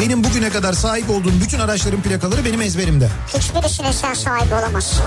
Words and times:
Benim 0.00 0.24
bugüne 0.24 0.50
kadar 0.50 0.72
sahip 0.72 1.10
olduğum 1.10 1.32
bütün 1.44 1.58
araçların 1.58 2.00
plakaları 2.02 2.44
benim 2.44 2.62
ezberimde. 2.62 3.08
Hiçbirisine 3.38 3.92
sen 3.92 4.14
sahibi 4.14 4.54
olamazsın. 4.54 5.04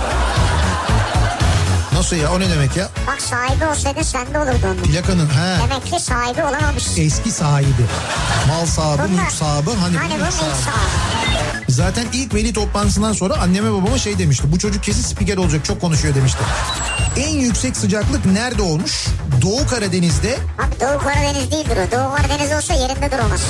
Nasıl 1.93 2.15
ya 2.15 2.31
o 2.31 2.39
ne 2.39 2.49
demek 2.49 2.77
ya? 2.77 2.89
Bak 3.07 3.21
sahibi 3.21 3.65
olsaydın 3.65 4.01
sende 4.01 4.39
olurdu 4.39 4.57
onun. 4.65 4.75
Plakanın 4.83 5.27
he. 5.29 5.59
Demek 5.69 5.85
ki 5.85 5.99
sahibi 5.99 6.43
olamamışsın. 6.43 7.01
Eski 7.01 7.31
sahibi. 7.31 7.85
Mal 8.47 8.65
sahibi, 8.65 9.01
Bunlar- 9.11 9.23
mülk 9.23 9.31
sahibi. 9.31 9.69
Hani, 9.81 9.97
Hani 9.97 10.13
mülk 10.13 10.33
sahibi. 10.33 10.55
sahibi. 10.55 11.71
Zaten 11.71 12.05
ilk 12.13 12.33
veli 12.33 12.53
toplantısından 12.53 13.13
sonra 13.13 13.33
anneme 13.37 13.71
babama 13.73 13.97
şey 13.97 14.19
demişti. 14.19 14.51
Bu 14.51 14.59
çocuk 14.59 14.83
kesin 14.83 15.01
spiker 15.01 15.37
olacak 15.37 15.65
çok 15.65 15.81
konuşuyor 15.81 16.15
demişti. 16.15 16.39
En 17.17 17.29
yüksek 17.35 17.77
sıcaklık 17.77 18.25
nerede 18.25 18.61
olmuş? 18.61 19.05
Doğu 19.41 19.67
Karadeniz'de. 19.67 20.37
Abi 20.59 20.79
Doğu 20.81 20.99
Karadeniz 20.99 21.51
değildir 21.51 21.77
o. 21.77 21.91
Doğu 21.91 22.15
Karadeniz 22.15 22.51
olsa 22.51 22.73
yerinde 22.73 23.11
duramazsın. 23.11 23.49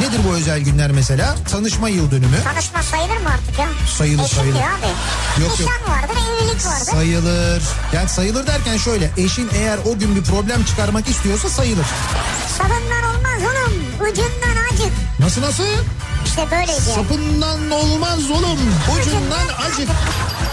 Nedir 0.00 0.20
bu 0.28 0.34
özel 0.34 0.60
günler 0.60 0.90
mesela? 0.90 1.34
Tanışma 1.50 1.88
yıl 1.88 2.10
dönümü. 2.10 2.36
Tanışma 2.44 2.82
sayılır 2.82 3.16
mı 3.16 3.28
artık 3.34 3.58
ya? 3.58 3.66
Sayılır, 3.98 4.24
Eşim 4.24 4.36
sayılır. 4.38 4.58
abi. 4.58 5.42
Yok, 5.42 5.50
yok. 5.60 5.70
Nişan 5.70 5.94
vardır, 5.94 6.16
evlilik 6.16 6.66
vardır. 6.66 6.92
Sayılır. 6.92 7.62
Yani 7.92 8.08
sayılır 8.08 8.46
derken 8.46 8.76
şöyle. 8.76 9.10
Eşin 9.16 9.50
eğer 9.54 9.78
o 9.86 9.98
gün 9.98 10.16
bir 10.16 10.22
problem 10.22 10.64
çıkarmak 10.64 11.08
istiyorsa 11.08 11.48
sayılır. 11.48 11.86
Sabından 12.58 13.02
olmaz 13.16 13.40
oğlum. 13.42 13.72
Ucundan 14.10 14.64
acık. 14.72 14.92
Nasıl 15.18 15.42
nasıl? 15.42 15.64
İşte 16.32 16.46
yani. 16.56 16.66
Sapından 16.68 17.70
olmaz 17.70 18.30
oğlum. 18.30 18.58
Ucundan 19.00 19.66
acık. 19.66 19.88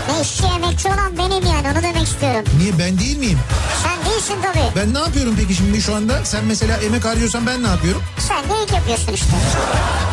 Ne 0.10 0.22
işçi 0.22 0.44
emekçi 0.46 0.88
olan 0.88 1.18
benim 1.18 1.46
yani 1.46 1.68
onu 1.74 1.84
demek 1.84 2.04
istiyorum. 2.04 2.44
Niye 2.58 2.80
ben 2.80 3.00
değil 3.00 3.18
miyim? 3.18 3.40
Sen 3.84 4.12
değilsin 4.12 4.36
tabii. 4.42 4.64
Ben 4.76 4.94
ne 4.94 5.00
yapıyorum 5.00 5.36
peki 5.38 5.56
şimdi 5.56 5.82
şu 5.82 5.96
anda? 5.96 6.26
Sen 6.26 6.46
mesela 6.46 6.78
emek 6.78 7.06
harcıyorsan 7.06 7.48
ben 7.48 7.64
ne 7.64 7.68
yapıyorum? 7.68 8.02
Sen 8.28 8.44
de 8.44 8.64
ilk 8.64 8.74
yapıyorsun 8.74 9.14
işte. 9.14 9.28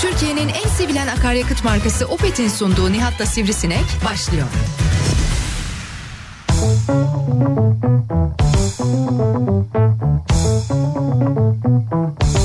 Türkiye'nin 0.00 0.48
en 0.48 0.68
sevilen 0.78 1.06
akaryakıt 1.06 1.64
markası 1.64 2.06
Opet'in 2.06 2.48
sunduğu 2.48 2.92
Nihat'la 2.92 3.26
Sivrisinek 3.26 3.84
başlıyor. 4.04 4.46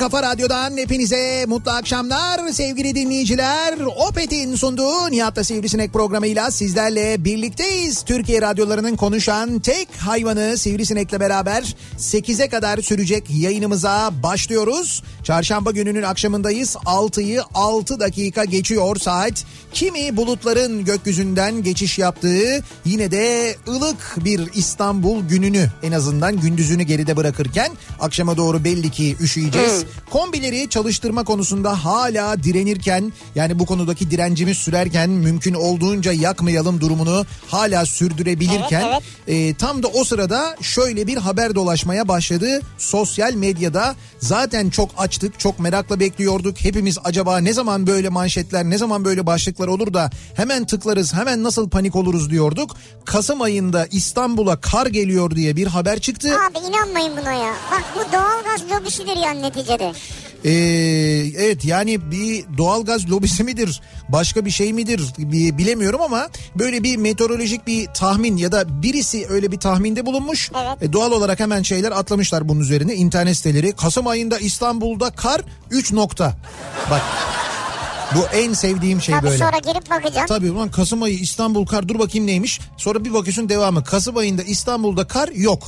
kafa 0.02 0.24
radyodan 0.24 0.78
hepinize 0.78 1.46
mutlu 1.48 1.72
akşamlar 1.72 2.52
sevgili 2.52 2.96
dinleyiciler. 2.96 3.78
Opet'in 4.10 4.56
sunduğu 4.56 5.12
Nihat'la 5.12 5.44
Sivrisinek 5.44 5.94
programıyla 5.94 6.52
sizlerle 6.52 7.26
birlikteyiz. 7.26 8.02
Türkiye 8.04 8.42
radyolarının 8.42 8.96
konuşan 8.96 9.60
tek 9.60 9.88
hayvanı 9.98 10.58
Sivrisinek'le 10.58 11.20
beraber 11.20 11.76
8'e 11.98 12.50
kadar 12.50 12.78
sürecek 12.78 13.24
yayınımıza 13.30 14.12
başlıyoruz. 14.24 15.04
Çarşamba 15.24 15.72
gününün 15.72 16.04
akşamındayız. 16.04 16.76
6'yı 16.76 17.42
6 17.54 18.00
dakika 18.00 18.46
geçiyor 18.46 18.96
saat. 18.96 19.46
Kimi 19.74 20.18
bulutların 20.18 20.86
gökyüzünden 20.86 21.64
geçiş 21.64 22.00
yaptığı 22.00 22.64
yine 22.86 23.12
de 23.12 23.56
ılık 23.68 24.16
bir 24.18 24.42
İstanbul 24.54 25.24
gününü 25.24 25.70
en 25.84 25.92
azından 25.92 26.38
gündüzünü 26.38 26.84
geride 26.84 27.18
bırakırken 27.18 27.72
akşama 28.00 28.38
doğru 28.38 28.64
belli 28.64 28.90
ki 28.90 29.18
üşüyeceğiz. 29.22 29.86
Kombileri 30.10 30.70
çalıştırma 30.70 31.24
konusunda 31.24 31.86
hala 31.86 32.44
direnirken 32.44 33.14
yani 33.36 33.60
bu 33.60 33.66
konudaki 33.66 34.12
direncimiz 34.12 34.58
sürerken 34.58 35.10
mümkün 35.10 35.54
olduğunca 35.54 36.12
yakmayalım 36.12 36.82
durumunu 36.82 37.26
hala 37.48 37.86
sürdürebilirken 37.86 38.86
Evet, 38.92 39.04
e, 39.28 39.56
tam 39.56 39.84
da 39.84 39.88
o 39.88 40.04
sırada 40.04 40.56
şöyle 40.62 41.08
bir 41.08 41.18
haber 41.18 41.56
dolaşmaya 41.56 42.08
başladı 42.08 42.62
sosyal 42.78 43.34
medyada. 43.34 43.96
Zaten 44.20 44.70
çok 44.70 44.90
açtık, 44.98 45.40
çok 45.40 45.60
merakla 45.60 46.00
bekliyorduk. 46.00 46.60
Hepimiz 46.60 46.98
acaba 47.04 47.38
ne 47.38 47.54
zaman 47.54 47.88
böyle 47.88 48.10
manşetler, 48.10 48.64
ne 48.64 48.78
zaman 48.78 49.06
böyle 49.06 49.26
başlıklar 49.26 49.68
olur 49.68 49.94
da 49.94 50.10
hemen 50.36 50.66
tıklarız, 50.66 51.14
hemen 51.14 51.44
nasıl 51.44 51.70
panik 51.70 51.96
oluruz 51.96 52.30
diyorduk. 52.30 52.76
Kasım 53.06 53.42
ayında 53.42 53.88
İstanbul'a 53.92 54.62
kar 54.62 54.86
geliyor 54.88 55.32
diye 55.32 55.56
bir 55.56 55.68
haber 55.68 56.00
çıktı. 56.00 56.38
Abi 56.50 56.58
inanmayın 56.68 57.18
buna 57.18 57.34
ya. 57.34 57.54
Bak 57.72 57.84
bu 57.96 58.12
doğalgaz 58.60 58.72
lobisidir 58.82 59.16
yani 59.24 59.42
neticede. 59.42 59.92
Ee, 60.46 60.52
evet 61.46 61.66
yani 61.66 62.12
bir 62.12 62.46
doğalgaz 62.58 63.10
lobisi 63.12 63.44
midir 63.44 63.82
başka 64.10 64.46
bir 64.46 64.52
şey 64.52 64.74
midir 64.74 65.02
bi- 65.18 65.58
bilemiyorum 65.58 66.02
ama 66.02 66.30
böyle 66.56 66.84
bir 66.84 66.98
meteorolojik 66.98 67.68
bir 67.68 67.88
tahmin 67.88 68.38
ya 68.38 68.52
da 68.52 68.82
birisi 68.84 69.28
öyle 69.30 69.52
bir 69.52 69.58
tahminde 69.60 70.06
bulunmuş. 70.06 70.52
Evet. 70.64 70.84
E, 70.84 70.94
doğal 70.94 71.12
olarak 71.12 71.40
hemen 71.40 71.62
şeyler 71.62 71.92
atlamışlar 71.92 72.50
bunun 72.50 72.60
üzerine 72.60 72.96
internet 72.96 73.38
siteleri. 73.38 73.72
Kasım 73.76 74.08
ayında 74.08 74.40
İstanbul'da 74.40 75.10
kar 75.10 75.42
3 75.72 75.92
nokta. 75.94 76.34
Bak 76.92 77.02
bu 78.16 78.36
en 78.38 78.54
sevdiğim 78.54 79.02
şey 79.02 79.16
Tabii 79.16 79.26
böyle. 79.28 79.38
sonra 79.38 79.58
girip 79.58 79.90
bakacaksın. 79.90 80.36
Tabii 80.36 80.52
ulan 80.52 80.72
Kasım 80.72 81.04
ayı 81.04 81.16
İstanbul 81.20 81.66
kar 81.66 81.88
dur 81.88 82.00
bakayım 82.00 82.28
neymiş. 82.28 82.60
Sonra 82.78 83.06
bir 83.06 83.14
bakıyorsun 83.14 83.50
devamı. 83.50 83.84
Kasım 83.84 84.18
ayında 84.18 84.44
İstanbul'da 84.44 85.08
kar 85.08 85.30
yok. 85.30 85.64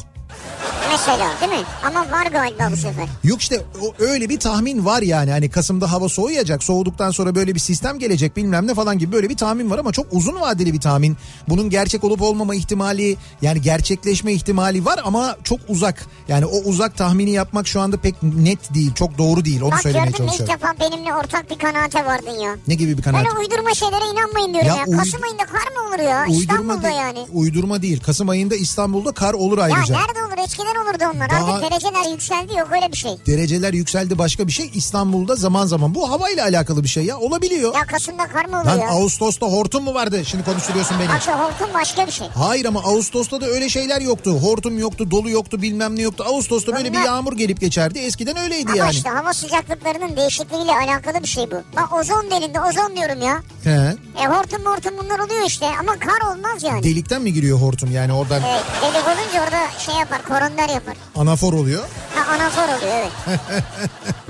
Mesela 0.92 1.30
değil 1.42 1.52
mi? 1.52 1.68
Ama 1.84 2.12
var 2.12 2.26
galiba 2.26 2.70
bu 2.72 2.76
sefer. 2.78 3.06
Yok 3.24 3.42
işte 3.42 3.62
o 3.82 3.94
öyle 4.04 4.30
bir 4.30 4.40
tahmin 4.40 4.86
var 4.86 5.02
yani. 5.02 5.32
Hani 5.32 5.50
Kasım'da 5.50 5.92
hava 5.92 6.10
soğuyacak. 6.10 6.64
Soğuduktan 6.64 7.12
sonra 7.12 7.36
böyle 7.36 7.56
bir 7.56 7.60
sistem 7.60 8.00
gelecek 8.00 8.38
bilmem 8.38 8.68
ne 8.68 8.74
falan 8.74 9.00
gibi 9.00 9.12
böyle 9.12 9.30
bir 9.30 9.38
tahmin 9.38 9.70
var 9.72 9.78
ama 9.80 9.92
çok 9.92 10.06
uzun 10.12 10.42
vadeli 10.42 10.74
bir 10.74 10.82
tahmin. 10.82 11.18
Bunun 11.50 11.70
gerçek 11.70 12.04
olup 12.04 12.22
olmama 12.22 12.56
ihtimali 12.56 13.18
yani 13.42 13.62
gerçekleşme 13.62 14.34
ihtimali 14.34 14.86
var 14.86 15.00
ama 15.06 15.36
çok 15.44 15.60
uzak. 15.68 16.06
Yani 16.28 16.46
o 16.46 16.58
uzak 16.58 16.98
tahmini 16.98 17.32
yapmak 17.32 17.68
şu 17.68 17.82
anda 17.82 17.98
pek 17.98 18.24
net 18.24 18.74
değil. 18.74 18.94
Çok 18.94 19.18
doğru 19.18 19.46
değil. 19.46 19.62
Onu 19.62 19.72
Bak 19.72 19.82
söylemeye 19.82 20.06
gördün 20.12 20.26
mü 20.26 20.32
ilk 20.32 20.38
çalışıyorum. 20.38 20.64
defa 20.80 20.92
benimle 20.92 21.14
ortak 21.16 21.50
bir 21.50 21.58
kanaate 21.60 22.06
vardın 22.06 22.40
ya. 22.40 22.56
Ne 22.68 22.76
gibi 22.76 22.98
bir 22.98 23.04
kanaat? 23.04 23.26
Böyle 23.26 23.38
uydurma 23.40 23.74
şeylere 23.74 24.06
inanmayın 24.14 24.54
diyorum 24.54 24.68
Ya 24.70 24.76
ya. 24.76 24.84
uyd- 24.86 24.98
Kasım 24.98 25.24
ayında 25.24 25.44
kar 25.46 25.72
mı 25.76 25.88
olur 25.90 26.00
ya? 26.10 26.22
Uydurma 26.30 26.40
İstanbul'da 26.42 26.84
değil, 26.84 26.96
yani. 26.96 27.20
uydurma 27.34 27.82
değil. 27.82 28.00
Kasım 28.04 28.30
ayında 28.30 28.56
İstanbul'da 28.56 29.12
kar 29.12 29.34
olur 29.34 29.58
Ya 29.58 29.64
ayrıca. 29.64 29.96
nerede 30.00 30.23
olur? 30.28 30.38
Eskiden 30.46 30.76
olurdu 30.86 31.04
onlar. 31.16 31.30
Daha- 31.30 31.54
Artık 31.54 31.72
dereceler 31.72 32.12
yükseldi 32.12 32.54
yok 32.58 32.68
öyle 32.76 32.92
bir 32.92 32.98
şey. 32.98 33.12
Dereceler 33.28 33.74
yükseldi 33.74 34.18
başka 34.18 34.48
bir 34.48 34.52
şey. 34.52 34.72
İstanbul'da 34.74 35.36
zaman 35.36 35.66
zaman 35.66 35.96
bu 35.96 36.10
havayla 36.12 36.44
alakalı 36.46 36.84
bir 36.84 36.88
şey 36.90 37.06
ya. 37.06 37.18
Olabiliyor. 37.20 37.76
Ya 37.76 37.82
Kasım'da 37.82 38.28
kar 38.28 38.46
mı 38.46 38.58
olur 38.58 38.66
Lan? 38.66 38.80
Ağustos'ta 38.80 39.46
hortum 39.48 39.84
mu 39.84 39.94
vardı? 39.94 40.26
Şimdi 40.26 40.44
konuşturuyorsun 40.46 40.98
beni. 41.00 41.22
Şu 41.26 41.32
hortum 41.32 41.68
başka 41.74 42.08
bir 42.08 42.12
şey. 42.12 42.28
Hayır 42.28 42.66
ama 42.66 42.80
Ağustos'ta 42.84 43.42
da 43.42 43.46
öyle 43.46 43.70
şeyler 43.70 44.02
yoktu. 44.02 44.32
Hortum 44.42 44.80
yoktu, 44.80 45.12
dolu 45.12 45.30
yoktu, 45.30 45.62
bilmem 45.62 45.96
ne 45.96 46.02
yoktu. 46.02 46.24
Ağustos'ta 46.28 46.74
böyle 46.76 46.90
bir 46.94 46.98
Bunlar- 46.98 47.06
yağmur 47.06 47.34
gelip 47.38 47.62
geçerdi. 47.62 48.00
Eskiden 48.00 48.38
öyleydi 48.38 48.68
Ama 48.72 48.78
yani. 48.78 48.92
işte 48.92 49.10
hava 49.10 49.34
sıcaklıklarının 49.34 50.16
değişikliğiyle 50.18 50.72
alakalı 50.72 51.24
bir 51.24 51.28
şey 51.28 51.52
bu. 51.52 51.56
Bak 51.76 51.94
ozon 51.94 52.32
delinde 52.32 52.62
ozon 52.62 52.96
diyorum 52.96 53.22
ya. 53.22 53.42
He. 53.64 53.96
E 54.24 54.26
hortum 54.28 54.66
hortum 54.66 54.94
bunlar 55.04 55.20
oluyor 55.20 55.42
işte 55.48 55.66
ama 55.80 55.94
kar 56.00 56.32
olmaz 56.36 56.64
yani. 56.64 56.84
Delikten 56.84 57.22
mi 57.22 57.34
giriyor 57.34 57.60
hortum 57.62 57.92
yani 57.92 58.14
oradan 58.14 58.42
E, 58.42 58.46
delik 58.82 59.08
olunca 59.08 59.44
orada 59.44 59.80
şey 59.80 59.96
yapar 59.96 60.13
koronder 60.22 60.70
yapar. 60.70 60.96
anafor 61.16 61.54
oluyor. 61.54 61.84
Ha 62.16 62.34
anafor 62.34 62.64
oluyor 62.64 62.94
evet. 62.94 63.12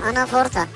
Anaforta. 0.10 0.66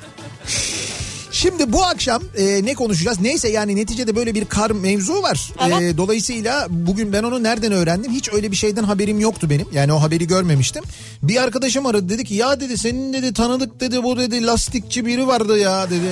Şimdi 1.38 1.73
bu 1.73 1.85
akşam 1.85 2.23
e, 2.37 2.64
ne 2.64 2.75
konuşacağız? 2.75 3.20
Neyse 3.20 3.49
yani 3.49 3.76
neticede 3.76 4.17
böyle 4.17 4.35
bir 4.35 4.44
kar 4.44 4.70
mevzu 4.70 5.23
var. 5.23 5.52
Evet. 5.67 5.82
E, 5.82 5.96
dolayısıyla 5.96 6.67
bugün 6.70 7.12
ben 7.12 7.23
onu 7.23 7.43
nereden 7.43 7.73
öğrendim? 7.73 8.12
Hiç 8.12 8.32
öyle 8.32 8.50
bir 8.50 8.56
şeyden 8.56 8.85
haberim 8.85 9.19
yoktu 9.20 9.50
benim. 9.50 9.67
Yani 9.73 9.93
o 9.93 10.02
haberi 10.02 10.26
görmemiştim. 10.26 10.85
Bir 11.23 11.43
arkadaşım 11.43 11.87
aradı 11.87 12.08
dedi 12.08 12.25
ki 12.25 12.35
ya 12.35 12.61
dedi 12.61 12.79
senin 12.79 13.12
dedi 13.12 13.32
tanıdık 13.32 13.81
dedi 13.81 14.02
bu 14.02 14.17
dedi 14.17 14.46
lastikçi 14.46 15.06
biri 15.06 15.26
vardı 15.26 15.58
ya 15.58 15.90
dedi. 15.90 16.11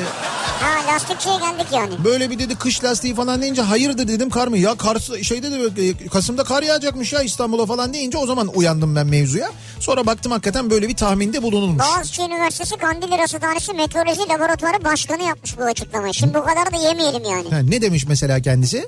Ha 0.61 0.93
lastikçiye 0.93 1.34
geldik 1.37 1.67
yani. 1.72 2.05
Böyle 2.05 2.31
bir 2.31 2.38
dedi 2.38 2.55
kış 2.55 2.84
lastiği 2.84 3.14
falan 3.14 3.43
deyince 3.43 3.62
hayırdır 3.62 4.08
dedim 4.08 4.31
kar 4.31 4.49
mı? 4.49 4.58
Ya 4.58 4.75
kar 4.75 4.99
şeyde 5.22 5.50
de 5.50 5.87
e, 5.88 6.08
Kasım'da 6.08 6.44
kar 6.44 6.62
yağacakmış 6.62 7.12
ya 7.12 7.22
İstanbul'a 7.22 7.67
falan 7.67 7.94
deyince 7.94 8.19
o 8.19 8.26
zaman 8.26 8.49
uyandım 8.55 8.96
ben 8.96 9.06
mevzuya. 9.06 9.50
Sonra 9.81 10.06
baktım 10.06 10.32
hakikaten 10.32 10.70
böyle 10.70 10.88
bir 10.88 10.96
tahminde 10.96 11.43
bulunulmuş. 11.43 11.84
Boğaziçi 11.84 12.22
Üniversitesi 12.22 12.76
Kandilli 12.76 13.19
Rasathanesi 13.19 13.72
Meteoroloji 13.72 14.29
Laboratuvarı 14.29 14.84
Başkanı 14.84 15.16
yapmış 15.25 15.59
bu 15.59 15.63
açıklamayı. 15.63 16.15
Şimdi 16.15 16.35
bu 16.35 16.45
kadar 16.45 16.73
da 16.73 16.77
yemeyelim 16.77 17.25
yani. 17.31 17.51
Ha, 17.51 17.59
ne 17.59 17.83
demiş 17.83 18.07
mesela 18.09 18.41
kendisi? 18.41 18.87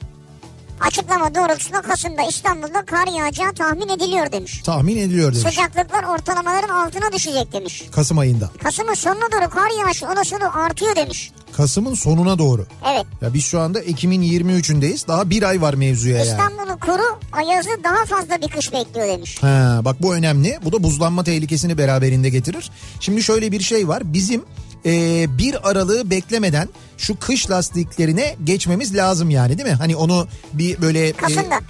Açıklama 0.81 1.35
doğrultusunda 1.35 1.83
Kasım'da 1.83 2.23
İstanbul'da 2.29 2.85
kar 2.85 3.07
yağacağı 3.07 3.53
tahmin 3.53 3.89
ediliyor 3.89 4.33
demiş. 4.33 4.63
Tahmin 4.63 4.97
ediliyor 4.97 5.33
demiş. 5.35 5.49
Sıcaklıklar 5.49 6.05
ortalamaların 6.05 6.69
altına 6.69 7.13
düşecek 7.13 7.53
demiş. 7.53 7.85
Kasım 7.93 8.19
ayında. 8.19 8.51
Kasım'ın 8.63 8.95
sonuna 8.95 9.33
doğru 9.33 9.51
kar 9.51 9.81
yağışı 9.81 10.07
olasılığı 10.07 10.53
artıyor 10.53 10.97
demiş. 10.97 11.33
Kasım'ın 11.57 11.95
sonuna 11.95 12.39
doğru. 12.39 12.67
Evet. 12.93 13.07
Ya 13.23 13.35
biz 13.35 13.45
şu 13.45 13.61
anda 13.61 13.81
Ekim'in 13.81 14.23
23'ündeyiz. 14.23 15.09
Daha 15.09 15.31
bir 15.31 15.43
ay 15.43 15.63
var 15.63 15.75
mevzuya 15.75 16.19
yani. 16.19 16.29
İstanbul'un 16.29 16.77
kuru 16.79 17.19
ayazı 17.33 17.71
daha 17.85 18.05
fazla 18.05 18.41
bir 18.41 18.49
kış 18.49 18.73
bekliyor 18.73 19.07
demiş. 19.09 19.43
Ha, 19.43 19.81
bak 19.85 20.03
bu 20.03 20.15
önemli. 20.15 20.59
Bu 20.65 20.73
da 20.73 20.83
buzlanma 20.83 21.25
tehlikesini 21.25 21.79
beraberinde 21.79 22.29
getirir. 22.29 22.71
Şimdi 23.01 23.23
şöyle 23.23 23.53
bir 23.53 23.61
şey 23.61 23.89
var. 23.89 24.03
Bizim 24.13 24.45
e, 24.87 25.27
bir 25.39 25.71
aralığı 25.71 26.11
beklemeden 26.11 26.69
şu 26.99 27.19
kış 27.19 27.51
lastiklerine 27.51 28.37
geçmemiz 28.45 28.97
lazım 28.97 29.31
yani 29.31 29.59
değil 29.59 29.69
mi? 29.69 29.75
Hani 29.75 29.97
onu 29.97 30.29
bir 30.53 30.83
böyle... 30.83 31.09
e, 31.09 31.13
Kasım'da. 31.13 31.61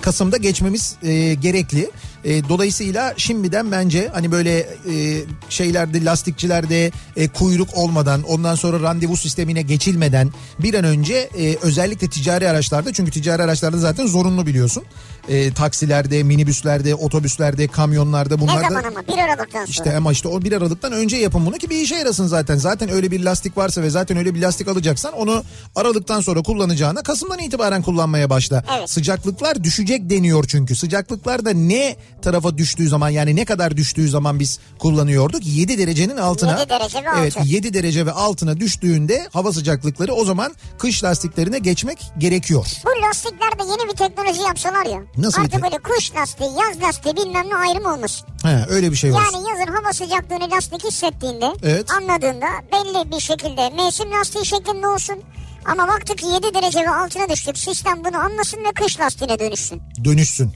Kasım'da 0.00 0.36
geçmemiz 0.36 0.96
e, 1.02 1.34
gerekli. 1.34 1.90
E, 2.24 2.48
dolayısıyla 2.48 3.14
şimdiden 3.16 3.72
bence 3.72 4.08
hani 4.12 4.32
böyle 4.32 4.58
e, 4.58 5.24
şeylerde 5.48 6.04
lastikçilerde 6.04 6.90
e, 7.16 7.28
kuyruk 7.28 7.68
olmadan 7.74 8.22
ondan 8.22 8.54
sonra 8.54 8.82
randevu 8.82 9.16
sistemine 9.16 9.62
geçilmeden 9.62 10.30
bir 10.58 10.74
an 10.74 10.84
önce 10.84 11.14
e, 11.14 11.56
özellikle 11.62 12.08
ticari 12.08 12.48
araçlarda 12.48 12.92
çünkü 12.92 13.10
ticari 13.10 13.42
araçlarda 13.42 13.78
zaten 13.78 14.06
zorunlu 14.06 14.46
biliyorsun. 14.46 14.84
E, 15.28 15.52
taksilerde, 15.52 16.22
minibüslerde, 16.22 16.94
otobüslerde, 16.94 17.68
kamyonlarda 17.68 18.34
Ne 18.34 18.40
bunlarda... 18.40 18.68
zaman 18.68 18.84
ama? 18.84 19.02
1 19.06 19.18
Aralık'tan 19.18 19.58
sonra. 19.58 19.64
İşte 19.68 19.96
ama 19.96 20.12
işte 20.12 20.28
o 20.28 20.42
bir 20.42 20.52
Aralık'tan 20.52 20.92
önce 20.92 21.16
yapın 21.16 21.46
bunu 21.46 21.58
ki 21.58 21.70
bir 21.70 21.76
işe 21.76 21.94
yarasın 21.94 22.26
zaten. 22.26 22.56
Zaten 22.56 22.88
öyle 22.88 23.10
bir 23.10 23.24
lastik 23.24 23.56
varsa 23.56 23.82
ve 23.82 23.90
zaten 23.90 24.16
öyle 24.16 24.34
bir 24.34 24.40
lastik 24.42 24.68
alacaksan 24.68 25.12
onu 25.12 25.42
Aralık'tan 25.76 26.20
sonra 26.20 26.42
kullanacağına 26.42 27.02
Kasım'dan 27.02 27.38
itibaren 27.38 27.82
kullanmaya 27.82 28.30
başla. 28.30 28.64
Evet. 28.78 28.90
Sıcaklıklar 28.90 29.64
düşecek 29.64 30.10
deniyor 30.10 30.44
çünkü. 30.48 30.76
Sıcaklıklar 30.76 31.44
da 31.44 31.50
ne 31.50 31.96
tarafa 32.22 32.58
düştüğü 32.58 32.88
zaman 32.88 33.08
yani 33.08 33.36
ne 33.36 33.44
kadar 33.44 33.76
düştüğü 33.76 34.08
zaman 34.08 34.40
biz 34.40 34.58
kullanıyorduk? 34.78 35.46
7 35.46 35.78
derecenin 35.78 36.16
altına. 36.16 36.60
7 36.60 36.70
derece 36.70 36.98
ve 36.98 37.08
Evet 37.18 37.36
altı. 37.38 37.48
7 37.48 37.74
derece 37.74 38.06
ve 38.06 38.12
altına 38.12 38.60
düştüğünde 38.60 39.28
hava 39.32 39.52
sıcaklıkları 39.52 40.12
o 40.12 40.24
zaman 40.24 40.54
kış 40.78 41.04
lastiklerine 41.04 41.58
geçmek 41.58 41.98
gerekiyor. 42.18 42.66
Bu 42.84 43.02
lastiklerde 43.08 43.62
yeni 43.70 43.92
bir 43.92 43.96
teknoloji 43.96 44.42
yapsalar 44.42 44.86
ya. 44.86 45.00
Nasıl 45.16 45.42
Artık 45.42 45.62
böyle 45.62 45.78
kış 45.78 46.14
lastiği, 46.14 46.50
yaz 46.50 46.82
lastiği 46.82 47.16
bilmem 47.16 47.48
ne 47.50 47.56
ayrım 47.56 47.86
olmasın. 47.86 48.26
He, 48.42 48.64
öyle 48.68 48.90
bir 48.90 48.96
şey 48.96 49.12
var. 49.12 49.22
Yani 49.34 49.48
yazın 49.50 49.72
hava 49.72 49.92
sıcaklığını 49.92 50.50
lastik 50.56 50.84
hissettiğinde, 50.84 51.52
Evet. 51.62 51.90
anladığında 51.90 52.46
belli 52.72 53.12
bir 53.12 53.20
şekilde 53.20 53.70
mevsim 53.70 54.12
lastiği 54.12 54.46
şeklinde 54.46 54.86
olsun. 54.86 55.16
Ama 55.64 55.88
baktık 55.88 56.18
ki 56.18 56.26
7 56.26 56.54
derece 56.54 56.78
ve 56.80 56.90
altına 56.90 57.28
düştük. 57.28 57.58
Sistem 57.58 58.04
bunu 58.04 58.16
anlasın 58.16 58.58
ve 58.58 58.72
kış 58.74 59.00
lastiğine 59.00 59.38
dönüşsün. 59.38 59.82
Dönüşsün. 60.04 60.52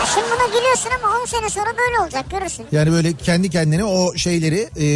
Ya 0.00 0.06
şimdi 0.14 0.26
buna 0.26 0.46
gülüyorsun 0.58 0.90
ama 1.02 1.14
10 1.22 1.26
sene 1.26 1.50
sonra 1.50 1.70
böyle 1.78 1.98
olacak 2.02 2.30
görürsün. 2.30 2.66
Yani 2.72 2.92
böyle 2.92 3.12
kendi 3.12 3.50
kendine 3.50 3.84
o 3.84 4.16
şeyleri 4.16 4.68
e, 4.76 4.86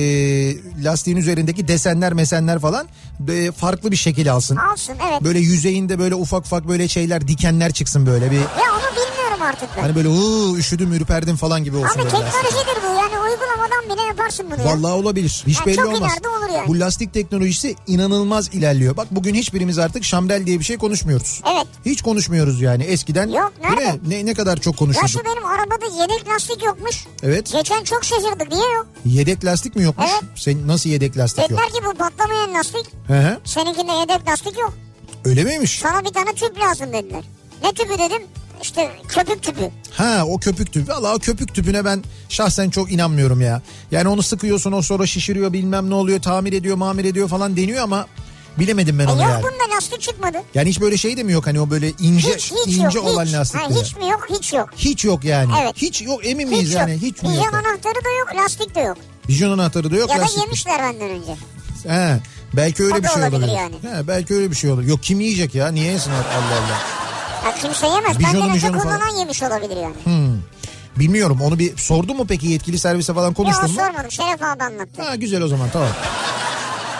lastiğin 0.84 1.16
üzerindeki 1.16 1.68
desenler 1.68 2.12
mesenler 2.12 2.58
falan 2.58 2.86
e, 3.28 3.52
farklı 3.52 3.90
bir 3.90 3.96
şekil 3.96 4.32
alsın. 4.32 4.56
Alsın 4.56 4.94
evet. 5.10 5.22
Böyle 5.24 5.38
yüzeyinde 5.38 5.98
böyle 5.98 6.14
ufak 6.14 6.40
ufak 6.46 6.68
böyle 6.68 6.88
şeyler 6.88 7.28
dikenler 7.28 7.72
çıksın 7.72 8.06
böyle 8.06 8.30
bir 8.30 8.36
Ya 8.36 8.72
onu 8.72 8.96
bilmiyorum 9.36 9.56
artık 9.62 9.76
ben. 9.76 9.82
hani 9.82 9.94
böyle 9.96 10.08
uuu 10.08 10.56
üşüdüm 10.58 10.92
ürperdim 10.92 11.36
falan 11.36 11.64
gibi 11.64 11.76
olsun. 11.76 12.00
Abi 12.00 12.08
teknolojidir 12.08 12.82
bu 12.82 12.86
yani 12.86 13.18
uygulamadan 13.30 13.84
bile 13.96 14.02
yaparsın 14.06 14.46
bunu 14.50 14.60
ya. 14.60 14.66
Vallahi 14.66 14.92
olabilir. 14.92 15.44
Hiç 15.46 15.56
Yani 15.58 15.66
belli 15.66 15.76
çok 15.76 15.86
olmaz. 15.94 16.12
olur 16.38 16.54
yani. 16.54 16.68
Bu 16.68 16.80
lastik 16.80 17.14
teknolojisi 17.14 17.74
inanılmaz 17.86 18.54
ilerliyor. 18.54 18.96
Bak 18.96 19.06
bugün 19.10 19.34
hiçbirimiz 19.34 19.78
artık 19.78 20.04
şamdel 20.04 20.46
diye 20.46 20.58
bir 20.58 20.64
şey 20.64 20.76
konuşmuyoruz. 20.78 21.42
Evet. 21.54 21.66
Hiç 21.84 22.02
konuşmuyoruz 22.02 22.60
yani. 22.60 22.82
Eskiden 22.84 23.28
Yok, 23.28 23.52
nerede? 23.62 23.98
Ne, 24.08 24.26
ne 24.26 24.34
kadar 24.34 24.56
çok 24.56 24.74
Ya 24.74 24.78
konuşurduk. 24.78 25.08
şu 25.10 25.24
benim 25.24 25.46
arabada 25.46 26.02
yedek 26.02 26.28
lastik 26.28 26.64
yokmuş. 26.64 27.04
Evet. 27.22 27.52
Geçen 27.52 27.84
çok 27.84 28.04
şaşırdık 28.04 28.52
niye 28.52 28.72
yok? 28.74 28.86
Yedek 29.04 29.44
lastik 29.44 29.76
mi 29.76 29.82
yokmuş? 29.82 30.06
Evet. 30.12 30.22
Sen 30.34 30.66
nasıl 30.68 30.90
yedek 30.90 31.16
lastik 31.18 31.38
yok? 31.50 31.50
Dediler 31.50 31.68
ki 31.68 31.84
bu 31.86 31.94
patlamayan 31.98 32.54
lastik. 32.54 32.86
Hı 33.06 33.14
hı. 33.18 33.38
Seninkinde 33.44 33.92
yedek 33.92 34.28
lastik 34.28 34.58
yok. 34.58 34.72
Öyle 35.24 35.44
miymiş? 35.44 35.78
Sana 35.82 36.04
bir 36.04 36.10
tane 36.10 36.32
tüp 36.34 36.60
lazım 36.60 36.92
dediler. 36.92 37.24
Ne 37.64 37.72
tüpü 37.72 37.98
dedim? 37.98 38.22
İşte 38.62 38.90
köpük 39.08 39.42
tüpü. 39.42 39.70
Ha 39.92 40.22
o 40.26 40.38
köpük 40.38 40.72
tüpü. 40.72 40.92
Valla 40.92 41.14
o 41.14 41.18
köpük 41.18 41.54
tüpüne 41.54 41.84
ben 41.84 42.04
şahsen 42.28 42.70
çok 42.70 42.92
inanmıyorum 42.92 43.40
ya. 43.40 43.62
Yani 43.90 44.08
onu 44.08 44.22
sıkıyorsun 44.22 44.72
o 44.72 44.82
sonra 44.82 45.06
şişiriyor 45.06 45.52
bilmem 45.52 45.90
ne 45.90 45.94
oluyor 45.94 46.22
tamir 46.22 46.52
ediyor 46.52 46.76
mamir 46.76 47.04
ediyor 47.04 47.28
falan 47.28 47.56
deniyor 47.56 47.82
ama 47.82 48.06
bilemedim 48.58 48.98
ben 48.98 49.04
E 49.06 49.10
onu 49.12 49.22
yok 49.22 49.30
yani. 49.30 49.42
bunda 49.42 49.76
lastik 49.76 50.00
çıkmadı. 50.00 50.38
Yani 50.54 50.68
hiç 50.68 50.80
böyle 50.80 50.96
şey 50.96 51.16
de 51.16 51.22
mi 51.22 51.32
yok 51.32 51.46
hani 51.46 51.60
o 51.60 51.70
böyle 51.70 51.90
ince 52.00 52.34
Hiç 52.34 52.52
hiç 52.66 52.76
ince 52.76 52.98
yok. 52.98 53.06
olan 53.08 53.24
hiç. 53.24 53.32
lastik 53.34 53.60
Ha, 53.60 53.68
mi? 53.68 53.74
hiç 53.74 53.96
mi 53.96 54.08
yok 54.08 54.26
hiç 54.30 54.52
yok. 54.52 54.68
Hiç 54.76 55.04
yok 55.04 55.24
yani. 55.24 55.52
Evet. 55.62 55.72
Hiç 55.76 56.02
yok 56.02 56.26
emin 56.26 56.48
miyiz 56.48 56.68
Hiç 56.68 56.74
yani? 56.74 56.92
yok. 56.92 57.02
Hiç 57.02 57.22
mi 57.22 57.28
Vizyon 57.28 57.44
yok? 57.44 57.54
anahtarı 57.54 57.94
da 58.04 58.08
yok 58.18 58.44
lastik 58.44 58.74
de 58.74 58.80
yok. 58.80 58.96
Vizyon 59.28 59.52
anahtarı 59.58 59.90
da 59.90 59.96
yok 59.96 60.10
Ya 60.10 60.18
da 60.18 60.22
lastik. 60.22 60.40
yemişler 60.42 60.78
benden 60.82 61.10
önce. 61.10 61.36
He, 61.88 62.18
belki 62.56 62.82
öyle 62.82 62.94
O 62.94 62.98
bir 62.98 63.02
da 63.02 63.08
şey 63.08 63.22
olabilir 63.22 63.38
olabilir. 63.38 63.56
yani. 63.58 63.74
He, 63.96 64.08
belki 64.08 64.34
öyle 64.34 64.50
bir 64.50 64.56
şey 64.56 64.70
olur. 64.70 64.82
Yok 64.82 65.02
kim 65.02 65.20
yiyecek 65.20 65.54
ya? 65.54 65.68
Niye 65.68 65.92
yesin 65.92 66.10
Allah 66.10 66.18
Allah. 66.52 66.80
Ya 67.46 67.54
kimse 67.54 67.86
yemez. 67.86 68.18
Vizyon, 68.18 68.32
Benden 68.34 68.42
önce 68.48 68.54
vizyon 68.54 68.72
falan. 68.78 68.82
kullanan 68.98 69.18
yemiş 69.18 69.42
olabilir 69.42 69.76
yani. 69.76 69.94
Hmm. 70.04 70.38
Bilmiyorum 70.96 71.38
onu 71.42 71.58
bir 71.58 71.76
sordu 71.76 72.14
mu 72.14 72.26
peki 72.28 72.46
yetkili 72.46 72.78
servise 72.78 73.14
falan 73.14 73.26
Yok 73.26 73.36
konuştun 73.36 73.70
mu? 73.70 73.76
sormadım. 73.76 74.10
Şeref 74.10 74.42
abi 74.42 74.64
anlattı. 74.64 75.02
Ha 75.02 75.14
güzel 75.16 75.42
o 75.42 75.48
zaman 75.48 75.68
tamam. 75.72 75.88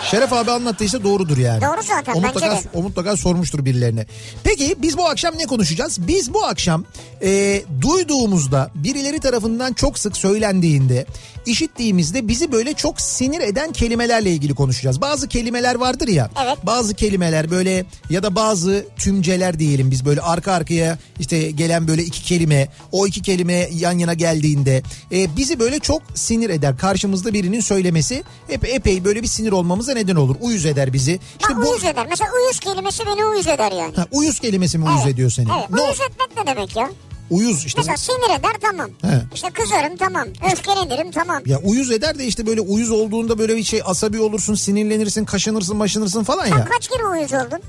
Şeref 0.03 0.33
abi 0.33 0.51
anlattıysa 0.51 1.03
doğrudur 1.03 1.37
yani. 1.37 1.61
Doğru 1.61 1.81
zaten, 1.83 2.13
o 2.13 2.15
bence 2.15 2.27
mutlaka, 2.27 2.55
de. 2.55 2.59
O 2.73 2.81
mutlaka 2.81 3.17
sormuştur 3.17 3.65
birilerine. 3.65 4.05
Peki 4.43 4.75
biz 4.77 4.97
bu 4.97 5.07
akşam 5.07 5.37
ne 5.37 5.45
konuşacağız? 5.45 6.07
Biz 6.07 6.33
bu 6.33 6.45
akşam 6.45 6.83
e, 7.21 7.61
duyduğumuzda 7.81 8.71
birileri 8.75 9.19
tarafından 9.19 9.73
çok 9.73 9.99
sık 9.99 10.17
söylendiğinde 10.17 11.05
işittiğimizde 11.45 12.27
bizi 12.27 12.51
böyle 12.51 12.73
çok 12.73 13.01
sinir 13.01 13.41
eden 13.41 13.71
kelimelerle 13.71 14.31
ilgili 14.31 14.55
konuşacağız. 14.55 15.01
Bazı 15.01 15.27
kelimeler 15.27 15.75
vardır 15.75 16.07
ya. 16.07 16.29
Evet. 16.45 16.57
Bazı 16.63 16.93
kelimeler 16.93 17.51
böyle 17.51 17.85
ya 18.09 18.23
da 18.23 18.35
bazı 18.35 18.85
tümceler 18.97 19.59
diyelim 19.59 19.91
biz 19.91 20.05
böyle 20.05 20.21
arka 20.21 20.51
arkaya 20.51 20.97
işte 21.19 21.51
gelen 21.51 21.87
böyle 21.87 22.03
iki 22.03 22.23
kelime 22.23 22.67
o 22.91 23.07
iki 23.07 23.21
kelime 23.21 23.69
yan 23.73 23.97
yana 23.97 24.13
geldiğinde 24.13 24.83
e, 25.11 25.37
bizi 25.37 25.59
böyle 25.59 25.79
çok 25.79 26.01
sinir 26.15 26.49
eder. 26.49 26.77
Karşımızda 26.77 27.33
birinin 27.33 27.61
söylemesi 27.61 28.23
hep 28.47 28.65
epey 28.65 29.05
böyle 29.05 29.23
bir 29.23 29.27
sinir 29.27 29.51
olmamıza 29.87 29.93
neden 29.93 30.15
olur. 30.15 30.35
Uyuz 30.41 30.65
eder 30.65 30.93
bizi. 30.93 31.19
İşte 31.39 31.55
Bak 31.55 31.63
bu 31.65 31.69
uyuz 31.69 31.83
eder. 31.83 32.05
Mesela 32.09 32.29
uyuz 32.43 32.59
kelimesi 32.59 33.05
beni 33.05 33.25
uyuz 33.25 33.47
eder 33.47 33.71
yani. 33.71 33.95
ha, 33.95 34.05
uyuz 34.11 34.39
kelimesi 34.39 34.77
mi 34.77 34.85
uyuz 34.85 35.01
Evet, 35.03 35.13
ediyor 35.13 35.29
seni? 35.31 35.47
Evet. 35.59 35.69
Ne 35.69 35.81
Uyuz 35.81 36.01
etmek 36.01 36.37
ne 36.37 36.47
demek 36.55 36.75
ya? 36.75 36.89
uyuz 37.29 37.65
işte. 37.65 37.79
Mesela 37.81 37.97
sinir 37.97 38.39
eder 38.39 38.55
tamam. 38.61 38.89
He. 39.01 39.21
İşte 39.33 39.49
kızarım 39.49 39.97
tamam. 39.97 40.27
Öfkelenirim 40.51 41.11
tamam. 41.11 41.41
Ya 41.45 41.59
uyuz 41.63 41.91
eder 41.91 42.19
de 42.19 42.25
işte 42.25 42.45
böyle 42.47 42.61
uyuz 42.61 42.91
olduğunda 42.91 43.37
böyle 43.39 43.55
bir 43.57 43.63
şey 43.63 43.81
asabi 43.85 44.19
olursun, 44.21 44.55
sinirlenirsin, 44.55 45.25
kaşınırsın, 45.25 45.79
başınırsın 45.79 46.23
falan 46.23 46.45
Sen 46.45 46.57
ya. 46.57 46.65
kaç 46.65 46.87
kere 46.87 47.05
uyuz 47.07 47.33
oldun? 47.33 47.59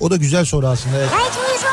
O 0.00 0.10
da 0.10 0.16
güzel 0.16 0.44
soru 0.44 0.66
aslında. 0.66 0.96
Evet. 0.98 1.08
Ya 1.12 1.18
hiç 1.18 1.36
uyuz 1.50 1.64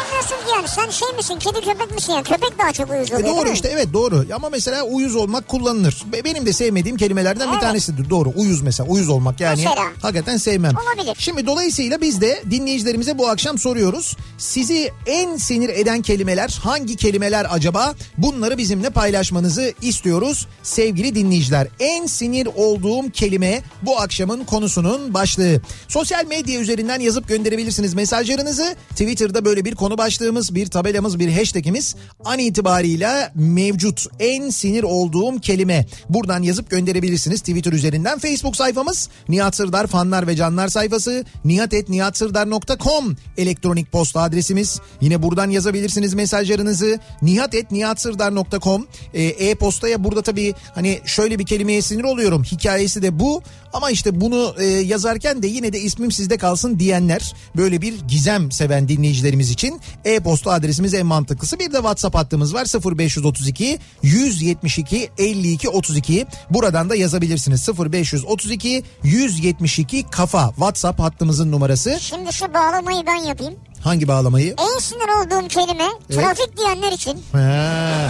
yani. 0.62 0.70
Sen 0.75 0.89
şey 0.89 1.08
misin 1.18 1.36
kedi 1.39 1.65
köpek 1.65 1.91
misin 1.96 2.13
ya? 2.13 2.24
Köpek 2.24 2.60
daha 2.60 2.72
çok 2.74 2.91
uyuz 2.91 3.12
E 3.12 3.15
oluyor 3.15 3.27
doğru 3.30 3.36
değil 3.38 3.48
mi? 3.48 3.53
işte 3.53 3.68
evet 3.74 3.94
doğru 3.94 4.25
ama 4.36 4.50
mesela 4.50 4.84
uyuz 4.84 5.15
olmak 5.15 5.48
kullanılır. 5.48 6.03
Be- 6.12 6.24
Benim 6.24 6.46
de 6.46 6.53
sevmediğim 6.53 6.98
kelimelerden 6.98 7.48
bir 7.48 7.53
Evet. 7.53 7.62
tanesidir 7.62 8.10
doğru 8.10 8.34
uyuz 8.36 8.62
mesela 8.62 8.89
uyuz 8.89 9.10
olmak 9.10 9.39
yani 9.39 9.56
Mesela. 9.63 9.86
hakikaten 10.01 10.38
sevmem. 10.38 10.72
Olabilir. 10.75 11.15
Şimdi 11.20 11.46
dolayısıyla 11.46 12.01
biz 12.01 12.22
de 12.22 12.44
dinleyicilerimize 12.51 13.18
bu 13.18 13.27
akşam 13.30 13.58
soruyoruz. 13.58 14.18
Sizi 14.38 14.91
en 15.06 15.38
sinir 15.38 15.70
eden 15.70 16.01
kelimeler 16.01 16.60
hangi 16.63 16.96
kelimeler 16.96 17.48
acaba? 17.50 17.94
Bunları 18.18 18.58
bizimle 18.58 18.89
paylaşmanızı 18.89 19.74
istiyoruz 19.82 20.48
sevgili 20.63 21.15
dinleyiciler. 21.15 21.68
En 21.80 22.06
sinir 22.06 22.48
olduğum 22.56 23.10
kelime 23.12 23.62
bu 23.82 24.00
akşamın 24.00 24.44
konusunun 24.44 25.13
başlığı. 25.13 25.62
Sosyal 25.88 26.25
medya 26.25 26.60
üzerinden 26.60 27.00
yazıp 27.00 27.27
gönderebilirsiniz 27.27 27.94
mesajlarınızı. 27.94 28.75
Twitter'da 28.89 29.46
böyle 29.46 29.65
bir 29.65 29.75
konu 29.75 29.98
başlığımız, 29.98 30.50
bir 30.55 30.67
tabelamız, 30.67 31.20
bir 31.20 31.31
hashtagimiz 31.31 31.96
an 32.25 32.39
itibarıyla 32.39 33.31
mevcut. 33.36 34.08
En 34.20 34.50
sinir 34.50 34.84
olduğum 34.84 35.39
kelime. 35.39 35.86
Buradan 36.10 36.43
yazıp 36.43 36.70
gönderebilirsiniz 36.70 37.39
Twitter 37.39 37.74
üzerinden. 37.74 38.20
Facebook 38.20 38.55
sayfamız 38.55 39.10
Nihat 39.29 39.55
Sırdar 39.55 39.88
fanlar 39.88 40.27
ve 40.27 40.36
canlar 40.36 40.67
sayfası 40.67 41.25
nihatetnihatsırdar.com 41.46 43.15
elektronik 43.38 43.91
posta 43.91 44.22
adresimiz. 44.22 44.79
Yine 45.01 45.24
buradan 45.24 45.50
yazabilirsiniz 45.50 46.13
mesajlarınızı. 46.13 47.00
nihatetnihatsırdar.com 47.22 48.88
e, 49.13 49.24
e-postaya 49.24 50.03
burada 50.03 50.22
tabii 50.22 50.53
hani 50.75 51.00
şöyle 51.05 51.39
bir 51.39 51.46
kelimeye 51.46 51.81
sinir 51.81 52.03
oluyorum. 52.03 52.43
Hikayesi 52.43 53.01
de 53.01 53.20
bu 53.20 53.41
ama 53.74 53.91
işte 53.91 54.22
bunu 54.22 54.55
e, 54.60 54.65
yazarken 54.65 55.43
de 55.43 55.48
yine 55.48 55.74
de 55.74 55.79
ismim 55.79 56.12
sizde 56.12 56.38
kalsın 56.38 56.79
diyenler 56.79 57.34
böyle 57.58 57.81
bir 57.81 58.01
gizem 58.08 58.51
seven 58.51 58.88
dinleyicilerimiz 58.88 59.51
için 59.51 59.81
e-posta 60.05 60.41
adresimiz 60.50 60.94
en 60.94 61.06
mantıklısı. 61.06 61.60
Bir 61.60 61.72
de 61.72 61.76
WhatsApp 61.76 62.16
hattımız 62.16 62.54
var 62.54 62.66
0532 62.98 63.80
172 64.04 65.10
52 65.18 65.70
32 65.70 66.26
buradan 66.50 66.90
da 66.90 66.96
yazabilirsiniz 66.96 67.70
0532 67.80 68.84
172 69.04 70.06
kafa 70.12 70.50
WhatsApp 70.50 71.00
hattımızın 71.00 71.52
numarası. 71.52 71.98
Şimdi 72.00 72.34
şu 72.34 72.54
bağlamayı 72.54 73.04
ben 73.08 73.16
yapayım. 73.16 73.56
Hangi 73.84 74.08
bağlamayı? 74.08 74.56
En 74.58 74.80
sinir 74.80 75.02
olduğum 75.26 75.48
kelime 75.48 75.88
trafik 76.10 76.58
diyenler 76.58 76.92
için. 76.92 77.24
He. 77.32 78.10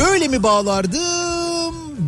Böyle 0.00 0.28
mi 0.28 0.42
bağlardım? 0.42 1.45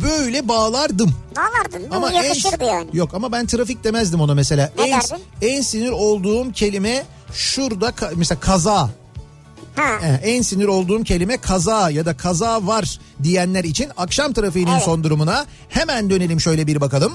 Böyle 0.01 0.47
bağlardım. 0.47 1.15
Bağlardın 1.35 1.87
Ama 1.91 2.09
bu 2.09 2.15
yakışırdı 2.15 2.63
en, 2.63 2.67
yani. 2.67 2.89
Yok 2.93 3.13
ama 3.13 3.31
ben 3.31 3.45
trafik 3.45 3.83
demezdim 3.83 4.21
ona 4.21 4.33
mesela. 4.33 4.71
Ne 4.77 4.83
en, 4.83 4.91
derdin? 5.01 5.23
en 5.41 5.61
sinir 5.61 5.89
olduğum 5.89 6.51
kelime 6.51 7.03
şurada 7.33 7.93
mesela 8.15 8.39
kaza. 8.39 8.89
Ha. 9.75 9.99
En 10.23 10.41
sinir 10.41 10.65
olduğum 10.65 11.03
kelime 11.03 11.37
kaza 11.37 11.89
ya 11.89 12.05
da 12.05 12.17
kaza 12.17 12.67
var 12.67 12.99
diyenler 13.23 13.63
için 13.63 13.87
akşam 13.97 14.33
trafiğinin 14.33 14.71
Evet. 14.71 14.83
son 14.83 15.03
durumuna 15.03 15.45
hemen 15.69 16.09
dönelim 16.09 16.39
şöyle 16.41 16.67
bir 16.67 16.81
bakalım. 16.81 17.13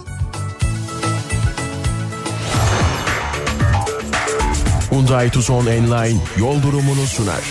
Hyundai 4.91 5.31
Tucson 5.31 5.67
Enline 5.67 6.21
yol 6.39 6.63
durumunu 6.63 7.07
sunar. 7.07 7.43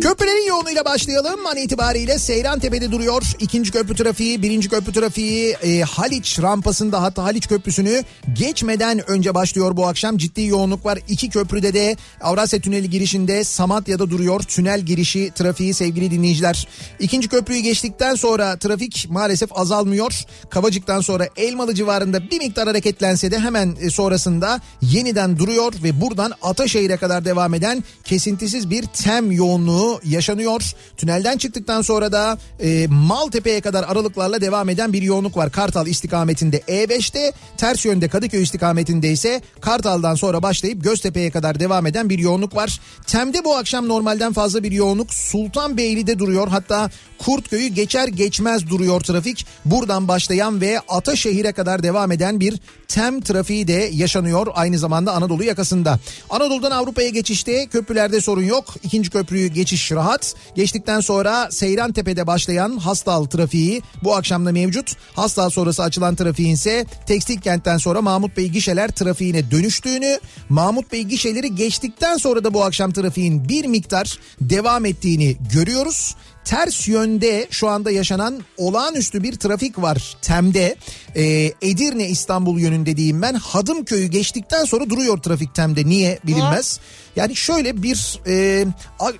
Köprülerin 0.00 0.48
yoğunluğuyla 0.48 0.84
başlayalım. 0.84 1.46
An 1.46 1.56
itibariyle 1.56 2.18
Seyrantepe'de 2.18 2.92
duruyor. 2.92 3.22
İkinci 3.40 3.70
köprü 3.70 3.94
trafiği, 3.94 4.42
birinci 4.42 4.68
köprü 4.68 4.92
trafiği 4.92 5.56
e, 5.62 5.80
Haliç 5.80 6.38
rampasında 6.42 7.02
hatta 7.02 7.24
Haliç 7.24 7.48
köprüsünü 7.48 8.04
geçmeden 8.32 9.10
önce 9.10 9.34
başlıyor 9.34 9.76
bu 9.76 9.86
akşam. 9.86 10.16
Ciddi 10.16 10.42
yoğunluk 10.42 10.84
var. 10.84 10.98
İki 11.08 11.30
köprüde 11.30 11.74
de 11.74 11.96
Avrasya 12.20 12.60
Tüneli 12.60 12.90
girişinde 12.90 13.44
Samatya'da 13.44 14.10
duruyor. 14.10 14.40
Tünel 14.42 14.80
girişi 14.80 15.30
trafiği 15.34 15.74
sevgili 15.74 16.10
dinleyiciler. 16.10 16.68
İkinci 17.00 17.28
köprüyü 17.28 17.60
geçtikten 17.60 18.14
sonra 18.14 18.56
trafik 18.58 19.06
maalesef 19.10 19.58
azalmıyor. 19.58 20.24
Kavacık'tan 20.50 21.00
sonra 21.00 21.28
Elmalı 21.36 21.74
civarında 21.74 22.30
bir 22.30 22.38
miktar 22.38 22.68
hareketlense 22.68 23.30
de 23.30 23.38
hemen 23.38 23.76
e, 23.80 23.90
sonrasında 23.90 24.60
yeniden 24.82 25.38
duruyor 25.38 25.72
ve 25.84 26.00
buradan 26.00 26.32
Ataşehir'e 26.42 26.96
kadar 26.96 27.24
devam 27.24 27.54
eden 27.54 27.84
kesintisiz 28.04 28.70
bir 28.70 28.79
tem 28.82 29.32
yoğunluğu 29.32 30.00
yaşanıyor. 30.04 30.72
Tünelden 30.96 31.38
çıktıktan 31.38 31.82
sonra 31.82 32.12
da 32.12 32.38
e, 32.60 32.86
Maltepe'ye 32.86 33.60
kadar 33.60 33.84
aralıklarla 33.84 34.40
devam 34.40 34.68
eden 34.68 34.92
bir 34.92 35.02
yoğunluk 35.02 35.36
var. 35.36 35.52
Kartal 35.52 35.86
istikametinde 35.86 36.58
E5'te 36.58 37.32
ters 37.56 37.84
yönde 37.84 38.08
Kadıköy 38.08 38.42
istikametinde 38.42 39.10
ise 39.10 39.40
Kartal'dan 39.60 40.14
sonra 40.14 40.42
başlayıp 40.42 40.84
Göztepe'ye 40.84 41.30
kadar 41.30 41.60
devam 41.60 41.86
eden 41.86 42.10
bir 42.10 42.18
yoğunluk 42.18 42.56
var. 42.56 42.80
Tem'de 43.06 43.44
bu 43.44 43.56
akşam 43.56 43.88
normalden 43.88 44.32
fazla 44.32 44.62
bir 44.62 44.72
yoğunluk 44.72 45.14
Sultanbeyli'de 45.14 46.18
duruyor. 46.18 46.48
Hatta 46.48 46.90
Kurtköy'ü 47.18 47.66
geçer 47.66 48.08
geçmez 48.08 48.70
duruyor 48.70 49.00
trafik. 49.00 49.46
Buradan 49.64 50.08
başlayan 50.08 50.60
ve 50.60 50.80
Ataşehir'e 50.88 51.52
kadar 51.52 51.82
devam 51.82 52.12
eden 52.12 52.40
bir 52.40 52.60
tem 52.88 53.20
trafiği 53.20 53.68
de 53.68 53.90
yaşanıyor 53.92 54.46
aynı 54.54 54.78
zamanda 54.78 55.12
Anadolu 55.12 55.44
yakasında. 55.44 55.98
Anadolu'dan 56.30 56.70
Avrupa'ya 56.70 57.08
geçişte 57.08 57.66
köprülerde 57.66 58.20
sorun 58.20 58.42
yok. 58.42 58.69
İkinci 58.82 59.10
köprüyü 59.10 59.46
geçiş 59.46 59.92
rahat. 59.92 60.34
Geçtikten 60.54 61.00
sonra 61.00 61.50
Seyrantepe'de 61.50 62.26
başlayan 62.26 62.76
Hastal 62.76 63.24
trafiği 63.24 63.82
bu 64.04 64.16
akşamda 64.16 64.52
mevcut. 64.52 64.96
Hastal 65.14 65.50
sonrası 65.50 65.82
açılan 65.82 66.14
trafiğin 66.14 66.54
ise 66.54 66.86
Tekstil 67.06 67.40
kentten 67.40 67.78
sonra 67.78 68.02
Mahmut 68.02 68.36
Bey 68.36 68.48
gişeler 68.48 68.88
trafiğine 68.90 69.50
dönüştüğünü, 69.50 70.18
Mahmut 70.48 70.92
Bey 70.92 71.02
gişeleri 71.02 71.54
geçtikten 71.54 72.16
sonra 72.16 72.44
da 72.44 72.54
bu 72.54 72.64
akşam 72.64 72.92
trafiğin 72.92 73.48
bir 73.48 73.64
miktar 73.64 74.18
devam 74.40 74.84
ettiğini 74.84 75.36
görüyoruz. 75.52 76.14
Ters 76.44 76.88
yönde 76.88 77.46
şu 77.50 77.68
anda 77.68 77.90
yaşanan 77.90 78.40
olağanüstü 78.56 79.22
bir 79.22 79.36
trafik 79.36 79.82
var 79.82 80.16
Tem'de. 80.22 80.76
Ee, 81.16 81.52
Edirne 81.62 82.08
İstanbul 82.08 82.60
yönünde 82.60 82.96
diyeyim 82.96 83.22
ben. 83.22 83.34
Hadımköy'ü 83.34 84.06
geçtikten 84.06 84.64
sonra 84.64 84.90
duruyor 84.90 85.18
trafik 85.18 85.54
Tem'de. 85.54 85.86
Niye 85.86 86.18
bilinmez. 86.26 86.80
Yani 87.16 87.36
şöyle 87.36 87.82
bir 87.82 88.20
e, 88.26 88.66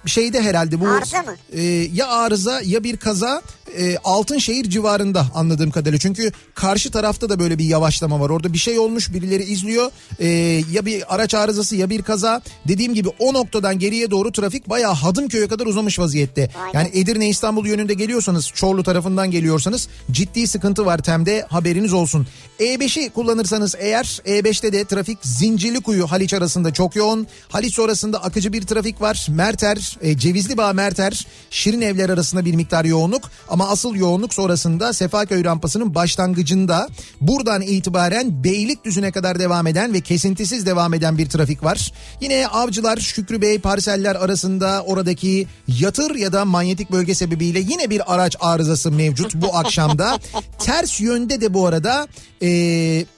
şeyde 0.06 0.42
herhalde 0.42 0.80
bu 0.80 0.88
Arıza 0.88 1.23
mı? 1.23 1.35
e, 1.52 1.62
ya 1.92 2.09
arıza 2.09 2.61
ya 2.64 2.85
bir 2.85 2.97
kaza 2.97 3.42
e, 3.78 3.97
Altınşehir 4.04 4.70
civarında 4.70 5.26
anladığım 5.35 5.70
kadarıyla. 5.70 5.99
Çünkü 5.99 6.32
karşı 6.54 6.90
tarafta 6.90 7.28
da 7.28 7.38
böyle 7.38 7.59
bir 7.59 7.64
yavaşlama 7.64 8.20
var. 8.20 8.30
Orada 8.30 8.52
bir 8.52 8.59
şey 8.59 8.78
olmuş 8.78 9.12
birileri 9.12 9.42
izliyor. 9.42 9.90
E, 10.18 10.26
ya 10.73 10.87
bir 10.87 11.14
araç 11.14 11.35
arızası 11.35 11.76
ya 11.76 11.90
bir 11.90 12.02
kaza. 12.02 12.42
Dediğim 12.68 12.94
gibi 12.94 13.09
o 13.18 13.35
noktadan 13.35 13.78
geriye 13.78 14.11
doğru 14.11 14.32
trafik 14.32 14.68
bayağı 14.68 14.92
Hadımköy'e 14.92 15.49
kadar 15.49 15.66
uzamış 15.66 15.99
vaziyette. 15.99 16.42
Be. 16.42 16.50
Yani 16.73 16.90
Edirne 16.92 17.28
İstanbul 17.28 17.66
yönünde 17.66 17.94
geliyorsanız 17.94 18.47
Çorlu 18.54 18.82
tarafından 18.82 19.30
geliyorsanız 19.30 19.88
ciddi 20.11 20.47
sıkıntı 20.47 20.87
var 20.87 20.99
Tem'de 20.99 21.47
haberiniz 21.49 21.92
olsun. 21.92 22.26
E5'i 22.61 23.11
kullanırsanız 23.11 23.75
eğer 23.78 24.04
E5'te 24.26 24.73
de 24.73 24.85
trafik 24.85 25.18
Zincirlikuyu 25.23 26.06
Haliç 26.06 26.35
arasında 26.35 26.73
çok 26.73 26.97
yoğun. 26.97 27.26
Haliç 27.49 27.78
sonrasında 27.80 28.22
akıcı 28.22 28.52
bir 28.52 28.62
trafik 28.62 29.00
var. 29.00 29.26
Merter, 29.30 29.99
e, 30.00 30.18
Cevizli 30.18 30.56
Bağ 30.56 30.72
Merter, 30.72 31.26
Şirin 31.50 31.80
Evler 31.80 32.08
arasında 32.08 32.44
bir 32.44 32.54
miktar 32.54 32.84
yoğunluk. 32.84 33.30
Ama 33.49 33.68
asıl 33.68 33.94
yoğunluk 33.94 34.34
sonrasında 34.34 34.92
Sefaköy 34.92 35.44
rampasının 35.44 35.94
başlangıcında 35.94 36.88
buradan 37.20 37.62
itibaren 37.62 38.44
Beylikdüzü'ne 38.44 39.12
kadar 39.12 39.38
devam 39.38 39.66
eden 39.66 39.92
ve 39.92 40.00
kesintisiz 40.00 40.66
devam 40.66 40.94
eden 40.94 41.18
bir 41.18 41.28
trafik 41.28 41.64
var. 41.64 41.92
Yine 42.20 42.46
Avcılar, 42.46 42.96
Şükrü 42.96 43.42
Bey 43.42 43.58
parseller 43.58 44.14
arasında 44.14 44.84
oradaki 44.87 45.46
yatır 45.68 46.14
ya 46.14 46.32
da 46.32 46.44
manyetik 46.44 46.92
bölge 46.92 47.14
sebebiyle 47.14 47.58
yine 47.58 47.90
bir 47.90 48.14
araç 48.14 48.37
arızası 48.40 48.90
mevcut 48.90 49.34
bu 49.34 49.56
akşamda. 49.56 50.18
Ters 50.58 51.00
yönde 51.00 51.40
de 51.40 51.54
bu 51.54 51.66
arada 51.66 52.08
e, 52.42 52.49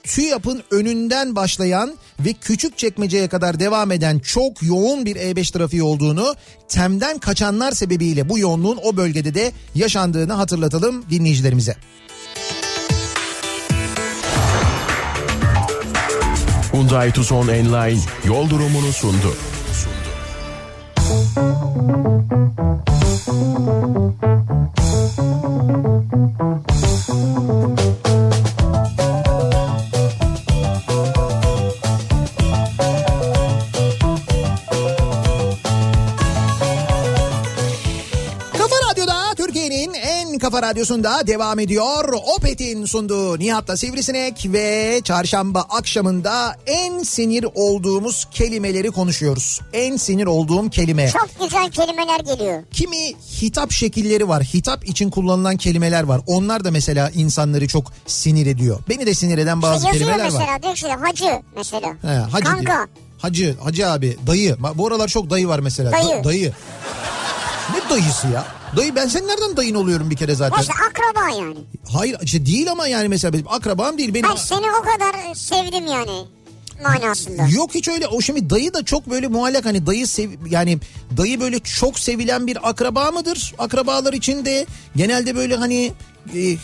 TÜYAP'ın 0.03 0.63
önünden 0.71 1.35
başlayan 1.35 1.97
ve 2.25 2.33
küçük 2.33 2.77
çekmeceye 2.77 3.27
kadar 3.27 3.59
devam 3.59 3.91
eden 3.91 4.19
çok 4.19 4.63
yoğun 4.63 5.05
bir 5.05 5.15
E5 5.15 5.53
trafiği 5.53 5.83
olduğunu 5.83 6.35
Tem'den 6.67 7.17
kaçanlar 7.17 7.71
sebebiyle 7.71 8.29
bu 8.29 8.39
yoğunluğun 8.39 8.79
o 8.83 8.97
bölgede 8.97 9.33
de 9.33 9.51
yaşandığını 9.75 10.33
hatırlatalım 10.33 11.05
dinleyicilerimize. 11.09 11.75
Hyundai 16.71 17.11
Tucson 17.11 17.47
Enline 17.47 17.99
yol 18.25 18.49
durumunu 18.49 18.93
sundu. 18.93 19.33
Kafa 27.05 28.12
kafa 40.43 40.61
radyosunda 40.61 41.27
devam 41.27 41.59
ediyor. 41.59 42.13
Opet'in 42.37 42.85
sunduğu 42.85 43.39
Nihat'la 43.39 43.77
Sivrisinek 43.77 44.45
ve 44.45 45.01
çarşamba 45.03 45.61
akşamında 45.69 46.55
en 46.67 47.03
sinir 47.03 47.45
olduğumuz 47.55 48.27
kelimeleri 48.31 48.91
konuşuyoruz. 48.91 49.61
En 49.73 49.97
sinir 49.97 50.25
olduğum 50.25 50.69
kelime. 50.69 51.09
Çok 51.09 51.29
güzel 51.41 51.69
kelimeler 51.71 52.19
geliyor. 52.19 52.63
Kimi 52.71 53.13
hitap 53.41 53.71
şekilleri 53.71 54.27
var. 54.27 54.43
Hitap 54.43 54.89
için 54.89 55.09
kullanılan 55.09 55.57
kelimeler 55.57 56.03
var. 56.03 56.21
Onlar 56.27 56.63
da 56.63 56.71
mesela 56.71 57.09
insanları 57.09 57.67
çok 57.67 57.91
sinir 58.07 58.45
ediyor. 58.45 58.79
Beni 58.89 59.05
de 59.05 59.13
sinir 59.13 59.37
eden 59.37 59.61
bazı 59.61 59.87
yazıyor 59.87 59.93
kelimeler 59.93 60.25
mesela 60.25 60.53
var. 60.53 60.63
diyor 60.63 60.75
ki 60.75 60.87
hacı 60.87 61.41
mesela. 61.57 61.87
He, 62.01 62.07
hacı 62.07 62.45
Kanka. 62.45 62.61
diyor. 62.61 62.87
Hacı, 63.17 63.55
hacı 63.63 63.89
abi, 63.89 64.17
dayı. 64.27 64.57
Bu 64.75 64.87
aralar 64.87 65.07
çok 65.07 65.29
dayı 65.29 65.47
var 65.47 65.59
mesela. 65.59 65.91
Da- 65.91 65.95
Dayı. 65.95 66.23
dayı. 66.23 66.53
Ne 67.73 67.89
dayısı 67.89 68.27
ya? 68.27 68.62
Dayı 68.77 68.95
ben 68.95 69.07
senin 69.07 69.27
nereden 69.27 69.57
dayın 69.57 69.75
oluyorum 69.75 70.09
bir 70.09 70.15
kere 70.15 70.35
zaten? 70.35 70.57
Mesela 70.59 70.77
akraba 70.89 71.29
yani. 71.43 71.57
Hayır 71.93 72.17
işte 72.21 72.45
değil 72.45 72.71
ama 72.71 72.87
yani 72.87 73.09
mesela 73.09 73.33
benim 73.33 73.47
akrabam 73.47 73.97
değil 73.97 74.13
benim. 74.13 74.29
Ben 74.29 74.35
seni 74.35 74.65
o 74.71 74.81
kadar 74.83 75.35
sevdim 75.35 75.87
yani 75.87 76.25
manasında. 76.83 77.47
Yok 77.51 77.75
hiç 77.75 77.87
öyle 77.87 78.07
o 78.07 78.21
şimdi 78.21 78.49
dayı 78.49 78.73
da 78.73 78.85
çok 78.85 79.09
böyle 79.09 79.27
muallak 79.27 79.65
hani 79.65 79.85
dayı 79.85 80.07
sev 80.07 80.29
yani 80.49 80.77
dayı 81.17 81.39
böyle 81.39 81.59
çok 81.59 81.99
sevilen 81.99 82.47
bir 82.47 82.69
akraba 82.69 83.11
mıdır? 83.11 83.53
Akrabalar 83.57 84.13
için 84.13 84.45
de 84.45 84.65
genelde 84.95 85.35
böyle 85.35 85.55
hani 85.55 85.93
e, 86.35 86.57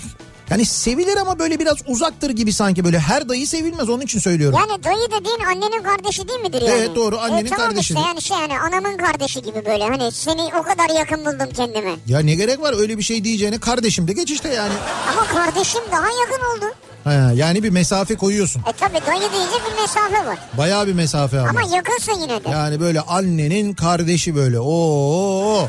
yani 0.50 0.66
sevilir 0.66 1.18
ama 1.18 1.40
böyle 1.40 1.60
biraz 1.60 1.78
uzaktır 1.88 2.30
gibi 2.30 2.54
sanki 2.54 2.86
böyle 2.86 3.00
her 3.00 3.30
dayı 3.30 3.48
sevilmez 3.48 3.90
onun 3.90 4.02
için 4.02 4.20
söylüyorum. 4.20 4.60
Yani 4.60 4.84
dayı 4.84 5.12
dediğin 5.22 5.40
annenin 5.40 5.84
kardeşi 5.84 6.28
değil 6.28 6.40
midir 6.40 6.62
yani? 6.62 6.72
Evet, 6.80 6.96
doğru, 6.96 7.20
annenin 7.20 7.46
e, 7.46 7.50
tamam 7.50 7.68
kardeşi. 7.68 7.94
Işte 7.94 8.08
yani 8.08 8.22
şey 8.22 8.38
yani 8.38 8.60
anamın 8.60 8.98
kardeşi 8.98 9.42
gibi 9.42 9.66
böyle 9.66 9.84
hani 9.84 10.12
seni 10.12 10.42
o 10.60 10.64
kadar 10.64 10.90
yakın 10.90 11.20
buldum 11.26 11.50
kendime. 11.56 11.96
Ya 12.08 12.20
ne 12.20 12.36
gerek 12.36 12.62
var 12.62 12.74
öyle 12.80 12.98
bir 12.98 13.04
şey 13.04 13.24
diyeceğine 13.24 13.60
kardeşim 13.60 14.08
de 14.08 14.14
geç 14.14 14.32
işte 14.32 14.50
yani. 14.50 14.74
Ama 15.12 15.28
kardeşim 15.28 15.82
daha 15.92 16.08
yakın 16.08 16.58
oldu. 16.58 16.74
Ha, 17.04 17.32
yani 17.36 17.64
bir 17.64 17.70
mesafe 17.70 18.16
koyuyorsun. 18.16 18.62
E 18.70 18.72
tabi 18.72 18.94
dayı 18.94 19.22
deyince 19.22 19.56
bir 19.72 19.82
mesafe 19.82 20.26
var. 20.26 20.38
Bayağı 20.58 20.88
bir 20.88 20.94
mesafe 20.94 21.40
ama. 21.40 21.50
Ama 21.50 21.76
yakınsın 21.76 22.22
yine 22.22 22.44
de. 22.44 22.50
Yani 22.50 22.80
böyle 22.80 23.02
annenin 23.02 23.74
kardeşi 23.74 24.36
böyle. 24.36 24.60
Oo. 24.60 25.68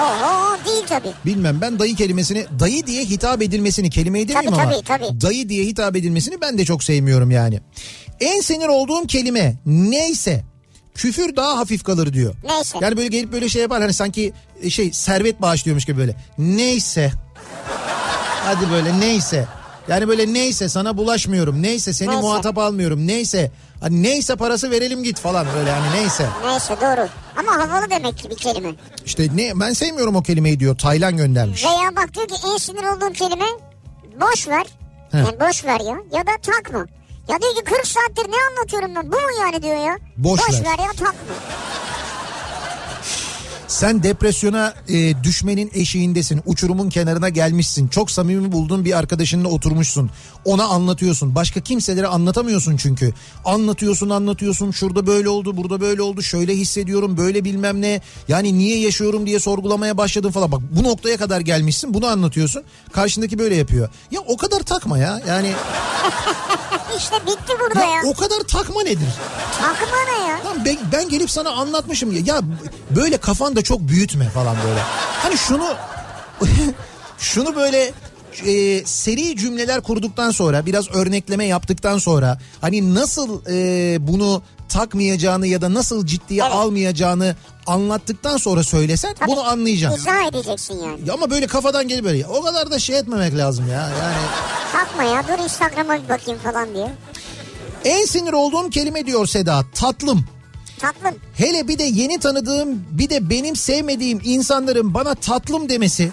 Oho 0.00 0.56
değil 0.66 0.84
tabii. 0.88 1.12
Bilmem 1.26 1.60
ben 1.60 1.78
dayı 1.78 1.96
kelimesini 1.96 2.46
dayı 2.60 2.86
diye 2.86 3.04
hitap 3.04 3.42
edilmesini 3.42 3.90
kelimeyi 3.90 4.28
demeyeyim 4.28 4.54
Tabii, 4.54 4.62
ama 4.62 4.82
tabii, 4.82 4.84
tabii. 5.08 5.20
dayı 5.20 5.48
diye 5.48 5.64
hitap 5.64 5.96
edilmesini 5.96 6.40
ben 6.40 6.58
de 6.58 6.64
çok 6.64 6.84
sevmiyorum 6.84 7.30
yani. 7.30 7.60
En 8.20 8.40
sinir 8.40 8.68
olduğum 8.68 9.06
kelime 9.06 9.54
neyse 9.66 10.44
küfür 10.94 11.36
daha 11.36 11.58
hafif 11.58 11.84
kalır 11.84 12.12
diyor. 12.12 12.34
Neyse. 12.44 12.78
Yani 12.82 12.96
böyle 12.96 13.08
gelip 13.08 13.32
böyle 13.32 13.48
şey 13.48 13.62
yapar 13.62 13.82
hani 13.82 13.92
sanki 13.92 14.32
şey 14.68 14.92
servet 14.92 15.42
bağışlıyormuş 15.42 15.84
gibi 15.84 15.98
böyle. 15.98 16.16
Neyse. 16.38 17.12
Hadi 18.44 18.70
böyle 18.70 19.00
neyse. 19.00 19.46
Yani 19.88 20.08
böyle 20.08 20.32
neyse 20.32 20.68
sana 20.68 20.96
bulaşmıyorum. 20.96 21.62
Neyse 21.62 21.92
seni 21.92 22.08
Neyse. 22.08 22.20
muhatap 22.20 22.58
almıyorum. 22.58 23.06
Neyse. 23.06 23.50
Hani 23.80 24.02
neyse 24.02 24.36
parası 24.36 24.70
verelim 24.70 25.02
git 25.02 25.18
falan 25.20 25.46
böyle 25.56 25.70
hani 25.70 25.94
neyse. 25.94 26.28
Neyse 26.44 26.76
doğru. 26.80 27.08
Ama 27.36 27.52
havalı 27.52 27.90
demek 27.90 28.18
ki 28.18 28.30
bir 28.30 28.36
kelime. 28.36 28.68
İşte 29.04 29.28
ne 29.34 29.60
ben 29.60 29.72
sevmiyorum 29.72 30.16
o 30.16 30.22
kelimeyi 30.22 30.60
diyor. 30.60 30.78
Taylan 30.78 31.16
göndermiş. 31.16 31.64
Veya 31.64 31.96
bak 31.96 32.14
diyor 32.14 32.28
ki 32.28 32.34
en 32.52 32.56
sinir 32.56 32.84
olduğum 32.84 33.12
kelime 33.12 33.44
boş 34.20 34.48
ver. 34.48 34.66
He. 35.12 35.18
Yani 35.18 35.40
boş 35.40 35.64
ver 35.64 35.80
ya. 35.80 35.96
Ya 36.12 36.26
da 36.26 36.30
takma. 36.42 36.86
Ya 37.28 37.42
diyor 37.42 37.54
ki 37.54 37.64
40 37.64 37.86
saattir 37.86 38.30
ne 38.30 38.36
anlatıyorum 38.50 38.94
ben? 38.94 39.12
Bu 39.12 39.16
mu 39.16 39.30
yani 39.40 39.62
diyor 39.62 39.76
ya? 39.86 39.98
Boş 40.16 40.40
ver. 40.40 40.64
ver 40.64 40.78
ya 40.78 40.90
takma. 40.90 41.34
Sen 43.68 44.02
depresyona 44.02 44.74
e, 44.88 45.24
düşmenin 45.24 45.70
eşiğindesin. 45.74 46.42
Uçurumun 46.46 46.90
kenarına 46.90 47.28
gelmişsin. 47.28 47.88
Çok 47.88 48.10
samimi 48.10 48.52
bulduğun 48.52 48.84
bir 48.84 48.98
arkadaşınla 48.98 49.48
oturmuşsun. 49.48 50.10
Ona 50.44 50.64
anlatıyorsun. 50.64 51.34
Başka 51.34 51.60
kimselere 51.60 52.06
anlatamıyorsun 52.06 52.76
çünkü. 52.76 53.12
Anlatıyorsun 53.44 54.10
anlatıyorsun. 54.10 54.70
Şurada 54.70 55.06
böyle 55.06 55.28
oldu 55.28 55.56
burada 55.56 55.80
böyle 55.80 56.02
oldu. 56.02 56.22
Şöyle 56.22 56.54
hissediyorum 56.54 57.16
böyle 57.16 57.44
bilmem 57.44 57.82
ne. 57.82 58.00
Yani 58.28 58.58
niye 58.58 58.78
yaşıyorum 58.80 59.26
diye 59.26 59.40
sorgulamaya 59.40 59.96
başladın 59.98 60.30
falan. 60.30 60.52
Bak 60.52 60.60
bu 60.70 60.82
noktaya 60.82 61.16
kadar 61.16 61.40
gelmişsin. 61.40 61.94
Bunu 61.94 62.06
anlatıyorsun. 62.06 62.62
Karşındaki 62.92 63.38
böyle 63.38 63.54
yapıyor. 63.56 63.88
Ya 64.10 64.20
o 64.20 64.36
kadar 64.36 64.60
takma 64.60 64.98
ya. 64.98 65.20
Yani 65.28 65.52
İşte 66.96 67.16
bitti 67.26 67.52
burada 67.60 67.84
ya 67.84 67.90
ya. 67.90 68.02
o 68.04 68.14
kadar 68.14 68.38
takma 68.40 68.82
nedir? 68.82 69.08
Takma 69.60 69.96
ne 70.12 70.28
ya? 70.28 70.44
Lan 70.44 70.64
ben, 70.64 70.76
ben 70.92 71.08
gelip 71.08 71.30
sana 71.30 71.50
anlatmışım 71.50 72.12
ya. 72.12 72.20
Ya 72.26 72.40
böyle 72.96 73.16
kafanda 73.56 73.62
çok 73.62 73.88
büyütme 73.88 74.28
falan 74.28 74.56
böyle. 74.68 74.80
Hani 75.22 75.36
şunu 75.36 75.74
şunu 77.18 77.56
böyle 77.56 77.92
e, 78.46 78.84
seri 78.84 79.36
cümleler 79.36 79.80
kurduktan 79.80 80.30
sonra 80.30 80.66
biraz 80.66 80.88
örnekleme 80.94 81.44
yaptıktan 81.46 81.98
sonra 81.98 82.38
hani 82.60 82.94
nasıl 82.94 83.40
e, 83.48 83.96
bunu 84.00 84.42
takmayacağını 84.68 85.46
ya 85.46 85.60
da 85.60 85.74
nasıl 85.74 86.06
ciddiye 86.06 86.42
Evet. 86.42 86.54
almayacağını 86.54 87.36
anlattıktan 87.66 88.36
sonra 88.36 88.62
söylesen 88.62 89.14
Tabii, 89.14 89.30
bunu 89.30 89.44
anlayacaksın. 89.44 90.00
İzah 90.00 90.28
edeceksin 90.28 90.74
yani. 90.82 91.00
Ya 91.06 91.14
Ama 91.14 91.30
böyle 91.30 91.46
kafadan 91.46 91.88
gelip 91.88 92.04
böyle 92.04 92.26
o 92.26 92.42
kadar 92.42 92.70
da 92.70 92.78
şey 92.78 92.98
etmemek 92.98 93.36
lazım 93.36 93.68
ya. 93.68 93.80
Yani 94.02 94.16
Takma 94.72 95.02
ya 95.02 95.24
dur 95.28 95.44
Instagram'a 95.44 96.02
bir 96.02 96.08
bakayım 96.08 96.40
falan 96.40 96.74
diyor. 96.74 96.88
en 97.84 98.04
sinir 98.04 98.32
olduğum 98.32 98.70
kelime 98.70 99.06
diyor 99.06 99.26
Seda 99.26 99.62
tatlım. 99.74 100.35
Tatlım. 100.80 101.14
Hele 101.34 101.68
bir 101.68 101.78
de 101.78 101.82
yeni 101.84 102.18
tanıdığım 102.18 102.84
bir 102.90 103.10
de 103.10 103.30
benim 103.30 103.56
sevmediğim 103.56 104.20
insanların 104.24 104.94
bana 104.94 105.14
tatlım 105.14 105.68
demesi. 105.68 106.10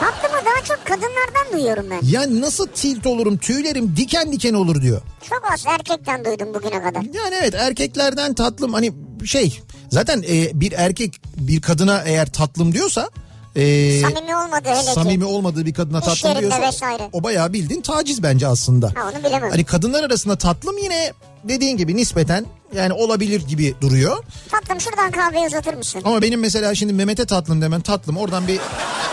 Tatlımı 0.00 0.34
daha 0.44 0.64
çok 0.64 0.86
kadınlardan 0.86 1.52
duyuyorum 1.52 1.86
ben. 1.90 2.00
Ya 2.08 2.40
nasıl 2.40 2.66
tilt 2.66 3.06
olurum 3.06 3.36
tüylerim 3.38 3.94
diken 3.96 4.32
diken 4.32 4.54
olur 4.54 4.82
diyor. 4.82 5.00
Çok 5.30 5.52
az 5.52 5.64
erkekten 5.66 6.24
duydum 6.24 6.54
bugüne 6.54 6.82
kadar. 6.82 7.02
Yani 7.02 7.34
evet 7.42 7.54
erkeklerden 7.54 8.34
tatlım 8.34 8.72
hani 8.72 8.92
şey 9.24 9.60
zaten 9.90 10.24
e, 10.28 10.60
bir 10.60 10.72
erkek 10.72 11.20
bir 11.36 11.60
kadına 11.60 12.02
eğer 12.06 12.32
tatlım 12.32 12.72
diyorsa 12.72 13.08
e, 13.56 14.00
Samimi 14.00 14.36
olmadı 14.36 14.62
hele 14.68 14.80
ki. 14.80 14.86
samimi 14.94 15.24
olmadığı 15.24 15.66
bir 15.66 15.74
kadına 15.74 16.00
tatlım 16.00 16.38
diyorsa 16.40 16.60
vesaire. 16.60 17.08
o 17.12 17.22
bayağı 17.22 17.52
bildiğin 17.52 17.80
taciz 17.82 18.22
bence 18.22 18.46
aslında. 18.46 18.86
Ha 18.94 19.10
onu 19.14 19.24
bilemem. 19.24 19.50
Hani 19.50 19.64
kadınlar 19.64 20.04
arasında 20.04 20.36
tatlım 20.36 20.78
yine 20.78 21.12
dediğin 21.44 21.76
gibi 21.76 21.96
nispeten 21.96 22.46
yani 22.74 22.92
olabilir 22.92 23.40
gibi 23.48 23.74
duruyor. 23.80 24.24
Tatlım 24.50 24.80
şuradan 24.80 25.10
kahveyi 25.10 25.46
uzatır 25.46 25.74
mısın? 25.74 26.02
Ama 26.04 26.22
benim 26.22 26.40
mesela 26.40 26.74
şimdi 26.74 26.92
Mehmet'e 26.92 27.26
tatlım 27.26 27.62
demen 27.62 27.80
tatlım 27.80 28.16
oradan 28.16 28.48
bir 28.48 28.60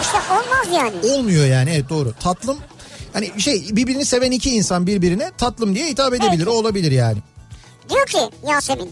İşte 0.02 0.18
olmaz 0.32 0.68
yani. 0.84 1.14
olmuyor 1.14 1.46
yani 1.46 1.70
evet 1.74 1.90
doğru. 1.90 2.14
Tatlım 2.20 2.58
hani 3.14 3.42
şey 3.42 3.68
birbirini 3.72 4.06
seven 4.06 4.32
iki 4.32 4.50
insan 4.52 4.88
birbirine 4.88 5.32
tatlım 5.38 5.76
diye 5.76 5.88
hitap 5.88 6.14
edebilir 6.14 6.48
o 6.48 6.52
olabilir 6.52 6.92
yani. 6.92 7.18
Diyor 7.90 8.06
ki 8.08 8.20
Yasemin. 8.48 8.92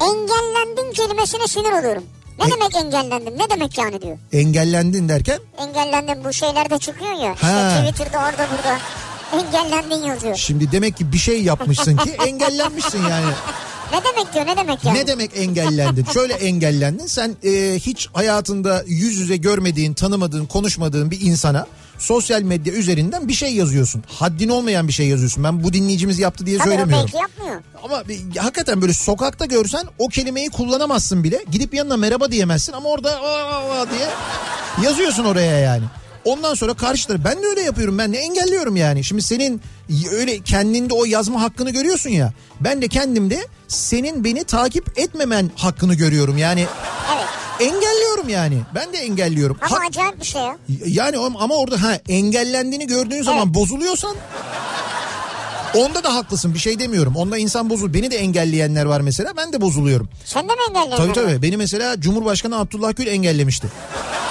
Engellendin 0.00 0.92
kelimesine 0.92 1.46
sinir 1.48 1.72
oluyorum. 1.72 2.04
Ne 2.38 2.44
E- 2.44 2.50
demek 2.50 2.76
engellendim? 2.76 3.38
Ne 3.38 3.50
demek 3.50 3.78
yani 3.78 4.02
diyor. 4.02 4.18
Engellendin 4.32 5.08
derken 5.08 5.38
Engellendim 5.58 6.24
bu 6.24 6.32
şeylerde 6.32 6.78
çıkıyor 6.78 7.12
ya. 7.12 7.34
Ha. 7.40 7.68
İşte 7.78 7.90
Twitter'da 7.90 8.18
orada 8.18 8.46
burada. 8.56 8.78
Engellendin 9.32 10.02
yazıyor. 10.06 10.36
şimdi 10.36 10.72
demek 10.72 10.96
ki 10.96 11.12
bir 11.12 11.18
şey 11.18 11.42
yapmışsın 11.42 11.96
ki 11.96 12.10
engellenmişsin 12.26 13.02
yani. 13.02 13.26
Ne 13.92 14.00
demek 14.04 14.34
diyor 14.34 14.46
ne 14.46 14.56
demek 14.56 14.84
yani? 14.84 14.98
Ne 14.98 15.06
demek 15.06 15.30
engellendin? 15.36 16.06
Şöyle 16.12 16.32
engellendin 16.34 17.06
sen 17.06 17.36
e, 17.44 17.74
hiç 17.78 18.08
hayatında 18.12 18.84
yüz 18.86 19.16
yüze 19.16 19.36
görmediğin, 19.36 19.94
tanımadığın, 19.94 20.46
konuşmadığın 20.46 21.10
bir 21.10 21.20
insana 21.20 21.66
sosyal 21.98 22.42
medya 22.42 22.72
üzerinden 22.72 23.28
bir 23.28 23.32
şey 23.34 23.54
yazıyorsun. 23.54 24.04
Haddin 24.06 24.48
olmayan 24.48 24.88
bir 24.88 24.92
şey 24.92 25.06
yazıyorsun. 25.08 25.44
Ben 25.44 25.64
bu 25.64 25.72
dinleyicimiz 25.72 26.18
yaptı 26.18 26.46
diye 26.46 26.58
Tabii 26.58 26.68
söylemiyorum. 26.68 27.04
belki 27.14 27.16
yapmıyor. 27.16 27.62
Ama 27.84 28.08
bir- 28.08 28.36
hakikaten 28.36 28.80
böyle 28.82 28.92
sokakta 28.92 29.44
görsen 29.44 29.84
o 29.98 30.08
kelimeyi 30.08 30.50
kullanamazsın 30.50 31.24
bile. 31.24 31.44
Gidip 31.50 31.74
yanına 31.74 31.96
merhaba 31.96 32.30
diyemezsin 32.30 32.72
ama 32.72 32.88
orada 32.88 33.20
aa, 33.22 33.80
aa 33.80 33.86
diye 33.90 34.08
yazıyorsun 34.88 35.24
oraya 35.24 35.58
yani. 35.58 35.84
Ondan 36.28 36.54
sonra 36.54 36.74
karşıları 36.74 37.24
ben 37.24 37.42
de 37.42 37.46
öyle 37.46 37.60
yapıyorum 37.60 37.98
ben 37.98 38.12
de 38.12 38.18
engelliyorum 38.18 38.76
yani. 38.76 39.04
Şimdi 39.04 39.22
senin 39.22 39.60
öyle 40.12 40.38
kendinde 40.40 40.94
o 40.94 41.04
yazma 41.04 41.42
hakkını 41.42 41.70
görüyorsun 41.70 42.10
ya. 42.10 42.32
Ben 42.60 42.82
de 42.82 42.88
kendimde 42.88 43.46
senin 43.68 44.24
beni 44.24 44.44
takip 44.44 44.98
etmemen 44.98 45.50
hakkını 45.56 45.94
görüyorum. 45.94 46.38
Yani 46.38 46.66
Evet. 47.16 47.26
engelliyorum 47.60 48.28
yani. 48.28 48.58
Ben 48.74 48.92
de 48.92 48.98
engelliyorum. 48.98 49.58
Ama 49.62 49.76
Ha- 49.76 49.80
acayip 49.88 50.20
bir 50.20 50.26
şey 50.26 50.42
ya. 50.42 50.56
yani 50.86 51.16
ama 51.38 51.54
orada 51.54 51.82
ha 51.82 51.92
engellendiğini 52.08 52.86
gördüğün 52.86 53.22
zaman 53.22 53.54
bozuluyorsan 53.54 54.16
onda 55.74 56.04
da 56.04 56.14
haklısın 56.14 56.54
bir 56.54 56.58
şey 56.58 56.78
demiyorum. 56.78 57.16
Onda 57.16 57.38
insan 57.38 57.70
bozul. 57.70 57.94
Beni 57.94 58.10
de 58.10 58.16
engelleyenler 58.16 58.84
var 58.84 59.00
mesela. 59.00 59.32
Ben 59.36 59.52
de 59.52 59.60
bozuluyorum. 59.60 60.08
Sen 60.24 60.48
de 60.48 60.52
mi 60.52 60.58
engellendin? 60.68 60.96
Tabii 60.96 61.12
tabii. 61.12 61.42
Beni 61.42 61.56
mesela 61.56 62.00
Cumhurbaşkanı 62.00 62.58
Abdullah 62.58 62.96
Gül 62.96 63.06
engellemişti. 63.06 63.68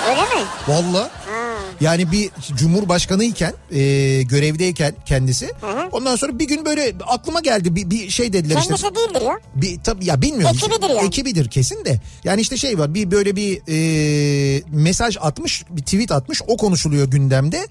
Öyle 0.10 0.22
mi? 0.22 0.46
Valla. 0.68 1.00
Ha. 1.04 1.57
Yani 1.82 2.12
bir 2.12 2.30
cumhurbaşkanıyken 2.56 3.54
e, 3.72 3.78
görevdeyken 4.24 4.96
kendisi. 5.06 5.46
hı. 5.62 5.90
Ondan 5.92 6.16
sonra 6.16 6.40
bir 6.40 6.48
gün 6.48 6.66
böyle 6.66 6.94
aklıma 7.08 7.40
geldi 7.40 7.76
bir, 7.76 7.90
bir 7.90 8.10
şey 8.10 8.34
dediler 8.34 8.58
işte. 8.58 8.68
Kendisi 8.76 8.96
değildir 8.96 9.22
ya. 9.22 9.40
Bir, 9.56 9.80
tabii 9.84 10.06
ya 10.06 10.22
bilmiyorum. 10.22 10.56
Ekibidir 10.56 10.90
yani. 10.90 11.08
Ekibidir 11.08 11.50
kesin 11.50 11.86
de. 11.86 12.02
Yani 12.24 12.42
işte 12.42 12.58
şey 12.58 12.80
var 12.80 12.94
bir 12.94 13.12
böyle 13.12 13.36
bir 13.36 13.62
e, 13.70 14.64
mesaj 14.72 15.18
atmış 15.22 15.64
bir 15.70 15.82
tweet 15.82 16.12
atmış 16.12 16.42
o 16.48 16.58
konuşuluyor 16.58 17.08
gündemde. 17.08 17.58
E, 17.58 17.68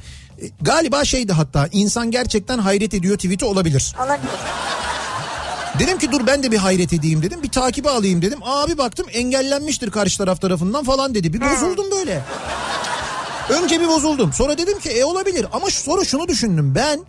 galiba 0.60 1.04
şeydi 1.04 1.32
hatta 1.32 1.68
insan 1.72 2.10
gerçekten 2.10 2.58
hayret 2.58 2.94
ediyor 2.94 3.16
tweet'i 3.16 3.44
olabilir. 3.44 3.94
Olabilir. 4.06 4.30
Dedim 5.78 5.98
ki 5.98 6.12
dur 6.12 6.26
ben 6.26 6.42
de 6.42 6.52
bir 6.52 6.56
hayret 6.56 6.92
edeyim 6.92 7.22
dedim. 7.22 7.42
Bir 7.42 7.48
takibi 7.48 7.88
alayım 7.90 8.22
dedim. 8.22 8.38
Abi 8.42 8.78
baktım 8.78 9.06
engellenmiştir 9.12 9.90
karşı 9.90 10.18
taraf 10.18 10.40
tarafından 10.40 10.84
falan 10.84 11.14
dedi. 11.14 11.32
Bir 11.32 11.40
bozuldum 11.40 11.86
böyle. 11.90 12.22
Önce 13.50 13.80
bir 13.80 13.88
bozuldum. 13.88 14.32
Sonra 14.32 14.58
dedim 14.58 14.78
ki 14.80 14.90
e 14.90 15.04
olabilir. 15.04 15.46
Ama 15.52 15.70
sonra 15.70 16.04
şunu 16.04 16.28
düşündüm. 16.28 16.74
Ben 16.74 17.00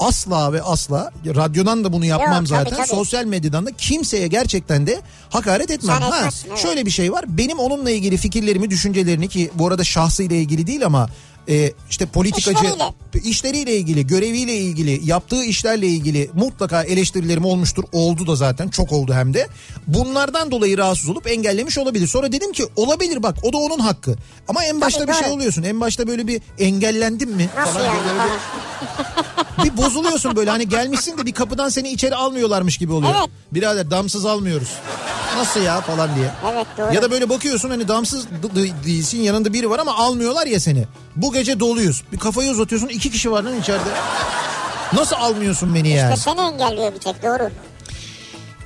asla 0.00 0.52
ve 0.52 0.62
asla 0.62 1.10
radyodan 1.26 1.84
da 1.84 1.92
bunu 1.92 2.04
yapmam 2.04 2.28
Yok, 2.28 2.38
tabii, 2.38 2.48
zaten. 2.48 2.76
tabii. 2.76 2.86
Sosyal 2.88 3.24
medyadan 3.24 3.66
da 3.66 3.72
kimseye 3.72 4.26
gerçekten 4.26 4.86
de 4.86 5.02
hakaret 5.30 5.70
etmem. 5.70 5.96
Sen 5.96 6.02
ha, 6.10 6.16
etmezsin, 6.16 6.48
evet. 6.48 6.58
şöyle 6.58 6.86
bir 6.86 6.90
şey 6.90 7.12
var. 7.12 7.24
Benim 7.28 7.58
onunla 7.58 7.90
ilgili 7.90 8.16
fikirlerimi, 8.16 8.70
düşüncelerini 8.70 9.28
ki 9.28 9.50
bu 9.54 9.66
arada 9.66 9.84
şahsıyla 9.84 10.36
ilgili 10.36 10.66
değil 10.66 10.86
ama 10.86 11.08
e, 11.48 11.72
işte 11.90 12.06
politikacı 12.06 12.50
İşleriyle. 12.64 12.84
işleriyle 13.24 13.76
ilgili, 13.76 14.06
göreviyle 14.06 14.54
ilgili, 14.56 15.00
yaptığı 15.10 15.44
işlerle 15.44 15.86
ilgili 15.86 16.30
mutlaka 16.34 16.82
eleştirilerim 16.82 17.44
olmuştur. 17.44 17.84
Oldu 17.92 18.26
da 18.26 18.36
zaten 18.36 18.68
çok 18.68 18.92
oldu 18.92 19.14
hem 19.14 19.34
de. 19.34 19.48
Bunlardan 19.86 20.50
dolayı 20.50 20.78
rahatsız 20.78 21.08
olup 21.08 21.26
engellemiş 21.30 21.78
olabilir. 21.78 22.06
Sonra 22.06 22.32
dedim 22.32 22.52
ki 22.52 22.64
olabilir 22.76 23.22
bak 23.22 23.36
o 23.42 23.52
da 23.52 23.56
onun 23.58 23.78
hakkı. 23.78 24.16
Ama 24.48 24.64
en 24.64 24.80
başta 24.80 25.08
bir 25.08 25.12
şey 25.12 25.24
doğru. 25.26 25.32
oluyorsun. 25.34 25.62
En 25.62 25.80
başta 25.80 26.06
böyle 26.06 26.26
bir 26.26 26.40
engellendim 26.58 27.30
mi? 27.30 27.48
Nasıl 27.56 27.72
falan 27.72 27.84
yani? 27.86 27.96
böyle 28.06 28.18
bir- 28.24 29.64
bir 29.64 29.76
bozuluyorsun 29.76 30.36
böyle 30.36 30.50
hani 30.50 30.68
gelmişsin 30.68 31.18
de 31.18 31.26
bir 31.26 31.32
kapıdan 31.32 31.68
seni 31.68 31.90
içeri 31.90 32.14
almıyorlarmış 32.14 32.78
gibi 32.78 32.92
oluyor. 32.92 33.14
Evet. 33.18 33.28
Birader 33.52 33.90
damsız 33.90 34.26
almıyoruz. 34.26 34.68
Nasıl 35.36 35.60
ya 35.60 35.80
falan 35.80 36.16
diye. 36.16 36.30
Evet 36.52 36.66
doğru. 36.78 36.94
Ya 36.94 37.02
da 37.02 37.10
böyle 37.10 37.28
bakıyorsun 37.28 37.70
hani 37.70 37.88
damsız 37.88 38.26
değilsin 38.84 39.18
yanında 39.22 39.52
biri 39.52 39.70
var 39.70 39.78
ama 39.78 39.94
almıyorlar 39.96 40.46
ya 40.46 40.60
seni. 40.60 40.84
Bu 41.16 41.32
gece 41.38 41.60
doluyuz. 41.60 42.02
Bir 42.12 42.18
kafayı 42.18 42.50
uzatıyorsun 42.50 42.88
iki 42.88 43.10
kişi 43.10 43.30
var 43.32 43.42
lan 43.42 43.60
içeride. 43.60 43.88
Nasıl 44.92 45.16
almıyorsun 45.16 45.74
beni 45.74 45.88
yani? 45.88 46.14
İşte 46.14 46.30
seni 46.30 46.40
engelliyor 46.40 46.94
bir 46.94 46.98
tek 46.98 47.22
doğru. 47.22 47.50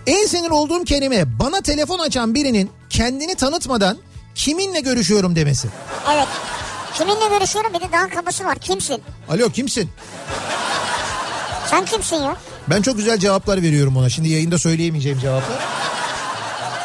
En 0.07 0.27
sinir 0.27 0.51
olduğum 0.51 0.85
kelime 0.85 1.39
bana 1.39 1.61
telefon 1.61 1.99
açan 1.99 2.35
birinin 2.35 2.71
kendini 2.91 3.35
tanıtmadan 3.35 3.99
kiminle 4.35 4.81
görüşüyorum 4.81 5.37
demesi. 5.37 5.69
Evet. 6.15 6.29
Kiminle 6.95 7.39
görüşüyorum 7.39 7.75
bir 7.75 7.81
de 7.81 7.93
daha 7.93 8.09
kabası 8.09 8.45
var. 8.45 8.59
Kimsin? 8.59 9.03
Alo 9.29 9.49
kimsin? 9.51 9.91
Sen 11.71 11.85
kimsin 11.85 12.17
ya? 12.17 12.37
Ben 12.71 12.83
çok 12.83 12.97
güzel 12.97 13.19
cevaplar 13.19 13.63
veriyorum 13.63 13.97
ona. 13.97 14.09
Şimdi 14.09 14.29
yayında 14.29 14.59
söyleyemeyeceğim 14.59 15.19
cevaplar. 15.19 15.59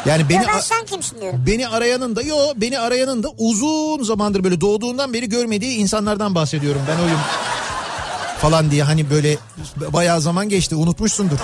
Yani 0.06 0.28
beni 0.28 0.42
Yo, 0.42 0.48
ben 0.54 0.60
sen 0.60 0.84
kimsin 0.86 1.20
diyorum. 1.20 1.44
beni 1.46 1.68
arayanın 1.68 2.16
da 2.16 2.22
yo 2.22 2.36
beni 2.56 2.78
arayanın 2.78 3.22
da 3.22 3.28
uzun 3.38 4.02
zamandır 4.04 4.44
böyle 4.44 4.60
doğduğundan 4.60 5.12
beri 5.12 5.28
görmediği 5.28 5.76
insanlardan 5.78 6.34
bahsediyorum. 6.34 6.80
Ben 6.88 7.02
oyum 7.04 7.20
falan 8.40 8.70
diye 8.70 8.82
hani 8.82 9.10
böyle 9.10 9.38
bayağı 9.92 10.20
zaman 10.20 10.48
geçti 10.48 10.74
unutmuşsundur. 10.74 11.38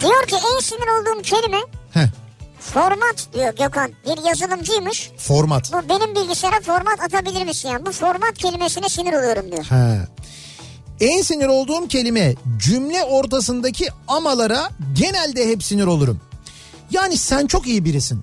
Diyor 0.00 0.26
ki 0.26 0.36
en 0.54 0.60
sinir 0.60 0.80
olduğum 1.00 1.22
kelime 1.22 1.56
Heh, 1.94 2.06
format 2.60 3.26
diyor 3.34 3.54
Gökhan. 3.56 3.90
Bir 4.06 4.28
yazılımcıymış. 4.28 5.10
format. 5.18 5.72
Bu 5.72 5.88
benim 5.88 6.14
bilgisayara 6.14 6.60
format 6.60 7.00
atabilir 7.00 7.44
misin 7.44 7.68
yani? 7.68 7.86
Bu 7.86 7.92
format 7.92 8.38
kelimesine 8.38 8.88
sinir 8.88 9.12
oluyorum 9.12 9.52
diyor. 9.52 9.64
He. 9.64 9.98
En 11.02 11.22
sinir 11.22 11.46
olduğum 11.46 11.88
kelime 11.88 12.34
cümle 12.58 13.04
ortasındaki 13.04 13.88
amalara 14.08 14.70
genelde 14.92 15.48
hep 15.48 15.62
sinir 15.64 15.86
olurum. 15.86 16.20
Yani 16.90 17.16
sen 17.16 17.46
çok 17.46 17.66
iyi 17.66 17.84
birisin. 17.84 18.20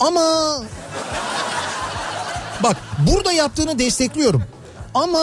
Ama 0.00 0.22
bak 2.62 2.76
burada 3.10 3.32
yaptığını 3.32 3.78
destekliyorum. 3.78 4.42
Ama 4.94 5.18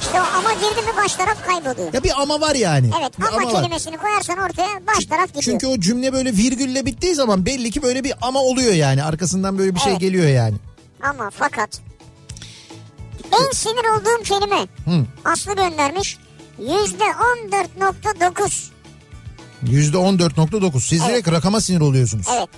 İşte 0.00 0.20
o 0.20 0.24
ama 0.38 0.52
girdi 0.52 0.82
mi 0.86 0.96
baş 1.04 1.14
taraf 1.14 1.46
kayboluyor. 1.46 1.94
ya 1.94 2.02
bir 2.04 2.22
ama 2.22 2.40
var 2.40 2.54
yani. 2.54 2.90
Evet 3.00 3.18
Bir 3.18 3.24
ama, 3.26 3.36
ama 3.36 3.52
var. 3.52 3.62
kelimesini 3.62 3.96
koyarsan 3.96 4.38
ortaya 4.38 4.68
baş 4.96 5.04
taraf 5.06 5.26
gidiyor. 5.28 5.42
Çünkü 5.42 5.66
o 5.66 5.80
cümle 5.80 6.12
böyle 6.12 6.32
virgülle 6.32 6.86
bittiği 6.86 7.14
zaman 7.14 7.46
belli 7.46 7.70
ki 7.70 7.82
böyle 7.82 8.04
bir 8.04 8.12
ama 8.22 8.40
oluyor 8.40 8.72
yani. 8.72 9.02
Arkasından 9.04 9.58
böyle 9.58 9.74
bir 9.74 9.80
şey 9.80 9.92
Evet. 9.92 10.00
geliyor 10.00 10.26
yani. 10.28 10.54
Ama 11.02 11.30
fakat 11.30 11.70
en 13.32 13.50
sinir 13.52 14.00
olduğum 14.00 14.22
kelime 14.24 14.60
Hı. 14.84 15.06
Aslı 15.24 15.54
göndermiş 15.56 16.18
yüzde 16.58 17.04
on 17.04 17.52
dört 17.52 17.76
nokta 17.78 18.10
dokuz. 18.28 18.70
%14.9. 19.66 20.80
Siz 20.80 21.00
Evet. 21.00 21.10
direkt 21.10 21.28
rakama 21.30 21.60
sinir 21.60 21.80
oluyorsunuz. 21.80 22.26
Evet 22.36 22.48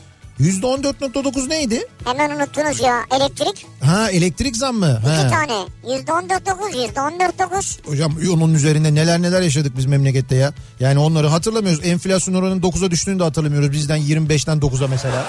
%14.9 0.41 1.49
neydi? 1.49 1.87
hemen 2.05 2.31
unuttunuz 2.31 2.81
ya 2.81 3.05
elektrik 3.17 3.67
Ha 3.85 4.11
elektrik 4.11 4.57
zammı. 4.57 4.99
iki 5.01 5.09
Ha. 5.09 5.29
tane 5.31 5.67
yüzde 5.97 6.13
on 6.13 6.31
dört 6.31 6.47
dokuz 6.47 6.75
yüzde 6.83 7.01
on 7.01 7.21
dört 7.21 7.39
dokuz. 7.39 7.79
Hocam 7.87 8.17
onun 8.43 8.55
üzerinde 8.55 8.95
neler 8.95 9.23
neler 9.23 9.43
yaşadık 9.43 9.77
biz 9.77 9.87
memlekette 9.87 10.37
ya. 10.37 10.53
Yani 10.81 10.99
onları 10.99 11.27
hatırlamıyoruz. 11.29 11.87
Enflasyon 11.87 12.35
oranının 12.35 12.61
9'a 12.63 12.91
düştüğünü 12.91 13.19
de 13.19 13.25
hatırlamıyoruz. 13.25 13.73
Bizden 13.73 13.99
25'ten 13.99 14.59
9'a 14.59 14.89
mesela. 14.89 15.27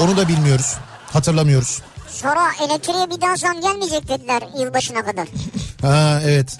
Onu 0.00 0.16
da 0.16 0.28
bilmiyoruz. 0.28 0.74
Hatırlamıyoruz. 1.12 1.82
Sonra 2.22 2.40
elektriğe 2.68 3.10
bir 3.10 3.20
daha 3.20 3.36
zam 3.36 3.60
gelmeyecek 3.60 4.08
dediler 4.08 4.42
yılbaşına 4.58 5.04
kadar. 5.04 5.28
Ha 5.82 6.20
evet. 6.24 6.58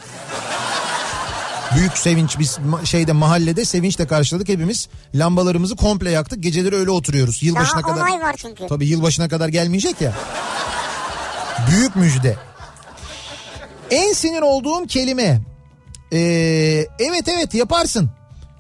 Büyük 1.77 1.99
sevinç 1.99 2.39
biz 2.39 2.59
şeyde 2.85 3.13
mahallede 3.13 3.65
sevinçle 3.65 4.07
karşıladık 4.07 4.49
hepimiz. 4.49 4.89
Lambalarımızı 5.15 5.77
komple 5.77 6.11
yaktık. 6.11 6.43
Geceleri 6.43 6.77
öyle 6.77 6.91
oturuyoruz. 6.91 7.43
Yılbaşına 7.43 7.83
Daha 7.83 7.95
kadar. 7.95 8.07
ay 8.07 8.21
var 8.21 8.35
çünkü. 8.39 8.67
Tabii 8.67 8.87
yılbaşına 8.87 9.29
kadar 9.29 9.49
gelmeyecek 9.49 10.01
ya. 10.01 10.13
Büyük 11.71 11.97
müjde. 11.97 12.37
En 13.91 14.13
sinir 14.13 14.43
olduğum 14.43 14.87
kelime. 14.87 15.41
Ee, 16.13 16.19
evet 16.99 17.29
evet 17.29 17.55
yaparsın. 17.55 18.11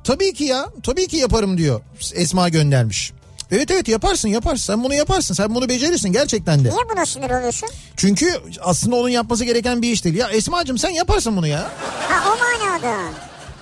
Tabii 0.04 0.34
ki 0.34 0.44
ya. 0.44 0.66
Tabii 0.82 1.08
ki 1.08 1.16
yaparım 1.16 1.58
diyor. 1.58 1.80
Esma 2.14 2.48
göndermiş. 2.48 3.12
Evet 3.50 3.70
evet 3.70 3.88
yaparsın 3.88 4.28
yaparsın. 4.28 4.64
Sen 4.72 4.84
bunu 4.84 4.94
yaparsın. 4.94 5.34
Sen 5.34 5.54
bunu 5.54 5.68
becerirsin 5.68 6.12
gerçekten 6.12 6.64
de. 6.64 6.68
Niye 6.70 6.88
buna 6.94 7.06
sinir 7.06 7.30
oluyorsun? 7.30 7.68
Çünkü 7.96 8.40
aslında 8.60 8.96
onun 8.96 9.08
yapması 9.08 9.44
gereken 9.44 9.82
bir 9.82 9.92
iş 9.92 10.04
değil. 10.04 10.16
Ya 10.16 10.28
Esma'cığım 10.28 10.78
sen 10.78 10.90
yaparsın 10.90 11.36
bunu 11.36 11.46
ya. 11.46 11.70
Ha 12.08 12.24
o 12.32 12.38
manada. 12.64 12.96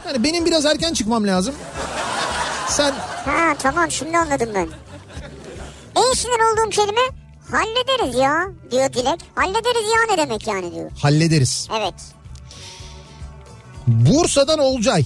Yani 0.06 0.24
benim 0.24 0.44
biraz 0.46 0.64
erken 0.64 0.92
çıkmam 0.94 1.26
lazım. 1.26 1.54
Sen 2.68 2.92
Ha 3.24 3.54
tamam 3.58 3.90
şimdi 3.90 4.18
anladım 4.18 4.48
ben. 4.54 4.68
En 5.96 6.12
sinir 6.14 6.52
olduğum 6.52 6.70
kelime 6.70 7.00
hallederiz 7.50 8.14
ya 8.20 8.48
diyor 8.70 8.92
Dilek. 8.92 9.20
Hallederiz 9.34 9.90
ya 9.94 10.14
ne 10.14 10.18
demek 10.22 10.46
yani 10.46 10.74
diyor. 10.74 10.90
hallederiz. 11.02 11.68
Evet. 11.78 11.94
Bursa'dan 13.86 14.58
Olcay. 14.58 15.04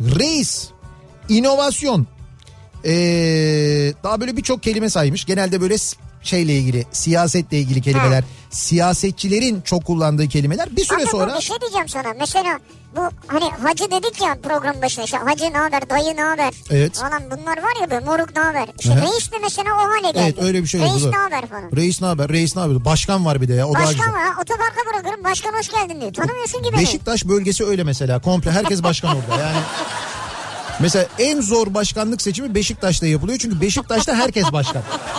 Reis. 0.00 0.68
inovasyon. 1.28 2.06
Ee, 2.86 3.92
daha 4.04 4.20
böyle 4.20 4.36
birçok 4.36 4.62
kelime 4.62 4.90
saymış. 4.90 5.24
Genelde 5.24 5.60
böyle 5.60 5.76
şeyle 6.22 6.54
ilgili, 6.54 6.86
siyasetle 6.92 7.58
ilgili 7.58 7.82
kelimeler. 7.82 8.24
Siyasetçilerin 8.50 9.60
çok 9.60 9.84
kullandığı 9.84 10.28
kelimeler. 10.28 10.76
Bir 10.76 10.84
süre 10.84 11.02
bu 11.02 11.06
sonra 11.06 11.36
bir 11.36 11.42
şey 11.42 11.60
diyeceğim 11.60 11.88
sana. 11.88 12.14
Mesela 12.20 12.58
bu 12.96 13.00
hani 13.26 13.44
hacı 13.50 13.84
dedik 13.90 14.22
ya 14.22 14.36
program 14.42 14.82
başına. 14.82 15.04
İşte 15.04 15.16
hacı 15.16 15.44
ne 15.44 15.58
haber, 15.58 15.90
dayı 15.90 16.16
ne 16.16 16.22
haber? 16.22 16.54
Evet. 16.70 16.96
Falan 16.96 17.22
bunlar 17.30 17.56
var 17.62 17.80
ya 17.80 17.90
böyle 17.90 18.04
moruk 18.04 18.36
ne 18.36 18.42
haber? 18.42 18.68
İşte 18.78 18.94
hı. 18.94 19.02
reis 19.02 19.32
de 19.32 19.36
mesela 19.42 19.68
o 19.74 19.90
hale 19.90 20.12
geldi. 20.12 20.18
Evet, 20.24 20.42
öyle 20.42 20.62
bir 20.62 20.68
şey 20.68 20.80
oldu, 20.80 20.94
Reis 20.94 21.04
ne 21.04 21.16
haber 21.16 21.46
falan. 21.46 21.76
reis 21.76 22.00
ne 22.00 22.06
haber, 22.06 22.28
reis 22.28 22.56
ne 22.56 22.62
haber? 22.62 22.84
Başkan 22.84 23.24
var 23.24 23.40
bir 23.40 23.48
de 23.48 23.54
ya 23.54 23.68
o 23.68 23.74
daha 23.74 23.82
güzel. 23.82 23.98
Başkan 23.98 24.14
var 24.14 24.22
ha 24.22 24.40
otoparka 24.42 24.80
bırakırım 24.92 25.24
başkan 25.24 25.52
hoş 25.52 25.68
geldin 25.68 26.00
diyor. 26.00 26.12
Tanımıyorsun 26.12 26.62
ki 26.62 26.72
beni. 26.72 26.80
Beşiktaş 26.80 27.24
bölgesi 27.28 27.64
öyle 27.64 27.84
mesela 27.84 28.18
komple 28.18 28.50
herkes 28.50 28.82
başkan 28.82 29.16
orada 29.16 29.42
yani. 29.42 29.56
Mesela 30.80 31.06
en 31.18 31.40
zor 31.40 31.74
başkanlık 31.74 32.22
seçimi 32.22 32.54
Beşiktaş'ta 32.54 33.06
yapılıyor 33.06 33.38
çünkü 33.38 33.60
Beşiktaş'ta 33.60 34.14
herkes 34.14 34.52
başkan. 34.52 34.82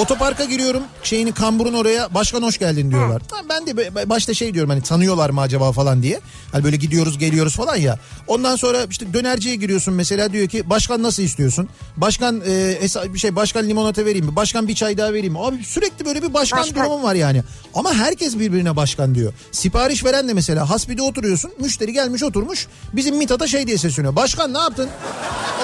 Otoparka 0.00 0.44
giriyorum 0.44 0.82
şeyini 1.02 1.32
kamburun 1.32 1.74
oraya 1.74 2.14
başkan 2.14 2.42
hoş 2.42 2.58
geldin 2.58 2.90
diyorlar. 2.90 3.22
Tamam 3.28 3.46
ben 3.48 3.66
de 3.66 4.08
başta 4.08 4.34
şey 4.34 4.54
diyorum 4.54 4.70
hani 4.70 4.82
tanıyorlar 4.82 5.30
mı 5.30 5.40
acaba 5.40 5.72
falan 5.72 6.02
diye. 6.02 6.20
Hani 6.52 6.64
böyle 6.64 6.76
gidiyoruz 6.76 7.18
geliyoruz 7.18 7.56
falan 7.56 7.76
ya. 7.76 7.98
Ondan 8.26 8.56
sonra 8.56 8.86
işte 8.90 9.12
dönerciye 9.12 9.56
giriyorsun 9.56 9.94
mesela 9.94 10.32
diyor 10.32 10.48
ki 10.48 10.70
başkan 10.70 11.02
nasıl 11.02 11.22
istiyorsun? 11.22 11.68
Başkan 11.96 12.40
e, 12.40 12.78
hesa- 12.82 13.14
bir 13.14 13.18
şey 13.18 13.36
başkan 13.36 13.68
limonata 13.68 14.04
vereyim 14.04 14.26
mi? 14.26 14.36
Başkan 14.36 14.68
bir 14.68 14.74
çay 14.74 14.98
daha 14.98 15.12
vereyim 15.12 15.32
mi? 15.32 15.38
Abi 15.40 15.64
sürekli 15.64 16.04
böyle 16.06 16.22
bir 16.22 16.34
başkan, 16.34 16.60
Başkan. 16.60 16.84
durumu 16.84 17.02
var 17.02 17.14
yani. 17.14 17.42
Ama 17.74 17.94
herkes 17.94 18.38
birbirine 18.38 18.76
başkan 18.76 19.14
diyor. 19.14 19.32
Sipariş 19.52 20.04
veren 20.04 20.28
de 20.28 20.34
mesela 20.34 20.70
hasbide 20.70 21.02
oturuyorsun. 21.02 21.50
Müşteri 21.60 21.92
gelmiş 21.92 22.22
oturmuş. 22.22 22.66
Bizim 22.92 23.16
Mithat'a 23.16 23.46
şey 23.46 23.66
diye 23.66 23.78
sesleniyor. 23.78 24.16
Başkan 24.16 24.54
ne 24.54 24.58
yaptın? 24.58 24.88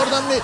Oradan 0.03 0.23
bir 0.31 0.42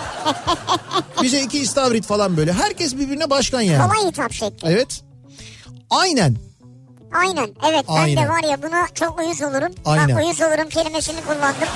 bize 1.22 1.42
iki 1.42 1.58
istavrit 1.58 2.06
falan 2.06 2.36
böyle. 2.36 2.52
Herkes 2.52 2.96
birbirine 2.96 3.30
başkan 3.30 3.60
yani. 3.60 3.77
Kolay 3.82 4.06
hitap 4.10 4.32
şekli. 4.32 4.68
Evet. 4.68 5.02
Aynen. 5.90 6.36
Aynen 7.12 7.48
evet 7.70 7.84
ben 7.88 7.94
Aynen. 7.94 8.24
de 8.24 8.28
var 8.28 8.42
ya 8.42 8.62
buna 8.62 8.86
çok 8.94 9.18
uyuz 9.18 9.42
olurum. 9.42 9.72
Aynen. 9.84 10.08
Bak 10.16 10.24
uyuz 10.24 10.40
olurum 10.40 10.68
kelimesini 10.68 11.20
kullandım. 11.20 11.68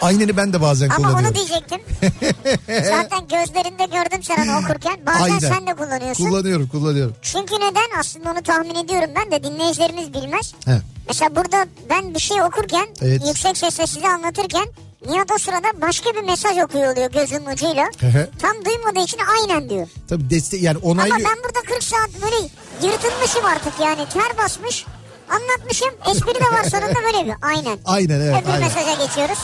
Ayneni 0.00 0.36
ben 0.36 0.52
de 0.52 0.60
bazen 0.60 0.88
Ama 0.88 0.96
kullanıyorum. 0.96 1.26
onu 1.26 1.34
diyecektim. 1.34 1.80
Zaten 2.84 3.20
gözlerinde 3.28 3.84
gördüm 3.84 4.22
sen 4.22 4.48
okurken. 4.62 5.06
Bazen 5.06 5.20
Aynen. 5.20 5.38
sen 5.38 5.66
de 5.66 5.74
kullanıyorsun. 5.74 6.24
Kullanıyorum 6.28 6.68
kullanıyorum. 6.68 7.16
Çünkü 7.22 7.54
neden 7.54 8.00
aslında 8.00 8.30
onu 8.30 8.42
tahmin 8.42 8.74
ediyorum 8.74 9.10
ben 9.16 9.30
de 9.30 9.44
dinleyicilerimiz 9.44 10.14
bilmez. 10.14 10.54
He. 10.64 10.78
Mesela 11.08 11.36
burada 11.36 11.66
ben 11.90 12.14
bir 12.14 12.18
şey 12.20 12.42
okurken 12.42 12.86
Evet. 13.02 13.22
yüksek 13.26 13.56
sesle 13.56 13.86
size 13.86 14.08
anlatırken 14.08 14.66
Nihat 15.08 15.30
o 15.34 15.38
sırada 15.38 15.80
başka 15.80 16.10
bir 16.10 16.22
mesaj 16.22 16.58
okuyor 16.58 16.92
oluyor 16.92 17.10
gözünün 17.10 17.46
ucuyla. 17.46 17.90
Tam 18.38 18.64
duymadığı 18.64 19.04
için 19.04 19.18
aynen 19.40 19.70
diyor. 19.70 19.88
Tabii 20.08 20.30
deste 20.30 20.56
yani 20.56 20.78
Ama 20.82 20.90
onaylıyor. 20.92 21.18
ben 21.30 21.44
burada 21.44 21.60
40 21.74 21.82
saat 21.82 22.10
böyle 22.22 22.36
yırtınmışım 22.82 23.44
artık 23.44 23.72
yani 23.80 24.08
ter 24.12 24.44
basmış. 24.44 24.86
Anlatmışım 25.30 25.88
espri 26.10 26.34
de 26.34 26.44
var 26.56 26.64
sonunda 26.64 27.00
böyle 27.12 27.26
bir 27.26 27.34
aynen. 27.42 27.78
Aynen 27.84 28.20
evet 28.20 28.42
Öbür 28.42 28.52
aynen. 28.52 28.60
mesaja 28.68 29.04
geçiyoruz. 29.04 29.38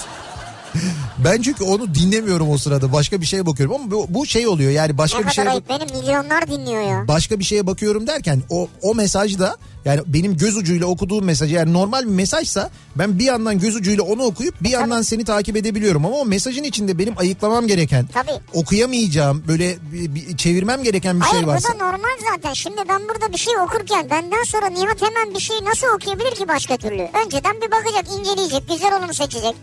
Ben 1.24 1.42
çünkü 1.42 1.64
onu 1.64 1.94
dinlemiyorum 1.94 2.50
o 2.50 2.58
sırada. 2.58 2.92
Başka 2.92 3.20
bir 3.20 3.26
şeye 3.26 3.46
bakıyorum 3.46 3.74
ama 3.74 3.90
bu, 3.90 4.06
bu 4.08 4.26
şey 4.26 4.46
oluyor 4.48 4.70
yani 4.70 4.98
başka 4.98 5.18
Ne 5.18 5.26
bir 5.26 5.30
şeye 5.30 5.50
ayıp 5.50 5.68
benim 5.68 6.00
milyonlar 6.00 6.46
dinliyor 6.50 6.82
ya. 6.82 7.08
başka 7.08 7.38
bir 7.38 7.44
şeye 7.44 7.66
bakıyorum 7.66 8.06
derken 8.06 8.42
o 8.50 8.68
o 8.82 8.94
mesajda 8.94 9.56
yani 9.84 10.00
benim 10.06 10.36
göz 10.36 10.56
ucuyla 10.56 10.86
okuduğum 10.86 11.24
mesaj 11.24 11.52
eğer 11.52 11.66
normal 11.66 12.02
bir 12.02 12.10
mesajsa 12.10 12.70
ben 12.96 13.18
bir 13.18 13.24
yandan 13.24 13.58
göz 13.58 13.76
ucuyla 13.76 14.04
onu 14.04 14.22
okuyup 14.22 14.62
bir 14.62 14.70
yandan 14.70 15.02
seni 15.02 15.24
takip 15.24 15.56
edebiliyorum 15.56 16.06
ama 16.06 16.16
o 16.16 16.24
mesajın 16.24 16.64
içinde 16.64 16.98
benim 16.98 17.14
ayıklamam 17.18 17.66
gereken 17.66 18.06
Tabii. 18.14 18.40
okuyamayacağım 18.54 19.44
böyle 19.48 19.76
bir- 19.92 20.14
bir 20.14 20.36
çevirmem 20.36 20.82
gereken 20.82 21.16
bir 21.20 21.24
Hayır 21.24 21.38
şey 21.44 21.46
varsa 21.46 21.68
bu 21.74 21.80
da 21.80 21.84
normal 21.84 22.08
zaten. 22.34 22.52
Şimdi 22.54 22.76
ben 22.88 23.02
burada 23.08 23.32
bir 23.32 23.38
şey 23.38 23.54
okurken 23.58 24.10
benden 24.10 24.42
sonra 24.42 24.66
Nihat 24.68 25.02
hemen 25.02 25.34
bir 25.34 25.40
şeyi 25.40 25.64
nasıl 25.64 25.86
okuyabilir 25.96 26.34
ki 26.34 26.48
başka 26.48 26.76
türlü? 26.76 27.08
Önceden 27.24 27.56
bir 27.56 27.70
bakacak, 27.70 28.18
inceleyecek, 28.18 28.68
güzel 28.68 28.98
olanı 28.98 29.14
seçecek. 29.14 29.54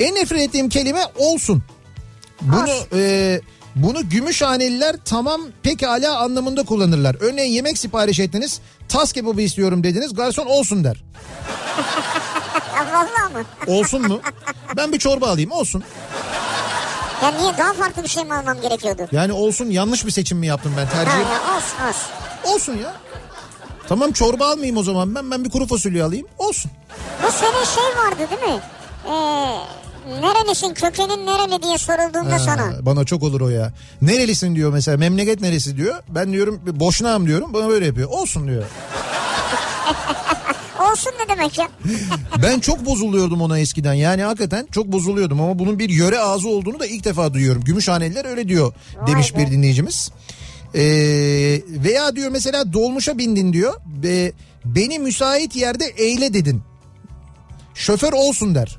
En 0.00 0.14
nefret 0.14 0.40
ettiğim 0.42 0.68
kelime 0.68 1.00
olsun. 1.16 1.62
Bunu 2.42 2.62
Olsun. 2.62 2.86
e, 2.94 3.40
bunu 3.76 4.08
Gümüşhaneliler 4.08 4.96
tamam 5.04 5.40
pekala 5.62 6.18
anlamında 6.18 6.62
kullanırlar. 6.64 7.16
Örneğin 7.20 7.52
yemek 7.52 7.78
sipariş 7.78 8.20
ettiniz. 8.20 8.60
Tas 8.88 9.12
kebabı 9.12 9.40
istiyorum 9.40 9.84
dediniz. 9.84 10.14
Garson 10.14 10.46
olsun 10.46 10.84
der. 10.84 11.04
Ya 12.76 12.86
vallahi 12.92 13.32
mı? 13.32 13.44
Olsun 13.66 14.02
mu? 14.08 14.20
Ben 14.76 14.92
bir 14.92 14.98
çorba 14.98 15.28
alayım 15.28 15.50
olsun. 15.52 15.84
Ya 17.22 17.28
niye 17.30 17.52
daha 17.58 17.72
farklı 17.72 18.02
bir 18.02 18.08
şey 18.08 18.24
mi 18.24 18.34
almam 18.34 18.60
gerekiyordu? 18.60 19.02
Yani 19.12 19.32
olsun 19.32 19.66
yanlış 19.70 20.06
bir 20.06 20.10
seçim 20.10 20.38
mi 20.38 20.46
yaptım 20.46 20.74
ben 20.76 20.86
Ha 20.86 20.90
tercih? 20.92 21.12
ya 21.18 21.56
olsun 21.56 21.88
olsun. 21.88 22.54
Olsun 22.54 22.82
ya. 22.82 22.94
Tamam 23.88 24.12
çorba 24.12 24.46
almayayım 24.50 24.76
o 24.76 24.82
zaman 24.82 25.14
ben. 25.14 25.30
Ben 25.30 25.44
bir 25.44 25.50
kuru 25.50 25.66
fasulye 25.66 26.02
alayım. 26.04 26.26
Olsun. 26.38 26.70
Bu 27.22 27.32
senin 27.32 27.64
şey 27.64 28.02
vardı 28.04 28.18
değil 28.30 28.54
mi? 28.54 28.60
Ee, 29.06 29.58
nerelisin 30.08 30.74
kökenin 30.74 31.26
nereli 31.26 31.62
diye 31.62 31.78
sorulduğunda 31.78 32.34
Ha, 32.34 32.38
sana. 32.38 32.86
Bana 32.86 33.04
çok 33.04 33.22
olur 33.22 33.40
o 33.40 33.48
ya. 33.48 33.72
Nerelisin 34.02 34.54
diyor 34.56 34.72
mesela 34.72 34.96
memleket 34.96 35.40
neresi 35.40 35.76
diyor. 35.76 35.94
Ben 36.08 36.32
diyorum 36.32 36.60
boşnağım 36.66 37.26
diyorum 37.26 37.54
bana 37.54 37.68
böyle 37.68 37.86
yapıyor. 37.86 38.08
Olsun 38.10 38.48
diyor. 38.48 38.64
Olsun 40.92 41.12
ne 41.22 41.28
demek 41.36 41.58
ya? 41.58 41.68
Ben 42.42 42.60
çok 42.60 42.86
bozuluyordum 42.86 43.40
ona 43.42 43.58
eskiden. 43.58 43.94
Yani 43.94 44.22
hakikaten 44.22 44.68
çok 44.72 44.86
bozuluyordum 44.86 45.40
ama 45.40 45.58
bunun 45.58 45.78
bir 45.78 45.88
yöre 45.88 46.18
ağzı 46.18 46.48
olduğunu 46.48 46.80
da 46.80 46.86
ilk 46.86 47.04
defa 47.04 47.34
duyuyorum. 47.34 47.64
Gümüşhaneliler 47.64 48.24
öyle 48.24 48.48
diyor 48.48 48.72
demiş 49.06 49.34
Vay 49.34 49.42
be. 49.42 49.46
bir 49.46 49.52
dinleyicimiz. 49.52 50.10
Ee, 50.74 50.80
veya 51.68 52.16
diyor 52.16 52.30
mesela 52.30 52.72
dolmuşa 52.72 53.18
bindin 53.18 53.52
diyor. 53.52 53.74
Ve 54.02 54.32
beni 54.64 54.98
müsait 54.98 55.56
yerde 55.56 55.84
eyle 55.84 56.34
dedin. 56.34 56.62
Şoför 57.74 58.12
olsun 58.12 58.54
der. 58.54 58.78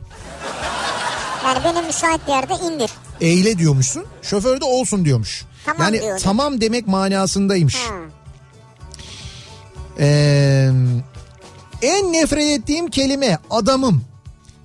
Yani 1.45 1.59
benim 1.65 1.85
müsait 1.85 2.21
bir 2.27 2.31
yerde 2.31 2.53
indir. 2.53 2.91
Eyle 3.21 3.57
diyormuşsun. 3.57 4.05
Şoför 4.21 4.61
de 4.61 4.65
olsun 4.65 5.05
diyormuş. 5.05 5.45
Tamam 5.65 5.81
yani 5.83 6.01
diyor. 6.01 6.19
tamam 6.19 6.61
demek 6.61 6.87
manasındaymış. 6.87 7.75
Ha. 7.75 7.95
Ee, 9.99 10.69
en 11.81 12.13
nefret 12.13 12.59
ettiğim 12.59 12.89
kelime 12.89 13.37
adamım. 13.49 14.03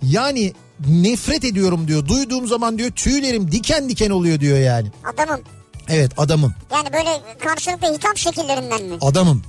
Yani 0.03 0.53
nefret 0.89 1.45
ediyorum 1.45 1.89
diyor. 1.89 2.09
Duyduğum 2.09 2.47
zaman 2.47 2.79
diyor 2.79 2.91
tüylerim 2.91 3.53
diken 3.53 3.89
diken 3.89 4.11
oluyor 4.11 4.41
diyor 4.41 4.59
yani. 4.59 4.89
Adamım. 5.15 5.41
Evet 5.89 6.13
adamım. 6.17 6.55
Yani 6.73 6.93
böyle 6.93 7.23
karşılıklı 7.39 7.95
hitap 7.95 8.17
şekillerinden 8.17 8.83
mi? 8.83 8.97
Adamım. 9.01 9.43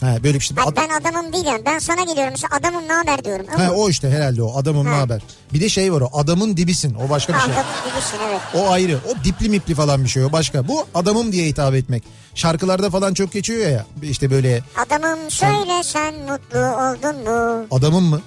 Ha 0.00 0.16
böyle 0.24 0.34
bir 0.38 0.44
şey. 0.44 0.56
Hayır, 0.56 0.76
ben 0.76 0.88
adamım 1.00 1.32
değilim. 1.32 1.62
Ben 1.66 1.78
sana 1.78 2.02
geliyorum 2.02 2.30
mesela 2.32 2.56
adamım 2.60 2.88
ne 2.88 2.92
haber 2.92 3.24
diyorum. 3.24 3.46
Ha, 3.56 3.62
Ama 3.64 3.70
o 3.72 3.88
işte 3.88 4.10
herhalde 4.10 4.42
o 4.42 4.58
adamım 4.58 4.86
ne 4.86 4.90
Ha. 4.90 4.98
haber. 4.98 5.22
Bir 5.52 5.60
de 5.60 5.68
şey 5.68 5.92
var 5.92 6.00
o 6.00 6.10
adamın 6.18 6.56
dibisin 6.56 6.94
o 7.06 7.10
başka 7.10 7.34
bir 7.34 7.38
şey. 7.38 7.52
adamım 7.52 7.66
gibisin 7.88 8.18
evet. 8.30 8.40
O 8.54 8.70
ayrı 8.70 8.98
o 9.10 9.24
dipli 9.24 9.48
mipli 9.48 9.74
falan 9.74 10.04
bir 10.04 10.08
şey 10.08 10.24
o 10.24 10.32
başka. 10.32 10.68
Bu 10.68 10.86
adamım 10.94 11.32
diye 11.32 11.46
hitap 11.46 11.74
etmek. 11.74 12.04
Şarkılarda 12.34 12.90
falan 12.90 13.14
çok 13.14 13.32
geçiyor 13.32 13.70
ya 13.70 13.86
işte 14.02 14.30
böyle 14.30 14.62
Adamım 14.86 15.30
söyle 15.30 15.82
sen 15.82 16.14
mutlu 16.14 16.58
oldun 16.58 17.16
mu? 17.24 17.66
adamım 17.70 18.04
mı? 18.04 18.20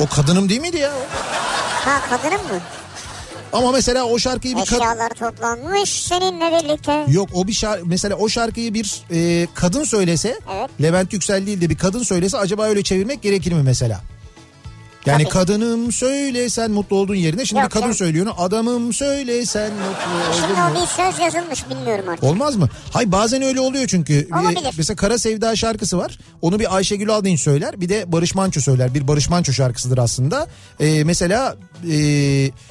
O 0.00 0.06
kadınım 0.06 0.48
değil 0.48 0.60
miydi 0.60 0.76
ya? 0.76 0.92
Ha 1.84 2.00
kadınım 2.10 2.42
mı? 2.42 2.60
Ama 3.52 3.72
mesela 3.72 4.04
o 4.04 4.18
şarkıyı 4.18 4.56
bir 4.56 4.62
Eşyalar 4.62 5.08
toplanmış 5.10 5.90
seninle 6.02 6.58
birlikte. 6.64 7.04
Yok 7.08 7.28
o 7.34 7.46
bir 7.46 7.52
şarkı 7.52 7.86
mesela 7.86 8.16
o 8.16 8.28
şarkıyı 8.28 8.74
bir 8.74 9.02
e, 9.10 9.46
kadın 9.54 9.84
söylese 9.84 10.38
Evet. 10.56 10.70
Levent 10.82 11.12
Yüksel 11.12 11.46
değil 11.46 11.60
de 11.60 11.70
bir 11.70 11.78
kadın 11.78 12.02
söylese 12.02 12.38
acaba 12.38 12.64
öyle 12.64 12.82
çevirmek 12.82 13.22
gerekir 13.22 13.52
mi 13.52 13.62
mesela? 13.62 14.00
Yani 15.06 15.22
Tabii. 15.22 15.32
kadınım 15.32 15.92
söyle 15.92 16.50
sen 16.50 16.70
mutlu 16.70 16.96
olduğun 16.96 17.14
yerine 17.14 17.44
şimdi 17.44 17.60
Yok 17.60 17.68
bir 17.68 17.72
kadın 17.72 17.82
canım. 17.84 17.96
söylüyor. 17.96 18.26
Adamım 18.38 18.92
söyle 18.92 19.46
sen 19.46 19.70
mutlu 19.72 20.34
Şimdi 20.40 20.52
oldun 20.52 20.60
o 20.62 20.68
mu? 20.68 20.74
bir 20.82 20.86
söz 20.86 21.18
yazılmış 21.34 21.70
bilmiyorum 21.70 22.04
artık. 22.08 22.24
Olmaz 22.24 22.56
mı? 22.56 22.68
Hay 22.92 23.12
bazen 23.12 23.42
öyle 23.42 23.60
oluyor 23.60 23.86
çünkü. 23.86 24.28
Olabilir. 24.40 24.64
Ee, 24.66 24.70
Mesela 24.76 24.96
Kara 24.96 25.18
Sevda 25.18 25.56
şarkısı 25.56 25.98
var. 25.98 26.18
Onu 26.42 26.58
bir 26.58 26.76
Ayşegül 26.76 27.10
Aldınç 27.10 27.40
söyler. 27.40 27.80
Bir 27.80 27.88
de 27.88 28.12
Barış 28.12 28.34
Manço 28.34 28.60
söyler. 28.60 28.94
Bir 28.94 29.08
Barış 29.08 29.30
Manço 29.30 29.52
şarkısıdır 29.52 29.98
aslında. 29.98 30.46
Ee, 30.80 31.04
mesela 31.04 31.56
e, 31.92 31.96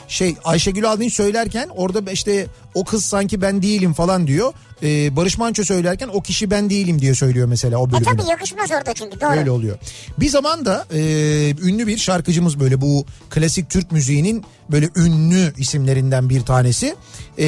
şey 0.08 0.36
Ayşegül 0.44 0.90
Aldınç 0.92 1.14
söylerken 1.14 1.70
orada 1.76 2.12
işte 2.12 2.48
o 2.74 2.84
kız 2.84 3.06
sanki 3.06 3.42
ben 3.42 3.62
değilim 3.62 3.94
falan 3.94 4.28
diyor. 4.28 4.54
Ee, 4.84 5.16
Barış 5.16 5.38
Manço 5.38 5.64
söylerken 5.64 6.10
o 6.14 6.22
kişi 6.22 6.52
ben 6.52 6.70
değilim 6.70 7.02
diye 7.02 7.16
söylüyor 7.16 7.48
mesela 7.48 7.78
o 7.78 7.88
E 7.88 7.92
bölümde. 7.92 8.04
tabii 8.10 8.30
yakışmaz 8.30 8.72
orada 8.72 8.94
çünkü 8.94 9.22
doğru. 9.22 9.30
Öyle 9.40 9.52
oluyor. 9.52 9.78
Bir 10.20 10.30
zaman 10.30 10.66
da 10.66 10.86
e, 10.94 11.00
ünlü 11.50 11.88
bir 11.88 11.98
şarkıcımız 11.98 12.60
böyle 12.60 12.82
bu 12.82 13.06
klasik 13.30 13.70
Türk 13.70 13.92
müziğinin 13.92 14.44
böyle 14.72 14.90
ünlü 14.96 15.54
isimlerinden 15.58 16.30
bir 16.30 16.42
tanesi 16.42 16.96
e, 17.40 17.46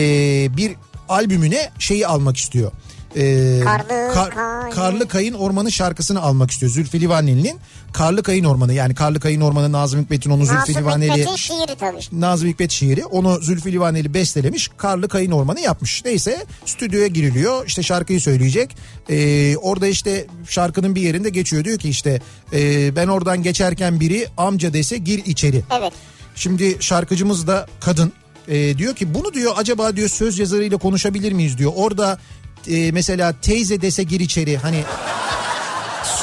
bir 0.57 0.75
albümüne 1.09 1.69
şeyi 1.79 2.07
almak 2.07 2.37
istiyor. 2.37 2.71
E, 3.15 3.59
Karlı 3.63 4.13
Kayın. 4.13 4.71
Karlı 4.75 5.07
Kayın 5.07 5.33
Ormanı 5.33 5.71
şarkısını 5.71 6.21
almak 6.21 6.51
istiyor. 6.51 6.71
Zülfü 6.71 7.01
Livaneli'nin 7.01 7.59
Karlı 7.93 8.23
Kayın 8.23 8.43
Ormanı 8.43 8.73
yani 8.73 8.95
Karlı 8.95 9.19
Kayın 9.19 9.41
Ormanı 9.41 9.71
Nazım 9.71 10.01
Hikmet'in 10.01 10.29
onu 10.29 10.45
Zülfü 10.45 10.75
Livaneli 10.75 11.37
şiiri 11.37 11.75
tabii. 11.79 11.99
Nazım 12.11 12.49
Hikmet 12.49 12.71
şiiri. 12.71 13.05
Onu 13.05 13.41
Zülfü 13.41 13.71
Livaneli 13.71 14.13
bestelemiş. 14.13 14.69
Karlı 14.77 15.07
Kayın 15.07 15.31
Ormanı 15.31 15.59
yapmış. 15.59 16.05
Neyse 16.05 16.45
stüdyoya 16.65 17.07
giriliyor. 17.07 17.67
İşte 17.67 17.83
şarkıyı 17.83 18.21
söyleyecek. 18.21 18.77
Ee, 19.09 19.57
orada 19.57 19.87
işte 19.87 20.27
şarkının 20.49 20.95
bir 20.95 21.01
yerinde 21.01 21.29
geçiyor. 21.29 21.63
Diyor 21.63 21.79
ki 21.79 21.89
işte 21.89 22.21
e, 22.53 22.95
ben 22.95 23.07
oradan 23.07 23.43
geçerken 23.43 23.99
biri 23.99 24.27
amca 24.37 24.73
dese 24.73 24.97
gir 24.97 25.25
içeri. 25.25 25.63
Evet. 25.79 25.93
Şimdi 26.35 26.77
şarkıcımız 26.79 27.47
da 27.47 27.67
kadın. 27.79 28.13
Ee, 28.47 28.77
diyor 28.77 28.95
ki 28.95 29.13
bunu 29.13 29.33
diyor 29.33 29.53
acaba 29.57 29.95
diyor 29.95 30.09
söz 30.09 30.39
yazarıyla 30.39 30.77
konuşabilir 30.77 31.31
miyiz 31.31 31.57
diyor. 31.57 31.71
Orada 31.75 32.19
e, 32.67 32.91
mesela 32.91 33.33
teyze 33.41 33.81
dese 33.81 34.03
gir 34.03 34.19
içeri. 34.19 34.57
Hani 34.57 34.83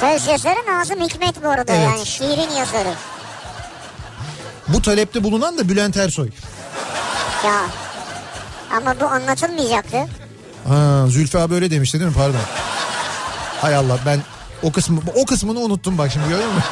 Söz 0.01 0.27
yazarı 0.27 0.59
Nazım 0.69 1.01
Hikmet 1.01 1.45
bu 1.45 1.49
arada 1.49 1.73
Evet. 1.73 1.85
yani 1.89 2.07
şiirin 2.07 2.51
yazarı. 2.51 2.95
bu 4.69 4.83
talepte 4.83 5.25
bulunan 5.25 5.59
da 5.59 5.69
Bülent 5.69 5.97
Ersoy. 5.97 6.29
Ya 7.45 7.61
ama 8.77 9.01
bu 9.01 9.05
anlatılmayacaktı. 9.07 9.97
Ha, 10.69 11.05
Zülfü 11.09 11.39
abi 11.39 11.55
öyle 11.55 11.71
demişti 11.71 12.01
değil 12.01 12.11
mi? 12.11 12.17
Pardon. 12.17 12.39
Hay 13.61 13.77
Allah 13.77 13.99
ben 14.07 14.21
o 14.63 14.73
kısmı 14.73 15.01
o 15.15 15.25
kısmını 15.27 15.59
unuttum 15.61 15.99
bak 15.99 16.11
şimdi 16.13 16.29
gördün 16.29 16.47
mü? 16.47 16.63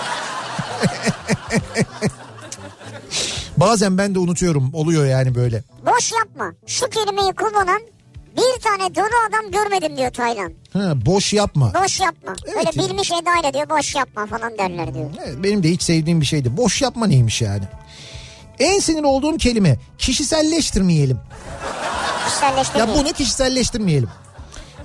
Bazen 3.57 3.99
ben 3.99 4.15
de 4.15 4.19
unutuyorum. 4.19 4.71
Oluyor 4.75 5.07
yani 5.07 5.35
böyle. 5.35 5.63
Boş 5.87 6.13
yapma. 6.13 6.53
Şu 6.67 6.91
kelimeyi 6.91 7.33
kullanan 7.33 7.81
bir 8.37 8.61
tane 8.63 8.95
dolu 8.95 9.05
adam 9.29 9.51
görmedim 9.51 9.97
diyor 9.97 10.11
Taylan. 10.13 10.53
Ha, 10.73 10.93
boş 11.07 11.33
yapma. 11.33 11.73
Boş 11.85 12.01
yapma. 12.01 12.35
Evet 12.47 12.57
Böyle 12.75 12.83
ya. 12.83 12.89
bilmiş 12.89 13.11
edayla 13.11 13.55
diyor 13.55 13.71
boş 13.71 13.95
yapma 13.95 14.27
falan 14.27 14.59
derler 14.59 14.95
diyor. 14.95 15.11
Evet, 15.27 15.35
benim 15.43 15.63
de 15.63 15.71
hiç 15.71 15.83
sevdiğim 15.83 16.21
bir 16.21 16.27
şeydi. 16.27 16.57
Boş 16.57 16.83
yapma 16.83 17.07
neymiş 17.07 17.43
yani? 17.43 17.65
En 18.59 18.79
sinir 18.81 19.03
olduğum 19.03 19.37
kelime 19.37 19.77
kişiselleştirmeyelim. 19.99 21.17
Ya 21.17 22.27
Kişiselleştirmeyin. 22.27 22.99
bunu 23.05 23.13
kişiselleştirmeyelim. 23.13 24.09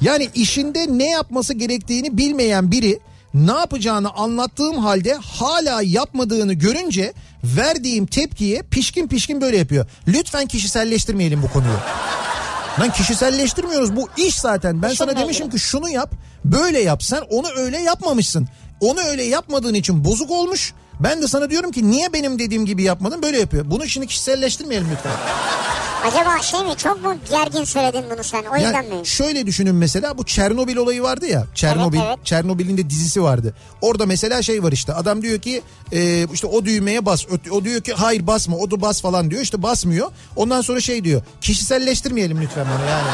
Yani 0.01 0.29
işinde 0.35 0.85
ne 0.97 1.09
yapması 1.09 1.53
gerektiğini 1.53 2.17
bilmeyen 2.17 2.71
biri 2.71 2.99
ne 3.33 3.51
yapacağını 3.51 4.09
anlattığım 4.13 4.77
halde 4.77 5.13
hala 5.13 5.81
yapmadığını 5.81 6.53
görünce 6.53 7.13
verdiğim 7.43 8.05
tepkiye 8.05 8.61
pişkin 8.61 9.07
pişkin 9.07 9.41
böyle 9.41 9.57
yapıyor. 9.57 9.85
Lütfen 10.07 10.45
kişiselleştirmeyelim 10.45 11.43
bu 11.43 11.49
konuyu. 11.49 11.77
Lan 12.79 12.91
kişiselleştirmiyoruz 12.91 13.95
bu 13.95 14.09
iş 14.17 14.35
zaten. 14.39 14.81
Ben 14.81 14.93
sana 14.93 15.11
İşinle 15.11 15.23
demişim 15.23 15.49
ki 15.49 15.59
şunu 15.59 15.89
yap 15.89 16.11
böyle 16.45 16.79
yap 16.79 17.03
sen 17.03 17.21
onu 17.29 17.47
öyle 17.55 17.77
yapmamışsın. 17.77 18.47
Onu 18.81 18.99
öyle 18.99 19.23
yapmadığın 19.23 19.73
için 19.73 20.03
bozuk 20.05 20.31
olmuş. 20.31 20.73
Ben 20.99 21.21
de 21.21 21.27
sana 21.27 21.49
diyorum 21.49 21.71
ki 21.71 21.91
niye 21.91 22.13
benim 22.13 22.39
dediğim 22.39 22.65
gibi 22.65 22.83
yapmadın 22.83 23.21
böyle 23.21 23.39
yapıyor. 23.39 23.71
Bunu 23.71 23.87
şimdi 23.87 24.07
kişiselleştirmeyelim 24.07 24.87
lütfen. 24.91 25.11
Acaba 26.05 26.41
şey 26.41 26.59
mi 26.63 26.75
çok 26.77 27.03
mu 27.03 27.15
gergin 27.29 27.63
söyledin 27.63 28.03
bunu 28.11 28.23
sen 28.23 28.43
o 28.43 28.55
yüzden 28.55 28.73
Yani 28.73 28.93
mi? 28.95 29.05
şöyle 29.07 29.45
düşünün 29.45 29.75
mesela 29.75 30.17
bu 30.17 30.25
Çernobil 30.25 30.75
olayı 30.77 31.01
vardı 31.03 31.25
ya. 31.25 31.45
Çernobil, 31.55 31.97
Evet, 31.97 32.07
evet. 32.17 32.25
Çernobil'in 32.25 32.77
de 32.77 32.89
dizisi 32.89 33.23
vardı. 33.23 33.53
Orada 33.81 34.05
mesela 34.05 34.41
şey 34.41 34.63
var 34.63 34.71
işte 34.71 34.93
adam 34.93 35.21
diyor 35.21 35.39
ki 35.39 35.61
e, 35.91 36.27
işte 36.33 36.47
o 36.47 36.65
düğmeye 36.65 37.05
bas. 37.05 37.25
O 37.51 37.63
diyor 37.63 37.81
ki 37.81 37.93
hayır 37.93 38.27
basma 38.27 38.57
o 38.57 38.71
da 38.71 38.81
bas 38.81 39.01
falan 39.01 39.31
diyor. 39.31 39.41
İşte 39.41 39.63
basmıyor. 39.63 40.11
Ondan 40.35 40.61
sonra 40.61 40.81
şey 40.81 41.03
diyor 41.03 41.21
kişiselleştirmeyelim 41.41 42.41
lütfen 42.41 42.65
bunu 42.77 42.89
yani. 42.89 43.07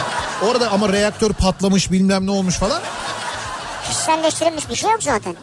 Orada 0.51 0.71
ama 0.71 0.89
reaktör 0.89 1.31
patlamış 1.33 1.91
bilmem 1.91 2.25
ne 2.25 2.31
olmuş 2.31 2.55
falan. 2.55 2.81
Kişiselleştirilmiş 3.87 4.69
bir 4.69 4.75
şey 4.75 4.91
yok 4.91 5.03
zaten. 5.03 5.35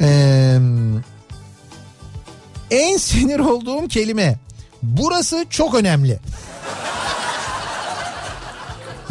Ee, 0.00 0.58
en 2.70 2.96
sinir 2.96 3.38
olduğum 3.38 3.88
kelime 3.88 4.38
burası 4.82 5.46
çok 5.50 5.74
önemli. 5.74 6.18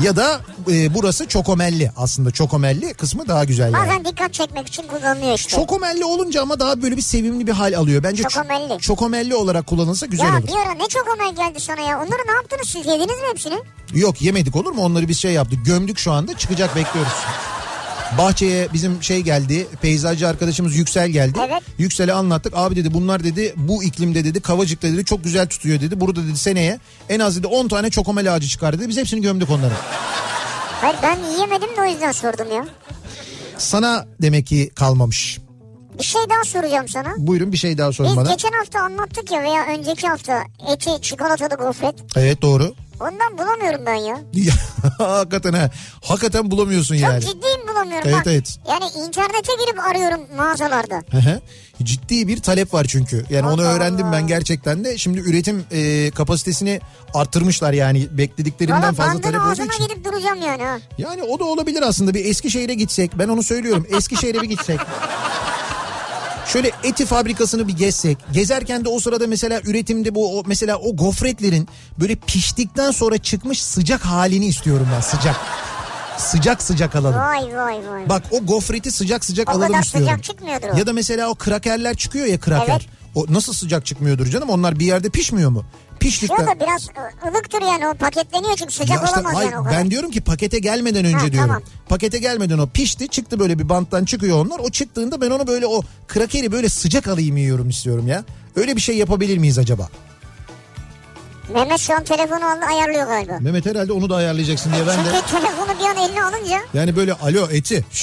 Ya 0.04 0.15
da 0.15 0.39
e, 0.72 0.93
burası 0.93 1.28
çokomelli 1.28 1.91
aslında 1.98 2.32
çokomelli 2.32 2.93
kısmı 2.93 3.28
daha 3.28 3.43
güzel 3.46 3.74
yani. 3.74 3.88
Bazen 3.88 4.06
dikkat 4.06 4.34
çekmek 4.34 4.67
için 4.67 4.84
kullanılıyor 4.88 5.36
işte. 5.36 5.50
Çokomelli 5.56 6.06
olunca 6.06 6.41
ama 6.41 6.60
daha 6.60 6.82
böyle 6.82 6.98
bir 6.98 7.02
sevimli 7.02 7.48
bir 7.48 7.52
hal 7.52 7.74
alıyor. 7.78 8.04
Bence 8.04 8.24
ç- 8.24 8.30
Çokomelli. 8.30 8.80
çokomelli 8.80 9.36
olarak 9.36 9.67
kullanılsa 9.67 10.06
güzel 10.06 10.26
ya 10.26 10.34
olur. 10.39 10.48
bir 10.48 10.56
ara 10.56 10.74
ne 10.74 10.88
çok 10.88 11.08
omel 11.15 11.36
geldi 11.36 11.60
sana 11.60 11.82
ya. 11.82 11.98
Onları 11.98 12.28
ne 12.28 12.32
yaptınız 12.36 12.70
siz 12.70 12.86
yediniz 12.86 13.08
mi 13.22 13.28
hepsini? 13.32 13.56
Yok 13.93 14.22
yemedik 14.22 14.56
olur 14.56 14.72
mu? 14.72 14.82
Onları 14.84 15.08
biz 15.08 15.20
şey 15.20 15.32
yaptık. 15.32 15.65
Gömdük 15.65 15.98
şu 16.00 16.12
anda 16.12 16.38
çıkacak 16.38 16.76
bekliyoruz. 16.76 17.13
Bahçeye 18.17 18.67
bizim 18.74 19.04
şey 19.04 19.22
geldi. 19.22 19.67
Peyzajcı 19.82 20.28
arkadaşımız 20.28 20.76
Yüksel 20.76 21.10
geldi. 21.10 21.39
Evet. 21.48 21.62
Yüksel'e 21.78 22.13
anlattık. 22.13 22.54
Abi 22.56 22.76
dedi 22.76 22.93
bunlar 22.93 23.24
dedi 23.24 23.54
bu 23.58 23.84
iklimde 23.84 24.26
dedi 24.26 24.39
Kavacık'ta 24.41 24.88
dedi 24.88 25.06
çok 25.06 25.24
güzel 25.24 25.48
tutuyor 25.48 25.82
dedi. 25.82 26.00
Burada 26.02 26.24
dedi 26.24 26.38
seneye 26.38 26.80
en 27.10 27.20
az 27.20 27.38
dedi 27.39 27.48
10 27.48 27.67
tane 27.67 27.89
çokomel 27.89 28.36
ağacı 28.36 28.48
çıkar 28.48 28.80
dedi. 28.80 28.89
Biz 28.89 28.98
hepsini 28.98 29.22
gömdük 29.22 29.50
onları. 29.50 29.74
Hayır 30.82 30.96
ben 31.04 31.17
yiyemedim 31.34 31.70
de 31.78 31.82
o 31.82 31.86
yüzden 31.86 32.12
sordum 32.12 32.52
ya. 32.56 32.65
Sana 33.58 34.06
demek 34.22 34.48
ki 34.48 34.72
kalmamış. 34.76 35.39
Bir 36.00 36.04
şey 36.04 36.22
daha 36.30 36.43
soracağım 36.43 36.88
sana. 36.88 37.13
Buyurun 37.17 37.52
bir 37.52 37.58
şey 37.58 37.78
daha 37.78 37.91
sorun 37.93 38.10
Biz 38.10 38.17
bana. 38.17 38.32
geçen 38.32 38.52
hafta 38.52 38.80
anlattık 38.82 39.32
ya 39.32 39.43
veya 39.43 39.65
önceki 39.65 40.08
hafta 40.08 40.43
eti 40.74 41.02
çikolatalı 41.02 41.56
gofret. 41.56 41.96
Evet 42.15 42.41
doğru. 42.41 42.76
Ondan 42.99 43.38
bulamıyorum 43.38 43.86
ben 43.86 43.95
ya. 43.95 44.17
Hakikaten 44.97 45.53
ha. 45.53 45.69
Hakikaten 46.03 46.51
bulamıyorsun 46.51 46.95
Çok 46.95 47.03
yani. 47.03 47.21
ciddiyim 47.21 47.67
bulamıyorum. 47.71 48.03
Evet, 48.10 48.15
Bak, 48.19 48.27
evet. 48.27 48.57
Yani 48.69 48.83
internete 49.07 49.53
girip 49.65 49.79
arıyorum 49.79 50.21
mağazalarda. 50.38 51.03
Ciddi 51.83 52.27
bir 52.27 52.41
talep 52.41 52.73
var 52.73 52.86
çünkü. 52.89 53.25
Yani 53.29 53.47
onu 53.47 53.62
Allah 53.62 53.73
öğrendim 53.73 54.05
Allah. 54.05 54.13
ben 54.13 54.27
gerçekten 54.27 54.83
de. 54.83 54.97
Şimdi 54.97 55.19
üretim 55.19 55.65
e, 55.71 56.12
kapasitesini 56.12 56.79
arttırmışlar 57.13 57.73
yani 57.73 58.07
beklediklerinden 58.17 58.81
Valla 58.81 58.93
fazla 58.93 59.21
talep 59.21 59.41
olduğu 59.41 59.73
için. 59.73 59.88
gidip 59.88 60.05
duracağım 60.05 60.41
yani 60.41 60.63
ha. 60.63 60.77
Yani 60.97 61.23
o 61.23 61.39
da 61.39 61.43
olabilir 61.43 61.81
aslında 61.81 62.13
bir 62.13 62.25
Eskişehir'e 62.25 62.73
gitsek 62.73 63.12
ben 63.19 63.27
onu 63.27 63.43
söylüyorum 63.43 63.88
Eskişehir'e 63.97 64.41
bir 64.41 64.49
gitsek. 64.49 64.79
Şöyle 66.47 66.71
eti 66.83 67.05
fabrikasını 67.05 67.67
bir 67.67 67.73
gezsek. 67.77 68.17
Gezerken 68.31 68.86
de 68.86 68.89
o 68.89 68.99
sırada 68.99 69.27
mesela 69.27 69.62
üretimde 69.65 70.15
bu 70.15 70.39
o, 70.39 70.43
mesela 70.45 70.77
o 70.77 70.95
gofretlerin 70.95 71.67
böyle 71.99 72.15
piştikten 72.15 72.91
sonra 72.91 73.17
çıkmış 73.17 73.63
sıcak 73.63 74.01
halini 74.01 74.45
istiyorum 74.45 74.88
ben 74.95 75.01
sıcak. 75.01 75.36
Sıcak 76.17 76.62
sıcak 76.63 76.95
alalım. 76.95 77.19
Vay 77.19 77.55
vay 77.57 77.89
vay. 77.89 78.10
Bak 78.10 78.23
o 78.31 78.45
gofreti 78.45 78.91
sıcak 78.91 79.25
sıcak 79.25 79.49
O 79.49 79.51
alalım 79.51 79.67
kadar 79.67 79.83
istiyorum. 79.83 80.10
sıcak 80.10 80.23
çıkmıyordur 80.23 80.67
o. 80.67 80.77
Ya 80.77 80.88
da 80.88 80.93
mesela 80.93 81.29
o 81.29 81.36
krakerler 81.36 81.95
çıkıyor 81.95 82.25
ya 82.25 82.39
kraker. 82.39 82.67
Evet. 82.69 83.07
O 83.17 83.25
nasıl 83.30 83.53
sıcak 83.53 83.86
çıkmıyordur 83.86 84.25
canım? 84.25 84.49
Onlar 84.49 84.80
bir 84.80 84.86
yerde 84.86 85.10
pişmiyor 85.10 85.49
mu? 85.49 85.65
Piştikten... 85.99 86.38
Yok 86.45 86.47
da 86.47 86.60
biraz 86.65 86.88
ılıktır 87.27 87.62
yani 87.62 87.88
o 87.88 87.93
paketleniyor 87.93 88.56
çünkü 88.58 88.73
sıcak 88.73 88.97
Ya 88.97 89.03
işte 89.06 89.19
olamaz 89.19 89.34
hayır, 89.36 89.51
yani 89.51 89.62
o 89.62 89.63
kadar. 89.63 89.77
ben 89.77 89.91
diyorum 89.91 90.12
ki 90.12 90.21
pakete 90.21 90.60
gelmeden 90.60 91.06
önce 91.06 91.17
Ha, 91.17 91.32
diyorum. 91.32 91.47
tamam. 91.49 91.62
Pakete 91.89 92.17
gelmeden 92.17 92.58
o 92.58 92.67
pişti 92.67 93.08
çıktı 93.08 93.39
böyle 93.39 93.60
bir 93.60 93.69
banttan 93.69 94.06
çıkıyor 94.06 94.45
onlar. 94.45 94.60
O 94.60 94.69
çıktığında 94.69 95.21
ben 95.21 95.30
onu 95.32 95.47
böyle 95.47 95.67
o 95.67 95.82
krakeri 96.08 96.51
böyle 96.51 96.69
sıcak 96.69 97.08
alayım 97.08 97.38
yiyorum 97.38 97.69
istiyorum 97.69 98.08
ya. 98.08 98.23
Öyle 98.56 98.75
bir 98.75 98.82
şey 98.82 98.97
yapabilir 98.97 99.38
miyiz 99.38 99.58
acaba? 99.60 99.89
Mehmet 101.53 101.80
şu 101.80 101.93
an 101.93 102.03
telefonu 102.03 102.45
aldı 102.45 102.65
ayarlıyor 102.65 103.08
galiba. 103.08 103.38
Mehmet 103.39 103.65
herhalde 103.65 103.93
onu 103.93 104.10
da 104.10 104.15
ayarlayacaksın 104.15 104.73
diye 104.73 104.88
ben 104.88 105.06
de. 105.06 105.10
Çünkü 105.30 105.32
telefonu 105.45 105.80
bir 105.80 105.86
an 105.86 105.97
eline 106.10 106.23
alınca 106.23 106.60
Yani 106.73 106.95
böyle 106.95 107.13
alo 107.13 107.47
eti. 107.51 107.86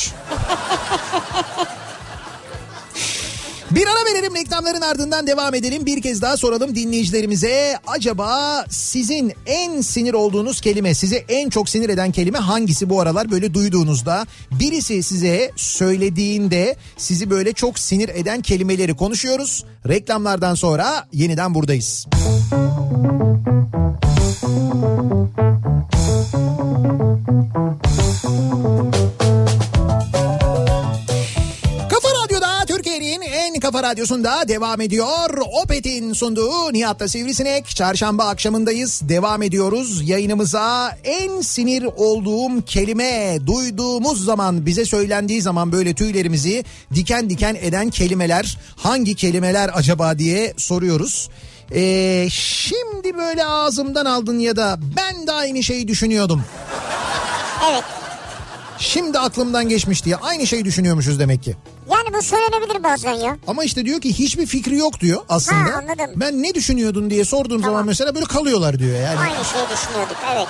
Bir 3.74 3.86
ara 3.86 4.14
verelim 4.14 4.34
reklamların 4.34 4.80
ardından 4.80 5.26
devam 5.26 5.54
edelim. 5.54 5.86
Bir 5.86 6.02
kez 6.02 6.22
daha 6.22 6.36
soralım 6.36 6.74
dinleyicilerimize. 6.74 7.78
Acaba 7.86 8.64
sizin 8.70 9.32
en 9.46 9.80
sinir 9.80 10.14
olduğunuz 10.14 10.60
kelime, 10.60 10.94
size 10.94 11.16
en 11.16 11.50
çok 11.50 11.68
sinir 11.68 11.88
eden 11.88 12.12
kelime 12.12 12.38
hangisi 12.38 12.90
bu 12.90 13.00
aralar 13.00 13.30
böyle 13.30 13.54
duyduğunuzda? 13.54 14.26
Birisi 14.50 15.02
size 15.02 15.50
söylediğinde 15.56 16.76
sizi 16.96 17.30
böyle 17.30 17.52
çok 17.52 17.78
sinir 17.78 18.08
eden 18.08 18.42
kelimeleri 18.42 18.96
konuşuyoruz. 18.96 19.64
Reklamlardan 19.88 20.54
sonra 20.54 21.08
yeniden 21.12 21.54
buradayız. 21.54 22.06
Kafa 25.34 25.53
radyosunda 33.84 34.48
devam 34.48 34.80
ediyor. 34.80 35.38
Opet'in 35.62 36.12
sunduğu 36.12 36.72
Nihat'ta 36.72 37.08
Sivrisinek. 37.08 37.66
Çarşamba 37.66 38.24
akşamındayız. 38.24 39.00
Devam 39.08 39.42
ediyoruz 39.42 40.08
yayınımıza. 40.08 40.96
En 41.04 41.40
sinir 41.40 41.84
olduğum 41.96 42.62
kelime 42.62 43.38
duyduğumuz 43.46 44.24
zaman 44.24 44.66
bize 44.66 44.84
söylendiği 44.84 45.42
zaman 45.42 45.72
böyle 45.72 45.94
tüylerimizi 45.94 46.64
diken 46.94 47.30
diken 47.30 47.56
eden 47.60 47.90
kelimeler 47.90 48.58
hangi 48.76 49.14
kelimeler 49.14 49.70
acaba 49.74 50.18
diye 50.18 50.54
soruyoruz. 50.56 51.28
Ee, 51.74 52.26
şimdi 52.30 53.16
böyle 53.16 53.44
ağzımdan 53.44 54.04
aldın 54.04 54.38
ya 54.38 54.56
da 54.56 54.78
ben 54.96 55.26
de 55.26 55.32
aynı 55.32 55.62
şeyi 55.62 55.88
düşünüyordum. 55.88 56.44
evet. 57.70 57.84
Şimdi 58.78 59.18
aklımdan 59.18 59.68
geçmiş 59.68 60.04
diye 60.04 60.16
aynı 60.16 60.46
şeyi 60.46 60.64
düşünüyormuşuz 60.64 61.18
demek 61.18 61.42
ki. 61.42 61.56
Yani 61.90 62.14
bu 62.14 62.22
söylenebilir 62.22 62.82
bazen 62.82 63.12
ya. 63.12 63.36
Ama 63.46 63.64
işte 63.64 63.84
diyor 63.84 64.00
ki 64.00 64.18
hiçbir 64.18 64.46
fikri 64.46 64.76
yok 64.76 65.00
diyor 65.00 65.22
aslında. 65.28 65.72
Ha, 65.72 65.78
anladım. 65.78 66.10
Ben 66.16 66.42
ne 66.42 66.54
düşünüyordun 66.54 67.10
diye 67.10 67.24
sorduğum 67.24 67.60
Tamam. 67.60 67.64
zaman 67.64 67.86
mesela 67.86 68.14
böyle 68.14 68.26
kalıyorlar 68.26 68.78
diyor 68.78 69.00
yani. 69.00 69.18
Aynı 69.18 69.44
şeyi 69.44 69.64
düşünüyorduk 69.72 70.16
evet. 70.34 70.48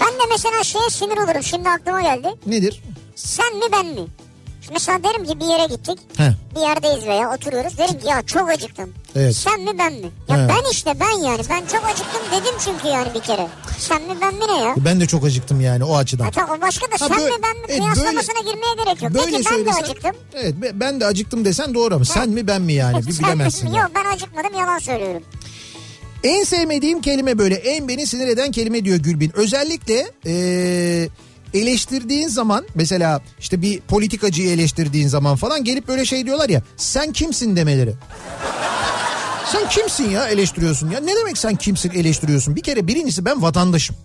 Ben 0.00 0.08
de 0.08 0.22
mesela 0.30 0.64
şeye 0.64 0.90
sinir 0.90 1.16
olurum 1.16 1.42
şimdi 1.42 1.68
aklıma 1.68 2.02
geldi. 2.02 2.28
Nedir? 2.46 2.82
Sen 3.14 3.56
mi 3.56 3.64
ben 3.72 3.86
mi? 3.86 4.06
Şimdi 4.62 4.72
mesela 4.72 5.04
derim 5.04 5.24
ki 5.26 5.40
bir 5.40 5.44
yere 5.46 5.66
gittik. 5.66 5.98
He. 6.16 6.32
Bir 6.56 6.60
yerdeyiz 6.60 7.06
veya 7.06 7.34
oturuyoruz. 7.34 7.78
Derim 7.78 7.98
ki 8.00 8.08
ya 8.08 8.22
çok 8.22 8.50
acıktım. 8.50 8.94
Evet. 9.16 9.36
Sen 9.36 9.60
mi 9.60 9.78
ben 9.78 9.92
mi? 9.92 10.10
Ya 10.28 10.36
He. 10.44 10.48
ben 10.48 10.70
işte 10.72 10.94
ben 11.00 11.24
yani. 11.24 11.40
Ben 11.50 11.66
çok 11.66 11.84
acıktım 11.84 12.22
dedim 12.32 12.54
çünkü 12.64 12.88
yani 12.88 13.14
bir 13.14 13.20
kere. 13.20 13.46
Sen 13.78 14.02
mi 14.02 14.14
ben 14.20 14.34
mi 14.34 14.40
ne 14.48 14.58
ya? 14.60 14.74
Ben 14.76 15.00
de 15.00 15.06
çok 15.06 15.24
acıktım 15.24 15.60
yani 15.60 15.84
o 15.84 15.96
açıdan. 15.96 16.24
Ha, 16.24 16.30
tamam 16.30 16.60
başka 16.60 16.86
da 16.86 16.92
Ha, 17.00 17.08
sen 17.08 17.16
böyle- 17.16 17.36
mi 17.36 17.42
ben 17.42 17.56
mi 17.56 17.64
evet, 17.68 17.78
kıyaslamasına 17.80 18.40
girmeye 18.40 18.74
gerek 18.84 19.02
yok. 19.02 19.12
Peki 19.14 19.44
ben 19.50 19.66
de 19.66 19.70
acıktım. 19.72 20.16
Evet 20.34 20.54
be- 20.62 20.80
ben 20.80 21.00
de 21.00 21.06
acıktım 21.06 21.44
desen 21.44 21.74
doğru 21.74 21.94
ama 21.94 22.04
sen 22.04 22.28
mi 22.30 22.46
ben 22.46 22.62
mi 22.62 22.72
yani 22.72 22.96
bir 23.06 23.12
Sen 23.12 23.22
mi? 23.28 23.34
bilemezsin. 23.34 23.72
Yok 23.74 23.90
ben 23.94 24.04
acıkmadım 24.14 24.58
yalan 24.58 24.78
söylüyorum. 24.78 25.22
En 26.24 26.44
sevmediğim 26.44 27.00
kelime 27.00 27.38
böyle 27.38 27.54
en 27.54 27.88
beni 27.88 28.06
sinir 28.06 28.28
eden 28.28 28.50
kelime 28.52 28.84
diyor 28.84 28.96
Gülbin. 28.98 29.32
Özellikle 29.34 30.10
eee, 30.24 31.08
eleştirdiğin 31.54 32.28
zaman 32.28 32.64
mesela 32.74 33.20
işte 33.40 33.62
bir 33.62 33.80
politikacıyı 33.80 34.50
eleştirdiğin 34.50 35.08
zaman 35.08 35.36
falan 35.36 35.64
gelip 35.64 35.88
böyle 35.88 36.04
şey 36.04 36.26
diyorlar 36.26 36.48
ya 36.48 36.62
sen 36.76 37.12
kimsin 37.12 37.56
demeleri. 37.56 37.94
Sen 39.52 39.68
kimsin 39.68 40.10
ya 40.10 40.28
eleştiriyorsun 40.28 40.90
ya 40.90 41.00
ne 41.00 41.16
demek 41.16 41.38
sen 41.38 41.56
kimsin 41.56 41.90
eleştiriyorsun 41.90 42.56
bir 42.56 42.62
kere 42.62 42.86
birincisi 42.86 43.24
ben 43.24 43.42
vatandaşım. 43.42 43.96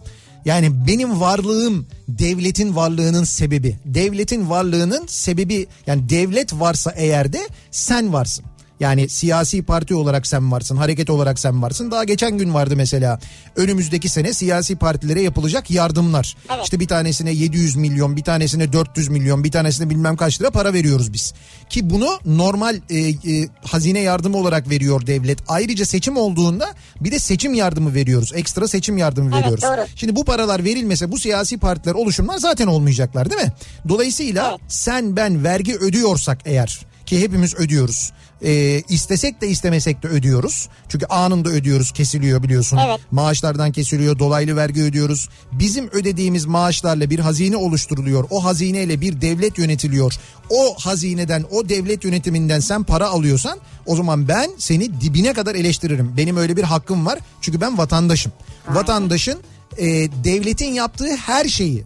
Yani 0.46 0.88
benim 0.88 1.20
varlığım 1.20 1.88
devletin 2.08 2.76
varlığının 2.76 3.24
sebebi. 3.24 3.78
Devletin 3.86 4.50
varlığının 4.50 5.06
sebebi 5.08 5.68
yani 5.88 6.10
devlet 6.10 6.54
varsa 6.54 6.94
eğer 6.96 7.34
de 7.34 7.48
sen 7.72 8.14
varsın. 8.14 8.46
Yani 8.80 9.10
siyasi 9.10 9.64
parti 9.64 9.96
olarak 9.96 10.28
sen 10.28 10.52
varsın, 10.52 10.78
hareket 10.78 11.10
olarak 11.10 11.40
sen 11.40 11.62
varsın. 11.62 11.92
Daha 11.92 12.04
geçen 12.04 12.38
gün 12.38 12.54
vardı 12.54 12.74
mesela 12.78 13.20
önümüzdeki 13.56 14.10
sene 14.10 14.34
siyasi 14.34 14.76
partilere 14.76 15.22
yapılacak 15.22 15.72
yardımlar. 15.72 16.36
Evet. 16.54 16.64
İşte 16.64 16.80
bir 16.80 16.88
tanesine 16.88 17.32
700 17.32 17.76
milyon, 17.76 18.16
bir 18.16 18.24
tanesine 18.24 18.74
400 18.74 19.08
milyon, 19.08 19.44
bir 19.44 19.52
tanesine 19.52 19.90
bilmem 19.90 20.16
kaç 20.18 20.42
lira 20.42 20.50
para 20.50 20.74
veriyoruz 20.74 21.14
biz. 21.14 21.34
Ki 21.70 21.90
bunu 21.90 22.20
normal 22.26 22.76
e, 22.90 22.98
e, 23.00 23.16
hazine 23.64 24.00
yardımı 24.00 24.38
olarak 24.38 24.70
veriyor 24.70 25.08
devlet. 25.08 25.40
Ayrıca 25.48 25.86
seçim 25.86 26.18
olduğunda 26.18 26.74
bir 27.02 27.12
de 27.12 27.20
seçim 27.20 27.54
yardımı 27.54 27.94
veriyoruz. 27.94 28.32
Ekstra 28.36 28.68
seçim 28.68 28.98
yardımı 28.98 29.30
Evet, 29.34 29.44
veriyoruz. 29.44 29.64
doğru. 29.64 29.86
Şimdi 29.96 30.16
bu 30.16 30.26
paralar 30.26 30.64
verilmese 30.64 31.12
bu 31.12 31.20
siyasi 31.20 31.58
partiler 31.58 31.94
oluşumlar 31.94 32.38
zaten 32.38 32.68
olmayacaklar 32.68 33.30
değil 33.30 33.42
mi? 33.42 33.54
Dolayısıyla 33.90 34.50
Evet. 34.50 34.60
sen 34.68 35.16
ben 35.16 35.44
vergi 35.44 35.76
ödüyorsak 35.78 36.40
eğer 36.46 36.80
ki 37.06 37.22
hepimiz 37.22 37.56
ödüyoruz. 37.56 38.12
E, 38.44 38.82
istesek 38.90 39.42
de 39.42 39.48
istemesek 39.48 40.04
de 40.04 40.08
ödüyoruz. 40.08 40.70
Çünkü 40.90 41.06
anında 41.06 41.50
ödüyoruz 41.50 41.92
kesiliyor 41.92 42.44
biliyorsun. 42.44 42.80
Evet. 42.88 43.00
Maaşlardan 43.12 43.72
kesiliyor 43.72 44.20
dolaylı 44.20 44.56
vergi 44.56 44.82
ödüyoruz. 44.82 45.30
Bizim 45.52 45.90
ödediğimiz 45.92 46.46
maaşlarla 46.46 47.10
bir 47.10 47.20
hazine 47.20 47.58
oluşturuluyor. 47.58 48.28
O 48.30 48.44
hazineyle 48.44 49.02
bir 49.02 49.22
devlet 49.22 49.58
yönetiliyor. 49.58 50.14
O 50.50 50.76
hazineden 50.78 51.46
o 51.52 51.70
devlet 51.70 52.04
yönetiminden 52.04 52.60
sen 52.60 52.84
para 52.84 53.08
alıyorsan 53.08 53.60
o 53.86 53.96
zaman 53.96 54.28
ben 54.28 54.52
seni 54.58 55.02
dibine 55.02 55.34
kadar 55.34 55.56
eleştiririm. 55.56 56.14
Benim 56.18 56.38
öyle 56.38 56.58
bir 56.58 56.64
hakkım 56.64 57.06
var. 57.06 57.20
Çünkü 57.42 57.62
ben 57.62 57.78
vatandaşım. 57.78 58.32
Vatandaşın 58.70 59.40
e, 59.78 59.86
devletin 60.24 60.74
yaptığı 60.74 61.16
her 61.16 61.46
şeyi 61.46 61.84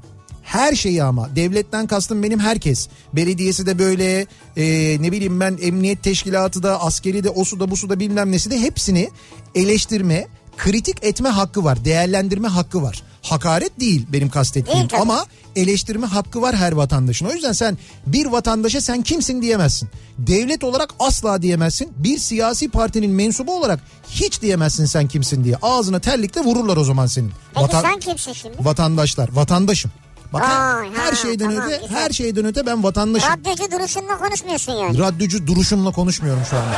her 0.52 0.76
şeyi 0.76 1.04
ama 1.04 1.36
devletten 1.36 1.88
kastım 1.88 2.24
benim 2.24 2.39
herkes. 2.39 2.88
Belediyesi 3.14 3.66
de 3.66 3.80
böyle 3.80 4.26
e, 4.58 4.97
ne 5.02 5.12
bileyim 5.12 5.39
ben 5.39 5.58
emniyet 5.62 6.04
teşkilatı 6.04 6.64
da 6.64 6.82
askeri 6.82 7.24
de 7.24 7.30
o 7.30 7.43
su 7.43 7.60
da 7.60 7.72
bu 7.72 7.78
su 7.78 7.89
da 7.89 7.99
bilmem 7.99 8.32
nesi 8.32 8.52
de 8.52 8.60
hepsini 8.60 9.10
eleştirme 9.56 10.28
kritik 10.58 11.04
etme 11.04 11.30
hakkı 11.30 11.64
var 11.64 11.86
değerlendirme 11.86 12.47
hakkı 12.47 12.82
var. 12.82 13.04
Hakaret 13.22 13.80
değil 13.80 14.08
benim 14.14 14.30
kastettiğim 14.30 14.88
tabii. 14.88 15.02
ama 15.02 15.26
eleştirme 15.56 16.08
hakkı 16.08 16.41
var 16.41 16.56
her 16.56 16.72
vatandaşın. 16.72 17.26
O 17.26 17.34
yüzden 17.34 17.52
sen 17.52 17.78
bir 18.08 18.26
vatandaşa 18.26 18.82
sen 18.82 19.02
kimsin 19.02 19.41
diyemezsin. 19.41 19.89
Devlet 20.18 20.64
olarak 20.64 20.89
asla 20.99 21.41
diyemezsin. 21.41 21.89
Bir 21.97 22.18
siyasi 22.18 22.70
partinin 22.70 23.12
mensubu 23.12 23.58
olarak 23.58 23.80
hiç 24.10 24.41
diyemezsin 24.41 24.86
sen 24.86 25.08
kimsin 25.08 25.43
diye. 25.43 25.56
Ağzına 25.62 25.99
terlikle 25.99 26.41
vururlar 26.41 26.78
o 26.78 26.84
zaman 26.84 27.08
senin. 27.08 27.32
Peki 27.56 27.66
Vatan- 27.66 27.82
sen 27.82 27.99
kimsin 27.99 28.34
şimdi? 28.34 28.58
Vatandaşlar, 28.60 29.30
vatandaşım. 29.34 29.91
Bak 30.34 30.42
Vay, 30.42 30.90
her 30.96 31.10
ha, 31.10 31.16
şeyden 31.16 31.50
tamam, 31.50 31.64
öte 31.70 31.78
güzel. 31.82 31.98
her 31.98 32.10
şeyden 32.10 32.46
öte 32.46 32.66
ben 32.66 32.84
vatandaşım. 32.84 33.30
Radyocu 33.30 33.72
duruşunla 33.72 34.18
konuşmuyorsun 34.18 34.74
yani. 34.74 34.98
Radyocu 34.98 35.48
duruşumla 35.48 35.92
konuşmuyorum 35.92 36.44
şu 36.50 36.56
anda. 36.58 36.76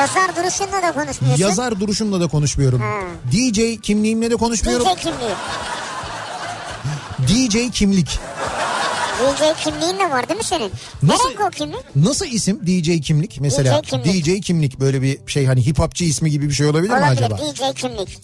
Yazar 0.00 0.36
duruşunla 0.36 0.82
da 0.82 0.92
konuşmuyorsun. 0.92 1.42
Yazar 1.42 1.80
duruşumla 1.80 2.20
da 2.20 2.26
konuşmuyorum. 2.28 2.80
Ha. 2.80 3.00
DJ 3.32 3.80
kimliğimle 3.82 4.30
de 4.30 4.36
konuşmuyorum. 4.36 4.86
DJ 4.86 5.02
kimliği. 5.02 5.34
DJ 7.48 7.70
kimlik. 7.72 8.18
DJ 9.20 9.64
kimliğin 9.64 9.98
de 9.98 10.10
var 10.10 10.28
değil 10.28 10.38
mi 10.38 10.44
senin? 10.44 10.70
Nasıl- 11.02 11.28
o 11.46 11.50
kimlik? 11.50 11.96
Nasıl 11.96 12.26
isim 12.26 12.66
DJ 12.66 13.00
kimlik 13.00 13.40
mesela? 13.40 13.82
DJ 13.82 13.90
kimlik. 13.90 14.26
DJ 14.26 14.40
kimlik 14.46 14.80
böyle 14.80 15.02
bir 15.02 15.18
şey 15.26 15.46
hani 15.46 15.66
hip 15.66 15.78
hopçı 15.78 16.04
ismi 16.04 16.30
gibi 16.30 16.48
bir 16.48 16.54
şey 16.54 16.66
olabilir, 16.66 16.92
mi 16.92 16.98
Olabilir 16.98 17.22
acaba? 17.22 17.38
DJ 17.38 17.80
kimlik. 17.80 18.18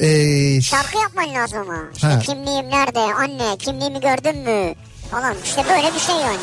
Ee, 0.00 0.60
Şarkı 0.60 0.98
yapman 0.98 1.34
lazım 1.34 1.58
ama. 1.58 1.76
İşte 1.94 2.06
Ha. 2.06 2.18
kimliğim 2.18 2.70
nerede? 2.70 2.98
Anne 3.00 3.56
kimliğimi 3.58 4.00
gördün 4.00 4.38
mü? 4.38 4.74
Falan 5.10 5.34
işte 5.44 5.64
böyle 5.70 5.94
bir 5.94 6.00
şey 6.00 6.14
yani. 6.14 6.38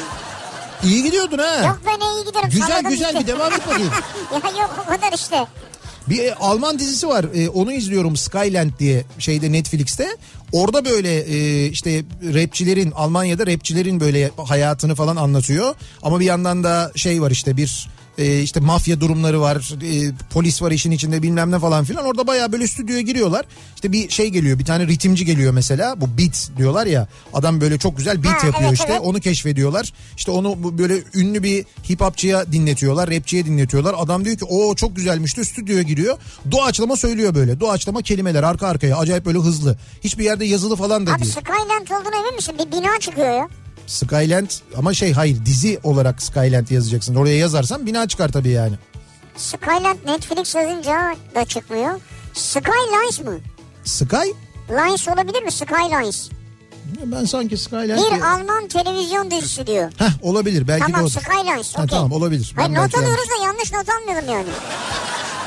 iyi 0.83 1.03
gidiyordun 1.03 1.37
ha. 1.37 1.65
Yok 1.65 1.79
ben 1.85 1.99
iyi 2.05 2.25
giderim. 2.25 2.49
Güzel 2.49 2.67
salladım 2.67 2.89
güzel 2.89 3.07
işte. 3.07 3.19
bir 3.19 3.27
devam 3.27 3.53
et 3.53 3.67
bakayım. 3.67 3.91
ya 4.33 4.61
yok 4.61 4.85
o 4.85 4.89
kadar 4.89 5.13
işte. 5.13 5.45
Bir 6.09 6.23
e, 6.23 6.33
Alman 6.35 6.79
dizisi 6.79 7.07
var. 7.07 7.25
E, 7.35 7.49
onu 7.49 7.71
izliyorum 7.73 8.15
Skyland 8.17 8.71
diye 8.79 9.03
şeyde 9.19 9.51
Netflix'te. 9.51 10.07
Orada 10.51 10.85
böyle 10.85 11.19
e, 11.19 11.65
işte 11.65 12.03
rapçilerin 12.33 12.91
Almanya'da 12.91 13.47
rapçilerin 13.47 13.99
böyle 13.99 14.31
hayatını 14.47 14.95
falan 14.95 15.15
anlatıyor. 15.15 15.75
Ama 16.01 16.19
bir 16.19 16.25
yandan 16.25 16.63
da 16.63 16.91
şey 16.95 17.21
var 17.21 17.31
işte 17.31 17.57
bir 17.57 17.89
e, 18.19 18.41
işte 18.41 18.59
mafya 18.59 19.01
durumları 19.01 19.41
var. 19.41 19.73
e, 19.83 20.11
polis 20.29 20.61
var 20.61 20.71
işin 20.71 20.91
içinde 20.91 21.21
bilmem 21.21 21.51
ne 21.51 21.59
falan 21.59 21.83
filan. 21.85 22.05
Orada 22.05 22.27
bayağı 22.27 22.51
böyle 22.51 22.67
stüdyoya 22.67 23.01
giriyorlar. 23.01 23.45
İşte 23.75 23.91
bir 23.91 24.09
şey 24.09 24.27
geliyor. 24.29 24.59
Bir 24.59 24.65
tane 24.65 24.87
ritimci 24.87 25.25
geliyor 25.25 25.53
mesela. 25.53 26.01
Bu 26.01 26.17
beat 26.17 26.49
diyorlar 26.57 26.85
ya. 26.85 27.07
Adam 27.33 27.61
böyle 27.61 27.77
çok 27.77 27.97
güzel 27.97 28.23
beat 28.23 28.43
Ha, 28.43 28.47
yapıyor 28.47 28.69
evet, 28.69 28.79
işte. 28.79 28.91
evet. 28.91 29.01
Onu 29.03 29.19
keşfediyorlar. 29.19 29.93
İşte 30.17 30.31
onu 30.31 30.77
böyle 30.77 31.03
ünlü 31.13 31.43
bir 31.43 31.65
hip 31.89 32.01
hopçıya 32.01 32.51
dinletiyorlar. 32.51 33.09
Rapçiye 33.11 33.45
dinletiyorlar. 33.45 33.95
Adam 33.97 34.25
diyor 34.25 34.37
ki 34.37 34.45
o 34.45 34.75
çok 34.75 34.95
güzelmiş 34.95 35.35
diyor. 35.35 35.47
Stüdyoya 35.47 35.81
giriyor. 35.81 36.17
Doğaçlama 36.51 36.95
söylüyor 36.95 37.35
böyle. 37.35 37.59
Doğaçlama 37.59 38.01
kelimeler 38.01 38.43
arka 38.43 38.67
arkaya. 38.67 38.97
Acayip 38.97 39.25
böyle 39.25 39.39
hızlı. 39.39 39.77
Hiçbir 40.03 40.23
yerde 40.23 40.45
yazılı 40.45 40.75
falan 40.75 41.07
da 41.07 41.11
Abi 41.13 41.21
değil. 41.21 41.31
Skyland 41.31 42.01
olduğuna 42.01 42.19
emin 42.19 42.35
misin? 42.35 42.55
Bir 42.59 42.71
bina 42.71 42.99
çıkıyor 42.99 43.33
ya. 43.33 43.47
Skyland 43.89 44.49
ama 44.77 44.93
şey 44.93 45.13
hayır 45.13 45.45
dizi 45.45 45.79
olarak 45.83 46.21
Skyland 46.21 46.69
yazacaksın. 46.69 47.15
Oraya 47.15 47.35
yazarsan 47.37 47.85
bina 47.85 48.07
çıkar 48.07 48.29
tabii 48.31 48.49
yani. 48.49 48.73
Skyland 49.37 49.97
Netflix 50.05 50.55
yazınca 50.55 51.15
da 51.35 51.45
çıkmıyor. 51.45 51.99
Skylines 52.33 53.19
mı? 53.19 53.39
Sky? 53.83 54.15
Lines 54.69 55.07
olabilir 55.07 55.43
mi? 55.43 55.51
Skylines. 55.51 56.29
Ben 57.05 57.25
sanki 57.25 57.57
Skyland 57.57 57.89
Bir 57.89 58.11
diye- 58.15 58.23
Alman 58.25 58.67
televizyon 58.67 59.31
dizisi 59.31 59.67
diyor. 59.67 59.91
Heh, 59.97 60.09
olabilir 60.21 60.67
belki 60.67 60.81
de 60.87 60.91
Tamam 60.91 61.05
odur. 61.05 61.11
Skylines. 61.21 61.75
Ha, 61.77 61.83
okey. 61.83 61.97
tamam 61.97 62.11
olabilir. 62.11 62.53
Hayır 62.55 62.69
Ben 62.75 62.83
not 62.83 62.95
alıyoruz 62.95 63.29
da 63.29 63.45
yanlış 63.45 63.73
not 63.73 63.85
almayalım 63.89 64.29
yani. 64.29 64.49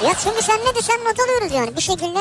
Ya 0.04 0.14
çünkü 0.24 0.42
sen 0.42 0.56
ne 0.56 0.74
desen 0.74 1.00
not 1.00 1.20
alıyoruz 1.20 1.52
yani 1.56 1.76
bir 1.76 1.82
şekilde. 1.82 2.18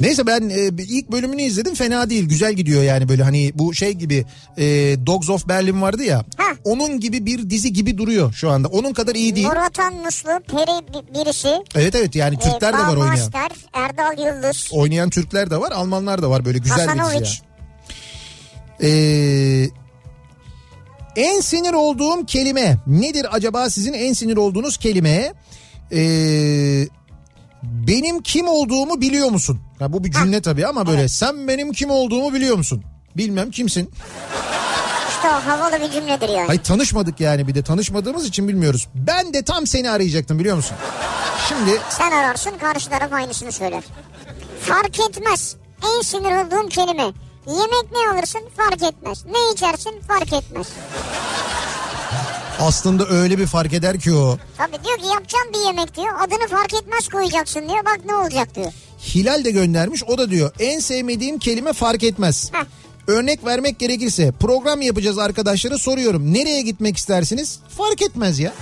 Neyse 0.00 0.26
ben 0.26 0.48
e, 0.50 0.70
ilk 0.82 1.12
bölümünü 1.12 1.42
izledim 1.42 1.74
fena 1.74 2.10
değil 2.10 2.24
güzel 2.28 2.52
gidiyor 2.52 2.82
yani 2.82 3.08
böyle 3.08 3.22
hani 3.22 3.52
bu 3.54 3.74
şey 3.74 3.92
gibi 3.92 4.24
e, 4.58 4.64
Dogs 5.06 5.30
of 5.30 5.48
Berlin 5.48 5.82
vardı 5.82 6.02
ya 6.04 6.16
Ha. 6.36 6.44
onun 6.64 7.00
gibi 7.00 7.26
bir 7.26 7.50
dizi 7.50 7.72
gibi 7.72 7.98
duruyor 7.98 8.32
şu 8.32 8.50
anda 8.50 8.68
onun 8.68 8.92
kadar 8.92 9.14
iyi 9.14 9.36
değil. 9.36 9.46
Nuratan 9.46 9.94
Muslu, 9.94 10.30
Peri 10.50 10.86
bi- 10.94 11.14
birisi. 11.14 11.48
Evet 11.74 11.94
evet 11.94 12.14
yani 12.16 12.38
Türkler 12.38 12.72
de 12.72 12.76
e, 12.76 12.80
var 12.80 12.88
oynayan. 12.96 13.06
Bağmaster, 13.06 13.50
Erdal 13.72 14.18
Yıldız. 14.26 14.68
Oynayan 14.72 15.10
Türkler 15.10 15.50
de 15.50 15.60
var 15.60 15.72
Almanlar 15.72 16.22
da 16.22 16.30
var 16.30 16.44
böyle 16.44 16.58
güzel 16.58 16.76
bir 16.78 16.82
dizi 16.88 16.98
Hasanovic. 16.98 17.26
ya. 17.28 17.46
Ee, 18.88 19.68
en 21.16 21.40
sinir 21.40 21.72
olduğum 21.72 22.26
kelime 22.26 22.76
nedir 22.86 23.26
acaba 23.36 23.70
sizin 23.70 23.92
en 23.92 24.12
sinir 24.12 24.36
olduğunuz 24.36 24.76
kelime? 24.76 25.32
Ee, 25.92 26.88
benim 27.62 28.22
kim 28.22 28.48
olduğumu 28.48 29.00
biliyor 29.00 29.28
musun? 29.30 29.60
Ha, 29.78 29.92
bu 29.92 30.04
bir 30.04 30.12
cümle 30.12 30.42
tabii 30.42 30.66
ama 30.66 30.86
böyle 30.86 31.08
sen 31.08 31.48
benim 31.48 31.72
kim 31.72 31.90
olduğumu 31.90 32.32
biliyor 32.32 32.56
musun? 32.56 32.82
Bilmem 33.16 33.50
kimsin. 33.50 33.90
İşte 35.08 35.28
o 35.28 35.32
havalı 35.50 35.80
bir 35.80 35.90
cümledir 35.90 36.28
yani. 36.28 36.46
Hayır 36.46 36.62
tanışmadık 36.62 37.20
yani 37.20 37.48
bir 37.48 37.54
de 37.54 37.62
tanışmadığımız 37.62 38.26
için 38.26 38.48
bilmiyoruz. 38.48 38.88
Ben 38.94 39.34
de 39.34 39.42
tam 39.42 39.66
seni 39.66 39.90
arayacaktım 39.90 40.38
biliyor 40.38 40.56
musun? 40.56 40.76
Şimdi 41.48 41.80
Sen 41.90 42.10
ararsın 42.12 42.52
karşı 42.60 42.90
taraf 42.90 43.12
aynısını 43.12 43.52
söyler. 43.52 43.82
Fark 44.60 45.00
etmez. 45.00 45.56
En 45.96 46.00
sinir 46.02 46.32
olduğum 46.46 46.68
kelime. 46.68 47.02
Yemek 47.46 47.92
ne 47.92 48.18
alırsın 48.18 48.40
fark 48.56 48.82
etmez. 48.82 49.24
Ne 49.26 49.52
içersin 49.54 50.00
fark 50.08 50.32
etmez. 50.32 50.66
Aslında 52.60 53.08
öyle 53.08 53.38
bir 53.38 53.46
fark 53.46 53.72
eder 53.72 54.00
ki 54.00 54.12
o. 54.14 54.38
Tabii 54.58 54.84
diyor 54.84 54.98
ki 54.98 55.06
yapacağım 55.14 55.46
bir 55.54 55.66
yemek 55.66 55.96
diyor. 55.96 56.14
Adını 56.20 56.48
fark 56.48 56.74
etmez 56.74 57.08
koyacaksın 57.08 57.60
diyor. 57.60 57.84
Bak 57.84 58.00
ne 58.06 58.14
olacak 58.14 58.54
diyor. 58.54 58.72
Hilal 59.14 59.44
de 59.44 59.50
göndermiş 59.50 60.04
o 60.04 60.18
da 60.18 60.30
diyor 60.30 60.50
en 60.58 60.78
sevmediğim 60.80 61.38
kelime 61.38 61.72
fark 61.72 62.02
etmez. 62.04 62.50
Heh. 62.52 62.64
Örnek 63.06 63.44
vermek 63.44 63.78
gerekirse 63.78 64.32
program 64.40 64.82
yapacağız 64.82 65.18
arkadaşlara 65.18 65.78
soruyorum. 65.78 66.32
Nereye 66.34 66.62
gitmek 66.62 66.96
istersiniz? 66.96 67.58
Fark 67.76 68.02
etmez 68.02 68.38
ya. 68.38 68.52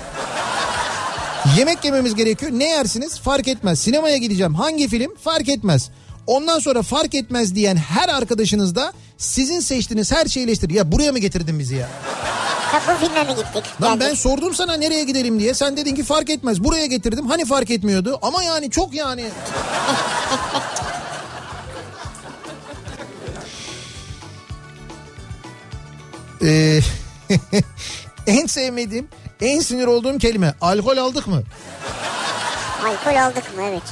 Yemek 1.59 1.85
yememiz 1.85 2.15
gerekiyor. 2.15 2.53
Ne 2.55 2.69
yersiniz? 2.69 3.19
Fark 3.21 3.49
etmez. 3.49 3.81
Sinemaya 3.81 4.17
gideceğim. 4.17 4.55
Hangi 4.55 4.89
film? 4.89 5.15
Fark 5.25 5.49
etmez. 5.49 5.91
Ondan 6.27 6.59
sonra 6.59 6.83
fark 6.83 7.15
etmez 7.15 7.55
diyen 7.55 7.77
her 7.77 8.09
arkadaşınız 8.09 8.75
da 8.75 8.93
sizin 9.19 9.61
seçtiğiniz 9.61 10.13
her 10.13 10.27
şeyi 10.27 10.47
eleştirir. 10.47 10.75
Ya 10.75 10.93
buraya 10.93 11.13
mı 11.13 11.19
getirdin 11.19 11.59
bizi 11.59 11.75
ya? 11.75 11.89
Bu 12.89 13.07
filme 13.07 13.23
mi 13.25 13.35
gittik? 13.37 13.65
Lan 13.83 13.99
Geldik. 13.99 14.01
ben 14.01 14.15
sordum 14.15 14.55
sana 14.55 14.77
nereye 14.77 15.05
gidelim 15.05 15.41
diye. 15.41 15.55
Sen 15.55 15.77
dedin 15.77 15.95
ki 15.95 16.05
fark 16.05 16.31
etmez. 16.31 16.65
Buraya 16.65 16.87
getirdim. 16.87 17.27
Hani 17.27 17.45
fark 17.45 17.71
etmiyordu? 17.71 18.19
Ama 18.23 18.43
yani 18.43 18.71
çok 18.71 18.95
yani. 18.95 19.25
Ee, 26.43 26.81
en 28.27 28.47
sevmediğim, 28.47 29.09
en 29.41 29.61
sinir 29.61 29.87
olduğum 29.87 30.19
kelime. 30.19 30.55
Alkol 30.61 30.97
aldık 30.97 31.27
mı? 31.27 31.43
Alkol 32.85 33.17
aldık 33.21 33.57
mı 33.57 33.63
evet. 33.63 33.83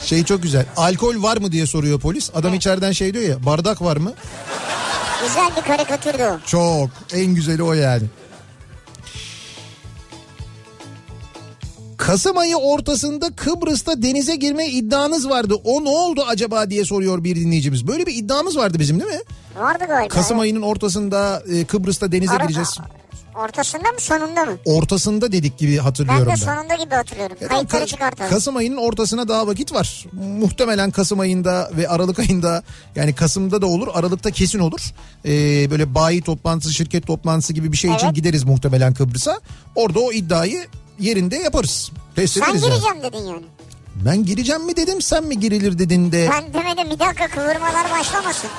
Şey 0.00 0.24
çok 0.24 0.42
güzel. 0.42 0.66
Alkol 0.76 1.22
var 1.22 1.36
mı 1.36 1.52
diye 1.52 1.66
soruyor 1.66 2.00
polis. 2.00 2.30
Adam 2.34 2.54
içeriden 2.54 2.92
şey 2.92 3.14
diyor 3.14 3.24
ya. 3.24 3.46
Bardak 3.46 3.82
var 3.82 3.96
mı? 3.96 4.12
Güzel 5.26 5.50
bir 5.56 5.62
karikatürdü 5.62 6.22
o. 6.22 6.46
Çok. 6.46 6.90
En 7.14 7.34
güzeli 7.34 7.62
o 7.62 7.72
yani. 7.72 8.02
Kasım 11.96 12.38
ayı 12.38 12.56
ortasında 12.56 13.30
Kıbrıs'ta 13.36 14.02
denize 14.02 14.36
girme 14.36 14.68
iddianız 14.68 15.28
vardı. 15.28 15.54
O 15.64 15.84
ne 15.84 15.88
oldu 15.88 16.24
acaba 16.28 16.70
diye 16.70 16.84
soruyor 16.84 17.24
bir 17.24 17.36
dinleyicimiz. 17.36 17.86
Böyle 17.86 18.06
bir 18.06 18.14
iddiamız 18.14 18.56
vardı 18.56 18.78
bizim 18.78 19.00
değil 19.00 19.10
mi? 19.10 19.20
Vardı 19.58 19.84
galiba. 19.88 20.08
Kasım 20.08 20.38
ayının 20.38 20.62
ortasında 20.62 21.42
e, 21.52 21.64
Kıbrıs'ta 21.64 22.12
denize 22.12 22.32
Ara- 22.32 22.44
gireceğiz. 22.44 22.78
Ortasında 23.44 23.82
mı 23.92 24.00
sonunda 24.00 24.44
mı? 24.44 24.56
Ortasında 24.64 25.32
dedik 25.32 25.58
gibi 25.58 25.72
Ben 25.76 25.82
hatırlıyorum 25.82 26.26
de 26.26 26.30
ben. 26.30 26.34
sonunda 26.34 26.74
gibi 26.74 26.94
hatırlıyorum. 26.94 27.36
Ya 27.40 27.48
Kayıtları 27.48 27.84
Ka- 27.84 27.86
çıkartalım. 27.86 28.30
Kasım 28.30 28.56
ayının 28.56 28.76
ortasına 28.76 29.28
daha 29.28 29.46
vakit 29.46 29.72
var. 29.72 30.04
Muhtemelen 30.12 30.90
Kasım 30.90 31.20
ayında 31.20 31.70
ve 31.76 31.88
Aralık 31.88 32.18
ayında 32.18 32.62
yani 32.94 33.14
Kasım'da 33.14 33.62
da 33.62 33.66
olur 33.66 33.88
Aralık'ta 33.94 34.30
kesin 34.30 34.58
olur. 34.58 34.80
Ee, 35.24 35.70
böyle 35.70 35.94
bayi 35.94 36.22
toplantısı 36.22 36.74
şirket 36.74 37.06
toplantısı 37.06 37.52
gibi 37.52 37.72
bir 37.72 37.76
şey 37.76 37.94
için 37.94 38.06
Evet. 38.06 38.16
gideriz 38.16 38.44
muhtemelen 38.44 38.94
Kıbrıs'a. 38.94 39.40
Orada 39.74 40.00
o 40.00 40.12
iddiayı 40.12 40.66
yerinde 40.98 41.36
yaparız. 41.36 41.90
Test 42.16 42.34
Sen 42.34 42.42
ederiz 42.42 42.62
yani. 42.62 42.70
gireceğim 42.72 43.02
dedin 43.02 43.24
yani. 43.32 43.42
Ben 44.06 44.24
gireceğim 44.24 44.64
mi 44.66 44.76
dedim 44.76 45.02
sen 45.02 45.24
mi 45.24 45.40
girilir 45.40 45.78
dedin 45.78 46.12
de. 46.12 46.28
Ben 46.32 46.54
demedim 46.54 46.90
bir 46.94 46.98
dakika 46.98 47.28
kıvırmalar 47.28 47.90
başlamasın. 47.90 48.50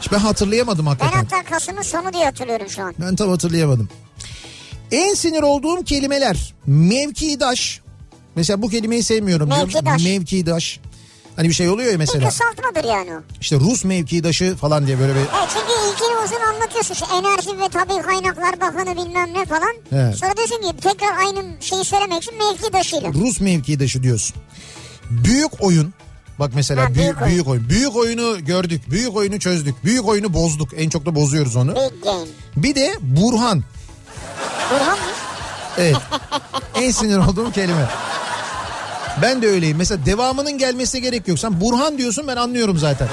Hiç 0.00 0.12
ben 0.12 0.18
hatırlayamadım 0.18 0.86
Ben 0.86 0.90
hakikaten. 0.90 1.18
hatta 1.18 1.50
Kasım'ın 1.50 1.82
sonu 1.82 2.12
diye 2.12 2.24
hatırlıyorum 2.24 2.68
şu 2.70 2.82
an. 2.82 2.94
Ben 3.00 3.16
tam 3.16 3.28
hatırlayamadım. 3.30 3.88
En 4.92 5.14
sinir 5.14 5.42
olduğum 5.42 5.84
kelimeler 5.84 6.54
mevkidaş. 6.66 7.80
Mesela 8.36 8.62
bu 8.62 8.68
kelimeyi 8.68 9.02
sevmiyorum. 9.02 9.50
diyorum. 9.50 9.66
Mevkidaş. 9.68 10.04
Mevkidaş. 10.04 10.80
Hani 11.36 11.48
bir 11.48 11.54
şey 11.54 11.68
oluyor 11.68 11.86
ya 11.88 11.92
Bir 11.92 11.98
mesela. 11.98 12.28
kısaltmadır 12.28 12.88
yani 12.88 13.10
o. 13.16 13.20
İşte 13.40 13.56
Rus 13.56 13.84
mevkidaşı 13.84 14.56
falan 14.56 14.86
diye 14.86 14.98
böyle 14.98 15.14
bir 15.14 15.18
Evet 15.20 15.28
çünkü 15.48 15.72
ilkini 15.92 16.16
uzun 16.24 16.54
anlatıyorsun. 16.54 16.94
İşte 16.94 17.06
enerji 17.14 17.60
ve 17.60 17.68
tabii 17.68 18.02
kaynaklar 18.02 18.60
bakanı 18.60 18.96
bilmem 18.96 19.34
ne 19.34 19.44
falan. 19.44 19.74
Evet. 19.92 20.16
Sonra 20.16 20.36
diyorsun 20.36 20.56
ki 20.56 20.76
tekrar 20.80 21.16
aynı 21.26 21.44
şeyi 21.60 21.84
söylemek 21.84 22.22
için 22.22 22.34
mevkidaşıyla. 22.38 23.12
Rus 23.12 23.40
mevkidaşı 23.40 24.02
diyorsun. 24.02 24.36
Büyük 25.10 25.62
oyun. 25.64 25.94
Bak 26.38 26.50
mesela 26.54 26.84
Ha, 26.84 26.94
büyük, 26.94 26.98
büyük 26.98 27.22
oyun. 27.22 27.28
büyük 27.28 27.46
oyun. 27.46 27.68
Büyük 27.68 27.96
oyunu 27.96 28.44
gördük. 28.44 28.90
Büyük 28.90 29.16
oyunu 29.16 29.38
çözdük. 29.40 29.84
Büyük 29.84 30.08
oyunu 30.08 30.34
bozduk. 30.34 30.68
En 30.76 30.88
çok 30.88 31.06
da 31.06 31.14
bozuyoruz 31.14 31.56
onu. 31.56 31.74
Big 31.74 32.04
game. 32.04 32.26
Bir 32.56 32.74
de 32.74 32.94
Burhan. 33.00 33.64
Burhan 34.70 34.98
mı? 34.98 35.04
Evet. 35.78 35.96
en 36.74 36.90
sinir 36.90 37.18
olduğum 37.18 37.52
kelime. 37.52 37.86
Ben 39.22 39.42
de 39.42 39.46
öyleyim. 39.48 39.76
Mesela 39.76 40.06
devamının 40.06 40.58
gelmesine 40.58 41.00
gerek 41.00 41.28
yok. 41.28 41.38
Sen 41.38 41.60
Burhan 41.60 41.98
diyorsun 41.98 42.28
ben 42.28 42.36
anlıyorum 42.36 42.78
zaten. 42.78 43.08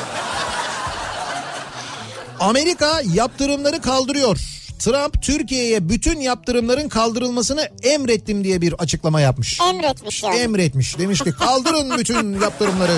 Amerika 2.39 3.01
yaptırımları 3.13 3.81
kaldırıyor. 3.81 4.37
Trump 4.81 5.21
Türkiye'ye 5.21 5.89
bütün 5.89 6.19
yaptırımların 6.19 6.89
kaldırılmasını 6.89 7.69
emrettim 7.83 8.43
diye 8.43 8.61
bir 8.61 8.73
açıklama 8.73 9.21
yapmış. 9.21 9.59
Emretmiş 9.61 10.23
yani. 10.23 10.35
Emretmiş. 10.35 10.99
Demiş 10.99 11.19
ki 11.19 11.31
kaldırın 11.31 11.97
bütün 11.97 12.41
yaptırımları. 12.41 12.91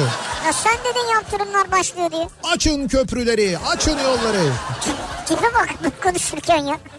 ya 0.45 0.53
sen 0.53 0.73
dedin 0.73 1.13
yaptırımlar 1.13 1.71
başlıyor 1.71 2.11
diye. 2.11 2.27
Açın 2.43 2.88
köprüleri, 2.88 3.57
açın 3.57 3.97
yolları. 3.97 4.51
Tipe 5.25 5.41
bak 5.53 6.03
konuşurken 6.03 6.65
ya. 6.65 6.79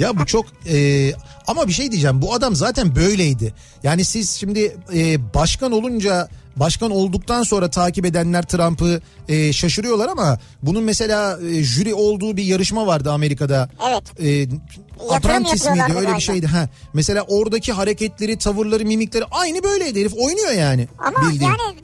Ya 0.00 0.18
bu 0.18 0.26
çok 0.26 0.46
e, 0.68 1.12
ama 1.46 1.68
bir 1.68 1.72
şey 1.72 1.90
diyeceğim 1.92 2.22
bu 2.22 2.34
adam 2.34 2.56
zaten 2.56 2.96
böyleydi. 2.96 3.54
Yani 3.82 4.04
siz 4.04 4.30
şimdi 4.30 4.76
e, 4.94 5.34
başkan 5.34 5.72
olunca 5.72 6.28
başkan 6.56 6.90
olduktan 6.90 7.42
sonra 7.42 7.70
takip 7.70 8.04
edenler 8.04 8.42
Trump'ı 8.42 9.00
e, 9.28 9.52
şaşırıyorlar 9.52 10.08
ama 10.08 10.38
bunun 10.62 10.84
mesela 10.84 11.38
e, 11.50 11.62
jüri 11.62 11.94
olduğu 11.94 12.36
bir 12.36 12.44
yarışma 12.44 12.86
vardı 12.86 13.12
Amerika'da. 13.12 13.68
Evet. 13.88 14.02
E, 14.20 14.48
Apprentice 15.14 15.70
miydi 15.70 15.94
öyle 15.96 16.16
bir 16.16 16.20
şeydi. 16.20 16.46
Ha. 16.46 16.68
Mesela 16.94 17.22
oradaki 17.28 17.72
hareketleri, 17.72 18.38
tavırları, 18.38 18.84
mimikleri 18.84 19.24
aynı 19.30 19.62
böyleydi 19.62 20.00
herif 20.00 20.12
oynuyor 20.14 20.52
yani. 20.52 20.88
Ama 20.98 21.30
bildiğin. 21.30 21.50
yani 21.50 21.76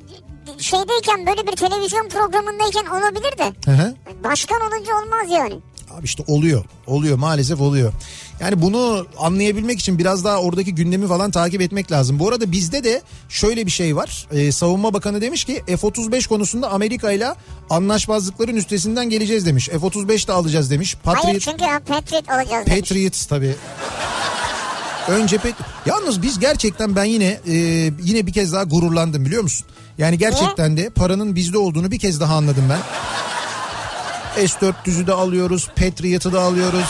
şeydeyken 0.58 1.26
böyle 1.26 1.46
bir 1.46 1.56
televizyon 1.56 2.08
programındayken 2.08 2.86
olabilir 2.86 3.38
de 3.38 3.70
Hı 3.70 3.70
hı. 3.70 3.94
başkan 4.24 4.60
olunca 4.60 4.92
olmaz 4.94 5.30
yani. 5.30 5.54
Abi 5.98 6.04
işte 6.04 6.24
oluyor. 6.26 6.64
Oluyor 6.86 7.18
maalesef 7.18 7.60
oluyor. 7.60 7.92
Yani 8.40 8.62
bunu 8.62 9.06
anlayabilmek 9.18 9.80
için 9.80 9.98
biraz 9.98 10.24
daha 10.24 10.40
oradaki 10.40 10.74
gündemi 10.74 11.06
falan 11.08 11.30
takip 11.30 11.60
etmek 11.60 11.92
lazım. 11.92 12.18
Bu 12.18 12.28
arada 12.28 12.52
bizde 12.52 12.84
de 12.84 13.02
şöyle 13.28 13.66
bir 13.66 13.70
şey 13.70 13.96
var. 13.96 14.26
Ee, 14.32 14.52
Savunma 14.52 14.94
Bakanı 14.94 15.20
demiş 15.20 15.44
ki 15.44 15.62
F-35 15.66 16.28
konusunda 16.28 16.70
Amerika 16.70 17.12
ile 17.12 17.34
anlaşmazlıkların 17.70 18.56
üstesinden 18.56 19.10
geleceğiz 19.10 19.46
demiş. 19.46 19.68
F-35 19.68 20.28
de 20.28 20.32
alacağız 20.32 20.70
demiş. 20.70 20.96
Hayır 21.04 21.16
Patriot, 21.18 21.40
çünkü 21.40 21.64
ha, 21.64 21.80
Patriot 21.86 22.30
alacağız 22.30 22.66
demiş. 22.66 22.80
Patriots 22.80 23.26
tabii. 23.26 23.54
Önce 25.08 25.38
pek 25.38 25.54
yalnız 25.86 26.22
biz 26.22 26.38
gerçekten 26.38 26.96
ben 26.96 27.04
yine 27.04 27.40
e, 27.46 27.54
yine 28.02 28.26
bir 28.26 28.32
kez 28.32 28.52
daha 28.52 28.64
gururlandım 28.64 29.24
biliyor 29.24 29.42
musun? 29.42 29.66
Yani 29.98 30.18
gerçekten 30.18 30.76
de 30.76 30.90
paranın 30.90 31.34
bizde 31.34 31.58
olduğunu 31.58 31.90
bir 31.90 31.98
kez 31.98 32.20
daha 32.20 32.34
anladım 32.34 32.64
ben. 32.70 32.78
S-400'ü 34.36 35.06
de 35.06 35.12
alıyoruz, 35.12 35.68
Patriot'ı 35.76 36.32
da 36.32 36.40
alıyoruz. 36.40 36.88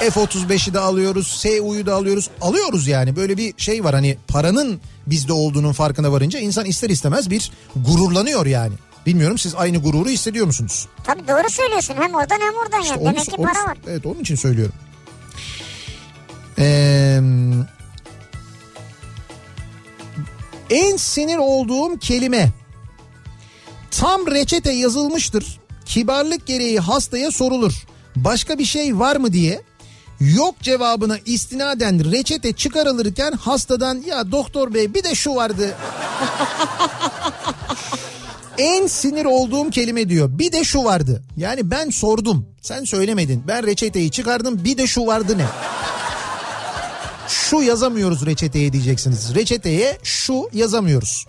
F-35'i 0.00 0.74
de 0.74 0.78
alıyoruz, 0.78 1.26
SU'yu 1.26 1.86
da 1.86 1.94
alıyoruz. 1.94 2.30
Alıyoruz 2.40 2.86
yani 2.88 3.16
böyle 3.16 3.36
bir 3.36 3.54
şey 3.56 3.84
var 3.84 3.94
hani 3.94 4.18
paranın 4.28 4.80
bizde 5.06 5.32
olduğunun 5.32 5.72
farkına 5.72 6.12
varınca 6.12 6.38
insan 6.38 6.64
ister 6.64 6.90
istemez 6.90 7.30
bir 7.30 7.50
gururlanıyor 7.76 8.46
yani. 8.46 8.74
Bilmiyorum 9.06 9.38
siz 9.38 9.54
aynı 9.54 9.78
gururu 9.78 10.08
hissediyor 10.08 10.46
musunuz? 10.46 10.88
Tabii 11.04 11.28
doğru 11.28 11.50
söylüyorsun 11.50 11.94
hem 12.00 12.14
oradan 12.14 12.40
hem 12.40 12.54
oradan 12.54 12.80
İşte 12.82 12.94
yani. 12.94 13.02
onu- 13.02 13.10
Demek 13.14 13.24
ki 13.24 13.34
onu- 13.38 13.46
para 13.46 13.64
var. 13.64 13.78
Evet 13.88 14.06
onun 14.06 14.20
için 14.20 14.36
söylüyorum. 14.36 14.74
Ee, 16.58 17.20
en 20.70 20.96
sinir 20.96 21.36
olduğum 21.36 21.98
kelime 21.98 22.50
tam 23.90 24.26
reçete 24.26 24.72
yazılmıştır. 24.72 25.60
Kibarlık 25.86 26.46
gereği 26.46 26.80
hastaya 26.80 27.30
sorulur. 27.30 27.72
Başka 28.16 28.58
bir 28.58 28.64
şey 28.64 28.98
var 28.98 29.16
mı 29.16 29.32
diye 29.32 29.62
yok 30.20 30.54
cevabına 30.62 31.18
istinaden 31.26 32.12
reçete 32.12 32.52
çıkarılırken 32.52 33.32
hastadan 33.32 34.02
ya 34.06 34.32
doktor 34.32 34.74
bey 34.74 34.94
bir 34.94 35.04
de 35.04 35.14
şu 35.14 35.34
vardı. 35.34 35.74
en 38.58 38.86
sinir 38.86 39.24
olduğum 39.24 39.70
kelime 39.70 40.08
diyor. 40.08 40.38
Bir 40.38 40.52
de 40.52 40.64
şu 40.64 40.84
vardı. 40.84 41.22
Yani 41.36 41.70
ben 41.70 41.90
sordum. 41.90 42.46
Sen 42.62 42.84
söylemedin. 42.84 43.44
Ben 43.48 43.66
reçeteyi 43.66 44.10
çıkardım. 44.10 44.64
Bir 44.64 44.78
de 44.78 44.86
şu 44.86 45.06
vardı 45.06 45.38
ne? 45.38 45.46
Şu 47.28 47.62
yazamıyoruz 47.62 48.26
reçeteye 48.26 48.72
diyeceksiniz. 48.72 49.34
Reçeteye 49.34 49.98
şu 50.02 50.48
yazamıyoruz. 50.52 51.26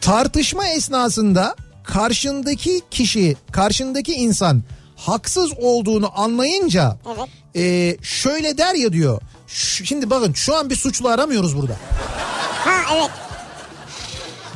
Tartışma 0.00 0.68
esnasında 0.68 1.56
karşındaki 1.84 2.80
kişi, 2.90 3.36
karşındaki 3.52 4.12
insan 4.12 4.62
haksız 4.96 5.52
olduğunu 5.58 6.20
anlayınca 6.20 6.96
Evet. 7.16 7.28
e, 7.56 7.96
şöyle 8.04 8.58
der 8.58 8.74
ya 8.74 8.92
diyor. 8.92 9.20
"Ş- 9.48 9.84
Şimdi 9.84 10.10
bakın 10.10 10.32
şu 10.32 10.56
an 10.56 10.70
bir 10.70 10.76
suçlu 10.76 11.08
aramıyoruz 11.08 11.56
burada. 11.56 11.76
Ha 12.64 12.94
evet. 12.96 13.10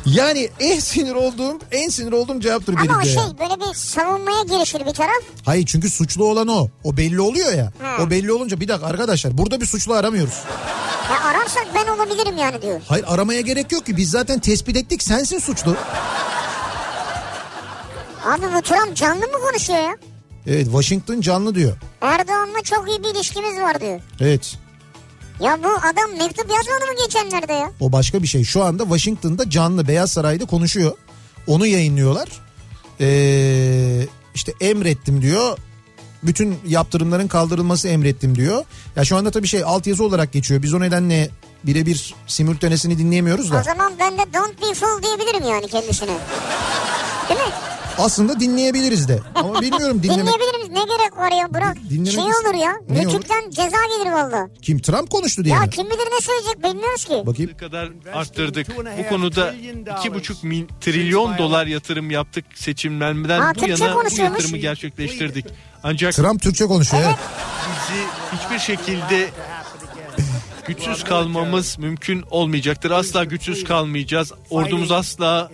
Yani 0.07 0.49
en 0.61 0.79
sinir 0.81 1.15
olduğum 1.15 1.59
en 1.73 1.89
sinir 1.89 2.13
olduğum 2.13 2.41
cevaptır 2.41 2.77
benim 2.77 2.91
Ama 2.91 3.01
o 3.03 3.05
şey 3.05 3.23
böyle 3.41 3.61
bir 3.61 3.75
savunmaya 3.75 4.43
girişir 4.43 4.87
bir 4.87 4.93
taraf. 4.95 5.23
Hayır 5.45 5.67
çünkü 5.67 5.91
suçlu 5.91 6.25
olan 6.25 6.49
o. 6.49 6.69
O 6.85 6.97
belli 6.97 7.21
oluyor 7.21 7.53
ya. 7.53 7.73
Ha. 7.83 7.97
O 8.03 8.11
belli 8.11 8.33
olunca 8.33 8.61
bir 8.61 8.69
dakika 8.69 8.87
arkadaşlar 8.87 9.39
burada 9.39 9.61
bir 9.61 9.67
suçlu 9.67 9.95
aramıyoruz. 9.95 10.35
Ya 11.11 11.25
ararsak 11.25 11.67
ben 11.75 11.87
olabilirim 11.87 12.37
yani 12.39 12.63
diyor. 12.63 12.81
Hayır 12.89 13.05
aramaya 13.09 13.41
gerek 13.41 13.73
yok 13.73 13.87
ki 13.87 13.97
biz 13.97 14.11
zaten 14.11 14.39
tespit 14.39 14.77
ettik 14.77 15.03
sensin 15.03 15.39
suçlu. 15.39 15.77
Abi 18.25 18.43
bu 18.57 18.63
Trump 18.63 18.97
canlı 18.97 19.27
mı 19.27 19.41
konuşuyor 19.51 19.79
ya? 19.79 19.97
Evet 20.47 20.65
Washington 20.65 21.21
canlı 21.21 21.55
diyor. 21.55 21.77
Erdoğan'la 22.01 22.63
çok 22.63 22.89
iyi 22.89 23.03
bir 23.05 23.15
ilişkimiz 23.15 23.57
var 23.61 23.81
diyor. 23.81 24.01
Evet 24.21 24.57
Ya 25.41 25.59
bu 25.65 25.69
adam 25.69 26.19
mektup 26.19 26.51
yazmadı 26.51 26.87
mı 26.93 27.05
geçenlerde 27.07 27.53
ya? 27.53 27.71
o 27.81 27.93
başka 27.93 28.23
bir 28.23 28.29
şey. 28.29 28.45
Şu 28.45 28.63
anda 28.65 28.83
Washington'da 28.83 29.51
canlı 29.51 29.89
Beyaz 29.89 30.13
Saray'da 30.13 30.45
konuşuyor. 30.45 30.93
Onu 31.47 31.67
yayınlıyorlar. 31.67 32.29
Ee, 33.01 34.07
işte 34.35 34.53
emrettim 34.61 35.23
diyor. 35.23 35.59
Bütün 36.27 36.59
yaptırımların 36.67 37.29
kaldırılması 37.29 37.89
emrettim 37.89 38.35
diyor. 38.35 38.65
Ya 38.97 39.05
şu 39.05 39.17
anda 39.17 39.31
tabii 39.31 39.47
şey 39.47 39.65
altyazı 39.65 40.05
olarak 40.05 40.33
geçiyor. 40.33 40.63
Biz 40.63 40.75
o 40.75 40.81
nedenle 40.81 41.31
birebir 41.65 42.15
simültanesini 42.27 42.99
dinleyemiyoruz 42.99 43.51
da. 43.51 43.61
O 43.61 43.63
zaman 43.63 43.93
ben 44.01 44.13
de 44.19 44.23
don't 44.35 44.63
be 44.63 44.75
fool 44.75 45.03
diyebilirim 45.03 45.49
yani 45.51 45.69
kendisine. 45.69 46.17
Değil 47.29 47.41
mi? 47.41 47.47
Aslında 47.99 48.41
dinleyebiliriz 48.41 49.09
de. 49.09 49.21
Ama 49.35 49.61
bilmiyorum 49.61 50.03
dinlemek. 50.03 50.25
Dinleyebilir 50.27 50.55
miyiz? 50.55 50.69
Ne 50.71 50.85
gerek 50.97 51.17
var 51.17 51.33
ya 51.33 51.55
bırak. 51.55 51.77
Dinlemek 51.91 52.13
şey 52.13 52.23
olur 52.23 52.55
ya. 52.55 52.73
Ne 52.89 53.09
olur? 53.09 53.23
Ceza 53.51 53.77
gelir 53.99 54.13
valla. 54.13 54.49
Kim 54.63 54.79
Trump 54.79 55.11
konuştu 55.11 55.45
diye 55.45 55.55
Ya 55.55 55.61
mi? 55.61 55.71
kim 55.71 55.87
bilir 55.87 56.09
ne 56.17 56.21
söyleyecek 56.21 56.65
bilmiyoruz 56.65 57.05
ki. 57.05 57.23
Bakayım. 57.27 57.51
Ne 57.51 57.57
kadar 57.57 57.91
arttırdık. 58.15 58.67
Bu 58.99 59.09
konuda 59.09 59.55
2,5 59.55 60.47
min 60.47 60.69
trilyon 60.81 61.39
dolar 61.39 61.67
yatırım 61.67 62.11
yaptık 62.11 62.45
seçimlenmeden 62.55 63.41
Ha, 63.41 63.53
bu 63.55 63.61
Türkçe 63.61 63.85
yana 63.85 63.97
bu 63.97 64.21
yatırımı 64.23 64.57
gerçekleştirdik. 64.57 65.47
Ancak 65.85 66.15
Trump 66.15 66.43
Türkçe 66.43 66.67
konuşuyor 66.67 67.03
evet. 67.07 67.17
bizi 67.91 68.01
hiçbir 68.37 68.59
şekilde 68.59 69.31
güçsüz 70.67 71.05
kalmamız 71.05 71.79
mümkün 71.79 72.25
olmayacaktır. 72.31 72.91
Asla 72.91 73.25
güçsüz 73.25 73.65
kalmayacağız. 73.65 74.33
Ordumuz 74.51 74.91
asla 74.93 75.51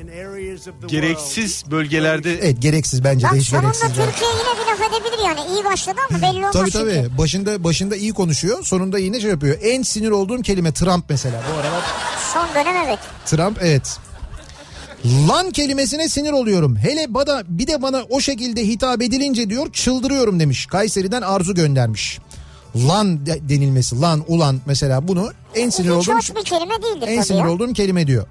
gereksiz 0.86 1.64
bölgelerde 1.70 2.32
Evet 2.38 2.62
gereksiz 2.62 3.04
bence 3.04 3.26
de 3.26 3.30
Bak 3.30 3.36
hiç 3.38 3.48
sonunda 3.48 3.66
gereksiz. 3.72 3.98
yani. 3.98 4.10
Türkiye 4.10 4.30
yine 4.30 4.60
bir 4.60 4.70
laf 4.70 4.92
edebilir 4.92 5.24
yani. 5.26 5.40
İyi 5.54 5.64
başladı 5.64 5.96
ama 6.10 6.22
belli 6.22 6.38
olmaz 6.38 6.52
Tabii 6.52 6.70
çünkü. 6.70 6.94
tabii 7.02 7.18
başında 7.18 7.64
başında 7.64 7.96
iyi 7.96 8.12
konuşuyor 8.12 8.64
sonunda 8.64 8.98
yine 8.98 9.20
şey 9.20 9.30
yapıyor. 9.30 9.58
En 9.62 9.82
sinir 9.82 10.10
olduğum 10.10 10.42
kelime 10.42 10.72
Trump 10.72 11.04
mesela 11.08 11.42
bu 11.52 11.60
aralar. 11.60 11.82
Son 12.34 12.48
dönem 12.54 12.76
evet. 12.86 12.98
Trump 13.26 13.58
evet. 13.62 13.96
Lan 15.05 15.51
kelimesine 15.51 16.09
sinir 16.09 16.32
oluyorum. 16.32 16.76
Hele 16.76 17.14
bana 17.14 17.42
bir 17.48 17.66
de 17.66 17.82
bana 17.82 18.03
o 18.11 18.20
şekilde 18.20 18.66
hitap 18.68 19.03
edilince 19.03 19.51
diyor 19.51 19.72
çıldırıyorum 19.72 20.40
demiş. 20.40 20.66
Kayseri'den 20.66 21.22
Arzu 21.22 21.55
göndermiş. 21.55 22.18
Lan 22.76 23.26
de- 23.26 23.48
denilmesi 23.48 24.01
lan 24.01 24.24
ulan 24.28 24.61
mesela 24.66 25.09
bunu 25.09 25.32
en 25.55 25.70
sinir 25.70 25.88
Hiç 25.88 26.09
olduğum 26.09 26.16
hoş 26.18 26.30
bir 26.36 26.44
kelime 26.44 26.74
değildir 26.82 27.07
en 27.09 27.22
sinir 27.22 27.38
ya. 27.38 27.51
olduğum 27.51 27.72
kelime 27.72 28.07
diyor. 28.07 28.26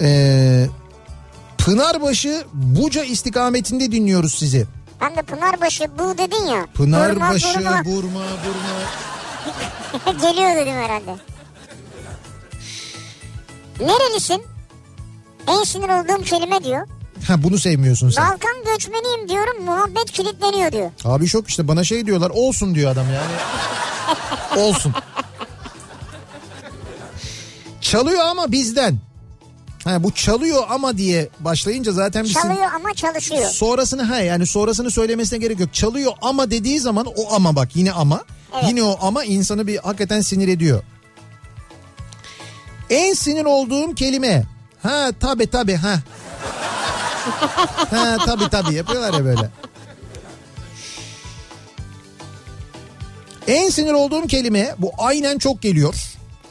Ee, 0.00 0.66
Pınarbaşı 1.58 2.44
Buca 2.52 3.04
istikametinde 3.04 3.92
dinliyoruz 3.92 4.34
sizi. 4.34 4.66
Ben 5.00 5.16
de 5.16 5.22
Pınarbaşı 5.22 5.84
bu 5.98 6.18
dedin 6.18 6.46
ya. 6.46 6.66
Pınarbaşı 6.74 7.58
Burma, 7.58 7.70
Burma 7.84 7.84
Burma. 7.84 8.20
burma. 10.04 10.12
Geliyor 10.30 10.56
dedim 10.56 10.74
herhalde. 10.74 11.16
Nerelisin? 13.84 14.42
En 15.46 15.62
sinir 15.64 15.88
olduğum 15.88 16.22
kelime 16.24 16.64
diyor. 16.64 16.86
Ha 17.28 17.42
bunu 17.42 17.58
sevmiyorsun 17.58 18.10
sen. 18.10 18.24
Balkan 18.24 18.64
göçmeniyim 18.74 19.28
diyorum 19.28 19.64
muhabbet 19.64 20.10
kilitleniyor 20.10 20.72
diyor. 20.72 20.90
Abi 21.04 21.26
şok 21.26 21.48
işte 21.48 21.68
bana 21.68 21.84
şey 21.84 22.06
diyorlar 22.06 22.30
olsun 22.30 22.74
diyor 22.74 22.90
adam 22.90 23.06
yani. 23.14 23.34
olsun. 24.68 24.92
Çalıyor 27.80 28.20
ama 28.26 28.52
bizden. 28.52 28.98
Ha 29.84 30.02
bu 30.04 30.10
çalıyor 30.14 30.62
ama 30.70 30.96
diye 30.98 31.28
başlayınca 31.40 31.92
zaten 31.92 32.24
bizim 32.24 32.42
Çalıyor 32.42 32.66
ama 32.74 32.94
çalışıyor. 32.94 33.44
sonrasını 33.50 34.02
ha 34.02 34.20
yani 34.20 34.46
sonrasını 34.46 34.90
söylemesine 34.90 35.38
gerek 35.38 35.60
yok. 35.60 35.74
Çalıyor 35.74 36.12
ama 36.22 36.50
dediği 36.50 36.80
zaman 36.80 37.06
o 37.16 37.34
ama 37.34 37.56
bak 37.56 37.76
yine 37.76 37.92
ama. 37.92 38.24
Evet. 38.54 38.64
Yine 38.68 38.82
o 38.82 38.98
ama 39.00 39.24
insanı 39.24 39.66
bir 39.66 39.76
hakikaten 39.76 40.20
sinir 40.20 40.48
ediyor. 40.48 40.82
En 42.90 43.14
sinir 43.14 43.44
olduğum 43.44 43.94
kelime 43.94 44.42
Ha 44.82 45.10
tabi 45.20 45.46
tabi 45.46 45.74
ha. 45.76 45.94
ha 47.90 48.16
tabi 48.26 48.48
tabi 48.48 48.74
yapıyorlar 48.74 49.14
ya 49.14 49.24
böyle. 49.24 49.50
En 53.48 53.70
sinir 53.70 53.92
olduğum 53.92 54.26
kelime 54.26 54.74
bu 54.78 54.90
aynen 54.98 55.38
çok 55.38 55.62
geliyor. 55.62 55.94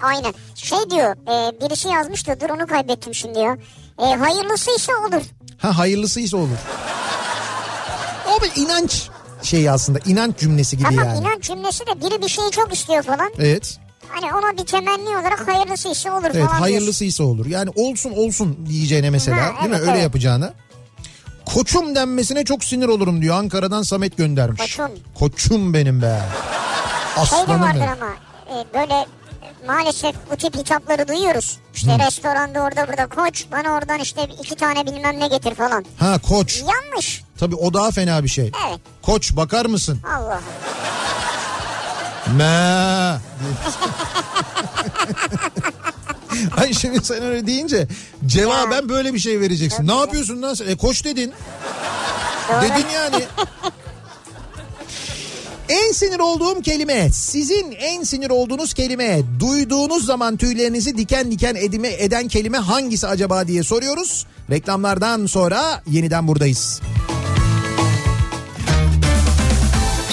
Aynen. 0.02 0.34
Şey 0.56 0.90
diyor 0.90 1.16
e, 1.16 1.62
birisi 1.62 1.88
yazmış 1.88 2.28
da 2.28 2.40
dur 2.40 2.50
onu 2.50 2.68
kaybettim 2.68 3.16
şimdi 3.16 3.40
ya. 3.40 3.58
E, 4.00 4.04
hayırlısıysa 4.16 4.94
olur. 4.94 5.22
Ha 5.58 5.78
hayırlısıysa 5.78 6.38
olur. 6.38 6.58
O 8.30 8.42
bir 8.44 8.62
inanç 8.62 9.10
şeyi 9.44 9.72
aslında 9.72 10.00
inanç 10.06 10.38
cümlesi 10.38 10.78
gibi 10.78 10.90
Tamam 10.90 11.06
yani. 11.08 11.20
inanç 11.20 11.44
cümlesi 11.44 11.80
de 11.88 12.02
biri 12.02 12.22
bir 12.22 12.28
şeyi 12.28 12.52
çok 12.52 12.74
istiyor 12.74 13.04
falan. 13.04 13.32
Evet. 13.40 13.78
Hani 14.10 14.34
ona 14.34 14.58
bir 14.58 14.66
temenni 14.66 15.10
olarak 15.18 15.48
hayırlısıysa 15.48 16.12
olur 16.18 16.26
Evet 16.34 16.46
falan 16.46 16.60
hayırlısıysa 16.60 17.24
olur. 17.24 17.46
Yani 17.46 17.70
olsun 17.76 18.12
olsun 18.12 18.66
diyeceğine 18.70 19.10
mesela 19.10 19.38
Ha, 19.38 19.62
değil 19.64 19.70
mi? 19.76 19.80
Öyle 19.82 19.92
evet. 19.92 20.04
yapacağına. 20.04 20.54
Koçum 21.46 21.96
denmesine 21.96 22.46
çok 22.46 22.64
sinir 22.64 22.88
olurum 22.88 23.22
diyor. 23.22 23.36
Ankara'dan 23.36 23.82
Samet 23.82 24.18
göndermiş. 24.18 24.62
Koçum. 24.62 24.92
Koçum 25.16 25.74
benim 25.74 26.02
be. 26.02 26.20
Şey 27.16 27.24
Aslanım 27.24 27.62
vardır 27.62 27.80
benim. 27.80 27.92
ama 28.04 28.14
e, 28.50 28.74
böyle 28.74 28.94
e, 28.94 29.08
maalesef 29.68 30.16
bu 30.32 30.36
tip 30.36 30.56
hitapları 30.58 31.08
duyuyoruz. 31.08 31.58
İşte 31.76 32.00
restoranda 32.08 32.62
orada 32.62 32.88
burada 32.88 33.08
koç 33.08 33.46
bana 33.52 33.70
oradan 33.74 34.00
işte 34.00 34.28
iki 34.44 34.56
tane 34.56 34.86
bilmem 34.86 35.20
ne 35.20 35.28
getir 35.28 35.56
falan. 35.56 35.86
Ha 36.00 36.20
koç. 36.30 36.62
Yanlış. 36.62 37.24
Tabii 37.38 37.56
o 37.56 37.74
daha 37.74 37.92
fena 37.92 38.24
bir 38.24 38.30
şey. 38.30 38.52
Evet. 38.70 38.80
Koç 39.02 39.36
bakar 39.36 39.66
mısın? 39.66 40.00
Allah. 40.18 40.42
Me. 42.38 42.44
Ay 46.58 46.74
şimdi 46.74 47.06
sen 47.06 47.24
öyle 47.24 47.48
deyince 47.48 47.88
cevaben 48.26 48.90
böyle 48.90 49.14
bir 49.14 49.20
şey 49.20 49.40
vereceksin. 49.40 49.88
Ne 49.88 49.96
yapıyorsun 49.96 50.42
lan 50.42 50.54
sen? 50.54 50.68
E 50.68 50.76
koç 50.76 51.06
dedin. 51.06 51.34
Dedin 52.62 52.88
yani. 52.94 53.24
En 55.70 55.92
sinir 55.92 56.20
olduğum 56.20 56.62
kelime, 56.62 57.10
sizin 57.10 57.72
en 57.72 58.04
sinir 58.04 58.30
olduğunuz 58.30 58.74
kelime, 58.74 59.22
duyduğunuz 59.40 60.06
zaman 60.06 60.38
tüylerinizi 60.38 60.98
diken 60.98 61.32
diken 61.32 61.56
edime, 61.56 61.94
eden 61.94 62.28
kelime 62.28 62.58
hangisi 62.58 63.08
acaba 63.08 63.48
diye 63.48 63.64
soruyoruz. 63.64 64.26
Reklamlardan 64.50 65.26
sonra 65.26 65.84
yeniden 65.88 66.28
buradayız. 66.28 66.82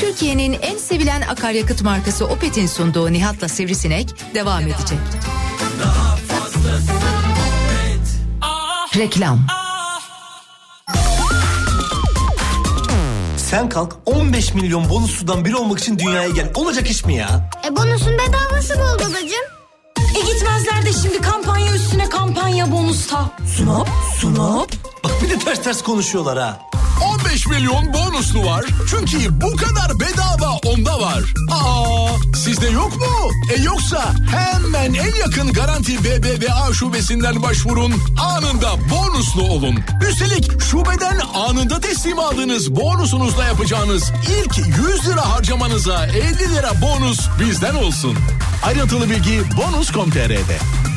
Türkiye'nin 0.00 0.52
en 0.62 0.78
sevilen 0.78 1.20
akaryakıt 1.20 1.82
markası 1.82 2.26
Opet'in 2.26 2.66
sunduğu 2.66 3.12
Nihat'la 3.12 3.48
Sivrisinek 3.48 4.34
devam 4.34 4.62
edecek. 4.62 4.98
Reklam. 8.96 9.38
Sen 13.36 13.68
kalk 13.68 13.96
15 14.06 14.54
milyon 14.54 14.88
bonusludan 14.88 15.44
biri 15.44 15.56
olmak 15.56 15.78
için 15.78 15.98
dünyaya 15.98 16.28
gel. 16.28 16.50
Olacak 16.54 16.90
iş 16.90 17.04
mi 17.04 17.14
ya? 17.14 17.50
E 17.64 17.76
bonusun 17.76 18.12
bedavası 18.12 18.74
bol 18.78 18.94
babacığım. 18.94 19.46
E 19.98 20.20
gitmezler 20.32 20.86
de 20.86 20.92
şimdi 21.02 21.20
kampanya 21.20 21.74
üstüne 21.74 22.08
kampanya 22.08 22.72
bonusta. 22.72 23.30
Sunop, 23.56 23.88
sunop. 24.20 24.70
Bak 25.04 25.12
bir 25.22 25.30
de 25.30 25.38
ters 25.38 25.62
ters 25.62 25.82
konuşuyorlar 25.82 26.38
ha. 26.38 26.58
15 27.40 27.46
milyon 27.46 27.92
bonuslu 27.92 28.44
var. 28.44 28.64
Çünkü 28.90 29.40
bu 29.40 29.56
kadar 29.56 30.00
bedava 30.00 30.50
onda 30.64 31.00
var. 31.00 31.34
Aa, 31.50 32.08
sizde 32.34 32.68
yok 32.70 32.96
mu? 32.96 33.30
E 33.56 33.62
yoksa 33.62 34.14
hemen 34.30 34.94
en 34.94 35.14
yakın 35.14 35.52
Garanti 35.52 36.04
BBVA 36.04 36.72
şubesinden 36.72 37.42
başvurun. 37.42 37.92
Anında 38.20 38.72
bonuslu 38.90 39.42
olun. 39.42 39.78
Üstelik 40.10 40.62
şubeden 40.62 41.20
anında 41.34 41.80
teslim 41.80 42.18
aldığınız 42.18 42.76
bonusunuzla 42.76 43.44
yapacağınız 43.44 44.12
ilk 44.40 44.58
100 44.58 45.08
lira 45.08 45.34
harcamanıza 45.34 46.06
50 46.06 46.38
lira 46.38 46.70
bonus 46.82 47.20
bizden 47.40 47.74
olsun. 47.74 48.16
Ayrıntılı 48.62 49.10
bilgi 49.10 49.42
bonus.com.tr'de. 49.56 50.89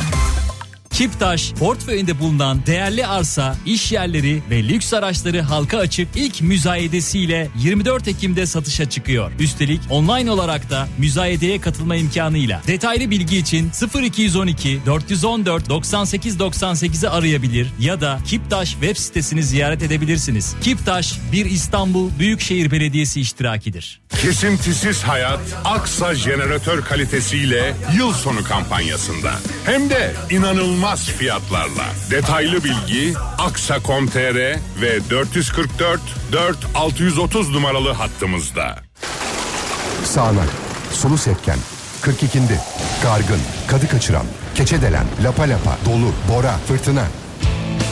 Kiptaş 0.94 1.54
portföyünde 1.54 2.20
bulunan 2.20 2.66
değerli 2.66 3.08
arsa, 3.08 3.56
iş 3.66 3.91
yerleri 3.91 4.41
ve 4.50 4.64
lüks 4.64 4.94
araçları 4.94 5.41
halka 5.41 5.78
açık 5.78 6.08
ilk 6.16 6.41
müzayedesiyle 6.41 7.50
24 7.58 8.08
Ekim'de 8.08 8.46
satışa 8.46 8.89
çıkıyor. 8.89 9.32
Üstelik 9.39 9.82
online 9.89 10.32
olarak 10.32 10.70
da 10.70 10.88
müzayedeye 10.98 11.62
katılma 11.62 11.96
imkanıyla. 11.96 12.62
Detaylı 12.68 13.10
bilgi 13.12 13.38
için 13.38 13.72
0212 14.02 14.80
414 14.86 15.70
98 15.70 16.38
98'i 16.38 17.10
arayabilir 17.10 17.68
ya 17.80 18.02
da 18.02 18.20
Kiptaş 18.26 18.72
web 18.72 18.98
sitesini 18.98 19.44
ziyaret 19.44 19.84
edebilirsiniz. 19.84 20.56
Kiptaş 20.62 21.20
bir 21.32 21.46
İstanbul 21.46 22.10
Büyükşehir 22.20 22.72
Belediyesi 22.72 23.22
iştirakidir. 23.22 24.02
Kesintisiz 24.22 25.04
hayat 25.04 25.39
Aksa 25.66 26.16
jeneratör 26.16 26.82
kalitesiyle 26.82 27.74
yıl 27.98 28.14
sonu 28.14 28.44
kampanyasında. 28.44 29.32
Hem 29.66 29.89
de 29.89 30.14
inanılmaz 30.30 30.82
fiyatlarla. 31.11 31.86
Detaylı 32.11 32.63
bilgi 32.63 33.13
aksa.com.tr 33.38 34.36
ve 34.81 35.09
444 35.09 36.01
4 36.31 36.57
630 36.75 37.49
numaralı 37.49 37.91
hattımızda. 37.91 38.79
Sağnak, 40.03 40.49
sulu 40.91 41.17
sepken, 41.17 41.57
42'ndi, 42.01 42.59
gargın, 43.03 43.39
kadı 43.67 43.88
kaçıran, 43.88 44.25
keçedelen, 44.55 45.05
lapa 45.23 45.43
lapa, 45.43 45.77
dolu, 45.86 46.11
bora, 46.29 46.57
fırtına. 46.67 47.05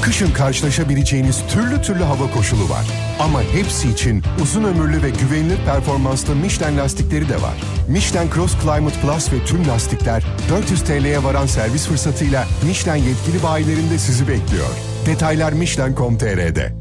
Kışın 0.02 0.32
karşılaşabileceğiniz 0.32 1.44
türlü 1.50 1.82
türlü 1.82 2.04
hava 2.04 2.32
koşulu 2.32 2.70
var. 2.70 2.86
Ama 3.20 3.42
hepsi 3.42 3.90
için 3.90 4.24
uzun 4.42 4.64
ömürlü 4.64 5.04
ve 5.04 5.10
güvenilir 5.10 5.58
performanslı 5.66 6.36
Michelin 6.36 6.78
lastikleri 6.78 7.30
de 7.30 7.42
var. 7.42 7.54
Michelin 7.88 8.30
Cross 8.36 8.56
Climate 8.62 9.00
Plus 9.02 9.34
ve 9.34 9.46
tüm 9.46 9.68
lastikler 9.68 10.24
400 10.50 10.82
TL'ye 10.82 11.24
varan 11.24 11.46
servis 11.46 11.88
fırsatıyla 11.88 12.46
Michelin 12.68 13.04
yetkili 13.04 13.44
bayilerinde 13.44 13.98
sizi 13.98 14.28
bekliyor. 14.28 14.70
Detaylar 15.06 15.54
Michelin.com.tr'de. 15.54 16.74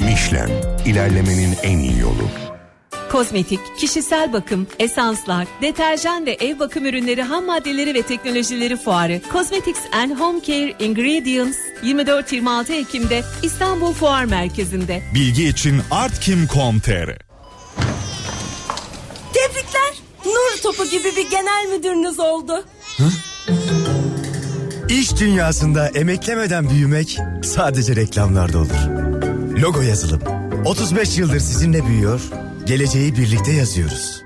Michelin, 0.00 0.52
ilerlemenin 0.84 1.56
en 1.62 1.78
iyi 1.78 1.98
yolu. 1.98 2.45
Kozmetik, 3.12 3.60
kişisel 3.78 4.32
bakım, 4.32 4.66
esanslar, 4.78 5.46
deterjan 5.62 6.26
ve 6.26 6.32
ev 6.32 6.58
bakım 6.58 6.86
ürünleri 6.86 7.22
ham 7.22 7.44
maddeleri 7.44 7.94
ve 7.94 8.02
teknolojileri 8.02 8.76
fuarı 8.76 9.20
Cosmetics 9.32 9.80
and 9.92 10.10
Home 10.20 10.40
Care 10.42 10.74
Ingredients 10.78 11.56
24-26 11.82 12.72
Ekim'de 12.72 13.22
İstanbul 13.42 13.92
Fuar 13.92 14.24
Merkezi'nde. 14.24 15.02
Bilgi 15.14 15.48
için 15.48 15.80
artkim.com.tr 15.90 17.26
Tebrikler. 19.32 19.94
Nur 20.26 20.62
topu 20.62 20.84
gibi 20.84 21.16
bir 21.16 21.30
genel 21.30 21.66
müdürünüz 21.76 22.20
oldu. 22.20 22.64
İş 24.88 25.16
dünyasında 25.20 25.88
emeklemeden 25.88 26.70
büyümek 26.70 27.18
sadece 27.44 27.96
reklamlarda 27.96 28.58
olur. 28.58 28.70
Logo 29.62 29.80
yazılım. 29.80 30.20
35 30.64 31.18
yıldır 31.18 31.40
sizinle 31.40 31.86
büyüyor, 31.86 32.20
geleceği 32.66 33.16
birlikte 33.16 33.52
yazıyoruz. 33.52 34.22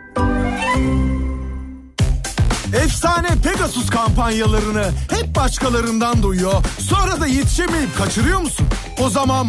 Efsane 2.72 3.28
Pegasus 3.44 3.90
kampanyalarını 3.90 4.90
hep 5.10 5.36
başkalarından 5.36 6.22
duyuyor. 6.22 6.64
Sonra 6.78 7.20
da 7.20 7.26
yetişemeyip 7.26 7.98
kaçırıyor 7.98 8.40
musun? 8.40 8.66
O 9.00 9.10
zaman... 9.10 9.48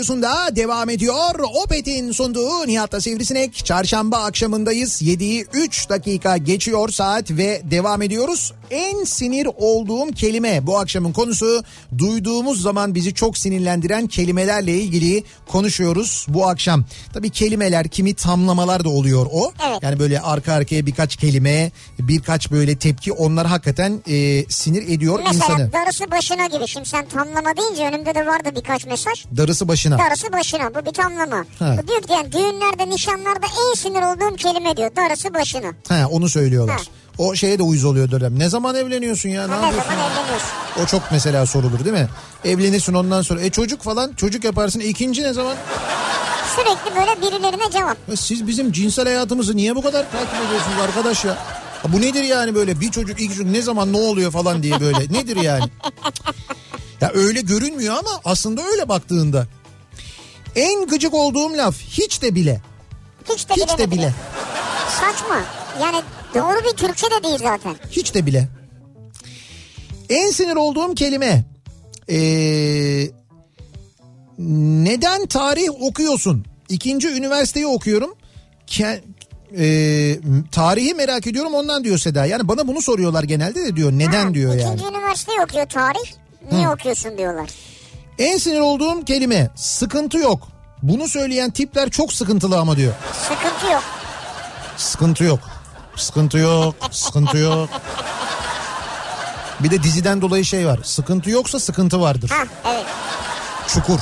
radyosunda 0.00 0.56
devam 0.56 0.90
ediyor. 0.90 1.40
Opet'in 1.64 2.12
sunduğu 2.12 2.66
Nihat'la 2.66 3.00
Sivrisinek. 3.00 3.64
Çarşamba 3.64 4.16
akşamındayız. 4.24 5.02
7'yi 5.02 5.46
3 5.52 5.88
dakika 5.88 6.36
geçiyor 6.36 6.88
saat 6.88 7.30
ve 7.30 7.62
devam 7.64 8.02
ediyoruz. 8.02 8.52
En 8.70 9.04
sinir 9.04 9.48
olduğum 9.56 10.12
kelime 10.12 10.66
bu 10.66 10.78
akşamın 10.78 11.12
konusu. 11.12 11.64
Duyduğumuz 11.98 12.62
zaman 12.62 12.94
bizi 12.94 13.14
çok 13.14 13.38
sinirlendiren 13.38 14.06
kelimelerle 14.06 14.74
ilgili 14.74 15.24
konuşuyoruz 15.48 16.26
bu 16.28 16.46
akşam. 16.48 16.84
Tabii 17.12 17.30
kelimeler 17.30 17.88
kimi 17.88 18.14
tamlamalar 18.14 18.84
da 18.84 18.88
oluyor 18.88 19.26
o. 19.32 19.52
Evet. 19.68 19.78
Yani 19.82 19.98
böyle 19.98 20.20
arka 20.20 20.52
arkaya 20.52 20.86
birkaç 20.86 21.16
kelime 21.16 21.70
birkaç 21.98 22.50
böyle 22.50 22.76
tepki 22.78 23.12
onlar 23.12 23.46
hakikaten 23.46 24.00
e, 24.08 24.44
sinir 24.48 24.82
ediyor 24.82 25.20
Mesela 25.26 25.44
insanı. 25.44 25.72
darısı 25.72 26.10
başına 26.10 26.46
gibi. 26.46 26.68
Şimdi 26.68 26.88
sen 26.88 27.06
tamlama 27.08 27.56
deyince 27.56 27.84
önümde 27.86 28.14
de 28.14 28.26
vardı 28.26 28.48
birkaç 28.56 28.86
mesaj. 28.86 29.24
Darısı 29.36 29.68
başına. 29.68 29.89
Darısı 29.98 30.32
başına 30.32 30.74
bu 30.74 30.86
bir 30.86 30.92
tamlama. 30.92 31.44
Ha. 31.58 31.76
Bu 31.82 31.88
diyor 31.88 32.02
ki 32.02 32.12
yani 32.12 32.32
düğünlerde 32.32 32.88
nişanlarda 32.88 33.46
en 33.70 33.74
sinir 33.74 34.02
olduğum 34.02 34.36
kelime 34.36 34.76
diyor. 34.76 34.90
Darısı 34.96 35.34
başına. 35.34 35.68
He 35.88 36.06
onu 36.06 36.28
söylüyorlar. 36.28 36.76
Ha. 36.76 36.82
O 37.18 37.34
şeye 37.34 37.58
de 37.58 37.62
uyuz 37.62 37.84
oluyor 37.84 38.10
dönem. 38.10 38.38
Ne 38.38 38.48
zaman 38.48 38.74
evleniyorsun 38.74 39.28
ya? 39.28 39.46
Ne 39.48 39.54
Ha, 39.54 39.66
ne 39.66 39.72
zaman 39.72 39.92
evleniyorsun? 39.92 40.48
O 40.82 40.86
çok 40.86 41.02
mesela 41.10 41.46
sorulur 41.46 41.84
değil 41.84 41.96
mi? 41.96 42.08
Evlenirsin 42.44 42.94
ondan 42.94 43.22
sonra. 43.22 43.40
E 43.40 43.50
çocuk 43.50 43.82
falan 43.82 44.12
çocuk 44.12 44.44
yaparsın. 44.44 44.80
İkinci 44.80 45.22
ne 45.22 45.32
zaman? 45.32 45.56
Sürekli 46.56 46.96
böyle 47.00 47.22
birilerine 47.22 47.70
cevap. 47.70 47.96
Ya 48.10 48.16
siz 48.16 48.46
bizim 48.46 48.72
cinsel 48.72 49.04
hayatımızı 49.04 49.56
niye 49.56 49.76
bu 49.76 49.82
kadar 49.82 50.10
takip 50.12 50.46
ediyorsunuz 50.46 50.78
arkadaş 50.82 51.24
ya? 51.24 51.38
Ha 51.82 51.92
Bu 51.92 52.00
nedir 52.00 52.22
yani 52.24 52.54
böyle 52.54 52.80
bir 52.80 52.90
çocuk 52.90 53.20
iki 53.20 53.28
çocuk 53.28 53.46
ne 53.46 53.62
zaman 53.62 53.92
ne 53.92 53.96
oluyor 53.96 54.30
falan 54.32 54.62
diye 54.62 54.80
böyle 54.80 55.12
nedir 55.12 55.36
yani? 55.36 55.64
Ya 57.00 57.10
öyle 57.14 57.40
görünmüyor 57.40 57.94
ama 57.98 58.10
aslında 58.24 58.62
öyle 58.62 58.88
baktığında. 58.88 59.46
En 60.56 60.86
gıcık 60.86 61.14
olduğum 61.14 61.56
laf 61.56 61.76
hiç 61.80 62.22
de 62.22 62.34
bile. 62.34 62.60
Hiç 63.28 63.48
de 63.48 63.54
Hiç 63.54 63.68
bile. 63.68 63.78
de 63.78 63.86
mi 63.86 63.92
bile. 63.92 64.14
Saçma. 65.00 65.42
Yani 65.80 66.02
doğru 66.34 66.64
bir 66.64 66.76
Türkçe 66.76 67.06
de 67.06 67.22
değil 67.24 67.38
zaten. 67.38 67.74
Hiç 67.90 68.14
de 68.14 68.26
bile. 68.26 68.48
En 70.08 70.30
sinir 70.30 70.56
olduğum 70.56 70.94
kelime. 70.94 71.44
Ee, 72.10 73.08
neden 74.84 75.26
tarih 75.26 75.68
okuyorsun? 75.80 76.44
İkinci 76.68 77.08
üniversiteyi 77.08 77.66
okuyorum. 77.66 78.14
Ke- 78.66 79.00
ee, 79.58 80.18
tarihi 80.52 80.94
merak 80.94 81.26
ediyorum 81.26 81.54
ondan 81.54 81.84
diyor 81.84 81.98
Seda. 81.98 82.26
Yani 82.26 82.48
bana 82.48 82.68
bunu 82.68 82.82
soruyorlar 82.82 83.22
genelde 83.22 83.64
de 83.64 83.76
diyor. 83.76 83.92
Neden 83.92 84.26
Ha, 84.26 84.34
diyor 84.34 84.54
yani. 84.54 84.74
İkinci 84.74 84.94
üniversiteyi 84.94 85.40
okuyor 85.40 85.66
tarih. 85.66 86.12
Niye 86.52 86.66
Hı. 86.66 86.70
okuyorsun 86.72 87.18
diyorlar. 87.18 87.50
En 88.20 88.38
sinir 88.38 88.60
olduğum 88.60 89.04
kelime 89.04 89.50
sıkıntı 89.54 90.18
yok. 90.18 90.48
Bunu 90.82 91.08
söyleyen 91.08 91.50
tipler 91.50 91.90
çok 91.90 92.12
sıkıntılı 92.12 92.58
ama 92.58 92.76
diyor. 92.76 92.92
Sıkıntı 93.28 93.72
yok. 93.72 93.82
Sıkıntı 94.76 95.24
yok. 95.24 95.40
Sıkıntı 95.96 96.38
yok. 96.38 96.74
Sıkıntı 96.90 97.38
yok. 97.38 97.68
Bir 99.60 99.70
de 99.70 99.82
diziden 99.82 100.22
dolayı 100.22 100.44
şey 100.44 100.66
var. 100.66 100.78
Sıkıntı 100.84 101.30
yoksa 101.30 101.60
sıkıntı 101.60 102.00
vardır. 102.00 102.30
Ha 102.30 102.44
evet 102.64 102.86
Çukur. 103.68 104.00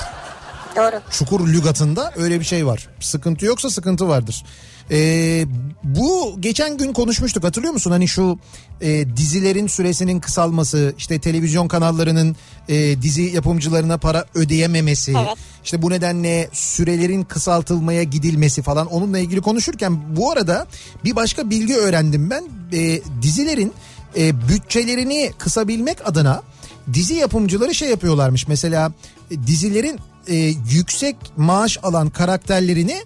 doğru. 0.77 1.01
Çukur 1.11 1.49
lügatında 1.49 2.13
öyle 2.17 2.41
bir 2.41 2.45
şey 2.45 2.67
var. 2.67 2.89
Sıkıntı 3.01 3.47
yoksa 3.47 3.71
sıkıntı 3.71 4.09
vardır. 4.09 4.45
Ee, 4.91 5.47
bu 5.85 6.37
geçen 6.41 6.77
gün 6.77 6.93
konuşmuştuk 6.93 7.45
hatırlıyor 7.45 7.73
musun? 7.73 7.91
Hani 7.91 8.09
şu 8.09 8.39
e, 8.81 9.17
dizilerin 9.17 9.67
süresinin 9.67 10.21
kısalması, 10.21 10.95
işte 10.99 11.19
televizyon 11.19 11.69
kanallarının 11.69 12.37
e, 12.69 13.03
dizi 13.03 13.23
yapımcılarına 13.23 13.99
para 13.99 14.25
ödeyememesi, 14.35 15.15
Evet. 15.19 15.37
işte 15.65 15.83
bu 15.83 15.91
nedenle 15.91 16.49
sürelerin 16.53 17.23
kısaltılmaya 17.23 18.03
gidilmesi 18.03 18.63
falan 18.63 18.87
onunla 18.87 19.19
ilgili 19.19 19.41
konuşurken 19.41 20.17
bu 20.17 20.33
arada 20.33 20.67
bir 21.05 21.17
başka 21.17 21.51
bilgi 21.51 21.77
öğrendim 21.77 22.31
ben. 22.31 22.45
E, 22.73 23.01
dizilerin 23.23 23.73
e, 24.17 24.49
bütçelerini 24.49 25.33
kısabilmek 25.39 26.09
adına 26.09 26.43
dizi 26.93 27.15
yapımcıları 27.15 27.75
şey 27.75 27.91
yapıyorlarmış. 27.91 28.49
Mesela 28.49 28.93
e, 29.31 29.47
dizilerin 29.47 30.01
e, 30.29 30.35
yüksek 30.73 31.17
maaş 31.37 31.79
alan 31.83 32.11
karakterlerini 32.11 32.97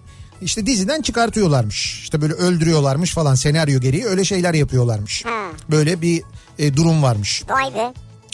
işte 0.41 0.65
diziden 0.65 1.01
çıkartıyorlarmış. 1.01 1.99
İşte 2.03 2.21
böyle 2.21 2.33
öldürüyorlarmış 2.33 3.13
falan 3.13 3.35
senaryo 3.35 3.79
gereği 3.79 4.05
öyle 4.05 4.25
şeyler 4.25 4.53
yapıyorlarmış. 4.53 5.25
Ha. 5.25 5.45
Böyle 5.71 6.01
bir 6.01 6.21
e, 6.59 6.75
durum 6.75 7.03
varmış. 7.03 7.43
Vay 7.49 7.73
be. 7.73 7.93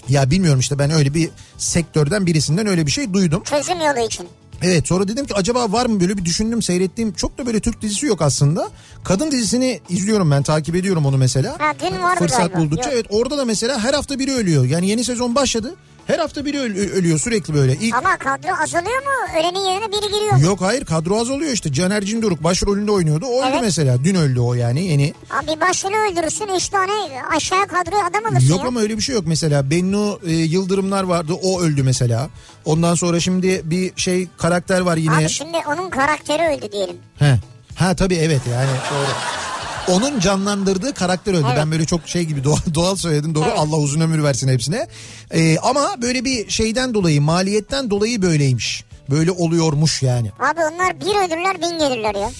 Ya 0.10 0.32
bilmiyorum 0.32 0.60
işte 0.60 0.80
ben 0.80 0.91
öyle 0.91 1.14
bir 1.14 1.30
sektörden 1.58 2.26
birisinden 2.26 2.68
öyle 2.68 2.86
bir 2.86 2.91
şey 2.91 3.14
duydum. 3.14 3.43
Çözüm 3.43 3.80
yolu 3.80 4.06
için. 4.06 4.28
Evet 4.62 4.88
sonra 4.88 5.08
dedim 5.08 5.26
ki 5.26 5.34
acaba 5.34 5.72
var 5.72 5.86
mı 5.86 6.00
böyle 6.02 6.18
bir 6.18 6.26
düşündüm 6.26 6.62
seyrettiğim 6.62 7.14
çok 7.14 7.38
da 7.38 7.45
böyle 7.45 7.60
Türk 7.60 7.82
dizisi 7.82 8.06
yok 8.06 8.22
aslında. 8.22 8.70
Kadın 9.04 9.32
dizisini 9.32 9.80
izliyorum 9.89 10.32
ben 10.32 10.43
takip 10.43 10.76
ediyorum 10.76 11.06
onu 11.06 11.18
mesela. 11.18 11.56
Ha, 11.60 11.74
dün 11.82 12.02
vardı 12.02 12.20
Fırsat 12.20 12.39
galiba. 12.39 12.58
buldukça 12.60 12.89
Yok. 12.89 12.93
evet 12.93 13.06
orada 13.10 13.38
da 13.38 13.45
mesela 13.45 13.80
her 13.84 13.93
hafta 13.93 14.20
biri 14.20 14.32
ölüyor. 14.34 14.66
Yani 14.66 14.89
yeni 14.89 15.04
sezon 15.04 15.36
başladı 15.36 15.76
her 16.10 16.20
hafta 16.20 16.45
biri 16.45 16.57
öl- 16.60 16.91
ölüyor 16.91 17.20
sürekli 17.20 17.53
böyle. 17.53 17.76
İlk 17.76 17.95
Ama 17.95 18.18
kadro 18.18 18.49
azalıyor 18.64 18.97
mu? 19.03 19.39
Ölenin 19.39 19.60
yerine 19.70 19.88
biri 19.91 20.12
giriyor 20.14 20.34
mu? 20.34 20.41
Yok 20.45 20.62
hayır 20.62 20.86
kadro 20.86 21.20
az 21.22 21.30
oluyor 21.30 21.51
işte. 21.51 21.74
Caner 21.74 22.03
Cindoruk 22.05 22.43
başrolünde 22.43 22.91
oynuyordu. 22.91 23.26
O 23.26 23.39
öldü 23.41 23.49
Evet. 23.51 23.62
mesela. 23.62 24.03
Dün 24.03 24.16
öldü 24.16 24.39
o 24.39 24.53
yani 24.53 24.86
yeni. 24.88 25.14
Abi 25.30 25.62
başrolü 25.62 25.95
öldürürsün 25.95 26.47
3 26.57 26.70
tane 26.70 26.91
aşağı 27.36 27.68
kadroya 27.68 28.05
adam 28.05 28.26
alırsın 28.32 28.49
Yok 28.49 28.62
ya. 28.62 28.68
ama 28.68 28.80
öyle 28.80 28.97
bir 28.97 29.01
şey 29.01 29.16
yok 29.16 29.24
mesela. 29.28 29.70
Bennu 29.72 30.20
e, 30.28 30.32
Yıldırımlar 30.32 31.03
vardı. 31.03 31.34
O 31.43 31.62
öldü 31.62 31.84
mesela. 31.84 32.30
Ondan 32.66 32.95
sonra 32.95 33.20
şimdi 33.20 33.62
bir 33.64 33.91
şey 33.95 34.28
karakter 34.38 34.80
var 34.82 34.97
yine. 34.97 35.16
Abi 35.16 35.30
şimdi 35.30 35.57
onun 35.68 35.89
karakteri 35.89 36.43
öldü 36.57 36.72
diyelim. 36.72 36.95
He. 37.20 37.36
Ha 37.76 37.95
tabii 37.95 38.16
evet 38.16 38.41
yani 38.53 38.70
doğru. 38.91 39.07
Onun 39.92 40.20
canlandırdığı 40.20 40.94
karakter 40.94 41.34
öldü. 41.34 41.46
Evet. 41.48 41.58
Ben 41.58 41.72
böyle 41.72 41.86
çok 41.86 42.08
şey 42.08 42.24
gibi 42.24 42.44
doğal, 42.44 42.58
doğal 42.74 42.96
söyledim 42.96 43.36
doğru. 43.36 43.46
Evet. 43.48 43.60
Allah 43.60 43.76
uzun 43.78 44.02
ömür 44.02 44.24
versin 44.24 44.48
hepsine. 44.48 44.88
Ee, 45.32 45.58
ama 45.58 46.02
böyle 46.02 46.26
bir 46.26 46.50
şeyden 46.50 46.94
dolayı 46.94 47.22
maliyetten 47.22 47.90
dolayı 47.90 48.22
böyleymiş. 48.22 48.84
Böyle 49.10 49.32
oluyormuş 49.32 50.04
yani. 50.04 50.32
Abi 50.40 50.60
onlar 50.74 51.02
bir 51.02 51.06
ölürler 51.06 51.62
bin 51.62 51.80
gelirler 51.80 52.16
ya. 52.16 52.32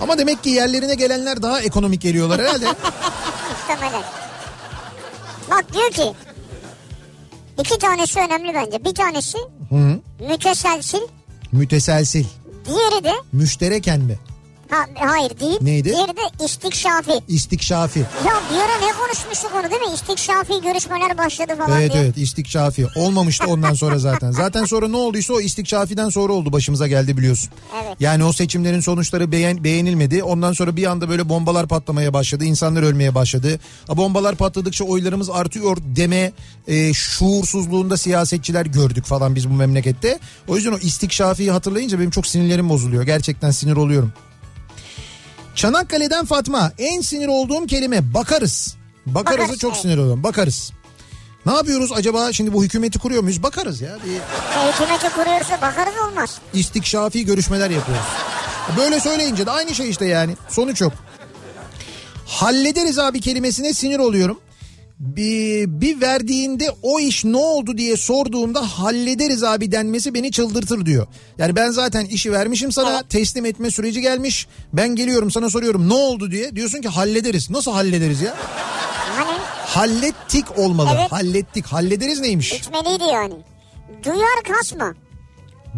Ama 0.00 0.18
demek 0.18 0.42
ki 0.42 0.50
yerlerine 0.50 0.94
gelenler 0.94 1.42
daha 1.42 1.60
ekonomik 1.60 2.02
geliyorlar 2.02 2.40
herhalde. 2.40 2.66
Muhtemelen. 3.68 4.02
Bak 5.50 5.64
diyor 5.74 5.90
ki 5.90 6.12
iki 7.60 7.78
tanesi 7.78 8.20
önemli 8.20 8.54
bence. 8.54 8.84
Bir 8.84 8.94
tanesi 8.94 9.38
Hı. 9.68 10.00
müteselsil. 10.28 11.00
Müteselsil. 11.52 12.24
Diğeri 12.66 13.04
de 13.04 13.12
Müştereken 13.32 14.00
mi? 14.00 14.18
Ha, 14.72 14.86
hayır 15.08 15.40
değil. 15.40 15.58
Neydi? 15.60 15.88
Diğeri 15.88 16.16
de 16.16 16.44
istikşafi. 16.44 17.12
İstikşafi. 17.28 17.98
Ya 17.98 18.32
bir 18.50 18.56
ara 18.56 18.86
ne 18.86 18.92
konuşmuştuk 18.92 19.50
onu 19.60 19.70
değil 19.70 19.82
mi? 19.82 19.94
İstikşafi 19.94 20.52
görüşmeler 20.62 21.18
başladı 21.18 21.52
falan 21.58 21.80
Evet 21.80 21.92
diye. 21.92 22.02
evet 22.02 22.16
istikşafi. 22.18 22.86
Olmamıştı 22.96 23.46
ondan 23.48 23.74
sonra 23.74 23.98
zaten. 23.98 24.30
Zaten 24.30 24.64
sonra 24.64 24.88
ne 24.88 24.96
olduysa 24.96 25.34
o 25.34 25.40
istikşafiden 25.40 26.08
sonra 26.08 26.32
oldu 26.32 26.52
başımıza 26.52 26.86
geldi 26.86 27.16
biliyorsun. 27.16 27.50
Evet. 27.84 27.96
Yani 28.00 28.24
o 28.24 28.32
seçimlerin 28.32 28.80
sonuçları 28.80 29.32
beğen, 29.32 29.64
beğenilmedi. 29.64 30.22
Ondan 30.22 30.52
sonra 30.52 30.76
bir 30.76 30.86
anda 30.86 31.08
böyle 31.08 31.28
bombalar 31.28 31.68
patlamaya 31.68 32.12
başladı. 32.12 32.44
İnsanlar 32.44 32.82
ölmeye 32.82 33.14
başladı. 33.14 33.60
A, 33.88 33.96
bombalar 33.96 34.36
patladıkça 34.36 34.84
oylarımız 34.84 35.30
artıyor 35.30 35.76
deme 35.96 36.32
e, 36.68 36.94
şuursuzluğunda 36.94 37.96
siyasetçiler 37.96 38.66
gördük 38.66 39.04
falan 39.04 39.34
biz 39.34 39.50
bu 39.50 39.54
memlekette. 39.54 40.18
O 40.48 40.56
yüzden 40.56 40.72
o 40.72 40.78
istikşafiyi 40.78 41.50
hatırlayınca 41.50 41.98
benim 41.98 42.10
çok 42.10 42.26
sinirlerim 42.26 42.68
bozuluyor. 42.68 43.02
Gerçekten 43.02 43.50
sinir 43.50 43.76
oluyorum. 43.76 44.12
Çanakkale'den 45.56 46.24
Fatma 46.24 46.72
en 46.78 47.00
sinir 47.00 47.28
olduğum 47.28 47.66
kelime 47.66 48.14
bakarız. 48.14 48.76
Bakarız'a 49.06 49.42
Bakarız, 49.42 49.58
çok 49.60 49.76
sinir 49.76 49.98
oluyorum. 49.98 50.22
Bakarız. 50.22 50.72
Ne 51.46 51.52
yapıyoruz 51.54 51.92
acaba 51.92 52.32
şimdi 52.32 52.52
bu 52.52 52.64
hükümeti 52.64 52.98
kuruyor 52.98 53.22
muyuz? 53.22 53.42
Bakarız 53.42 53.80
ya. 53.80 53.98
Bir 54.04 54.10
hükümeti 54.72 55.08
kuruyorsa 55.14 55.60
bakarız 55.62 55.94
olmaz. 56.08 56.38
istikşafi 56.54 57.24
görüşmeler 57.24 57.70
yapıyoruz. 57.70 58.04
Böyle 58.76 59.00
söyleyince 59.00 59.46
de 59.46 59.50
aynı 59.50 59.74
şey 59.74 59.90
işte 59.90 60.06
yani. 60.06 60.36
Sonuç 60.48 60.80
yok. 60.80 60.92
Hallederiz 62.26 62.98
abi 62.98 63.20
kelimesine 63.20 63.74
sinir 63.74 63.98
oluyorum. 63.98 64.40
Bir, 65.02 65.80
bir 65.80 66.00
verdiğinde 66.00 66.64
o 66.82 67.00
iş 67.00 67.24
ne 67.24 67.36
oldu 67.36 67.78
diye 67.78 67.96
sorduğumda 67.96 68.60
hallederiz 68.78 69.44
abi 69.44 69.72
denmesi 69.72 70.14
beni 70.14 70.30
çıldırtır 70.32 70.86
diyor. 70.86 71.06
Yani 71.38 71.56
ben 71.56 71.70
zaten 71.70 72.04
işi 72.04 72.32
vermişim 72.32 72.72
sana 72.72 73.02
teslim 73.02 73.44
etme 73.44 73.70
süreci 73.70 74.00
gelmiş. 74.00 74.46
Ben 74.72 74.88
geliyorum 74.88 75.30
sana 75.30 75.50
soruyorum 75.50 75.88
ne 75.88 75.94
oldu 75.94 76.30
diye. 76.30 76.56
Diyorsun 76.56 76.80
ki 76.80 76.88
hallederiz. 76.88 77.50
Nasıl 77.50 77.72
hallederiz 77.72 78.20
ya? 78.20 78.34
Hani 79.16 79.38
Hallettik 79.66 80.58
olmalı. 80.58 80.90
Evet. 81.00 81.12
Hallettik. 81.12 81.66
Hallederiz 81.66 82.20
neymiş? 82.20 82.52
bitmeliydi 82.52 83.04
yani. 83.04 83.34
Duyar 84.04 84.42
kasma. 84.56 84.94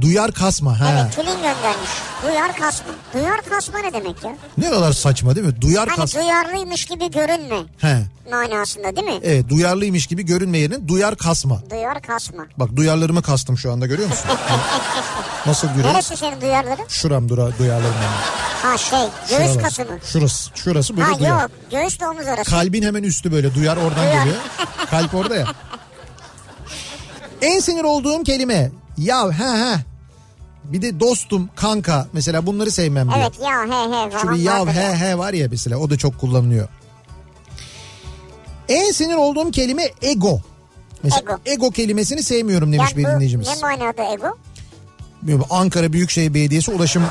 Duyar 0.01 0.33
kasma. 0.33 0.81
Ha. 0.81 0.87
Evet 0.93 1.15
Tülin 1.17 1.37
göndermiş. 1.37 1.91
Duyar 2.27 2.57
kasma. 2.57 2.87
Duyar 3.15 3.41
kasma 3.43 3.79
ne 3.79 3.93
demek 3.93 4.25
ya? 4.25 4.31
Ne 4.59 4.71
kadar 4.71 4.93
saçma 4.93 5.37
değil 5.37 5.47
mi? 5.47 5.61
Duyar 5.63 5.89
Hani 5.89 5.97
kasma. 5.97 6.21
duyarlıymış 6.23 6.85
gibi 6.85 7.11
görünme 7.11 7.57
He. 7.79 7.97
manasında 8.31 8.97
değil 8.97 9.07
mi? 9.07 9.21
Evet 9.23 9.49
duyarlıymış 9.49 10.07
gibi 10.07 10.23
görünme 10.23 10.59
yerine 10.59 10.89
duyar 10.89 11.17
kasma. 11.17 11.63
Duyar 11.71 12.03
kasma. 12.03 12.47
Bak 12.57 12.77
duyarlarımı 12.77 13.23
kastım 13.23 13.59
şu 13.59 13.73
anda 13.73 13.87
görüyor 13.87 14.09
musun? 14.09 14.27
Nasıl 15.47 15.69
görüyor? 15.69 15.95
Neresi 15.95 16.17
senin 16.17 16.41
duyarların? 16.41 16.87
Şuram 16.89 17.29
dura, 17.29 17.59
duyarlarım. 17.59 17.95
Ha 18.63 18.79
şey 18.79 18.99
göğüs 19.31 19.43
Şuralar. 19.53 19.63
kası 19.63 19.83
mı? 19.83 19.99
Şurası. 20.13 20.51
Şurası 20.55 20.97
böyle 20.97 21.09
Ha 21.13 21.19
duyar. 21.19 21.41
yok 21.43 21.51
göğüs 21.71 22.01
de 22.01 22.09
omuz 22.09 22.27
arası. 22.27 22.51
Kalbin 22.51 22.83
hemen 22.83 23.03
üstü 23.03 23.33
böyle 23.33 23.55
duyar 23.55 23.77
oradan 23.77 23.97
Duyar. 24.07 24.25
geliyor. 24.25 24.37
Kalp 24.91 25.15
orada 25.15 25.37
ya. 25.37 25.47
En 27.43 27.61
sinir 27.61 27.85
olduğum 27.85 28.23
kelime. 28.25 28.71
Ya 28.99 29.31
he 29.31 29.45
he. 29.45 29.77
Bir 30.65 30.83
de 30.83 31.01
dostum, 31.01 31.51
kanka 31.57 32.07
mesela 32.13 32.47
bunları 32.47 32.71
sevmem 32.71 33.09
diyor. 33.09 33.19
Evet 33.21 33.33
ya 33.43 33.63
he 33.65 33.91
he 33.91 34.19
Şu 34.21 34.31
bir 34.33 34.47
vardır 34.47 34.73
he 34.73 34.81
ya. 34.83 34.97
he 35.01 35.19
var 35.19 35.33
ya 35.33 35.49
mesela 35.51 35.77
o 35.79 35.91
da 35.91 35.97
çok 35.99 36.21
kullanılıyor. 36.21 36.69
En 38.69 38.93
sinir 38.93 39.15
olduğum 39.15 39.51
kelime 39.51 39.91
ego. 40.03 40.41
Mesela 41.03 41.21
Ego. 41.23 41.39
ego, 41.47 41.71
kelimesini 41.71 42.23
sevmiyorum 42.23 42.73
demiş 42.73 42.91
Yani 42.91 42.99
bir 42.99 43.05
bu 43.05 43.15
dinleyicimiz. 43.15 43.49
ne 43.49 43.55
manada 43.69 44.13
ego? 44.15 44.39
Bilmiyorum, 45.23 45.47
Ankara 45.51 45.93
Büyükşehir 45.93 46.35
Belediyesi 46.35 46.71
ulaşım 46.71 47.03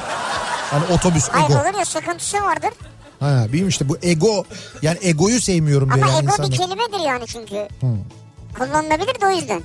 hani 0.72 0.86
otobüs 0.94 1.30
Hayır 1.30 1.46
ego. 1.50 1.54
olur 1.60 1.80
ya 1.80 1.86
sıkıntısı 1.86 2.38
vardır. 2.42 2.70
Ha 3.20 3.44
bilmiyorum 3.48 3.70
işte 3.70 3.90
bu 3.90 3.98
ego 4.04 4.44
yani 4.82 4.98
egoyu 5.02 5.42
sevmiyorum 5.42 5.92
diyor 5.94 6.08
Ama 6.08 6.14
yani 6.16 6.24
ego 6.26 6.28
bir 6.28 6.44
insanlar. 6.50 6.52
kelimedir 6.78 7.06
yani 7.06 7.24
çünkü. 7.28 7.56
Hı. 7.56 7.88
Kullanılabilir 8.60 9.22
de 9.22 9.26
o 9.28 9.30
yüzden. 9.32 9.62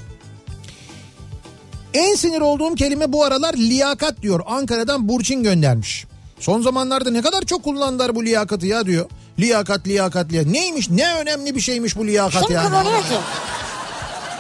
En 1.94 2.14
sinir 2.14 2.40
olduğum 2.40 2.74
kelime 2.74 3.12
bu 3.12 3.24
aralar 3.24 3.54
liyakat 3.54 4.22
diyor. 4.22 4.40
Ankara'dan 4.46 5.08
Burçin 5.08 5.42
göndermiş. 5.42 6.06
Son 6.40 6.62
zamanlarda 6.62 7.10
ne 7.10 7.22
kadar 7.22 7.42
çok 7.42 7.62
kullandılar 7.64 8.14
bu 8.14 8.24
liyakatı 8.24 8.66
ya 8.66 8.86
diyor. 8.86 9.06
Liyakat 9.38 9.86
liyakat 9.86 10.32
liyakat. 10.32 10.52
Neymiş 10.52 10.90
ne 10.90 11.14
önemli 11.14 11.54
bir 11.54 11.60
şeymiş 11.60 11.96
bu 11.96 12.06
liyakat 12.06 12.46
Kim 12.46 12.56
yani. 12.56 12.68
kullanıyor 12.68 12.98
ki? 13.02 13.14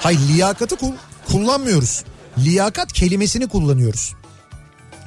Hayır 0.00 0.20
liyakatı 0.34 0.76
kul- 0.76 0.92
kullanmıyoruz. 1.32 2.04
Liyakat 2.38 2.92
kelimesini 2.92 3.48
kullanıyoruz. 3.48 4.12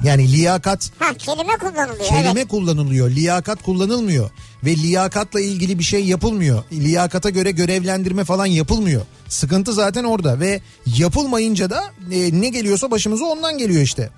Yani 0.04 0.32
liyakat 0.32 0.90
Ha 0.98 1.14
kelime 1.14 1.56
kullanılıyor. 1.58 2.08
kelime 2.08 2.30
evet. 2.40 2.48
kullanılıyor. 2.48 3.10
Liyakat 3.10 3.62
kullanılmıyor. 3.62 4.30
Ve 4.64 4.76
liyakatla 4.76 5.40
ilgili 5.40 5.78
bir 5.78 5.84
şey 5.84 6.04
yapılmıyor. 6.04 6.62
Liyakata 6.72 7.30
göre 7.30 7.50
görevlendirme 7.50 8.24
falan 8.24 8.46
yapılmıyor. 8.46 9.02
Sıkıntı 9.28 9.72
zaten 9.72 10.04
orada 10.04 10.40
ve 10.40 10.60
yapılmayınca 10.86 11.70
da 11.70 11.82
e, 12.12 12.40
ne 12.40 12.48
geliyorsa 12.48 12.90
başımıza 12.90 13.24
ondan 13.24 13.58
geliyor 13.58 13.82
işte. 13.82 14.10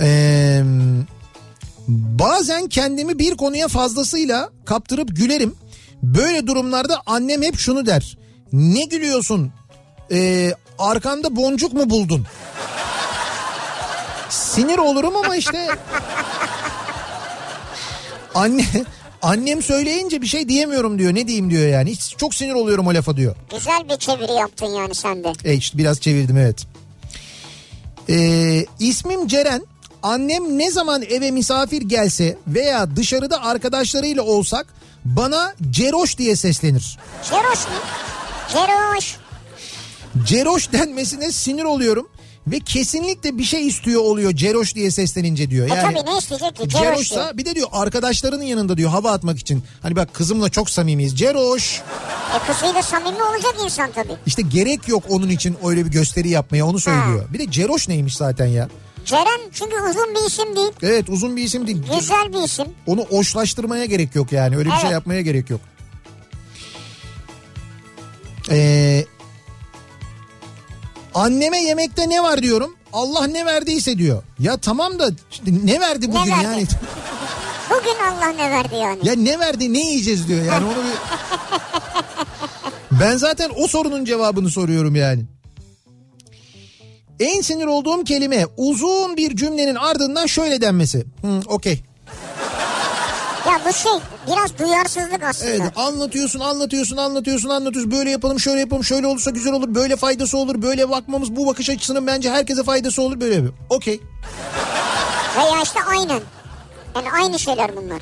Ee, 0.00 0.62
bazen 1.88 2.68
kendimi 2.68 3.18
bir 3.18 3.36
konuya 3.36 3.68
fazlasıyla 3.68 4.50
kaptırıp 4.64 5.16
gülerim. 5.16 5.54
Böyle 6.02 6.46
durumlarda 6.46 7.02
annem 7.06 7.42
hep 7.42 7.58
şunu 7.58 7.86
der. 7.86 8.18
Ne 8.52 8.84
gülüyorsun? 8.84 9.52
Ee, 10.12 10.52
arkanda 10.78 11.36
boncuk 11.36 11.72
mu 11.72 11.90
buldun? 11.90 12.26
Sinir 14.30 14.78
olurum 14.78 15.16
ama 15.16 15.36
işte 15.36 15.68
anne 18.36 18.64
annem 19.22 19.62
söyleyince 19.62 20.22
bir 20.22 20.26
şey 20.26 20.48
diyemiyorum 20.48 20.98
diyor. 20.98 21.14
Ne 21.14 21.26
diyeyim 21.26 21.50
diyor 21.50 21.68
yani. 21.68 21.90
Hiç 21.90 22.16
çok 22.16 22.34
sinir 22.34 22.52
oluyorum 22.52 22.86
o 22.86 22.94
lafa 22.94 23.16
diyor. 23.16 23.36
Güzel 23.50 23.88
bir 23.88 23.96
çeviri 23.96 24.32
yaptın 24.32 24.66
yani 24.66 24.94
sen 24.94 25.24
de. 25.24 25.32
E 25.44 25.54
işte 25.54 25.78
biraz 25.78 26.00
çevirdim 26.00 26.36
evet. 26.36 26.66
Ee, 28.08 28.64
ismim 28.78 29.26
Ceren. 29.26 29.66
Annem 30.02 30.58
ne 30.58 30.70
zaman 30.70 31.02
eve 31.02 31.30
misafir 31.30 31.82
gelse 31.82 32.38
veya 32.46 32.96
dışarıda 32.96 33.42
arkadaşlarıyla 33.42 34.22
olsak 34.22 34.66
bana 35.04 35.54
Ceroş 35.70 36.18
diye 36.18 36.36
seslenir. 36.36 36.98
Ceroş 37.30 37.64
mu? 37.66 37.74
Ceroş. 38.52 39.16
Ceroş 40.26 40.72
denmesine 40.72 41.32
sinir 41.32 41.64
oluyorum 41.64 42.08
ve 42.46 42.60
kesinlikle 42.60 43.38
bir 43.38 43.44
şey 43.44 43.66
istiyor 43.66 44.02
oluyor 44.02 44.32
Ceroş 44.32 44.74
diye 44.74 44.90
seslenince 44.90 45.50
diyor. 45.50 45.66
E 45.70 45.74
Yani 45.74 45.94
tabii 45.94 46.10
ne 46.10 46.18
isteyecek 46.18 46.56
ki? 46.56 46.68
Ceroş 46.68 46.82
Ceroş'sa 46.84 47.38
bir 47.38 47.44
de 47.44 47.54
diyor 47.54 47.68
arkadaşlarının 47.72 48.42
yanında 48.42 48.76
diyor 48.76 48.90
hava 48.90 49.10
atmak 49.12 49.38
için. 49.38 49.62
Hani 49.82 49.96
bak 49.96 50.14
kızımla 50.14 50.48
çok 50.48 50.70
samimiyiz. 50.70 51.18
Ceroş. 51.18 51.82
E 52.36 52.46
kızıyla 52.52 52.82
samimi 52.82 53.22
olacak 53.22 53.54
insan 53.64 53.90
tabii. 53.94 54.16
İşte 54.26 54.42
gerek 54.42 54.88
yok 54.88 55.02
onun 55.08 55.28
için 55.28 55.56
öyle 55.64 55.84
bir 55.86 55.90
gösteri 55.90 56.28
yapmaya 56.28 56.66
onu 56.66 56.80
söylüyor. 56.80 57.24
Bir 57.32 57.38
de 57.38 57.50
Ceroş 57.50 57.88
neymiş 57.88 58.16
zaten 58.16 58.46
ya. 58.46 58.68
Ceren 59.04 59.40
çünkü 59.52 59.76
uzun 59.90 60.14
bir 60.14 60.26
isim 60.26 60.56
değil. 60.56 60.72
Evet 60.82 61.08
uzun 61.08 61.36
bir 61.36 61.42
isim 61.42 61.66
değil. 61.66 61.82
Güzel 61.98 62.32
bir 62.32 62.44
isim. 62.44 62.66
Onu 62.86 63.00
oşlaştırmaya 63.10 63.84
gerek 63.84 64.14
yok 64.14 64.32
yani. 64.32 64.56
Öyle 64.56 64.68
bir 64.68 64.74
şey 64.74 64.80
Evet. 64.82 64.92
yapmaya 64.92 65.20
gerek 65.20 65.50
yok. 65.50 65.60
Ee, 68.50 69.04
anneme 71.16 71.62
yemekte 71.62 72.08
ne 72.08 72.22
var 72.22 72.42
diyorum. 72.42 72.76
Allah 72.92 73.26
ne 73.26 73.46
verdiyse 73.46 73.98
diyor. 73.98 74.22
Ya 74.38 74.56
tamam 74.56 74.98
da 74.98 75.10
işte 75.30 75.50
ne 75.64 75.80
verdi 75.80 76.08
bugün 76.08 76.32
verdi? 76.32 76.44
yani? 76.44 76.66
Bugün 77.70 77.96
Allah 78.04 78.28
ne 78.28 78.50
verdi 78.50 78.74
yani? 78.74 78.98
ya 79.08 79.14
ne 79.14 79.38
verdi 79.38 79.72
ne 79.72 79.78
yiyeceğiz 79.78 80.28
diyor 80.28 80.44
yani 80.44 80.64
onu 80.64 80.74
bir... 80.76 80.96
Ben 83.00 83.16
zaten 83.16 83.50
o 83.56 83.66
sorunun 83.66 84.04
cevabını 84.04 84.50
soruyorum 84.50 84.96
yani. 84.96 85.22
En 87.20 87.40
sinir 87.40 87.66
olduğum 87.66 88.04
kelime 88.04 88.46
uzun 88.56 89.16
bir 89.16 89.36
cümlenin 89.36 89.74
ardından 89.74 90.26
şöyle 90.26 90.60
denmesi. 90.60 91.06
Hı, 91.22 91.40
okey. 91.46 91.82
Ya 93.46 93.60
bu 93.68 93.72
şey 93.72 93.92
biraz 94.26 94.58
duyarsızlık 94.58 95.22
aslında. 95.22 95.50
Evet 95.50 95.62
anlatıyorsun 95.76 96.40
anlatıyorsun 96.40 96.96
anlatıyorsun 96.96 97.48
anlatıyorsun 97.48 97.92
böyle 97.92 98.10
yapalım 98.10 98.40
şöyle 98.40 98.60
yapalım 98.60 98.84
şöyle 98.84 99.06
olursa 99.06 99.30
güzel 99.30 99.52
olur 99.52 99.74
böyle 99.74 99.96
faydası 99.96 100.38
olur 100.38 100.62
böyle 100.62 100.90
bakmamız 100.90 101.36
bu 101.36 101.46
bakış 101.46 101.70
açısının 101.70 102.06
bence 102.06 102.30
herkese 102.30 102.62
faydası 102.62 103.02
olur 103.02 103.20
böyle 103.20 103.34
yapıyor. 103.34 103.52
Okey. 103.70 104.00
Veya 105.36 105.62
işte 105.62 105.78
aynen. 105.90 106.20
Yani 106.96 107.12
aynı 107.22 107.38
şeyler 107.38 107.76
bunlar. 107.76 108.00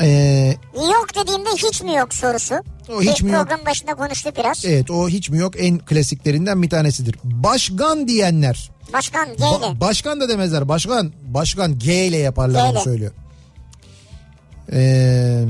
Ee, 0.00 0.56
Yok 0.74 1.06
dediğimde 1.14 1.50
hiç 1.50 1.82
mi 1.82 1.94
yok 1.94 2.14
sorusu. 2.14 2.54
O 2.88 3.02
hiç 3.02 3.22
mi 3.22 3.32
yok? 3.32 3.40
program 3.40 3.66
başında 3.66 3.94
konuştuk 3.94 4.36
biraz. 4.38 4.64
evet 4.64 4.90
o 4.90 5.08
hiç 5.08 5.30
mi 5.30 5.38
yok 5.38 5.54
en 5.58 5.78
klasiklerinden 5.78 6.62
bir 6.62 6.70
tanesidir. 6.70 7.16
Başkan 7.24 8.08
diyenler. 8.08 8.70
Başkan 8.92 9.28
G 9.28 9.34
ile. 9.34 9.44
Ba- 9.44 9.80
başkan 9.80 10.20
da 10.20 10.28
demezler 10.28 10.68
başkan. 10.68 11.12
Başkan 11.22 11.78
G 11.78 12.06
ile 12.06 12.16
yaparlar 12.16 12.64
G 12.64 12.70
onu 12.70 12.80
söylüyor. 12.80 13.12
Ee, 14.72 15.44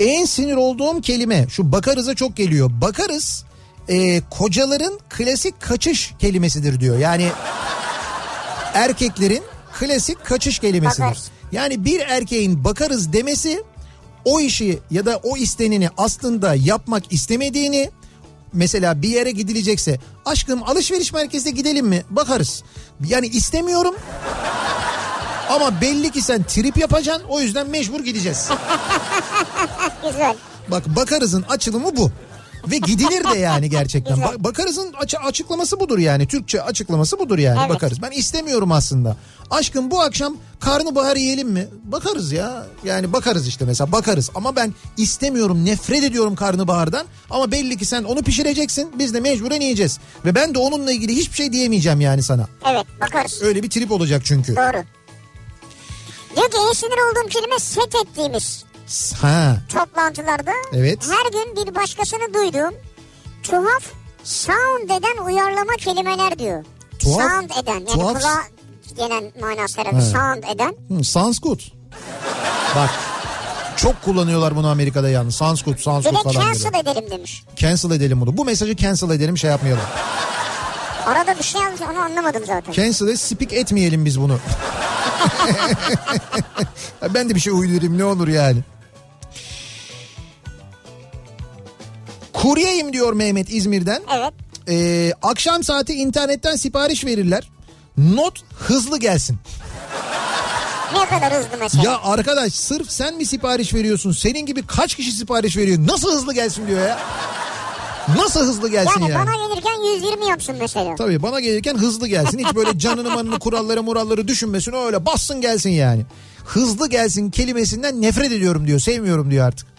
en 0.00 0.24
sinir 0.24 0.54
olduğum 0.56 1.00
kelime 1.00 1.46
şu 1.48 1.72
bakarıza 1.72 2.14
çok 2.14 2.36
geliyor. 2.36 2.70
Bakarız 2.72 3.44
e, 3.88 4.20
kocaların 4.30 4.98
klasik 5.08 5.60
kaçış 5.60 6.14
kelimesidir 6.18 6.80
diyor. 6.80 6.98
Yani 6.98 7.28
erkeklerin 8.74 9.42
klasik 9.78 10.24
kaçış 10.24 10.58
kelimesidir. 10.58 11.02
Bakarız. 11.04 11.30
Yani 11.52 11.84
bir 11.84 12.00
erkeğin 12.00 12.64
bakarız 12.64 13.12
demesi 13.12 13.62
o 14.24 14.40
işi 14.40 14.78
ya 14.90 15.06
da 15.06 15.16
o 15.22 15.36
isteneni 15.36 15.88
aslında 15.96 16.54
yapmak 16.54 17.12
istemediğini 17.12 17.90
mesela 18.52 19.02
bir 19.02 19.08
yere 19.08 19.30
gidilecekse 19.30 19.98
aşkım 20.24 20.62
alışveriş 20.62 21.12
merkezine 21.12 21.52
gidelim 21.52 21.86
mi 21.86 22.04
bakarız. 22.10 22.62
Yani 23.06 23.26
istemiyorum 23.26 23.94
ama 25.50 25.80
belli 25.80 26.10
ki 26.10 26.22
sen 26.22 26.42
trip 26.42 26.76
yapacaksın 26.76 27.24
o 27.28 27.40
yüzden 27.40 27.70
mecbur 27.70 28.00
gideceğiz. 28.00 28.48
Güzel. 30.02 30.36
Bak 30.68 30.96
bakarızın 30.96 31.42
açılımı 31.42 31.96
bu. 31.96 32.10
Ve 32.70 32.78
gidilir 32.78 33.24
de 33.34 33.38
yani 33.38 33.70
gerçekten. 33.70 34.18
Ba- 34.18 34.44
bakarızın 34.44 34.92
açı- 34.92 35.18
açıklaması 35.18 35.80
budur 35.80 35.98
yani. 35.98 36.26
Türkçe 36.26 36.62
açıklaması 36.62 37.18
budur 37.18 37.38
yani. 37.38 37.58
Evet. 37.60 37.70
Bakarız. 37.70 38.02
Ben 38.02 38.10
istemiyorum 38.10 38.72
aslında. 38.72 39.16
Aşkım 39.50 39.90
bu 39.90 40.00
akşam 40.00 40.36
karnabahar 40.60 41.16
yiyelim 41.16 41.48
mi? 41.48 41.68
Bakarız 41.84 42.32
ya. 42.32 42.66
Yani 42.84 43.12
bakarız 43.12 43.48
işte 43.48 43.64
mesela 43.64 43.92
bakarız. 43.92 44.30
Ama 44.34 44.56
ben 44.56 44.74
istemiyorum 44.96 45.64
nefret 45.64 46.04
ediyorum 46.04 46.34
karnabahardan. 46.34 47.06
Ama 47.30 47.50
belli 47.50 47.78
ki 47.78 47.84
sen 47.84 48.04
onu 48.04 48.22
pişireceksin. 48.22 48.90
Biz 48.98 49.14
de 49.14 49.20
mecburen 49.20 49.60
yiyeceğiz. 49.60 49.98
Ve 50.24 50.34
ben 50.34 50.54
de 50.54 50.58
onunla 50.58 50.92
ilgili 50.92 51.16
hiçbir 51.16 51.36
şey 51.36 51.52
diyemeyeceğim 51.52 52.00
yani 52.00 52.22
sana. 52.22 52.48
Evet 52.70 52.86
bakarız. 53.00 53.42
Öyle 53.42 53.62
bir 53.62 53.70
trip 53.70 53.92
olacak 53.92 54.22
çünkü. 54.24 54.56
Doğru. 54.56 54.84
Diyor 56.36 56.50
ki 56.50 56.56
en 56.68 56.72
sinir 56.72 57.10
olduğum 57.10 57.28
kelime 57.28 57.58
set 57.58 57.94
ettiğimiz 58.04 58.64
Ha. 59.20 59.56
toplantılarda 59.72 60.50
Evet. 60.72 60.98
her 61.10 61.32
gün 61.32 61.56
bir 61.66 61.74
başkasını 61.74 62.34
duyduğum 62.34 62.74
tuhaf 63.42 63.82
sound 64.24 64.84
eden 64.90 65.24
uyarlama 65.26 65.72
kelimeler 65.78 66.38
diyor. 66.38 66.64
Tuhaf- 66.98 67.30
sound 67.30 67.50
eden 67.62 67.72
yani 67.74 67.84
tuhaf- 67.84 68.18
kulağa 68.20 68.42
gelen 68.96 69.32
manası 69.40 69.80
herhalde 69.80 70.00
sound 70.00 70.54
eden. 70.54 70.74
Hmm, 70.88 71.04
sounds 71.04 71.38
good. 71.40 71.60
Bak 72.76 72.90
çok 73.76 74.02
kullanıyorlar 74.02 74.56
bunu 74.56 74.68
Amerika'da 74.68 75.08
yalnız. 75.08 75.34
Sounds 75.34 75.62
good, 75.62 75.78
sounds 75.78 76.06
Bir 76.06 76.10
de 76.10 76.16
falan. 76.22 76.32
cancel 76.32 76.74
edelim 76.74 77.10
demiş. 77.10 77.44
Cancel 77.56 77.90
edelim 77.90 78.20
bunu. 78.20 78.36
Bu 78.36 78.44
mesajı 78.44 78.76
cancel 78.76 79.10
edelim 79.10 79.38
şey 79.38 79.50
yapmayalım. 79.50 79.84
Arada 81.06 81.38
bir 81.38 81.42
şey 81.44 81.60
yazmış 81.60 81.80
onu 81.92 81.98
anlamadım 81.98 82.42
zaten. 82.46 82.72
Cancel 82.72 83.08
et, 83.08 83.20
speak 83.20 83.52
etmeyelim 83.52 84.04
biz 84.04 84.20
bunu. 84.20 84.38
ben 87.14 87.28
de 87.30 87.34
bir 87.34 87.40
şey 87.40 87.52
uydurayım 87.52 87.98
ne 87.98 88.04
olur 88.04 88.28
yani. 88.28 88.58
Kuryeyim 92.42 92.92
diyor 92.92 93.12
Mehmet 93.12 93.52
İzmir'den. 93.52 94.02
Evet. 94.16 94.32
Ee, 94.68 95.12
akşam 95.22 95.64
saati 95.64 95.94
internetten 95.94 96.56
sipariş 96.56 97.04
verirler. 97.04 97.50
Not 97.98 98.42
hızlı 98.58 98.98
gelsin. 98.98 99.38
Ne 100.94 101.06
kadar 101.06 101.32
hızlı 101.32 101.58
mesela. 101.60 101.84
Ya 101.84 102.00
arkadaş 102.02 102.52
sırf 102.52 102.90
sen 102.90 103.16
mi 103.16 103.24
sipariş 103.26 103.74
veriyorsun? 103.74 104.12
Senin 104.12 104.46
gibi 104.46 104.66
kaç 104.66 104.94
kişi 104.94 105.12
sipariş 105.12 105.56
veriyor? 105.56 105.78
Nasıl 105.86 106.12
hızlı 106.12 106.34
gelsin 106.34 106.66
diyor 106.68 106.80
ya? 106.80 106.98
Nasıl 108.16 108.40
hızlı 108.40 108.70
gelsin 108.70 109.00
yani, 109.00 109.10
yani? 109.12 109.26
bana 109.26 109.48
gelirken 109.48 109.94
120 109.94 110.26
yapsın 110.26 110.56
mesela. 110.60 110.94
Tabii 110.96 111.22
bana 111.22 111.40
gelirken 111.40 111.74
hızlı 111.76 112.08
gelsin. 112.08 112.38
Hiç 112.38 112.54
böyle 112.54 112.78
canını 112.78 113.10
manını 113.10 113.38
kuralları 113.38 113.82
muralları 113.82 114.28
düşünmesin. 114.28 114.72
Öyle 114.72 115.06
bassın 115.06 115.40
gelsin 115.40 115.70
yani. 115.70 116.06
hızlı 116.44 116.88
gelsin 116.88 117.30
kelimesinden 117.30 118.02
nefret 118.02 118.32
ediyorum 118.32 118.66
diyor. 118.66 118.80
Sevmiyorum 118.80 119.30
diyor 119.30 119.46
artık. 119.46 119.77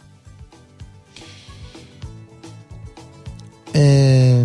Ee, 3.75 4.43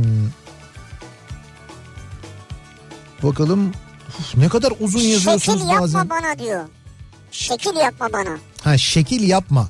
bakalım 3.22 3.72
Uf, 4.20 4.36
ne 4.36 4.48
kadar 4.48 4.72
uzun 4.80 5.00
yazıyorsunuz 5.00 5.58
Şekil 5.58 5.70
yapma 5.70 5.80
bazen. 5.82 6.10
bana 6.10 6.38
diyor. 6.38 6.64
Şekil 7.30 7.76
yapma 7.76 8.12
bana. 8.12 8.38
Ha 8.62 8.78
şekil 8.78 9.28
yapma. 9.28 9.68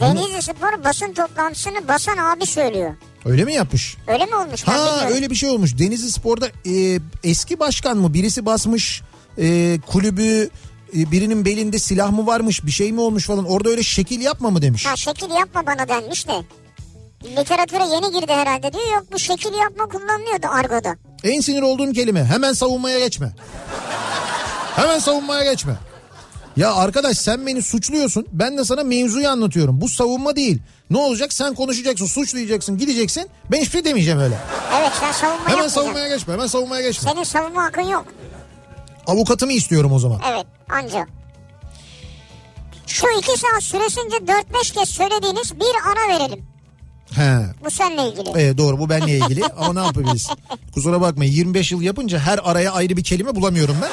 Denizli 0.00 0.42
Spor 0.42 0.84
basın 0.84 1.12
toplantısını 1.12 1.88
basan 1.88 2.16
abi 2.16 2.46
söylüyor. 2.46 2.94
Öyle 3.24 3.44
mi 3.44 3.52
yapmış? 3.54 3.96
Öyle 4.06 4.26
mi 4.26 4.34
olmuş? 4.36 4.66
Ben 4.68 4.72
Ha 4.72 4.78
bilmiyorum. 4.86 5.14
öyle 5.16 5.30
bir 5.30 5.34
şey 5.34 5.50
olmuş. 5.50 5.78
Denizli 5.78 6.10
Spor'da 6.12 6.48
e, 6.66 7.00
eski 7.24 7.58
başkan 7.58 7.96
mı 7.98 8.14
birisi 8.14 8.46
basmış 8.46 9.02
e, 9.38 9.78
kulübü 9.86 10.50
e, 10.96 11.10
birinin 11.10 11.44
belinde 11.44 11.78
silah 11.78 12.10
mı 12.12 12.26
varmış 12.26 12.66
bir 12.66 12.70
şey 12.70 12.92
mi 12.92 13.00
olmuş 13.00 13.26
falan 13.26 13.44
orada 13.44 13.68
öyle 13.68 13.82
şekil 13.82 14.20
yapma 14.20 14.50
mı 14.50 14.62
demiş. 14.62 14.86
Ha 14.86 14.96
şekil 14.96 15.30
yapma 15.30 15.66
bana 15.66 15.88
denmiş 15.88 16.28
de. 16.28 16.32
Literatüre 17.24 17.84
yeni 17.94 18.20
girdi 18.20 18.32
herhalde 18.32 18.72
diyor. 18.72 18.86
Yok 18.94 19.04
bu 19.12 19.18
şekil 19.18 19.54
yapma 19.54 19.88
kullanılıyordu 19.88 20.46
argoda. 20.50 20.96
En 21.24 21.40
sinir 21.40 21.62
olduğum 21.62 21.92
kelime 21.92 22.24
hemen 22.24 22.52
savunmaya 22.52 22.98
geçme. 22.98 23.32
Hemen 24.76 24.98
savunmaya 24.98 25.52
geçme. 25.52 25.74
Ya 26.56 26.74
arkadaş 26.74 27.18
sen 27.18 27.46
beni 27.46 27.62
suçluyorsun 27.62 28.26
ben 28.32 28.58
de 28.58 28.64
sana 28.64 28.82
mevzuyu 28.84 29.28
anlatıyorum. 29.28 29.80
Bu 29.80 29.88
savunma 29.88 30.36
değil. 30.36 30.62
Ne 30.90 30.98
olacak 30.98 31.32
sen 31.32 31.54
konuşacaksın 31.54 32.06
suçlayacaksın 32.06 32.78
gideceksin 32.78 33.28
ben 33.50 33.58
hiçbir 33.60 33.72
şey 33.72 33.84
demeyeceğim 33.84 34.20
öyle. 34.20 34.38
Evet 34.80 34.92
sen 35.00 35.12
savunma 35.12 35.48
Hemen 35.48 35.68
savunmaya 35.68 36.08
geçme 36.08 36.32
hemen 36.34 36.46
savunmaya 36.46 36.82
geçme. 36.82 37.10
Senin 37.12 37.22
savunma 37.24 37.62
hakkın 37.64 37.82
yok. 37.82 38.04
Avukatımı 39.06 39.52
istiyorum 39.52 39.92
o 39.92 39.98
zaman. 39.98 40.20
Evet 40.32 40.46
anca. 40.68 41.06
Şu 42.86 43.06
iki 43.18 43.38
saat 43.40 43.62
süresince 43.62 44.16
4-5 44.16 44.74
kez 44.74 44.88
söylediğiniz 44.88 45.54
bir 45.60 45.90
ara 45.92 46.14
verelim. 46.18 46.46
He. 47.14 47.38
Bu 47.64 47.70
seninle 47.70 48.08
ilgili. 48.08 48.30
Evet 48.36 48.58
doğru 48.58 48.78
bu 48.78 48.90
benle 48.90 49.18
ilgili 49.18 49.44
ama 49.58 49.80
ne 49.80 49.86
yapabiliriz? 49.86 50.28
Kusura 50.74 51.00
bakmayın 51.00 51.32
25 51.32 51.72
yıl 51.72 51.82
yapınca 51.82 52.18
her 52.18 52.40
araya 52.44 52.72
ayrı 52.72 52.96
bir 52.96 53.04
kelime 53.04 53.36
bulamıyorum 53.36 53.76
ben. 53.82 53.90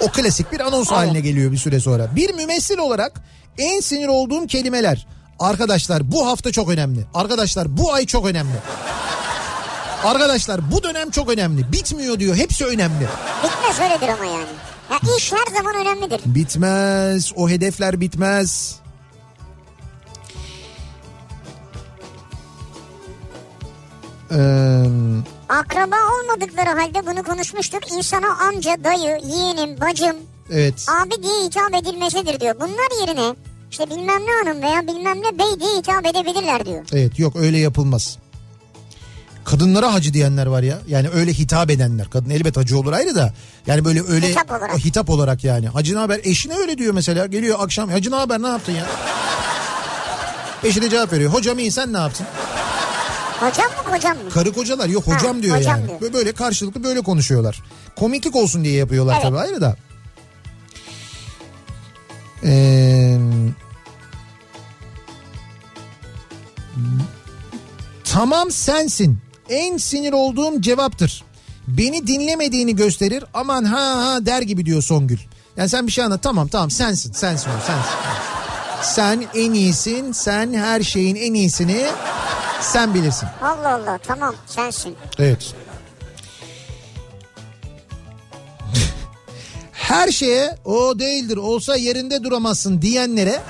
O 0.00 0.08
klasik 0.08 0.52
bir 0.52 0.60
anons 0.60 0.90
haline 0.90 1.20
geliyor 1.20 1.52
bir 1.52 1.56
süre 1.56 1.80
sonra. 1.80 2.16
Bir 2.16 2.34
mümessil 2.34 2.78
olarak 2.78 3.20
en 3.58 3.80
sinir 3.80 4.08
olduğum 4.08 4.46
kelimeler. 4.46 5.06
Arkadaşlar 5.38 6.12
bu 6.12 6.26
hafta 6.26 6.52
çok 6.52 6.68
önemli. 6.68 7.00
Arkadaşlar 7.14 7.76
bu 7.76 7.92
ay 7.92 8.06
çok 8.06 8.26
önemli. 8.26 8.54
Arkadaşlar 10.04 10.72
bu 10.72 10.82
dönem 10.82 11.10
çok 11.10 11.30
önemli. 11.30 11.72
Bitmiyor 11.72 12.18
diyor. 12.18 12.36
Hepsi 12.36 12.66
önemli. 12.66 13.06
Bitmez 13.44 13.80
öyledir 13.80 14.08
ama 14.08 14.24
yani. 14.24 14.46
Ya 14.90 15.16
iş 15.18 15.32
her 15.32 15.56
zaman 15.56 15.74
önemlidir. 15.74 16.20
Bitmez. 16.26 17.32
O 17.36 17.48
hedefler 17.48 18.00
bitmez. 18.00 18.76
Ee, 24.30 24.36
Akraba 25.48 25.96
olmadıkları 25.96 26.80
halde 26.80 27.06
bunu 27.06 27.22
konuşmuştuk. 27.22 27.92
İnsana 27.92 28.26
amca, 28.48 28.76
dayı, 28.84 29.20
yeğenim, 29.26 29.80
bacım, 29.80 30.16
evet. 30.50 30.86
abi 30.88 31.22
diye 31.22 31.44
hitap 31.44 31.74
edilmesidir 31.74 32.40
diyor. 32.40 32.54
Bunlar 32.60 33.00
yerine 33.06 33.34
işte 33.70 33.86
bilmem 33.90 34.20
ne 34.26 34.32
hanım 34.44 34.62
veya 34.62 34.82
bilmem 34.86 35.18
ne 35.22 35.38
bey 35.38 35.60
diye 35.60 35.78
hitap 35.78 36.06
edebilirler 36.06 36.66
diyor. 36.66 36.84
Evet 36.92 37.18
yok 37.18 37.36
öyle 37.36 37.58
yapılmaz. 37.58 38.18
Kadınlara 39.44 39.94
hacı 39.94 40.14
diyenler 40.14 40.46
var 40.46 40.62
ya. 40.62 40.78
Yani 40.88 41.08
öyle 41.08 41.32
hitap 41.32 41.70
edenler. 41.70 42.10
Kadın 42.10 42.30
elbet 42.30 42.56
hacı 42.56 42.78
olur 42.78 42.92
ayrı 42.92 43.14
da. 43.14 43.32
Yani 43.66 43.84
böyle 43.84 44.02
öyle 44.08 44.28
Hitap 44.30 44.50
olarak. 44.50 44.74
o 44.74 44.78
hitap 44.78 45.10
olarak 45.10 45.44
yani. 45.44 45.68
Hacı 45.68 45.94
ne 45.94 45.98
haber? 45.98 46.20
Eşine 46.24 46.54
öyle 46.56 46.78
diyor 46.78 46.94
mesela. 46.94 47.26
Geliyor 47.26 47.56
akşam. 47.60 47.90
Hacı 47.90 48.10
ne 48.10 48.16
haber? 48.16 48.42
Ne 48.42 48.48
yaptın 48.48 48.72
ya? 48.72 48.86
Eşi 50.64 50.82
de 50.82 50.90
cevap 50.90 51.12
veriyor. 51.12 51.32
Hocam 51.32 51.58
iyi 51.58 51.70
sen 51.72 51.92
ne 51.92 51.98
yaptın? 51.98 52.26
Hocam 53.50 53.66
mı 53.66 53.90
kocam 53.92 54.16
mı? 54.16 54.30
Karı 54.30 54.52
kocalar 54.52 54.88
yok 54.88 55.06
hocam 55.06 55.36
Ha, 55.36 55.42
diyor 55.42 55.56
hocam 55.58 55.80
yani. 55.80 56.00
diyor. 56.00 56.12
Böyle- 56.12 56.32
karşılıklı 56.32 56.84
böyle 56.84 57.00
konuşuyorlar. 57.00 57.62
Komiklik 57.96 58.36
olsun 58.36 58.64
diye 58.64 58.74
yapıyorlar 58.74 59.14
Evet. 59.14 59.22
tabii 59.22 59.38
ayrı 59.38 59.60
da. 59.60 59.76
Ee, 62.44 63.18
tamam 68.04 68.50
sensin. 68.50 69.18
En 69.48 69.76
sinir 69.76 70.12
olduğum 70.12 70.60
cevaptır. 70.60 71.24
Beni 71.68 72.06
dinlemediğini 72.06 72.76
gösterir. 72.76 73.24
Aman 73.34 73.64
ha 73.64 74.06
ha 74.06 74.26
der 74.26 74.42
gibi 74.42 74.66
diyor 74.66 74.82
Songül. 74.82 75.18
Yani 75.56 75.68
sen 75.68 75.86
bir 75.86 75.92
şey 75.92 76.04
anlat. 76.04 76.22
Tamam 76.22 76.48
tamam 76.48 76.70
sensin. 76.70 77.12
Sensin 77.12 77.50
o 77.50 77.66
sensin. 77.66 77.90
Sen 78.82 79.24
en 79.34 79.52
iyisin. 79.52 80.12
Sen 80.12 80.52
her 80.54 80.82
şeyin 80.82 81.16
en 81.16 81.34
iyisini 81.34 81.86
sen 82.60 82.94
bilirsin. 82.94 83.28
Allah 83.42 83.74
Allah 83.74 83.98
tamam 84.06 84.34
sensin. 84.46 84.96
Evet. 85.18 85.54
Her 89.72 90.08
şeye 90.10 90.56
o 90.64 90.98
değildir 90.98 91.36
olsa 91.36 91.76
yerinde 91.76 92.24
duramazsın 92.24 92.82
diyenlere 92.82 93.40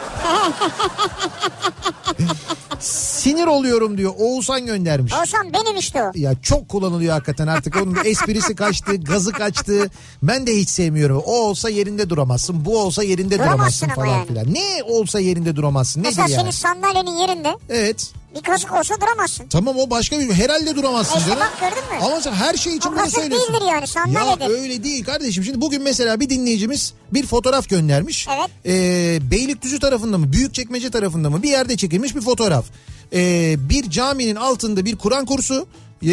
sinir 2.80 3.46
oluyorum 3.46 3.98
diyor 3.98 4.12
Oğuzhan 4.18 4.66
göndermiş. 4.66 5.12
Oğuzhan 5.14 5.52
benim 5.52 5.76
işte 5.76 6.02
o. 6.02 6.10
Ya 6.14 6.32
çok 6.42 6.68
kullanılıyor 6.68 7.12
hakikaten 7.12 7.46
artık 7.46 7.76
onun 7.76 7.96
esprisi 8.04 8.54
kaçtı 8.56 8.96
gazı 8.96 9.32
kaçtı 9.32 9.90
ben 10.22 10.46
de 10.46 10.56
hiç 10.56 10.68
sevmiyorum. 10.68 11.22
O 11.26 11.32
olsa 11.32 11.68
yerinde 11.68 12.10
duramazsın 12.10 12.64
bu 12.64 12.78
olsa 12.78 13.02
yerinde 13.02 13.34
Duramazsın 13.38 13.56
duramazsın 13.56 13.86
ama 13.86 13.94
falan 13.94 14.16
yani. 14.16 14.26
filan. 14.26 14.54
Ne 14.54 14.82
olsa 14.84 15.20
yerinde 15.20 15.56
duramazsın 15.56 16.00
nedir 16.00 16.08
Mesela 16.08 16.28
yani? 16.28 16.40
senin 16.40 16.50
sandalyenin 16.50 17.16
yerinde 17.16 17.56
Evet. 17.70 18.12
Bir 18.34 18.40
kazık 18.42 18.72
olsa 18.72 18.94
duramazsın. 19.00 19.46
Tamam 19.48 19.76
o 19.78 19.90
başka 19.90 20.18
bir 20.18 20.32
herhalde 20.32 20.76
duramazsın 20.76 21.18
işte 21.18 21.30
canım. 21.30 21.42
bak 21.42 21.60
gördün 21.60 21.84
mü? 21.98 22.04
Ama 22.06 22.20
sen 22.20 22.32
her 22.32 22.54
şey 22.54 22.76
için 22.76 22.88
O 22.88 22.92
bunu 22.92 23.10
söylüyorsun. 23.10 23.54
değildir 23.54 23.66
yani, 23.68 23.86
sandalyedir. 23.86 24.40
Ya 24.54 24.62
öyle 24.62 24.84
değil 24.84 25.04
kardeşim. 25.04 25.44
Şimdi 25.44 25.60
bugün 25.60 25.82
mesela 25.82 26.20
bir 26.20 26.30
dinleyicimiz 26.30 26.92
bir 27.12 27.26
fotoğraf 27.26 27.68
göndermiş. 27.68 28.28
Evet. 28.36 28.50
Ee, 28.66 29.30
Beylikdüzü 29.30 29.78
tarafında 29.78 30.18
mı 30.18 30.32
Büyükçekmece 30.32 30.90
tarafında 30.90 31.30
mı 31.30 31.42
bir 31.42 31.48
yerde 31.50 31.76
çekilmiş 31.76 32.16
bir 32.16 32.20
fotoğraf. 32.20 32.64
Ee, 33.12 33.56
bir 33.58 33.90
caminin 33.90 34.36
altında 34.36 34.84
bir 34.84 34.96
Kur'an 34.96 35.26
kursu 35.26 35.66
e, 36.02 36.12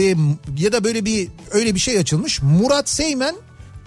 ya 0.57 0.71
da 0.71 0.83
böyle 0.83 1.05
bir 1.05 1.27
öyle 1.51 1.75
bir 1.75 1.79
şey 1.79 1.97
açılmış. 1.97 2.41
Murat 2.41 2.89
Seymen 2.89 3.35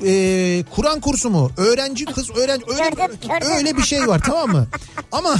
e, 0.04 0.64
Kur'an 0.74 1.00
kursu 1.00 1.30
mu? 1.30 1.50
Öğrenci 1.56 2.04
kız 2.04 2.30
öğrenci 2.30 2.64
öyle, 2.68 2.82
Gördüm, 2.82 3.16
gördüm. 3.22 3.48
öyle 3.56 3.76
bir 3.76 3.82
şey 3.82 4.06
var 4.06 4.22
tamam 4.26 4.50
mı? 4.50 4.66
Ama 5.12 5.34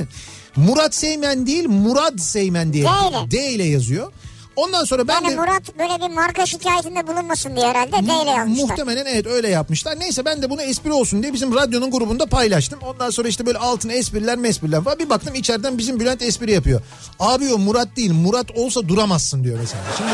Murat 0.66 0.94
Seymen 0.94 1.46
değil 1.46 1.68
Murad 1.68 2.18
Seymen 2.18 2.72
diye 2.72 2.84
D 2.84 2.88
ile. 3.08 3.30
D 3.30 3.50
ile 3.52 3.64
yazıyor. 3.64 4.12
Ondan 4.56 4.84
sonra 4.84 5.08
ben 5.08 5.14
Yani 5.14 5.28
de 5.30 5.36
Murat 5.36 5.78
böyle 5.78 6.08
bir 6.08 6.14
marka 6.14 6.46
şikayetinde 6.46 7.06
bulunmasın 7.06 7.56
diye 7.56 7.66
herhalde 7.68 7.92
D 7.92 8.22
ile 8.22 8.30
yazmışlar. 8.30 8.68
muhtemelen 8.68 9.06
evet 9.06 9.26
öyle 9.26 9.48
yapmışlar. 9.48 10.00
Neyse 10.00 10.24
ben 10.24 10.42
de 10.42 10.50
bunu 10.50 10.62
espri 10.62 10.92
olsun 10.92 11.22
diye 11.22 11.32
bizim 11.32 11.54
radyonun 11.54 11.90
grubunda 11.90 12.26
paylaştım. 12.26 12.78
Ondan 12.82 13.10
sonra 13.10 13.28
işte 13.28 13.46
böyle 13.46 13.58
altına 13.58 13.92
espriler 13.92 14.38
mespriler 14.38 14.84
falan. 14.84 14.98
Bir 14.98 15.10
baktım 15.10 15.34
içeriden 15.34 15.78
bizim 15.78 16.00
Bülent 16.00 16.22
espri 16.22 16.52
yapıyor. 16.52 16.80
Abi 17.20 17.54
o 17.54 17.58
Murat 17.58 17.96
değil 17.96 18.12
Murat 18.12 18.50
olsa 18.56 18.88
duramazsın 18.88 19.44
diyor 19.44 19.58
mesela. 19.60 19.82
Şimdi 19.98 20.10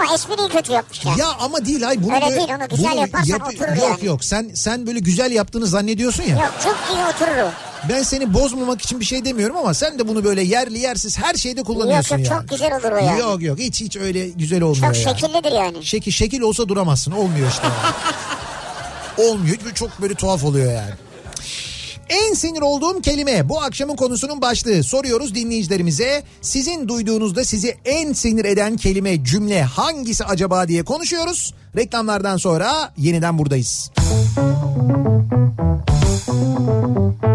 Ama 0.00 0.14
espriyi 0.14 0.48
kötü 0.48 0.72
yapmış 0.72 1.04
yani. 1.04 1.20
ya 1.20 1.26
ama 1.40 1.64
değil 1.66 1.88
ay 1.88 2.02
bunu 2.02 2.14
Öyle 2.14 2.24
böyle- 2.26 2.36
değil, 2.36 2.48
onu 2.60 2.68
güzel 2.68 2.96
yaparsan 2.96 3.40
oturur 3.40 3.76
Yok 3.76 3.78
yani. 3.90 4.06
yok 4.06 4.24
sen 4.24 4.50
sen 4.54 4.86
böyle 4.86 4.98
güzel 4.98 5.32
yaptığını 5.32 5.66
zannediyorsun 5.66 6.22
ya. 6.22 6.36
Yok 6.36 6.52
çok 6.64 6.76
iyi 6.92 7.04
oturur 7.04 7.38
o. 7.48 7.50
Ben 7.88 8.02
seni 8.02 8.34
bozmamak 8.34 8.82
için 8.82 9.00
bir 9.00 9.04
şey 9.04 9.24
demiyorum 9.24 9.56
ama 9.56 9.74
sen 9.74 9.98
de 9.98 10.08
bunu 10.08 10.24
böyle 10.24 10.42
yerli 10.42 10.78
yersiz 10.78 11.18
her 11.18 11.34
şeyde 11.34 11.62
kullanıyorsun 11.62 12.16
Yok 12.18 12.24
yok 12.26 12.32
yani. 12.32 12.40
çok 12.40 12.48
güzel 12.50 12.76
olur 12.76 12.92
o 12.92 13.04
yani. 13.04 13.20
Yok 13.20 13.42
yok 13.42 13.58
hiç 13.58 13.80
hiç 13.80 13.96
öyle 13.96 14.28
güzel 14.28 14.62
olmuyor 14.62 14.94
Çok 14.94 15.06
yani. 15.06 15.18
şekillidir 15.20 15.52
yani. 15.52 15.84
Şekil 15.84 16.12
şekil 16.12 16.40
olsa 16.40 16.68
duramazsın. 16.68 17.12
Olmuyor 17.12 17.48
işte. 17.48 17.68
Olmuyor. 19.28 19.56
Çok 19.74 20.02
böyle 20.02 20.14
tuhaf 20.14 20.44
oluyor 20.44 20.72
yani. 20.72 20.90
En 22.10 22.34
sinir 22.34 22.60
olduğum 22.60 23.00
kelime 23.00 23.48
bu 23.48 23.62
akşamın 23.62 23.96
konusunun 23.96 24.42
başlığı. 24.42 24.82
Soruyoruz 24.82 25.34
dinleyicilerimize. 25.34 26.22
Sizin 26.40 26.88
duyduğunuzda 26.88 27.44
sizi 27.44 27.76
en 27.84 28.12
sinir 28.12 28.44
eden 28.44 28.76
kelime, 28.76 29.24
cümle 29.24 29.62
hangisi 29.62 30.24
acaba 30.24 30.68
diye 30.68 30.82
konuşuyoruz. 30.82 31.54
Reklamlardan 31.76 32.36
sonra 32.36 32.92
yeniden 32.96 33.38
buradayız. 33.38 33.90
Kafa 36.70 37.29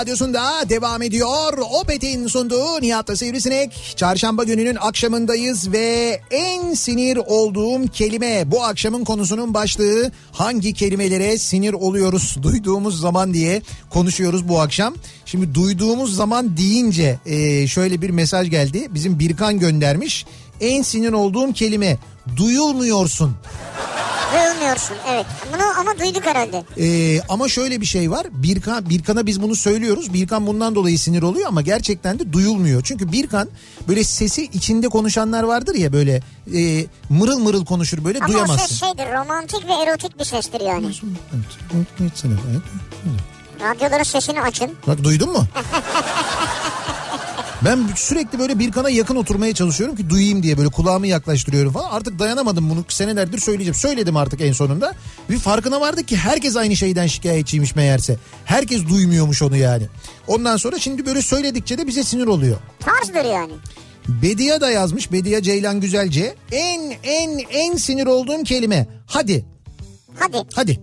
Radyosu'nda 0.00 0.68
devam 0.68 1.02
ediyor. 1.02 1.58
Opet'in 1.80 2.26
sunduğu 2.26 2.80
Nihat'la 2.80 3.16
Sivrisinek. 3.16 3.94
Çarşamba 3.96 4.44
gününün 4.44 4.76
akşamındayız 4.80 5.72
ve 5.72 6.20
en 6.30 6.74
sinir 6.74 7.16
olduğum 7.16 7.86
kelime 7.86 8.50
bu 8.50 8.64
akşamın 8.64 9.04
konusunun 9.04 9.54
başlığı 9.54 10.12
hangi 10.32 10.74
kelimelere 10.74 11.38
sinir 11.38 11.72
oluyoruz 11.72 12.36
duyduğumuz 12.42 13.00
zaman 13.00 13.34
diye 13.34 13.62
konuşuyoruz 13.90 14.48
bu 14.48 14.60
akşam. 14.60 14.94
Şimdi 15.26 15.54
duyduğumuz 15.54 16.16
zaman 16.16 16.56
deyince 16.56 17.18
e, 17.26 17.66
şöyle 17.66 18.02
bir 18.02 18.10
mesaj 18.10 18.50
geldi. 18.50 18.88
Bizim 18.90 19.18
Birkan 19.18 19.58
göndermiş. 19.58 20.26
En 20.60 20.82
sinir 20.82 21.12
olduğum 21.12 21.52
kelime 21.52 21.98
duyulmuyorsun. 22.36 23.36
Duyulmuyorsun 24.32 24.96
evet. 25.08 25.26
Bunu 25.54 25.62
ama 25.80 25.98
duyduk 25.98 26.26
herhalde. 26.26 26.64
Ee, 26.78 27.20
ama 27.28 27.48
şöyle 27.48 27.80
bir 27.80 27.86
şey 27.86 28.10
var. 28.10 28.26
Birkan, 28.30 28.88
Birkan'a 28.90 29.26
biz 29.26 29.42
bunu 29.42 29.54
söylüyoruz. 29.56 30.14
Birkan 30.14 30.46
bundan 30.46 30.74
dolayı 30.74 30.98
sinir 30.98 31.22
oluyor 31.22 31.48
ama 31.48 31.62
gerçekten 31.62 32.18
de 32.18 32.32
duyulmuyor. 32.32 32.82
Çünkü 32.84 33.12
Birkan 33.12 33.48
böyle 33.88 34.04
sesi 34.04 34.42
içinde 34.44 34.88
konuşanlar 34.88 35.42
vardır 35.42 35.74
ya 35.74 35.92
böyle 35.92 36.22
e, 36.54 36.86
mırıl 37.08 37.38
mırıl 37.38 37.64
konuşur 37.64 38.04
böyle 38.04 38.18
Ama 38.18 38.26
o 38.26 38.32
duyamazsın. 38.32 38.66
ses 38.66 38.80
şeydir 38.80 39.12
romantik 39.18 39.68
ve 39.68 39.72
erotik 39.72 40.18
bir 40.18 40.24
sestir 40.24 40.60
yani. 40.60 40.86
Radyoların 43.60 44.02
sesini 44.02 44.40
açın. 44.42 44.70
Bak 44.86 45.04
duydun 45.04 45.32
mu? 45.32 45.44
Ben 47.64 47.88
sürekli 47.96 48.38
böyle 48.38 48.58
Birkan'a 48.58 48.90
yakın 48.90 49.16
oturmaya 49.16 49.54
çalışıyorum 49.54 49.96
ki 49.96 50.10
duyayım 50.10 50.42
diye 50.42 50.58
böyle 50.58 50.68
kulağımı 50.68 51.06
yaklaştırıyorum 51.06 51.72
falan. 51.72 51.90
Artık 51.90 52.18
dayanamadım 52.18 52.70
bunu 52.70 52.84
senelerdir 52.88 53.38
söyleyeceğim. 53.38 53.74
Söyledim 53.74 54.16
artık 54.16 54.40
en 54.40 54.52
sonunda. 54.52 54.94
Bir 55.30 55.38
farkına 55.38 55.80
vardık 55.80 56.08
ki 56.08 56.16
herkes 56.16 56.56
aynı 56.56 56.76
şeyden 56.76 57.06
şikayetçiymiş 57.06 57.76
meğerse. 57.76 58.16
Herkes 58.44 58.88
duymuyormuş 58.88 59.42
onu 59.42 59.56
yani. 59.56 59.84
Ondan 60.26 60.56
sonra 60.56 60.78
şimdi 60.78 61.06
böyle 61.06 61.22
söyledikçe 61.22 61.78
de 61.78 61.86
bize 61.86 62.04
sinir 62.04 62.26
oluyor. 62.26 62.56
Tarzdır 62.80 63.24
yani. 63.24 63.52
Bediye 64.08 64.60
da 64.60 64.70
yazmış. 64.70 65.12
Bediye 65.12 65.42
Ceylan 65.42 65.80
Güzelce. 65.80 66.34
En 66.52 66.92
en 67.02 67.38
en 67.50 67.76
sinir 67.76 68.06
olduğum 68.06 68.44
kelime. 68.44 68.86
Hadi. 69.06 69.44
Hadi. 70.18 70.38
Hadi. 70.54 70.80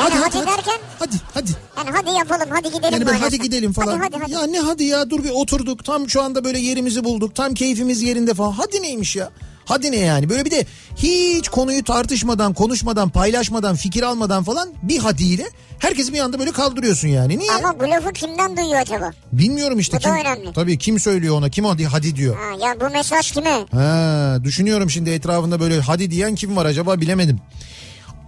Yani 0.00 0.14
hadi, 0.14 0.46
derken? 0.46 0.78
Hadi 0.98 1.16
hadi. 1.34 1.50
Yani 1.76 1.90
hadi 1.90 2.10
yapalım 2.10 2.48
hadi 2.50 2.68
gidelim. 2.72 2.92
Yani 2.92 3.04
manasında. 3.04 3.26
hadi 3.26 3.38
gidelim 3.38 3.72
falan. 3.72 3.98
Hadi 3.98 4.16
hadi 4.16 4.22
hadi. 4.22 4.32
Ya 4.32 4.46
ne 4.46 4.58
hadi 4.60 4.84
ya 4.84 5.10
dur 5.10 5.24
bir 5.24 5.30
oturduk 5.30 5.84
tam 5.84 6.08
şu 6.08 6.22
anda 6.22 6.44
böyle 6.44 6.58
yerimizi 6.58 7.04
bulduk 7.04 7.34
tam 7.34 7.54
keyfimiz 7.54 8.02
yerinde 8.02 8.34
falan. 8.34 8.52
Hadi 8.52 8.82
neymiş 8.82 9.16
ya? 9.16 9.30
Hadi 9.64 9.92
ne 9.92 9.96
yani? 9.96 10.28
Böyle 10.28 10.44
bir 10.44 10.50
de 10.50 10.66
hiç 10.96 11.48
konuyu 11.48 11.84
tartışmadan, 11.84 12.54
konuşmadan, 12.54 13.10
paylaşmadan, 13.10 13.76
fikir 13.76 14.02
almadan 14.02 14.44
falan 14.44 14.68
bir 14.82 14.98
hadiyle 14.98 15.46
herkesi 15.78 16.12
bir 16.12 16.18
anda 16.18 16.38
böyle 16.38 16.52
kaldırıyorsun 16.52 17.08
yani. 17.08 17.38
Niye? 17.38 17.52
Ama 17.52 17.80
bu 17.80 17.84
lafı 17.90 18.12
kimden 18.12 18.56
duyuyor 18.56 18.80
acaba? 18.80 19.12
Bilmiyorum 19.32 19.78
işte. 19.78 19.96
Bu 19.96 20.02
da 20.02 20.16
kim, 20.16 20.26
önemli. 20.26 20.52
Tabii 20.52 20.78
kim 20.78 21.00
söylüyor 21.00 21.38
ona? 21.38 21.50
Kim 21.50 21.64
hadi 21.64 21.86
hadi 21.86 22.16
diyor. 22.16 22.36
Ha, 22.36 22.66
ya 22.66 22.80
bu 22.80 22.90
mesaj 22.92 23.32
kime? 23.32 23.66
Ha, 23.72 24.36
düşünüyorum 24.44 24.90
şimdi 24.90 25.10
etrafında 25.10 25.60
böyle 25.60 25.80
hadi 25.80 26.10
diyen 26.10 26.34
kim 26.34 26.56
var 26.56 26.66
acaba 26.66 27.00
bilemedim. 27.00 27.40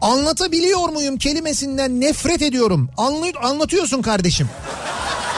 Anlatabiliyor 0.00 0.88
muyum 0.88 1.18
kelimesinden 1.18 2.00
nefret 2.00 2.42
ediyorum. 2.42 2.90
Anlı, 2.96 3.26
anlatıyorsun 3.42 4.02
kardeşim. 4.02 4.48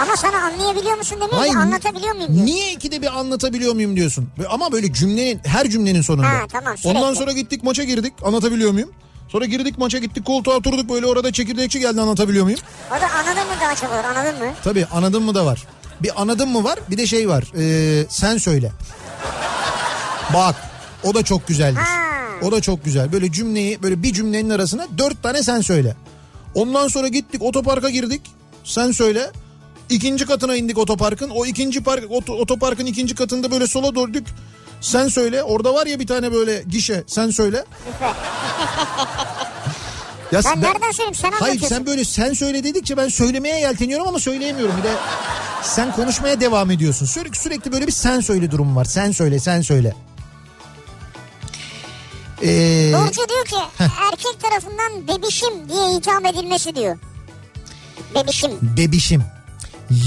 Ama 0.03 0.17
sana 0.17 0.37
anlayabiliyor 0.37 0.97
musun 0.97 1.17
demiyor 1.21 1.39
Hayır, 1.39 1.53
ki 1.53 1.59
anlatabiliyor 1.59 2.15
muyum 2.15 2.35
diyor. 2.35 2.47
Niye 2.47 2.73
ikide 2.73 3.03
bir 3.03 3.19
anlatabiliyor 3.19 3.75
muyum 3.75 3.97
diyorsun. 3.97 4.29
Ama 4.51 4.73
böyle 4.73 4.93
cümlenin 4.93 5.41
her 5.45 5.71
cümlenin 5.71 6.03
sonunda. 6.03 6.29
Ha, 6.29 6.41
tamam, 6.53 6.79
sürekli. 6.79 6.99
Ondan 6.99 7.15
sonra 7.15 7.33
gittik 7.33 7.65
maça 7.65 7.85
girdik 7.85 8.13
anlatabiliyor 8.25 8.71
muyum? 8.73 8.91
Sonra 9.29 9.45
girdik 9.45 9.79
maça 9.79 9.99
gittik 9.99 10.27
koltuğa 10.27 10.55
oturduk 10.57 10.91
böyle 10.91 11.07
orada 11.07 11.33
çekirdekçi 11.33 11.81
geldi 11.81 12.01
anlatabiliyor 12.01 12.45
muyum? 12.45 12.61
O 12.91 13.01
da 13.01 13.11
anladın 13.11 13.49
mı 13.49 13.55
daha 13.61 13.75
çok 13.75 13.91
olur 13.91 14.05
anladın 14.05 14.39
mı? 14.39 14.55
Tabii 14.65 14.87
anladın 14.93 15.23
mı 15.23 15.35
da 15.35 15.47
var. 15.47 15.67
Bir 16.03 16.23
anladın 16.23 16.49
mı 16.49 16.65
var 16.65 16.79
bir 16.91 16.99
de 16.99 17.07
şey 17.07 17.29
var 17.29 17.45
ee, 17.59 18.07
sen 18.09 18.39
söyle. 18.39 18.73
Bak 20.35 20.55
o 21.05 21.15
da 21.15 21.23
çok 21.23 21.49
güzeldir. 21.49 21.81
O 22.43 22.53
da 22.53 22.61
çok 22.61 22.85
güzel. 22.85 23.13
Böyle 23.13 23.33
cümleyi 23.33 23.83
böyle 23.83 24.03
bir 24.03 24.13
cümlenin 24.13 24.51
arasına 24.51 24.87
dört 24.99 25.23
tane 25.23 25.43
sen 25.43 25.61
söyle. 25.61 25.97
Ondan 26.55 26.89
sonra 26.89 27.09
gittik 27.09 27.43
otoparka 27.43 27.91
girdik. 27.91 28.21
Sen 28.65 28.93
söyle. 28.93 29.31
İkinci 29.91 30.27
katına 30.27 30.57
indik 30.57 30.79
otoparkın. 30.79 31.31
O 31.31 31.47
ikinci 31.47 31.83
park 31.83 32.05
oto- 32.11 32.33
otoparkın 32.33 32.87
ikinci 32.87 33.15
katında 33.15 33.51
böyle 33.51 33.67
sola 33.67 33.95
döndük. 33.95 34.27
Sen 34.81 35.09
söyle. 35.09 35.43
Orada 35.43 35.75
var 35.75 35.87
ya 35.87 36.01
bir 36.01 36.07
tane 36.07 36.33
böyle 36.33 36.63
gişe. 36.71 37.05
Sen 37.07 37.31
söyle. 37.31 37.65
Ya 40.33 40.41
Ben 40.45 40.61
nereden 40.61 40.91
söyleyeyim? 40.91 41.15
Sen 41.15 41.31
Hayır 41.33 41.61
sen 41.61 41.87
böyle 41.87 42.05
sen 42.05 42.33
söyle 42.33 42.65
dedikçe 42.65 42.97
ben 42.97 43.09
söylemeye 43.09 43.61
yelteniyorum 43.61 44.09
ama 44.09 44.19
söyleyemiyorum. 44.19 44.75
Bir 44.79 44.83
de 44.83 44.93
sen 45.63 45.93
konuşmaya 45.93 46.41
devam 46.41 46.71
ediyorsun. 46.71 47.07
Sürekli 47.07 47.39
sürekli 47.39 47.73
böyle 47.73 47.87
bir 47.87 47.93
sen 47.93 48.21
söyle 48.21 48.51
durumu 48.51 48.77
var. 48.77 48.85
Sen 48.85 49.13
söyle, 49.13 49.39
sen 49.41 49.61
söyle. 49.61 49.95
Ee, 52.43 52.93
Burcu 52.95 53.29
diyor 53.29 53.45
ki 53.45 53.57
erkek 53.79 54.41
tarafından 54.41 55.09
bebişim 55.09 55.69
diye 55.69 55.97
hitap 55.97 56.27
edilmesi 56.27 56.75
diyor. 56.75 56.99
Bebişim, 58.15 58.51
bebişim. 58.63 59.23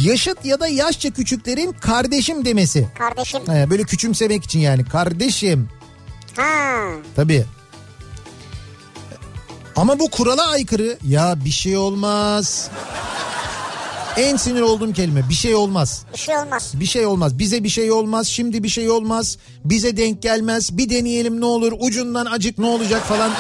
Yaşıt 0.04 0.46
ya 0.46 0.60
da 0.60 0.68
yaşça 0.68 1.10
küçüklerin 1.10 1.72
kardeşim 1.72 2.46
demesi. 2.46 2.88
kardeşim. 2.98 3.42
He, 3.48 3.70
böyle 3.70 3.84
küçümsemek 3.84 4.44
için 4.44 4.60
yani. 4.60 4.86
Kardeşim. 4.86 5.70
Ha. 6.38 6.76
Tabii. 7.16 7.46
Ama 9.76 10.00
bu 10.00 10.10
kurala 10.10 10.48
aykırı. 10.48 10.98
Ya 11.08 11.36
bir 11.46 11.50
şey 11.52 11.78
olmaz. 11.78 12.70
En 14.18 14.38
sinir 14.38 14.62
olduğum 14.62 14.94
kelime 14.94 15.30
bir 15.30 15.34
şey 15.34 15.56
olmaz. 15.56 16.06
Bir 16.14 16.18
şey 16.20 16.38
olmaz. 16.38 16.72
Bir 16.74 16.86
şey 16.86 17.06
olmaz. 17.06 17.40
Bize 17.40 17.64
bir 17.64 17.70
şey 17.70 17.92
olmaz. 17.92 18.28
Şimdi 18.28 18.64
bir 18.64 18.70
şey 18.70 18.90
olmaz. 18.90 19.38
Bize 19.66 19.98
denk 19.98 20.22
gelmez. 20.22 20.78
Bir 20.78 20.90
deneyelim 20.90 21.42
ne 21.42 21.46
olur. 21.46 21.74
Ucundan 21.80 22.26
acık 22.26 22.58
ne 22.58 22.66
olacak 22.66 23.02
falan. 23.02 23.32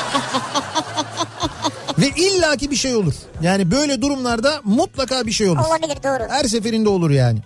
Ve 1.97 2.07
illaki 2.07 2.71
bir 2.71 2.75
şey 2.75 2.95
olur. 2.95 3.13
Yani 3.41 3.71
böyle 3.71 4.01
durumlarda 4.01 4.61
mutlaka 4.63 5.25
bir 5.25 5.31
şey 5.31 5.49
olur. 5.49 5.59
Olabilir 5.59 5.97
doğru. 6.03 6.29
Her 6.29 6.43
seferinde 6.43 6.89
olur 6.89 7.09
yani. 7.09 7.39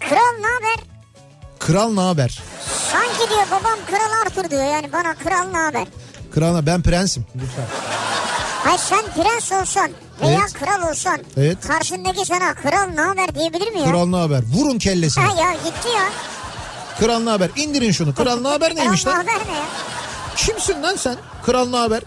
Kral 0.00 0.38
ne 0.40 0.46
haber? 0.46 0.84
Kral 1.58 1.92
ne 1.92 2.00
haber? 2.00 2.42
Sanki 2.92 3.30
diyor 3.30 3.46
babam 3.50 3.78
Kral 3.86 4.20
Arthur 4.26 4.50
diyor 4.50 4.64
yani 4.64 4.92
bana 4.92 5.14
kral 5.14 5.50
ne 5.52 5.58
haber? 5.58 5.86
Kral 6.34 6.66
ben 6.66 6.82
prensim. 6.82 7.26
Lütfen. 7.36 7.64
Hayır 8.64 8.78
sen 8.78 9.04
prens 9.22 9.52
olsan 9.52 9.90
veya 10.22 10.38
Evet. 10.40 10.52
kral 10.52 10.90
olsan 10.90 11.18
Evet. 11.36 11.66
karşındaki 11.66 12.24
sana 12.26 12.54
kral 12.54 12.86
ne 12.94 13.00
haber 13.00 13.34
diyebilir 13.34 13.72
mi 13.72 13.78
ya? 13.80 13.84
Kral 13.84 14.06
ne 14.06 14.16
haber? 14.16 14.42
Vurun 14.54 14.78
kellesini. 14.78 15.24
Ha 15.24 15.42
ya 15.42 15.52
gitti 15.52 15.88
ya. 15.96 16.04
Kral 17.00 17.18
ne 17.20 17.30
haber? 17.30 17.50
İndirin 17.56 17.92
şunu. 17.92 18.14
Kral 18.14 18.40
ne 18.40 18.48
haber 18.48 18.76
neymiş 18.76 19.04
Kral 19.04 19.12
ne 19.12 19.18
lan? 19.18 19.24
haber 19.24 19.46
ne 19.52 19.56
ya? 19.56 19.64
Kimsin 20.36 20.82
lan 20.82 20.96
sen? 20.96 21.16
Kral 21.46 21.66
ne 21.68 21.76
haber? 21.76 22.02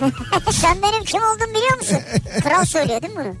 sen 0.52 0.82
benim 0.82 1.04
kim 1.04 1.22
olduğumu 1.22 1.54
biliyor 1.54 1.76
musun? 1.78 1.98
Kral 2.42 2.64
söylüyor 2.64 3.02
değil 3.02 3.14
mi 3.14 3.24
bunu? 3.24 3.34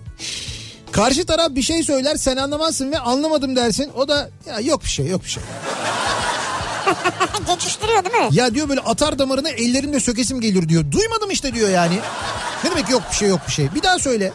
Karşı 0.92 1.26
taraf 1.26 1.48
bir 1.50 1.62
şey 1.62 1.82
söyler 1.82 2.16
sen 2.16 2.36
anlamazsın 2.36 2.92
ve 2.92 2.98
anlamadım 2.98 3.56
dersin. 3.56 3.92
O 3.96 4.08
da 4.08 4.30
ya 4.46 4.60
yok 4.60 4.82
bir 4.84 4.88
şey 4.88 5.06
yok 5.06 5.24
bir 5.24 5.28
şey. 5.28 5.42
Geçiştiriyor 7.46 8.04
değil 8.04 8.14
mi? 8.24 8.28
Ya 8.30 8.54
diyor 8.54 8.68
böyle 8.68 8.80
atar 8.80 9.18
damarına 9.18 9.48
ellerimle 9.48 10.00
sökesim 10.00 10.40
gelir 10.40 10.68
diyor. 10.68 10.90
Duymadım 10.92 11.30
işte 11.30 11.54
diyor 11.54 11.68
yani. 11.68 11.98
Ne 12.64 12.70
demek 12.70 12.90
yok 12.90 13.02
bir 13.10 13.16
şey 13.16 13.28
yok 13.28 13.40
bir 13.46 13.52
şey. 13.52 13.74
Bir 13.74 13.82
daha 13.82 13.98
söyle. 13.98 14.32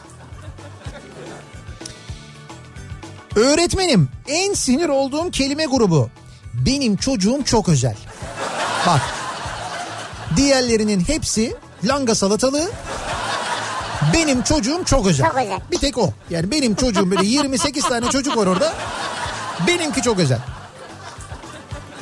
Öğretmenim 3.36 4.10
en 4.28 4.54
sinir 4.54 4.90
olduğum 4.90 5.32
kelime 5.32 5.66
grubu. 5.66 6.10
Benim 6.54 6.98
çocuğum 6.98 7.40
çok 7.46 7.70
özel. 7.70 7.96
Bak. 8.88 9.02
Diğerlerinin 10.38 11.00
hepsi 11.08 11.56
langa 11.84 12.16
salatalığı. 12.16 12.72
Benim 14.14 14.44
çocuğum 14.44 14.82
çok 14.86 15.08
özel. 15.08 15.26
Çok 15.28 15.38
özel. 15.38 15.60
Bir 15.72 15.78
tek 15.78 15.98
o. 15.98 16.14
Yani 16.30 16.52
benim 16.52 16.76
çocuğum 16.76 17.12
böyle 17.12 17.26
28 17.26 17.84
tane 17.84 18.10
çocuk 18.10 18.38
var 18.38 18.48
orada. 18.48 18.74
Benimki 19.68 20.02
çok 20.02 20.20
özel. 20.20 20.40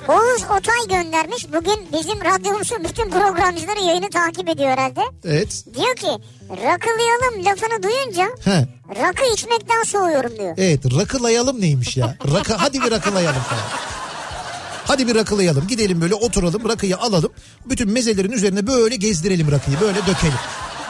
Oğuz 0.09 0.43
Otay 0.43 0.87
göndermiş. 1.03 1.47
Bugün 1.53 1.87
bizim 1.93 2.25
radyomuzun 2.25 2.83
bütün 2.83 3.09
programcıları 3.09 3.79
yayını 3.79 4.09
takip 4.09 4.49
ediyor 4.49 4.69
herhalde. 4.69 5.01
Evet. 5.25 5.65
Diyor 5.75 5.95
ki 5.95 6.23
rakılayalım 6.49 7.45
lafını 7.45 7.83
duyunca 7.83 8.29
He. 8.45 8.67
rakı 9.01 9.33
içmekten 9.33 9.83
soğuyorum 9.83 10.37
diyor. 10.37 10.53
Evet 10.57 10.85
rakılayalım 10.99 11.61
neymiş 11.61 11.97
ya? 11.97 12.15
Rakı, 12.35 12.53
hadi 12.53 12.81
bir 12.81 12.91
rakılayalım 12.91 13.41
falan. 13.41 13.61
Hadi 14.85 15.07
bir 15.07 15.15
rakılayalım 15.15 15.67
gidelim 15.67 16.01
böyle 16.01 16.15
oturalım 16.15 16.69
rakıyı 16.69 16.97
alalım. 16.97 17.31
Bütün 17.65 17.91
mezelerin 17.91 18.31
üzerine 18.31 18.67
böyle 18.67 18.95
gezdirelim 18.95 19.51
rakıyı 19.51 19.79
böyle 19.81 19.99
dökelim. 20.07 20.39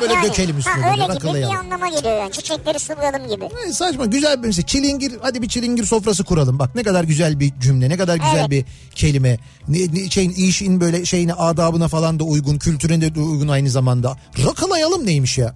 Böyle 0.02 0.14
Yani, 0.14 0.28
dökelim 0.28 0.58
üstüne 0.58 0.74
ha, 0.74 0.92
böyle 0.92 1.04
öyle 1.04 1.14
gibi 1.44 1.52
bir 1.52 1.56
anlama 1.56 1.88
geliyor 1.88 2.18
yani. 2.20 2.32
Çiçekleri 2.32 2.80
sulayalım 2.80 3.28
gibi. 3.28 3.46
E, 3.68 3.74
saçma 3.74 4.06
güzel 4.06 4.42
bir 4.44 4.48
mesela 4.48 4.66
çilingir 4.66 5.14
hadi 5.22 5.42
bir 5.42 5.48
çilingir 5.50 5.86
sofrası 5.86 6.24
kuralım. 6.24 6.60
Bak 6.60 6.76
ne 6.76 6.84
kadar 6.84 7.04
güzel 7.04 7.40
bir 7.40 7.54
cümle 7.60 7.90
ne 7.90 7.98
kadar 7.98 8.16
güzel 8.16 8.40
Evet. 8.40 8.50
bir 8.50 8.66
kelime. 8.96 9.38
Ne, 9.68 9.78
ne, 9.94 10.10
şeyin 10.10 10.30
işin 10.32 10.82
böyle 10.82 11.06
şeyine 11.06 11.34
adabına 11.34 11.88
falan 11.88 12.20
da 12.20 12.24
uygun 12.24 12.58
kültürüne 12.58 13.16
de 13.16 13.20
uygun 13.20 13.48
aynı 13.48 13.70
zamanda. 13.70 14.18
Rakılayalım 14.46 15.06
neymiş 15.06 15.38
ya? 15.38 15.54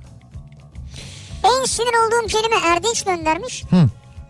En 1.43 1.65
sinir 1.65 1.87
olduğum 2.07 2.27
kelime 2.27 2.55
Erdinç 2.67 3.03
göndermiş. 3.03 3.63
Hı. 3.69 3.85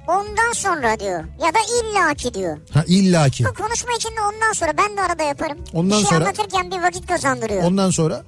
Ondan 0.07 0.53
sonra 0.53 0.99
diyor. 0.99 1.23
Ya 1.43 1.53
da 1.53 1.59
illaki 1.81 2.33
diyor. 2.33 2.57
Ha 2.73 2.83
illaki. 2.87 3.45
Bu 3.45 3.53
konuşma 3.53 3.91
içinde 3.97 4.21
ondan 4.21 4.53
sonra 4.53 4.71
ben 4.77 4.97
de 4.97 5.01
arada 5.01 5.23
yaparım. 5.23 5.57
Ondan 5.73 5.97
bir 5.99 6.03
şey 6.07 6.09
sonra- 6.09 6.25
anlatırken 6.25 6.71
bir 6.71 6.77
vakit 6.81 7.07
kazandırıyor. 7.07 7.63
Ondan 7.63 7.89
sonra 7.89 8.23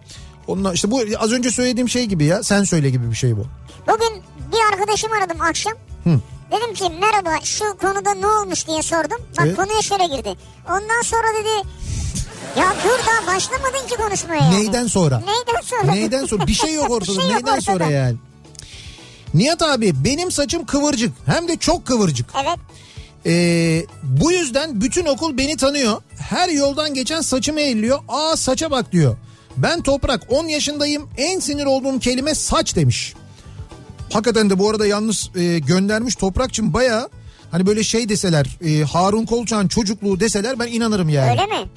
ondan 0.47 0.73
işte 0.73 0.91
bu 0.91 1.01
az 1.19 1.31
önce 1.31 1.51
söylediğim 1.51 1.89
şey 1.89 2.05
gibi 2.05 2.25
ya. 2.25 2.43
Sen 2.43 2.63
söyle 2.63 2.89
gibi 2.89 3.11
bir 3.11 3.15
şey 3.15 3.37
bu. 3.37 3.45
Bugün 3.87 4.21
bir 4.51 4.73
arkadaşım 4.73 5.11
aradım 5.11 5.41
akşam. 5.41 5.73
Hı. 6.03 6.19
Dedim 6.51 6.73
ki 6.73 6.83
merhaba 7.01 7.43
şu 7.43 7.77
konuda 7.77 8.13
ne 8.13 8.27
olmuş 8.27 8.67
diye 8.67 8.81
sordum. 8.81 9.17
Bak 9.37 9.45
Evet. 9.47 9.55
konuya 9.55 9.81
şöyle 9.81 10.05
girdi. 10.05 10.35
Ondan 10.69 11.01
sonra 11.03 11.27
dedi 11.39 11.67
ya 12.59 12.73
dur 12.83 12.99
daha 13.07 13.35
başlamadın 13.35 13.87
ki 13.87 13.95
konuşmaya 13.97 14.43
yani. 14.43 14.55
Neyden 14.55 14.87
sonra? 14.87 15.17
Neyden 15.19 15.61
sonra? 15.63 15.91
Neyden 15.91 16.25
sonra? 16.25 16.47
Bir 16.47 16.53
şey 16.53 16.73
yok 16.73 16.91
ortada. 16.91 17.21
Şey 17.21 17.23
yok 17.31 17.33
Neyden 17.33 17.59
sonra 17.59 17.75
ortada. 17.83 17.91
yani? 17.91 18.15
Nihat 19.33 19.61
abi 19.61 19.93
benim 20.05 20.31
saçım 20.31 20.65
kıvırcık. 20.65 21.13
Hem 21.25 21.47
de 21.47 21.57
çok 21.57 21.85
kıvırcık. 21.85 22.27
Evet. 22.43 22.59
Ee, 23.25 23.85
bu 24.03 24.31
yüzden 24.31 24.81
bütün 24.81 25.05
okul 25.05 25.37
beni 25.37 25.57
tanıyor. 25.57 26.01
Her 26.19 26.49
yoldan 26.49 26.93
geçen 26.93 27.21
saçımı 27.21 27.61
elliyor. 27.61 27.99
Aa 28.07 28.35
saça 28.37 28.71
bak 28.71 28.91
diyor. 28.91 29.17
Ben 29.57 29.81
Toprak 29.81 30.21
10 30.29 30.45
yaşındayım. 30.47 31.09
En 31.17 31.39
sinir 31.39 31.65
olduğum 31.65 31.99
kelime 31.99 32.35
saç 32.35 32.75
demiş. 32.75 33.13
Hakikaten 34.13 34.49
de 34.49 34.59
bu 34.59 34.69
arada 34.69 34.87
yalnız 34.87 35.29
e, 35.35 35.59
göndermiş 35.59 36.15
Toprakçım 36.15 36.73
baya 36.73 37.09
hani 37.51 37.65
böyle 37.67 37.83
şey 37.83 38.09
deseler 38.09 38.57
e, 38.65 38.83
Harun 38.83 39.25
Kolçak'ın 39.25 39.67
çocukluğu 39.67 40.19
deseler 40.19 40.59
ben 40.59 40.67
inanırım 40.67 41.09
yani. 41.09 41.31
Öyle 41.31 41.45
mi? 41.45 41.69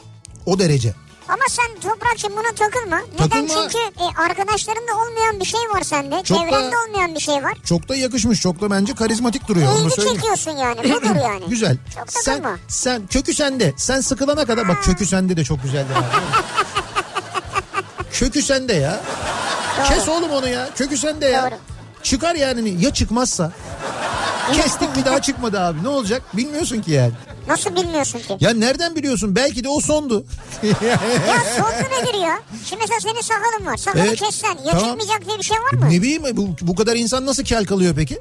O 0.47 0.59
derece. 0.59 0.95
Ama 1.29 1.43
sen 1.51 1.91
Toprak'cığım 1.91 2.33
buna 2.33 2.53
takılma. 2.57 3.01
Neden? 3.13 3.29
Takılma. 3.47 3.69
Çünkü 3.69 3.79
e, 3.79 4.23
arkadaşlarında 4.23 4.93
olmayan 4.95 5.41
bir 5.41 5.45
şey 5.45 5.61
var 5.61 5.83
sende. 5.83 6.23
Çok 6.25 6.39
da- 6.39 6.43
Çevrende 6.43 6.77
olmayan 6.89 7.15
bir 7.15 7.21
şey 7.21 7.35
var. 7.35 7.55
Çok 7.65 7.89
da 7.89 7.97
yakışmış. 7.97 8.41
Çok 8.41 8.61
da 8.61 8.71
bence 8.71 8.95
karizmatik 8.95 9.49
duruyor. 9.49 9.73
İlgi 9.81 9.95
çekiyorsun 9.95 10.51
yani. 10.51 10.79
Budur 10.85 11.17
yani. 11.25 11.45
Güzel. 11.49 11.77
Çok 11.95 12.13
sen, 12.13 12.35
takılma. 12.35 12.59
sen 12.69 13.07
kökü 13.07 13.35
sende. 13.35 13.75
Sen 13.77 14.01
sıkılana 14.01 14.45
kadar 14.45 14.69
bak 14.69 14.85
kökü 14.85 15.07
sende 15.07 15.37
de 15.37 15.45
çok 15.45 15.63
güzeldi. 15.63 15.89
kökü 18.19 18.43
sende 18.43 18.73
ya. 18.75 19.01
Kes 19.89 20.09
oğlum 20.09 20.31
onu 20.31 20.49
ya. 20.49 20.69
Kökü 20.77 20.97
sende 20.97 21.27
ya. 21.27 21.51
Çıkar 22.03 22.35
yani 22.35 22.85
ya 22.85 22.93
çıkmazsa. 22.95 23.53
Kestik 24.53 24.97
bir 24.97 25.05
daha 25.05 25.23
çıkmadı 25.23 25.61
abi. 25.61 25.83
Ne 25.83 25.89
olacak? 25.89 26.23
Bilmiyorsun 26.37 26.83
ki 26.83 26.91
yani. 26.93 27.13
Nasıl 27.49 27.77
bilmiyorsun 27.77 28.19
ki? 28.19 28.37
Ya 28.41 28.51
nereden 28.51 28.97
biliyorsun? 28.97 29.37
Belki 29.37 29.65
de 29.65 29.69
o 29.69 29.81
sondu. 29.81 30.25
Ya 30.63 31.41
sonlu 31.57 32.03
nedir 32.03 32.15
ya? 32.23 32.39
Şimdi 32.69 32.83
mesela 32.83 33.01
senin 33.01 33.21
sakalın 33.21 33.67
var. 33.67 33.77
Sakalı 33.77 34.03
Evet. 34.03 34.19
kessen 34.19 34.49
ya 34.65 34.73
Tamam. 34.73 34.79
çıkmayacak 34.99 35.27
diye 35.29 35.39
bir 35.39 35.45
şey 35.45 35.57
var 35.57 35.73
mı? 35.73 35.91
ne 35.91 36.03
bileyim 36.03 36.23
bu, 36.33 36.49
bu 36.61 36.75
kadar 36.75 36.97
insan 36.97 37.27
nasıl 37.27 37.45
kel 37.45 37.65
kalıyor 37.67 37.95
peki? 37.97 38.19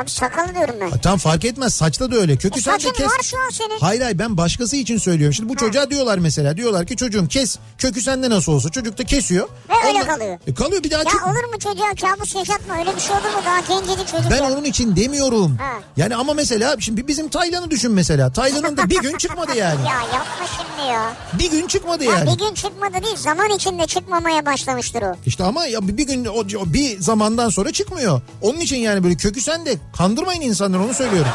Abi 0.00 0.10
sakalı 0.10 0.54
diyorum 0.54 0.74
ben. 0.80 0.90
Ha, 0.90 0.98
tam 1.02 1.18
fark 1.18 1.44
etmez. 1.44 1.74
Saçta 1.74 2.10
da 2.12 2.16
öyle. 2.16 2.36
Kökü 2.36 2.58
E, 2.58 2.62
saçın 2.62 2.92
kes. 2.92 3.06
var 3.06 3.22
şu 3.22 3.36
an 3.38 3.50
senin. 3.52 3.78
Hayır 3.80 4.00
hayır 4.00 4.18
ben 4.18 4.36
başkası 4.36 4.76
için 4.76 4.98
söylüyorum. 4.98 5.34
Şimdi 5.34 5.48
bu 5.48 5.56
çocuğa 5.56 5.90
diyorlar 5.90 6.18
mesela 6.18 6.56
diyorlar 6.56 6.86
ki 6.86 6.96
çocuğum 6.96 7.28
kes 7.28 7.58
kökü 7.78 8.02
sende 8.02 8.30
nasıl 8.30 8.52
olsa 8.52 8.68
çocuk 8.68 8.98
da 8.98 9.04
kesiyor. 9.04 9.48
Ve 9.68 9.88
öyle 9.88 9.98
Ondan- 10.02 10.06
kalıyor. 10.16 10.38
E, 10.46 10.54
kalıyor 10.54 10.82
bir 10.84 10.90
daha 10.90 10.98
Ya 11.02 11.04
çık. 11.10 11.26
olur 11.26 11.44
mu 11.44 11.58
çocuğa 11.58 12.10
kabus 12.10 12.34
yaşatma 12.34 12.78
öyle 12.78 12.94
bir 12.96 13.00
şey 13.00 13.12
olur 13.16 13.22
mu 13.36 13.42
daha 13.46 13.60
gencecik 13.80 14.08
çocuk 14.08 14.30
Ben 14.30 14.36
ya. 14.36 14.44
onun 14.52 14.64
için 14.64 14.96
demiyorum. 14.96 15.56
Ha. 15.60 15.72
Yani 15.96 16.16
ama 16.16 16.34
mesela 16.34 16.76
şimdi 16.80 17.08
bizim 17.08 17.28
Taylan'ı 17.28 17.70
düşün 17.70 17.92
mesela. 17.92 18.32
Taylan'ın 18.32 18.76
da 18.76 18.90
bir 18.90 19.00
gün 19.00 19.16
çıkmadı 19.16 19.56
yani. 19.56 19.80
Ya 19.90 20.00
yapma 20.02 20.46
şimdi 20.56 20.88
ya. 20.92 21.12
Bir 21.38 21.50
gün 21.50 21.66
çıkmadı 21.66 22.04
Ya 22.04 22.12
yani. 22.12 22.30
bir 22.32 22.38
gün 22.38 22.54
çıkmadı 22.54 22.94
değil 23.04 23.16
zaman 23.16 23.50
içinde 23.50 23.86
çıkmaya 23.86 24.46
başlamıştır 24.46 25.02
o. 25.02 25.14
İşte 25.26 25.44
ama 25.44 25.66
ya 25.66 25.88
bir 25.88 25.96
bir 25.96 26.06
gün 26.06 26.24
o, 26.24 26.32
o 26.38 26.44
bir 26.72 27.00
zamandan 27.00 27.48
sonra 27.48 27.72
çıkmıyor. 27.72 28.20
Onun 28.42 28.60
için 28.60 28.76
yani 28.76 29.04
böyle 29.04 29.14
kökü 29.14 29.40
sende 29.40 29.74
kandırmayın 29.96 30.40
insanları 30.40 30.82
onu 30.82 30.94
söylüyorum. 30.94 31.30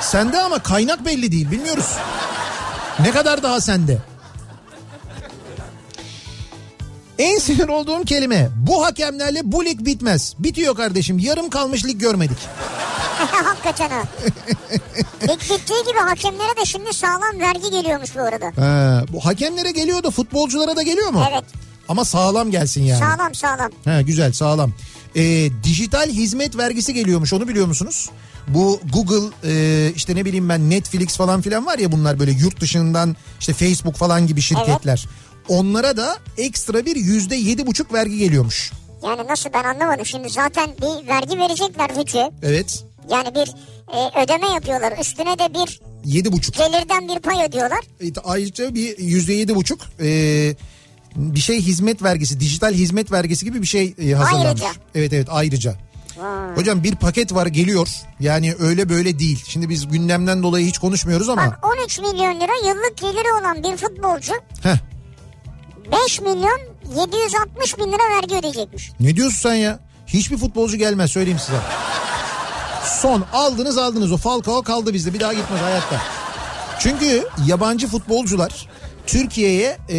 Sende 0.00 0.40
ama 0.42 0.58
kaynak 0.58 1.04
belli 1.04 1.32
değil 1.32 1.50
bilmiyoruz. 1.50 1.96
Ne 3.00 3.10
kadar 3.10 3.42
daha 3.42 3.60
sende? 3.60 3.98
En 7.18 7.38
sinir 7.38 7.68
olduğum 7.68 8.04
kelime 8.04 8.48
bu 8.56 8.84
hakemlerle 8.84 9.40
bu 9.44 9.64
lig 9.64 9.80
bitmez. 9.80 10.34
Bitiyor 10.38 10.74
kardeşim 10.76 11.18
yarım 11.18 11.50
kalmış 11.50 11.84
lig 11.84 12.00
görmedik. 12.00 12.38
Hakikaten 13.18 13.90
ha. 13.90 14.02
Lig 15.22 15.40
bittiği 15.40 15.84
gibi 15.88 15.98
hakemlere 15.98 16.56
de 16.60 16.64
şimdi 16.64 16.92
sağlam 16.92 17.40
vergi 17.40 17.70
geliyormuş 17.70 18.16
bu 18.16 18.20
arada. 18.20 18.46
Ha, 18.62 19.02
bu 19.12 19.24
hakemlere 19.24 19.70
geliyor 19.70 20.02
da 20.02 20.10
futbolculara 20.10 20.76
da 20.76 20.82
geliyor 20.82 21.08
mu? 21.10 21.24
Evet. 21.32 21.44
Ama 21.88 22.04
sağlam 22.04 22.50
gelsin 22.50 22.82
yani. 22.82 22.98
Sağlam 22.98 23.34
sağlam. 23.34 23.70
Ha, 23.84 24.02
güzel 24.02 24.32
sağlam. 24.32 24.72
Ee, 25.16 25.50
dijital 25.64 26.10
hizmet 26.10 26.56
vergisi 26.56 26.94
geliyormuş 26.94 27.32
onu 27.32 27.48
biliyor 27.48 27.66
musunuz? 27.66 28.10
Bu 28.48 28.80
Google 28.92 29.36
e, 29.44 29.92
işte 29.96 30.16
ne 30.16 30.24
bileyim 30.24 30.48
ben 30.48 30.70
Netflix 30.70 31.16
falan 31.16 31.40
filan 31.40 31.66
var 31.66 31.78
ya 31.78 31.92
bunlar 31.92 32.18
böyle 32.18 32.30
yurt 32.30 32.60
dışından 32.60 33.16
işte 33.40 33.52
Facebook 33.52 33.96
falan 33.96 34.26
gibi 34.26 34.40
şirketler. 34.40 35.06
Onlara 35.48 35.96
da 35.96 36.18
ekstra 36.36 36.86
bir 36.86 36.96
yüzde 36.96 37.36
yedi 37.36 37.66
buçuk 37.66 37.92
vergi 37.92 38.18
geliyormuş. 38.18 38.72
Yani 39.04 39.28
nasıl 39.28 39.50
ben 39.54 39.64
anlamadım. 39.64 40.06
Şimdi 40.06 40.30
zaten 40.30 40.70
bir 40.82 41.08
vergi 41.08 41.38
verecekler 41.38 41.98
bütçe. 41.98 42.30
Evet 42.42 42.84
Yani 43.10 43.34
bir 43.34 43.48
e, 43.94 44.24
ödeme 44.24 44.48
yapıyorlar. 44.48 44.98
Üstüne 45.00 45.38
de 45.38 45.54
bir 45.54 45.80
yedi 46.04 46.32
buçuk. 46.32 46.54
gelirden 46.54 47.08
bir 47.08 47.18
pay 47.20 47.46
ödüyorlar. 47.46 47.80
E, 48.00 48.06
Ayrıca 48.24 48.74
bir 48.74 48.98
yüzde 48.98 49.32
yedi 49.32 49.54
buçuk 49.54 49.80
e, 50.00 50.06
bir 51.18 51.40
şey 51.40 51.60
hizmet 51.62 52.02
vergisi 52.02 52.40
dijital 52.40 52.72
hizmet 52.74 53.12
vergisi 53.12 53.44
gibi 53.44 53.62
bir 53.62 53.66
şey 53.66 53.94
e, 53.98 54.12
hazırlanmış. 54.12 54.46
Ayrıca. 54.62 54.68
Evet 54.94 55.12
evet 55.12 55.28
ayrıca. 55.30 55.74
Hocam 56.54 56.82
bir 56.82 56.94
paket 56.96 57.34
var 57.34 57.46
geliyor. 57.46 57.88
Yani 58.20 58.54
öyle 58.58 58.88
böyle 58.88 59.18
değil. 59.18 59.44
Şimdi 59.48 59.68
biz 59.68 59.88
gündemden 59.88 60.42
dolayı 60.42 60.66
hiç 60.66 60.78
konuşmuyoruz 60.78 61.28
ama. 61.28 61.46
Bak 61.46 61.66
13 61.82 61.98
milyon 61.98 62.40
lira 62.40 62.68
yıllık 62.68 62.96
geliri 62.96 63.32
olan 63.40 63.62
bir 63.62 63.76
futbolcu 63.76 64.32
Heh, 64.62 64.76
5 66.04 66.20
milyon 66.20 66.60
760 66.96 67.78
bin 67.78 67.84
lira 67.92 68.16
vergi 68.16 68.34
ödeyecekmiş. 68.36 68.90
ne 69.00 69.16
diyorsun 69.16 69.36
sen 69.38 69.54
ya? 69.54 69.78
Hiçbir 70.06 70.36
futbolcu 70.38 70.76
gelmez 70.76 71.10
söyleyeyim 71.10 71.38
size. 71.38 71.58
Son 73.00 73.24
aldınız 73.32 73.78
aldınız 73.78 74.12
o 74.12 74.16
Falcao 74.16 74.62
kaldı 74.62 74.94
bizde 74.94 75.14
bir 75.14 75.20
daha 75.20 75.32
gitmez 75.34 75.60
hayatta. 75.60 76.00
Çünkü 76.80 77.28
yabancı 77.46 77.88
futbolcular 77.88 78.68
Türkiye'ye 79.08 79.78
e, 79.88 79.98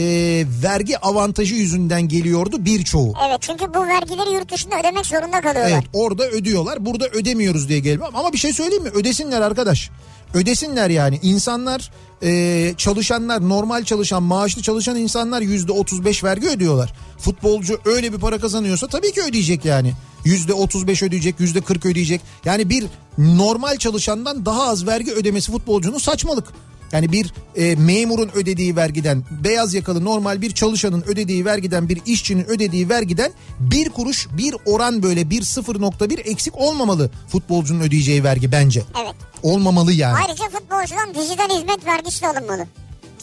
vergi 0.64 1.00
avantajı 1.00 1.56
yüzünden 1.56 2.08
geliyordu 2.08 2.66
birçoğu. 2.66 3.14
Evet 3.28 3.38
çünkü 3.42 3.74
bu 3.74 3.88
vergileri 3.88 4.34
yurt 4.34 4.52
dışında 4.52 4.80
ödemek 4.80 5.06
zorunda 5.06 5.42
kalıyorlar. 5.42 5.72
Evet 5.72 5.84
orada 5.94 6.28
ödüyorlar 6.28 6.86
burada 6.86 7.08
ödemiyoruz 7.08 7.70
diye 7.70 7.80
geliyor. 7.80 8.08
Ama 8.14 8.34
bir 8.34 8.38
şey 8.38 8.54
söyleyeyim 8.54 8.84
mi 8.84 8.90
ödesinler 8.90 9.42
arkadaş. 9.42 9.90
Ödesinler 10.34 10.90
yani 10.90 11.20
insanlar 11.22 11.92
e, 12.24 12.74
çalışanlar 12.78 13.50
normal 13.50 13.84
çalışan 13.84 14.24
maaşlı 14.24 14.62
çalışan 14.62 14.98
insanlar 14.98 15.42
yüzde 15.42 15.72
35 15.72 16.24
vergi 16.24 16.48
ödüyorlar. 16.48 16.94
Futbolcu 17.18 17.80
öyle 17.86 18.14
bir 18.14 18.18
para 18.18 18.38
kazanıyorsa 18.40 18.88
tabii 18.88 19.12
ki 19.12 19.22
ödeyecek 19.22 19.66
yani. 19.66 19.94
Yüzde 20.26 20.54
35 20.54 21.04
ödeyecek 21.04 21.40
yüzde 21.40 21.62
40 21.62 21.86
ödeyecek. 21.86 22.22
Yani 22.46 22.70
bir 22.70 22.86
normal 23.18 23.78
çalışandan 23.78 24.46
daha 24.46 24.64
az 24.64 24.88
vergi 24.88 25.12
ödemesi 25.12 25.52
futbolcunun 25.52 25.98
saçmalık. 25.98 26.48
Yani 26.92 27.12
bir 27.12 27.34
e, 27.56 27.76
memurun 27.76 28.30
ödediği 28.34 28.76
vergiden, 28.76 29.24
beyaz 29.44 29.74
yakalı 29.74 30.06
normal 30.06 30.42
bir 30.42 30.52
çalışanın 30.52 31.02
ödediği 31.08 31.46
vergiden, 31.46 31.90
bir 31.90 32.02
işçinin 32.06 32.46
ödediği 32.46 32.90
vergiden 32.90 33.32
bir 33.60 33.90
kuruş, 33.90 34.28
bir 34.32 34.56
oran 34.66 35.04
böyle 35.04 35.30
bir 35.30 35.42
0.1 35.42 36.20
eksik 36.20 36.58
olmamalı 36.58 37.12
futbolcunun 37.32 37.80
ödeyeceği 37.82 38.24
vergi 38.24 38.52
bence. 38.52 38.84
Evet. 39.04 39.16
Olmamalı 39.44 39.94
yani. 39.94 40.18
Ayrıca 40.28 40.44
futbolcudan 40.50 41.14
dijital 41.16 41.58
hizmet 41.60 41.86
vergisi 41.86 42.22
de 42.22 42.28
alınmalı. 42.28 42.66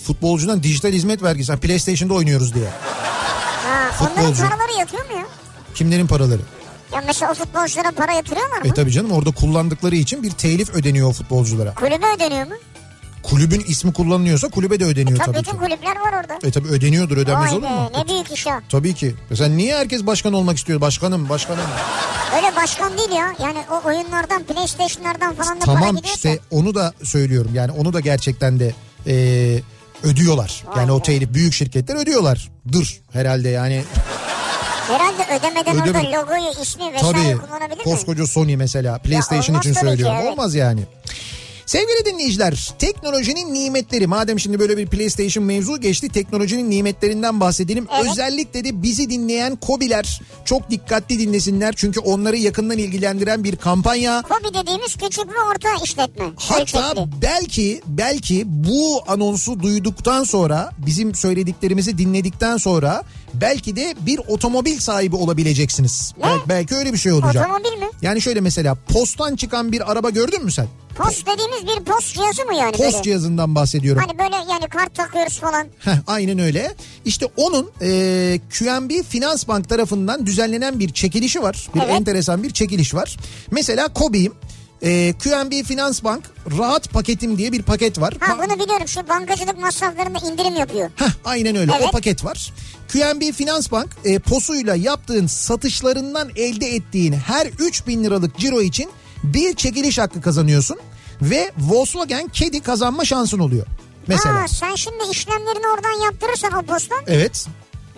Futbolcudan 0.07 0.63
dijital 0.63 0.93
hizmet 0.93 1.23
vergisi. 1.23 1.53
Ha, 1.53 1.59
PlayStation'da 1.59 2.15
oynuyoruz 2.15 2.55
diye. 2.55 2.69
Ha, 3.67 3.91
Futbolcu. 3.93 4.21
onların 4.21 4.49
paraları 4.49 4.79
yatıyor 4.79 5.05
mu 5.11 5.17
ya? 5.19 5.27
Kimlerin 5.75 6.07
paraları? 6.07 6.41
Ya 6.95 7.03
mesela 7.07 7.33
o 7.33 7.35
futbolculara 7.35 7.91
para 7.91 8.13
yatırıyorlar 8.13 8.59
mı? 8.59 8.69
E 8.69 8.75
tabii 8.75 8.91
canım 8.93 9.11
orada 9.13 9.31
kullandıkları 9.31 9.97
için 9.97 10.23
bir 10.23 10.31
telif 10.31 10.71
ödeniyor 10.75 11.09
o 11.09 11.13
futbolculara. 11.13 11.75
Kulübe 11.75 12.07
ödeniyor 12.17 12.47
mu? 12.47 12.55
Kulübün 13.31 13.61
ismi 13.69 13.93
kullanılıyorsa 13.93 14.49
kulübe 14.49 14.81
de 14.81 14.85
ödeniyor 14.85 15.19
Tabii 15.19 15.27
tabii 15.27 15.39
bütün 15.39 15.53
ki. 15.53 15.59
kulüpler 15.59 15.97
var 16.01 16.13
orada. 16.23 16.39
E 16.47 16.51
tabii 16.51 16.69
ödeniyordur 16.69 17.17
ödenmez 17.17 17.51
Vay 17.51 17.59
olur 17.59 17.63
be, 17.63 17.69
mu? 17.71 17.91
ne 17.99 18.09
büyük 18.09 18.33
iş 18.33 18.47
ya. 18.47 18.63
Tabii 18.69 18.95
ki. 18.95 19.15
Mesela 19.31 19.49
niye 19.55 19.77
herkes 19.77 20.07
başkan 20.07 20.33
olmak 20.33 20.57
istiyor? 20.57 20.81
Başkanım, 20.81 21.29
başkanım. 21.29 21.61
Öyle 22.37 22.57
başkan 22.57 22.99
değil 22.99 23.11
ya. 23.11 23.35
Yani 23.43 23.59
o 23.71 23.87
oyunlardan, 23.89 24.43
PlayStation'lardan 24.43 25.35
falan 25.35 25.61
da 25.61 25.65
para 25.65 25.75
Tamam 25.79 25.97
gidiyorsa. 25.97 26.15
işte 26.29 26.39
onu 26.51 26.75
da 26.75 26.93
söylüyorum. 27.03 27.51
Yani 27.55 27.73
onu 27.73 27.93
da 27.93 28.01
gerçekten 28.01 28.61
de 28.61 28.75
e, 29.07 29.15
ödüyorlar. 30.03 30.65
Yani 30.77 30.93
o 30.93 31.03
telif 31.03 31.33
büyük 31.35 31.53
şirketler 31.55 31.97
ödüyorlar. 31.97 32.49
Dır 32.73 33.01
herhalde 33.13 33.49
yani. 33.49 33.85
Herhalde 34.89 35.39
ödemeden 35.39 35.77
Ödeme- 35.77 35.99
orada 36.09 36.21
logoyu, 36.23 36.51
ismi 36.63 36.93
vesaire 36.93 37.13
Tabii 37.13 37.39
kullanabilir 37.47 37.77
mi? 37.79 37.85
koskoca 37.85 38.27
Sony 38.27 38.57
mesela 38.57 38.99
PlayStation 38.99 39.59
için 39.59 39.73
tabii 39.75 39.75
ki, 39.75 39.81
söylüyorum. 39.91 40.17
evet. 40.21 40.33
Olmaz 40.33 40.55
yani. 40.55 40.81
Sevgili 41.67 42.05
dinleyiciler 42.05 42.75
teknolojinin 42.79 43.55
nimetleri 43.55 44.07
madem 44.07 44.41
şimdi 44.41 44.59
böyle 44.59 44.77
bir 44.77 44.87
PlayStation 44.87 45.45
mevzu 45.45 45.81
geçti 45.81 46.09
teknolojinin 46.09 46.71
nimetlerinden 46.71 47.41
bahsedelim. 47.41 47.87
Evet. 47.95 48.07
Özellikle 48.11 48.65
de 48.65 48.83
bizi 48.83 49.11
dinleyen 49.11 49.57
kobiler 49.57 50.21
çok 50.45 50.71
dikkatli 50.71 51.19
dinlesinler 51.19 51.75
çünkü 51.77 52.01
onları 52.01 52.37
yakından 52.37 52.79
ilgilendiren 52.79 53.45
bir 53.45 53.57
kampanya. 53.57 54.23
Kobi 54.23 54.55
dediğimiz 54.55 54.97
küçük 54.97 55.29
ve 55.29 55.41
orta 55.53 55.85
işletme. 55.85 56.25
Hatta 56.37 56.61
ölçekli. 56.91 57.23
belki 57.23 57.83
belki 57.87 58.43
bu 58.47 59.03
anonsu 59.07 59.61
duyduktan 59.63 60.25
sonra 60.25 60.71
bizim 60.87 61.15
söylediklerimizi 61.15 61.99
dinledikten 61.99 62.57
sonra 62.57 63.03
belki 63.35 63.77
de 63.77 63.95
bir 64.01 64.19
otomobil 64.29 64.79
sahibi 64.79 65.17
olabileceksiniz. 65.17 66.13
Evet, 66.25 66.41
belki 66.49 66.75
öyle 66.75 66.93
bir 66.93 66.99
şey 66.99 67.13
olacak. 67.13 67.47
Otomobil 67.47 67.79
mi? 67.83 67.91
Yani 68.03 68.23
şöyle 68.23 68.41
mesela 68.41 68.75
posttan 68.75 69.37
çıkan 69.37 69.73
bir 69.73 69.93
araba 69.93 70.11
gördün 70.11 70.45
mü 70.45 70.53
sen? 70.53 70.67
Post 70.97 71.27
dediğimiz 71.27 71.63
bir 71.79 71.85
post 71.85 72.15
cihazı 72.15 72.45
mı 72.45 72.55
yani 72.55 72.73
Post 72.73 72.93
böyle? 72.93 73.03
cihazından 73.03 73.55
bahsediyorum. 73.55 74.03
Hani 74.07 74.19
böyle 74.19 74.37
yani 74.53 74.69
kart 74.71 74.95
takıyoruz 74.95 75.39
falan. 75.41 75.67
Heh, 75.79 75.93
aynen 76.07 76.39
öyle. 76.39 76.75
İşte 77.05 77.27
onun 77.37 77.71
e, 77.83 78.41
QNB 78.59 78.91
Finans 79.09 79.49
Bank 79.49 79.69
tarafından 79.69 80.27
düzenlenen 80.27 80.79
bir 80.79 80.93
çekilişi 80.93 81.43
var. 81.43 81.69
Bir 81.75 81.81
Evet. 81.81 81.91
enteresan 81.91 82.43
bir 82.43 82.51
çekiliş 82.51 82.95
var. 82.95 83.17
Mesela 83.51 83.89
Kobi'yim. 83.89 84.33
E, 84.87 85.13
QNB 85.13 85.65
Finans 85.65 86.05
Bank 86.05 86.25
rahat 86.59 86.91
paketim 86.91 87.39
diye 87.39 87.53
bir 87.53 87.63
paket 87.63 88.01
var. 88.01 88.15
Ha 88.21 88.39
bunu 88.39 88.61
biliyorum 88.65 88.89
şu 88.89 89.09
bankacılık 89.09 89.59
masraflarında 89.59 90.19
indirim 90.19 90.55
yapıyor. 90.57 90.91
Heh, 90.97 91.11
aynen 91.25 91.57
öyle 91.57 91.73
Evet. 91.77 91.87
o 91.89 91.91
paket 91.91 92.25
var. 92.25 92.53
QNB 92.93 93.33
Finans 93.33 93.71
Bank 93.73 93.89
e, 94.05 94.19
posuyla 94.19 94.75
yaptığın 94.75 95.27
satışlarından 95.27 96.31
elde 96.37 96.67
ettiğin 96.75 97.13
her 97.13 97.47
3000 97.47 98.05
liralık 98.05 98.39
ciro 98.39 98.63
için 98.63 98.91
bir 99.23 99.57
çekiliş 99.57 99.99
hakkı 99.99 100.21
kazanıyorsun. 100.21 100.79
Ve 101.23 101.53
Volkswagen 101.59 102.29
Kedi 102.29 102.61
kazanma 102.61 103.05
şansın 103.05 103.39
oluyor. 103.39 103.67
Mesela. 104.07 104.43
Ha, 104.43 104.49
sen 104.49 104.75
şimdi 104.75 105.05
işlemlerini 105.11 105.67
oradan 105.75 106.05
yaptırırsan 106.05 106.53
o 106.53 106.63
posttan 106.63 106.99
Evet 107.07 107.47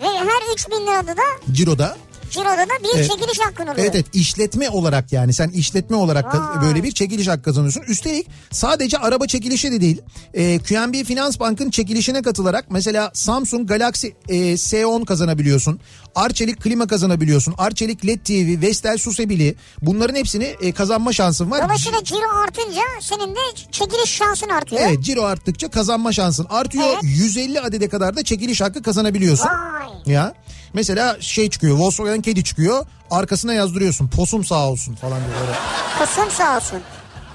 ve 0.01 0.05
her 0.05 0.53
3000 0.53 0.75
lirada 0.75 1.17
da 1.17 1.21
ciroda. 1.51 1.97
Ciroda 2.31 2.57
da 2.57 2.83
bir 2.83 2.89
Evet. 2.95 3.11
çekiliş 3.11 3.39
hakkın 3.39 3.63
oluyor. 3.63 3.77
Evet 3.79 3.95
evet 3.95 4.05
işletme 4.15 4.69
olarak 4.69 5.13
yani 5.13 5.33
sen 5.33 5.49
işletme 5.49 5.95
olarak 5.95 6.35
Vay. 6.35 6.61
böyle 6.61 6.83
bir 6.83 6.91
çekiliş 6.91 7.27
hakkı 7.27 7.43
kazanıyorsun. 7.43 7.81
Üstelik 7.87 8.27
sadece 8.51 8.97
araba 8.97 9.27
çekilişi 9.27 9.71
de 9.71 9.81
değil. 9.81 10.01
Ee, 10.33 10.59
QNB 10.59 11.05
Finans 11.05 11.39
Bank'ın 11.39 11.69
çekilişine 11.69 12.21
katılarak 12.21 12.65
mesela 12.69 13.11
Samsung 13.13 13.67
Galaxy 13.67 14.07
e, 14.29 14.35
S10 14.53 15.05
kazanabiliyorsun. 15.05 15.79
Arçelik 16.15 16.61
klima 16.61 16.87
kazanabiliyorsun. 16.87 17.55
Arçelik 17.57 18.05
LED 18.05 18.19
TV, 18.19 18.61
Vestel 18.61 18.97
Susebili 18.97 19.55
bunların 19.81 20.15
hepsini 20.15 20.43
e, 20.43 20.71
kazanma 20.71 21.13
şansın 21.13 21.51
var. 21.51 21.63
Dolayısıyla 21.65 22.03
ciro 22.03 22.29
artınca 22.43 22.81
senin 23.01 23.35
de 23.35 23.39
çekiliş 23.71 24.09
şansın 24.09 24.49
artıyor. 24.49 24.81
Evet 24.85 25.03
ciro 25.03 25.23
arttıkça 25.23 25.69
kazanma 25.69 26.11
şansın 26.11 26.47
artıyor. 26.49 26.85
Evet. 26.93 27.03
150 27.03 27.61
adede 27.61 27.89
kadar 27.89 28.15
da 28.15 28.23
çekiliş 28.23 28.61
hakkı 28.61 28.81
kazanabiliyorsun. 28.83 29.45
Vay. 29.47 30.13
Ya 30.13 30.33
mesela 30.73 31.21
şey 31.21 31.49
çıkıyor 31.49 31.77
Volkswagen 31.77 32.21
kedi 32.21 32.43
çıkıyor 32.43 32.85
arkasına 33.11 33.53
yazdırıyorsun 33.53 34.07
posum 34.07 34.45
sağ 34.45 34.69
olsun 34.69 34.95
falan 34.95 35.19
diye. 35.19 35.55
Kusum 36.07 36.31
sağ 36.31 36.57
olsun. 36.57 36.79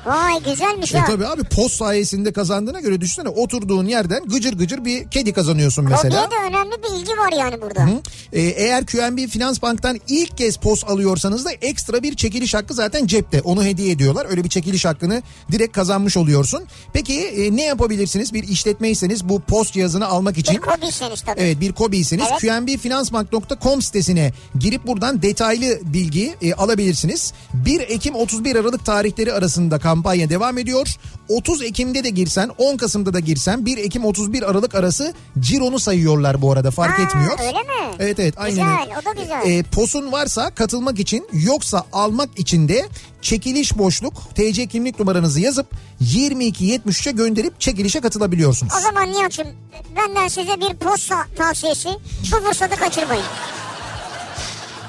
Vay 0.07 0.43
güzelmiş 0.43 0.95
E 0.95 1.05
tabii 1.07 1.27
abi 1.27 1.45
post 1.45 1.75
sayesinde 1.75 2.33
kazandığına 2.33 2.81
göre 2.81 3.01
düşünsene 3.01 3.29
oturduğun 3.29 3.87
yerden 3.87 4.25
gıcır 4.25 4.59
gıcır 4.59 4.85
bir 4.85 5.11
kedi 5.11 5.33
kazanıyorsun 5.33 5.85
mesela. 5.85 6.25
Kobiye 6.25 6.41
de 6.41 6.45
önemli 6.49 6.73
bir 6.83 7.01
ilgi 7.01 7.19
var 7.19 7.33
yani 7.33 7.63
burada. 7.63 7.87
Hı. 7.87 8.01
Ee, 8.33 8.41
eğer 8.41 8.87
QNB 8.87 9.29
Finans 9.29 9.63
Bank'tan 9.63 10.01
ilk 10.09 10.39
kez 10.39 10.57
post 10.57 10.91
alıyorsanız 10.91 11.45
da 11.45 11.53
ekstra 11.53 12.03
bir 12.03 12.17
çekiliş 12.17 12.55
hakkı 12.55 12.75
zaten 12.75 13.07
cepte. 13.07 13.41
Onu 13.41 13.65
hediye 13.65 13.91
ediyorlar. 13.91 14.27
Öyle 14.31 14.45
bir 14.45 14.49
çekiliş 14.49 14.85
hakkını 14.85 15.23
direkt 15.53 15.73
kazanmış 15.73 16.17
oluyorsun. 16.17 16.65
Peki 16.93 17.21
e, 17.21 17.57
ne 17.57 17.65
yapabilirsiniz? 17.65 18.35
Bir 18.35 18.49
işletmeyseniz 18.49 19.29
bu 19.29 19.41
post 19.41 19.73
cihazını 19.75 20.07
almak 20.07 20.39
için. 20.39 20.55
Bir 20.55 20.61
kobiyseniz 20.61 21.21
tabii. 21.23 21.41
Evet 21.41 21.61
bir 21.61 21.73
kobiyseniz 21.73 22.25
Evet. 22.31 22.41
qnbfinansbank.com 22.41 23.83
sitesine 23.83 24.33
girip 24.59 24.87
buradan 24.87 25.23
detaylı 25.23 25.79
bilgi 25.85 26.35
e, 26.43 26.55
alabilirsiniz. 26.55 27.33
1 27.55 27.81
Ekim 27.81 28.15
31 28.15 28.57
Aralık 28.57 28.85
tarihleri 28.87 29.33
arasında 29.33 29.79
kampanya 29.95 30.31
devam 30.31 30.59
ediyor. 30.59 30.97
30 31.29 31.63
Ekim'de 31.63 32.05
de 32.05 32.11
girsen 32.11 32.51
10 32.59 32.77
Kasım'da 32.77 33.13
da 33.15 33.21
girsen 33.21 33.67
1 33.67 33.79
Ekim 33.79 34.05
31 34.05 34.43
Aralık 34.51 34.75
arası 34.75 35.15
cironu 35.41 35.79
sayıyorlar 35.79 36.43
bu 36.43 36.53
arada 36.53 36.71
fark 36.71 36.99
Ha, 36.99 37.03
etmiyor. 37.03 37.39
öyle 37.41 37.59
mi? 37.59 37.95
Evet 37.99 38.19
evet 38.19 38.35
aynen. 38.37 38.51
Güzel, 38.79 38.89
o 39.03 39.05
da 39.05 39.23
güzel. 39.23 39.43
E, 39.59 39.63
posun 39.63 40.13
varsa 40.13 40.51
katılmak 40.51 40.99
için 41.01 41.29
yoksa 41.33 41.85
almak 41.93 42.39
için 42.39 42.69
de 42.69 42.89
çekiliş 43.23 43.79
boşluk 43.79 44.15
TC 44.35 44.67
kimlik 44.67 44.99
numaranızı 44.99 45.41
yazıp 45.41 45.67
2273'e 46.03 47.13
gönderip 47.13 47.61
çekilişe 47.61 48.01
katılabiliyorsunuz. 48.01 48.73
O 48.79 48.81
zaman 48.81 49.13
Nihat'cığım 49.13 49.49
benden 49.97 50.29
size 50.29 50.61
bir 50.61 50.75
post 50.77 51.09
ta- 51.09 51.27
tavsiyesi. 51.37 51.89
Bu 52.33 52.37
fırsatı 52.49 52.77
kaçırmayın. 52.77 53.25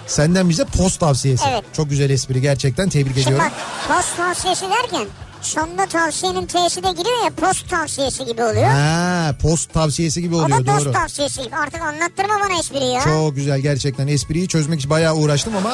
Senden 0.07 0.49
bize 0.49 0.65
post 0.65 0.99
tavsiyesi. 0.99 1.43
Evet. 1.49 1.63
Çok 1.73 1.89
güzel 1.89 2.09
espri 2.09 2.41
gerçekten 2.41 2.89
tebrik 2.89 3.13
Şimdi 3.13 3.21
ediyorum. 3.21 3.45
bak 3.45 3.97
post 3.97 4.17
tavsiyesi 4.17 4.65
derken 4.69 5.07
sonunda 5.41 5.85
tavsiyenin 5.85 6.45
T'si 6.45 6.83
de 6.83 6.91
giriyor 6.91 7.23
ya 7.23 7.29
post 7.29 7.69
tavsiyesi 7.69 8.25
gibi 8.25 8.43
oluyor. 8.43 8.63
Ha, 8.67 9.35
post 9.41 9.73
tavsiyesi 9.73 10.21
gibi 10.21 10.35
o 10.35 10.37
oluyor 10.39 10.65
da 10.65 10.65
dost 10.75 10.85
doğru. 10.85 10.93
tavsiyesi 10.93 11.41
gibi. 11.43 11.55
Artık 11.55 11.81
anlattırma 11.81 12.33
bana 12.45 12.59
espriyi 12.59 12.91
ya. 12.93 13.01
Çok 13.01 13.35
güzel 13.35 13.59
gerçekten 13.59 14.07
espriyi 14.07 14.47
çözmek 14.47 14.79
için 14.79 14.89
bayağı 14.89 15.15
uğraştım 15.15 15.55
ama 15.55 15.69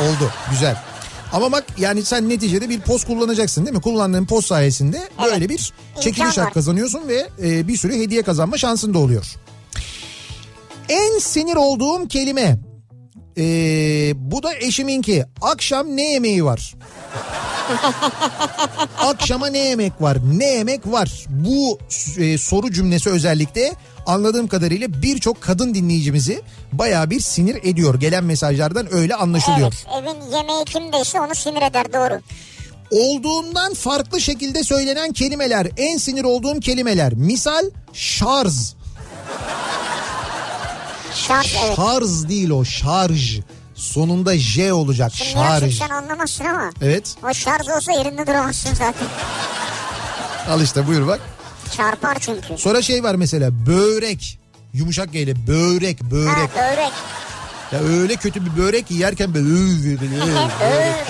oldu 0.00 0.30
güzel. 0.50 0.76
Ama 1.32 1.52
bak 1.52 1.64
yani 1.78 2.04
sen 2.04 2.28
neticede 2.28 2.68
bir 2.68 2.80
post 2.80 3.06
kullanacaksın 3.06 3.66
değil 3.66 3.76
mi? 3.76 3.82
Kullandığın 3.82 4.26
post 4.26 4.48
sayesinde 4.48 5.08
böyle 5.24 5.48
bir 5.48 5.72
çekiliş 6.00 6.38
hak 6.38 6.54
kazanıyorsun 6.54 7.08
ve 7.08 7.28
e, 7.42 7.68
bir 7.68 7.76
sürü 7.76 7.94
hediye 7.98 8.22
kazanma 8.22 8.58
şansın 8.58 8.94
da 8.94 8.98
oluyor. 8.98 9.26
En 10.88 11.18
sinir 11.18 11.56
olduğum 11.56 12.08
kelime. 12.08 12.58
E, 13.38 13.42
bu 14.16 14.42
da 14.42 14.54
eşiminki. 14.54 15.24
Akşam 15.42 15.96
ne 15.96 16.12
yemeği 16.12 16.44
var? 16.44 16.74
Akşama 18.98 19.46
ne 19.46 19.58
yemek 19.58 19.92
var? 20.00 20.18
Ne 20.38 20.46
yemek 20.46 20.86
var? 20.86 21.24
Bu 21.28 21.78
e, 22.18 22.38
soru 22.38 22.72
cümlesi 22.72 23.10
özellikle 23.10 23.72
anladığım 24.06 24.48
kadarıyla 24.48 25.02
birçok 25.02 25.40
kadın 25.40 25.74
dinleyicimizi 25.74 26.42
baya 26.72 27.10
bir 27.10 27.20
sinir 27.20 27.58
ediyor. 27.62 28.00
Gelen 28.00 28.24
mesajlardan 28.24 28.94
öyle 28.94 29.14
anlaşılıyor. 29.14 29.72
Evet 29.94 30.04
evin 30.04 30.36
yemeği 30.36 30.64
kimdeyse 30.64 31.20
onu 31.20 31.34
sinir 31.34 31.62
eder 31.62 31.92
doğru. 31.92 32.20
Olduğundan 32.90 33.74
farklı 33.74 34.20
şekilde 34.20 34.62
söylenen 34.64 35.12
kelimeler, 35.12 35.68
en 35.76 35.96
sinir 35.96 36.24
olduğum 36.24 36.60
kelimeler. 36.60 37.12
Misal 37.14 37.64
şarj. 37.92 38.54
Şarj 41.16 41.54
evet. 41.64 41.76
Şarj 41.76 42.28
değil 42.28 42.50
o 42.50 42.64
şarj. 42.64 43.40
Sonunda 43.74 44.38
J 44.38 44.72
olacak 44.72 45.12
Şimdi 45.14 45.30
şarj. 45.30 45.78
sen 45.78 45.88
anlamazsın 45.88 46.44
ama. 46.44 46.70
Evet 46.82 47.14
O 47.30 47.34
şarj 47.34 47.68
olsa 47.76 47.92
yerinde 47.92 48.26
duramazsın 48.26 48.70
zaten. 48.74 49.08
al 50.50 50.60
işte 50.62 50.86
buyur 50.86 51.06
bak. 51.06 51.20
Çarpar 51.76 52.18
çünkü. 52.20 52.58
Sonra 52.58 52.82
şey 52.82 53.02
var 53.04 53.14
mesela 53.14 53.66
börek. 53.66 54.38
Yumuşak 54.72 55.12
G 55.12 55.20
ile 55.20 55.46
börek 55.46 56.02
börek. 56.02 56.28
Ha 56.36 56.48
börek. 56.56 56.92
Ya 57.72 57.78
öyle 57.80 58.16
kötü 58.16 58.44
bir 58.46 58.56
börek 58.62 58.86
ki 58.88 58.94
yerken 58.94 59.34
böyle 59.34 59.46
börek. 60.00 61.06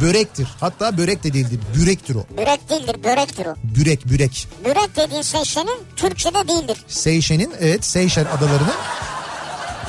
Börektir. 0.00 0.48
Hatta 0.60 0.98
börek 0.98 1.24
de 1.24 1.32
değildir. 1.32 1.60
Bürektir 1.76 2.14
o. 2.14 2.24
Börek 2.36 2.70
değildir 2.70 2.96
börektir 3.04 3.46
o. 3.46 3.54
Bürek 3.64 4.06
bürek. 4.06 4.48
Börek 4.64 4.96
dediğin 4.96 5.22
şey 5.22 5.44
senin 5.44 5.78
Türkçe'de 5.96 6.48
değildir. 6.48 6.84
Seyşen'in 6.88 7.52
evet 7.60 7.84
Seyşen 7.84 8.24
adalarının 8.24 8.74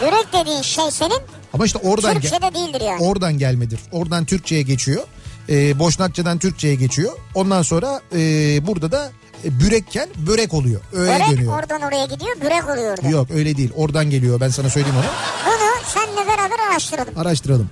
Börek 0.02 0.34
dediğin 0.34 0.62
şey 0.62 0.92
senin 0.92 1.20
ama 1.54 1.66
işte 1.66 1.80
oradan 1.84 2.14
Türkçe'de 2.14 2.54
değildir 2.54 2.82
yani. 2.82 3.04
oradan 3.04 3.38
gelmedir. 3.38 3.80
Oradan 3.92 4.26
Türkçe'ye 4.26 4.62
geçiyor. 4.62 5.04
Ee, 5.50 5.80
Boşnakçadan 5.80 6.40
Türkçe'ye 6.40 6.76
geçiyor. 6.76 7.12
Ondan 7.36 7.62
sonra 7.62 8.02
e, 8.16 8.20
burada 8.68 8.92
da 8.92 9.12
e, 9.46 9.60
bürekken 9.60 10.10
börek 10.28 10.54
oluyor. 10.54 10.82
Öyle 10.94 11.12
börek 11.12 11.30
dönüyor. 11.32 11.60
oradan 11.60 11.82
oraya 11.82 12.06
gidiyor 12.06 12.36
börek 12.42 12.70
oluyor 12.70 12.98
orada. 12.98 13.08
Yok 13.10 13.28
öyle 13.32 13.58
değil. 13.58 13.72
Oradan 13.76 14.10
geliyor. 14.10 14.40
Ben 14.40 14.50
sana 14.50 14.70
söyleyeyim 14.70 14.98
onu. 14.98 15.06
Bunu 15.46 15.72
seninle 15.94 16.28
beraber 16.28 16.60
araştıralım. 16.72 17.18
Araştıralım. 17.18 17.70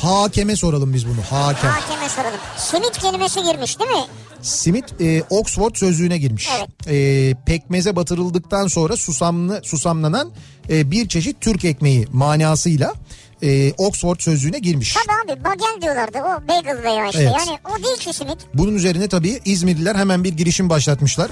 Hakeme 0.00 0.56
soralım 0.56 0.94
biz 0.94 1.06
bunu. 1.06 1.16
Hakem. 1.30 1.70
Hakeme 1.70 2.08
soralım. 2.08 2.38
Simit 2.56 2.98
kelimesi 2.98 3.42
girmiş 3.42 3.78
değil 3.80 3.90
mi? 3.90 4.04
Simit 4.42 4.84
e, 5.00 5.22
Oxford 5.30 5.74
sözlüğüne 5.74 6.18
girmiş. 6.18 6.48
E, 6.88 7.34
pekmeze 7.46 7.96
batırıldıktan 7.96 8.66
sonra 8.66 8.96
susamlı 8.96 9.60
susamlanan 9.64 10.32
e, 10.70 10.90
bir 10.90 11.08
çeşit 11.08 11.40
Türk 11.40 11.64
ekmeği 11.64 12.06
manasıyla 12.12 12.94
e, 13.42 13.72
Oxford 13.72 14.20
sözlüğüne 14.20 14.58
girmiş. 14.58 14.94
Tabii 14.94 15.32
abi 15.32 15.44
bagel 15.44 15.82
diyorlardı 15.82 16.18
o 16.18 16.48
bagel 16.48 16.82
veya 16.82 17.08
işte 17.08 17.22
Evet. 17.22 17.32
yani 17.38 17.58
o 17.74 17.84
değil 17.84 17.96
ki 17.96 18.12
simit. 18.12 18.38
Bunun 18.54 18.74
üzerine 18.74 19.08
tabii 19.08 19.40
İzmirliler 19.44 19.94
hemen 19.94 20.24
bir 20.24 20.32
girişim 20.32 20.70
başlatmışlar. 20.70 21.30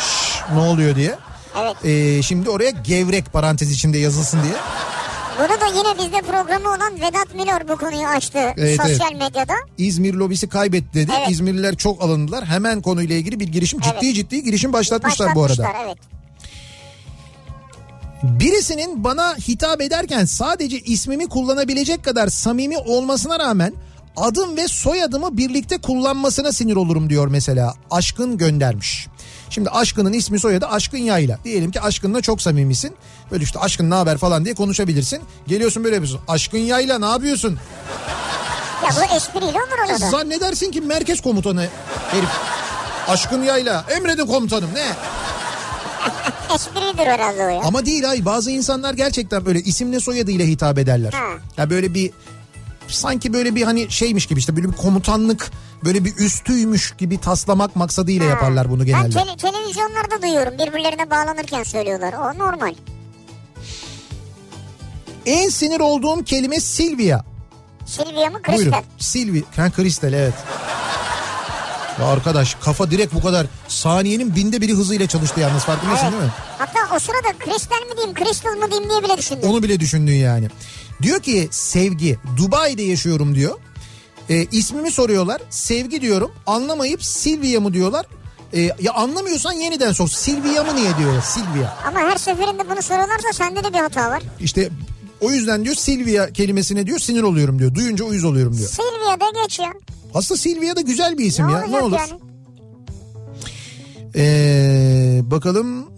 Şş, 0.00 0.40
ne 0.54 0.58
oluyor 0.60 0.96
diye. 0.96 1.18
Evet. 1.62 1.84
E, 1.84 2.22
şimdi 2.22 2.50
oraya 2.50 2.70
gevrek 2.70 3.32
parantez 3.32 3.70
içinde 3.72 3.98
yazılsın 3.98 4.42
diye. 4.42 4.54
Bunu 5.38 5.60
da 5.60 5.66
yine 5.66 5.98
bizde 5.98 6.20
programı 6.22 6.68
olan 6.68 6.94
Vedat 7.00 7.34
Milor 7.34 7.68
bu 7.68 7.76
konuyu 7.76 8.06
açtı 8.06 8.38
Evet, 8.56 8.80
sosyal 8.82 9.12
evet. 9.12 9.22
medyada. 9.22 9.54
İzmir 9.78 10.14
lobisi 10.14 10.48
kaybetti 10.48 10.94
dedi. 10.94 11.12
Evet. 11.18 11.30
İzmirliler 11.30 11.76
çok 11.76 12.02
alındılar. 12.02 12.44
Hemen 12.44 12.82
konuyla 12.82 13.16
ilgili 13.16 13.40
bir 13.40 13.48
girişim 13.48 13.80
ciddi 13.80 13.96
Evet. 14.02 14.14
ciddi 14.14 14.42
girişim 14.42 14.72
başlatmışlar, 14.72 15.34
bu 15.34 15.44
arada. 15.44 15.62
Başlatmışlar, 15.62 15.84
evet. 15.86 15.98
Birisinin 18.22 19.04
bana 19.04 19.34
hitap 19.36 19.80
ederken 19.80 20.24
sadece 20.24 20.80
ismimi 20.80 21.28
kullanabilecek 21.28 22.04
kadar 22.04 22.28
samimi 22.28 22.78
olmasına 22.78 23.38
rağmen 23.38 23.72
adım 24.16 24.56
ve 24.56 24.68
soyadımı 24.68 25.36
birlikte 25.36 25.78
kullanmasına 25.78 26.52
sinir 26.52 26.76
olurum 26.76 27.10
diyor 27.10 27.28
mesela. 27.28 27.74
Aşkın 27.90 28.38
göndermiş. 28.38 29.06
Şimdi 29.52 29.70
Aşkın'ın 29.70 30.12
ismi 30.12 30.40
soyadı 30.40 30.66
Aşkın 30.66 30.98
Yayla. 30.98 31.38
Diyelim 31.44 31.70
ki 31.70 31.80
Aşkın'la 31.80 32.20
çok 32.20 32.42
samimisin. 32.42 32.94
Böyle 33.30 33.44
işte 33.44 33.58
Aşkın 33.58 33.90
ne 33.90 33.94
haber 33.94 34.18
falan 34.18 34.44
diye 34.44 34.54
konuşabilirsin. 34.54 35.20
Geliyorsun 35.46 35.84
böyle 35.84 35.94
yapıyorsun. 35.94 36.20
Aşkın 36.28 36.58
Yayla 36.58 36.98
ne 36.98 37.06
yapıyorsun? 37.06 37.58
Ya 38.82 38.88
bu 38.96 39.16
espriyle 39.16 39.46
olur 39.46 40.00
da. 40.00 40.10
Zannedersin 40.10 40.70
ki 40.70 40.80
merkez 40.80 41.20
komutanı 41.20 41.68
herif. 42.10 42.28
Aşkın 43.08 43.42
Yayla. 43.42 43.84
Emredin 43.96 44.26
komutanım 44.26 44.70
ne? 44.74 44.86
Espridir 46.54 47.06
herhalde 47.06 47.44
o 47.44 47.48
ya. 47.48 47.60
Ama 47.64 47.86
değil 47.86 48.10
ay 48.10 48.24
bazı 48.24 48.50
insanlar 48.50 48.94
gerçekten 48.94 49.46
böyle 49.46 49.60
isimle 49.60 50.00
soyadıyla 50.00 50.44
hitap 50.46 50.78
ederler. 50.78 51.12
Ha. 51.12 51.28
Ya 51.56 51.70
böyle 51.70 51.94
bir 51.94 52.10
sanki 52.94 53.32
böyle 53.32 53.54
bir 53.54 53.62
hani 53.62 53.90
şeymiş 53.90 54.26
gibi 54.26 54.40
işte 54.40 54.56
böyle 54.56 54.68
bir 54.68 54.76
komutanlık 54.76 55.50
böyle 55.84 56.04
bir 56.04 56.16
üstüymüş 56.16 56.94
gibi 56.98 57.18
taslamak 57.20 57.76
maksadıyla 57.76 58.26
yaparlar 58.26 58.70
bunu 58.70 58.80
Ben 58.80 58.86
genelde. 58.86 59.18
tele- 59.18 59.36
televizyonlarda 59.36 60.22
duyuyorum 60.22 60.54
birbirlerine 60.58 61.10
bağlanırken 61.10 61.62
söylüyorlar. 61.62 62.12
O 62.12 62.38
normal. 62.38 62.74
En 65.26 65.48
sinir 65.48 65.80
olduğum 65.80 66.24
kelime 66.24 66.60
Silvia. 66.60 67.24
Silvia 67.86 68.30
mı 68.30 68.38
Buyurun. 68.48 68.62
Kristal? 68.70 68.82
Silvia. 68.98 69.42
Ha, 69.56 69.70
Kristal 69.70 70.12
evet. 70.12 70.34
Ya 72.00 72.06
arkadaş 72.06 72.54
kafa 72.54 72.90
direkt 72.90 73.14
bu 73.14 73.22
kadar 73.22 73.46
saniyenin 73.68 74.36
binde 74.36 74.60
biri 74.60 74.72
hızıyla 74.72 75.06
çalıştı 75.06 75.40
yalnız 75.40 75.62
farkındasın 75.64 76.02
Evet. 76.04 76.12
değil 76.12 76.22
mi? 76.24 76.30
Hatta 76.58 76.96
o 76.96 76.98
sırada 76.98 77.38
kristal 77.38 77.76
mi 77.90 77.96
diyeyim 77.96 78.14
kristal 78.14 78.50
mı 78.56 78.70
diyeyim 78.70 78.90
diye 78.90 79.02
bile 79.02 79.18
düşündüm. 79.18 79.48
Onu 79.50 79.62
bile 79.62 79.80
düşündün 79.80 80.12
yani. 80.14 80.48
Diyor 81.02 81.20
ki 81.20 81.48
sevgi 81.50 82.18
Dubai'de 82.36 82.82
yaşıyorum 82.82 83.34
diyor. 83.34 83.58
E, 84.30 84.44
ismimi 84.44 84.90
soruyorlar. 84.90 85.42
Sevgi 85.50 86.00
diyorum. 86.00 86.32
Anlamayıp 86.46 87.04
Silvia 87.04 87.60
mı 87.60 87.72
diyorlar. 87.72 88.06
E, 88.54 88.60
ya 88.60 88.92
anlamıyorsan 88.94 89.52
yeniden 89.52 89.92
sor. 89.92 90.08
Silvia 90.08 90.64
mı 90.64 90.76
niye 90.76 90.98
diyor? 90.98 91.22
Silvia. 91.22 91.76
Ama 91.86 92.00
her 92.00 92.16
seferinde 92.16 92.70
bunu 92.70 92.82
soruyorlarsa 92.82 93.32
sende 93.32 93.64
de 93.64 93.72
bir 93.72 93.78
hata 93.78 94.10
var. 94.10 94.22
İşte 94.40 94.68
o 95.20 95.30
yüzden 95.30 95.64
diyor 95.64 95.74
Silvia 95.74 96.26
kelimesine 96.32 96.86
diyor 96.86 96.98
sinir 96.98 97.22
oluyorum 97.22 97.58
diyor. 97.58 97.74
Duyunca 97.74 98.04
uyuz 98.04 98.24
oluyorum 98.24 98.58
diyor. 98.58 98.68
Silvia 98.70 99.20
da 99.20 99.42
geç 99.42 99.58
ya. 99.58 99.72
Aslında 100.14 100.38
Silvia 100.40 100.76
da 100.76 100.80
güzel 100.80 101.18
bir 101.18 101.24
isim 101.24 101.48
Ne 101.48 101.52
ya. 101.52 101.66
Ne 101.66 101.80
olur. 101.80 101.98
yani? 101.98 102.20
Ee, 104.16 105.20
bakalım. 105.22 105.92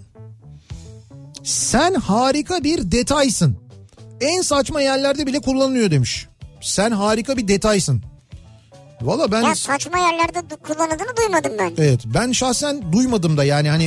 Sen 1.45 1.95
harika 1.95 2.65
bir 2.65 2.93
detaysın. 2.93 3.57
En 4.21 4.43
saçma 4.43 4.81
yerlerde 4.81 5.27
bile 5.27 5.41
kullanılıyor 5.41 5.91
demiş. 5.91 6.29
Sen 6.61 6.91
harika 6.91 7.37
bir 7.37 7.49
detaysın. 7.49 8.03
Valla 9.03 9.33
ben 9.33 9.43
Ya 9.43 9.55
saçma 9.55 9.99
yerlerde 9.99 10.43
kullanıldığını 10.57 11.17
duymadım 11.17 11.53
ben. 11.59 11.73
evet 11.79 12.01
ben 12.07 12.33
şahsen 12.33 12.93
duymadım 12.93 13.37
da 13.37 13.45
yani 13.45 13.69
hani 13.71 13.85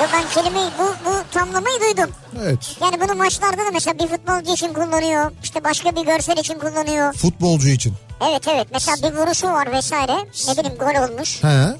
Ya 0.00 0.08
ben 0.12 0.24
kelimeyi 0.34 0.68
bu, 0.78 1.10
bu 1.10 1.14
tamlamayı 1.32 1.80
duydum. 1.80 2.10
evet 2.44 2.76
Yani 2.82 3.00
bunu 3.00 3.14
maçlarda 3.14 3.56
da 3.58 3.70
mesela 3.72 3.98
bir 3.98 4.06
futbolcu 4.06 4.52
için 4.52 4.72
kullanıyor. 4.72 5.30
İşte 5.42 5.64
başka 5.64 5.96
bir 5.96 6.06
görsel 6.06 6.36
için 6.36 6.54
kullanıyor. 6.58 7.12
futbolcu 7.12 7.68
için. 7.68 7.94
Evet 8.20 8.48
evet 8.48 8.66
mesela 8.72 8.96
bir 9.10 9.16
vuruşu 9.16 9.46
var 9.46 9.72
vesaire. 9.72 10.16
Ne 10.48 10.56
bileyim 10.56 10.78
gol 10.78 11.08
olmuş. 11.08 11.44
He. 11.44 11.76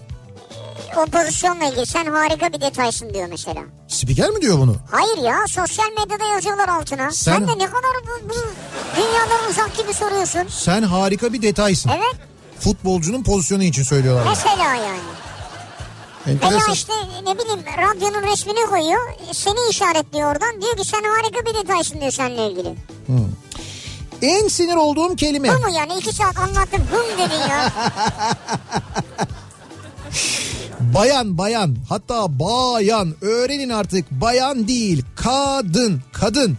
O 0.96 1.06
pozisyonla 1.06 1.64
ilgili 1.64 1.86
sen 1.86 2.06
harika 2.06 2.52
bir 2.52 2.60
detaysın 2.60 3.14
diyor 3.14 3.28
mesela. 3.30 3.60
Spiker 3.88 4.30
mi 4.30 4.40
diyor 4.42 4.58
bunu? 4.58 4.76
Hayır 4.90 5.18
ya 5.18 5.38
sosyal 5.48 5.86
medyada 5.98 6.24
yazıyorlar 6.34 6.68
altına. 6.68 7.10
Sen, 7.10 7.32
Sen- 7.32 7.48
de 7.48 7.52
ne 7.58 7.66
kadar 7.66 7.90
bu, 8.06 8.28
bu 8.28 8.34
dünyadan 8.96 9.50
uzak 9.50 9.76
gibi 9.76 9.94
soruyorsun. 9.94 10.42
Sen 10.48 10.82
harika 10.82 11.32
bir 11.32 11.42
detaysın. 11.42 11.90
Evet 11.96 12.14
Futbolcunun 12.60 13.22
pozisyonu 13.22 13.62
için 13.62 13.82
söylüyorlar. 13.82 14.26
mesela 14.28 14.74
yani. 14.74 14.98
Veya 16.26 16.34
Enteresan. 16.36 16.72
işte 16.72 16.92
ne 17.26 17.38
bileyim 17.38 17.60
radyonun 17.78 18.22
resmini 18.26 18.66
koyuyor. 18.66 19.12
Seni 19.32 19.70
işaretliyor 19.70 20.32
oradan. 20.32 20.62
Diyor 20.62 20.76
ki 20.76 20.84
sen 20.84 21.02
harika 21.02 21.46
bir 21.46 21.54
detaysın 21.54 22.00
diyor 22.00 22.10
seninle 22.12 22.46
ilgili. 22.50 22.74
En 24.22 24.48
sinir 24.48 24.76
olduğum 24.76 25.16
kelime. 25.16 25.48
Bu 25.48 25.60
mu 25.60 25.74
yani 25.76 25.92
iki 25.98 26.12
saat 26.12 26.38
anlattım 26.38 26.82
hım 26.90 27.18
dedin 27.18 27.48
ya. 27.50 27.72
Bayan 30.94 31.38
bayan 31.38 31.76
hatta 31.88 32.38
bayan 32.38 33.14
öğrenin 33.20 33.68
artık 33.68 34.10
bayan 34.10 34.68
değil 34.68 35.04
kadın 35.16 36.02
kadın. 36.12 36.58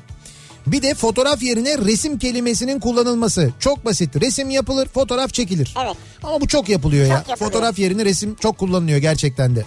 Bir 0.67 0.81
de 0.81 0.93
fotoğraf 0.93 1.43
yerine 1.43 1.77
resim 1.77 2.19
kelimesinin 2.19 2.79
kullanılması. 2.79 3.53
Çok 3.59 3.85
basit. 3.85 4.21
Resim 4.21 4.49
yapılır, 4.49 4.87
fotoğraf 4.87 5.33
çekilir. 5.33 5.75
Evet. 5.85 5.95
Ama 6.23 6.41
bu 6.41 6.47
çok 6.47 6.69
yapılıyor 6.69 7.05
ya. 7.05 7.17
Çok 7.19 7.29
yapılıyor. 7.29 7.51
Fotoğraf 7.51 7.79
yerine 7.79 8.05
resim 8.05 8.35
çok 8.35 8.57
kullanılıyor 8.57 8.97
gerçekten 8.97 9.55
de. 9.55 9.65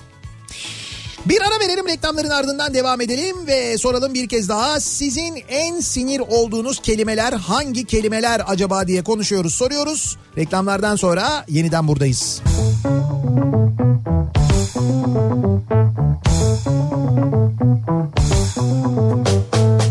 Bir 1.26 1.40
ara 1.40 1.60
verelim 1.60 1.88
reklamların 1.88 2.30
ardından 2.30 2.74
devam 2.74 3.00
edelim 3.00 3.46
ve 3.46 3.78
soralım 3.78 4.14
bir 4.14 4.28
kez 4.28 4.48
daha 4.48 4.80
sizin 4.80 5.42
en 5.48 5.80
sinir 5.80 6.20
olduğunuz 6.20 6.80
kelimeler 6.82 7.32
hangi 7.32 7.84
kelimeler 7.84 8.42
acaba 8.46 8.88
diye 8.88 9.04
konuşuyoruz 9.04 9.54
soruyoruz. 9.54 10.16
Reklamlardan 10.36 10.96
sonra 10.96 11.44
yeniden 11.48 11.88
buradayız. 11.88 12.42
Kafa 18.42 19.81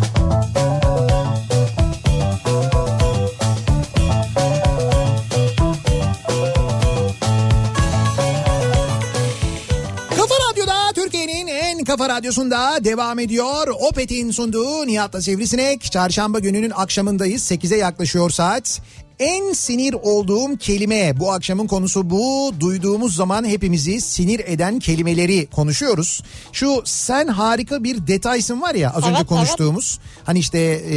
kafa 11.92 12.10
radyosunda 12.10 12.84
devam 12.84 13.20
ediyor. 13.20 13.68
Opet'in 13.68 14.32
sunduğu 14.32 14.88
Nihat'la 14.88 15.22
Sivrisinek. 15.22 15.92
Çarşamba 15.92 16.40
gününün 16.40 16.72
akşamındayız. 16.76 17.52
8'e 17.52 17.78
yaklaşıyor 17.78 18.30
saat. 18.30 18.82
En 19.20 19.54
sinir 19.54 19.94
olduğum 19.94 20.58
kelime 20.58 21.20
bu 21.20 21.32
akşamın 21.32 21.68
konusu 21.68 22.10
bu. 22.10 22.54
Duyduğumuz 22.60 23.16
zaman 23.16 23.46
hepimizi 23.46 24.02
sinir 24.02 24.40
eden 24.40 24.80
kelimeleri 24.80 25.46
konuşuyoruz. 25.46 26.24
Şu 26.52 26.82
sen 26.86 27.28
harika 27.28 27.84
bir 27.84 28.08
detaysın 28.08 28.62
var 28.62 28.76
ya 28.76 28.90
az 28.90 29.04
önce 29.04 29.18
Evet, 29.18 29.28
konuştuğumuz. 29.28 30.00
Hani 30.24 30.40
işte 30.40 30.60
e, 30.92 30.96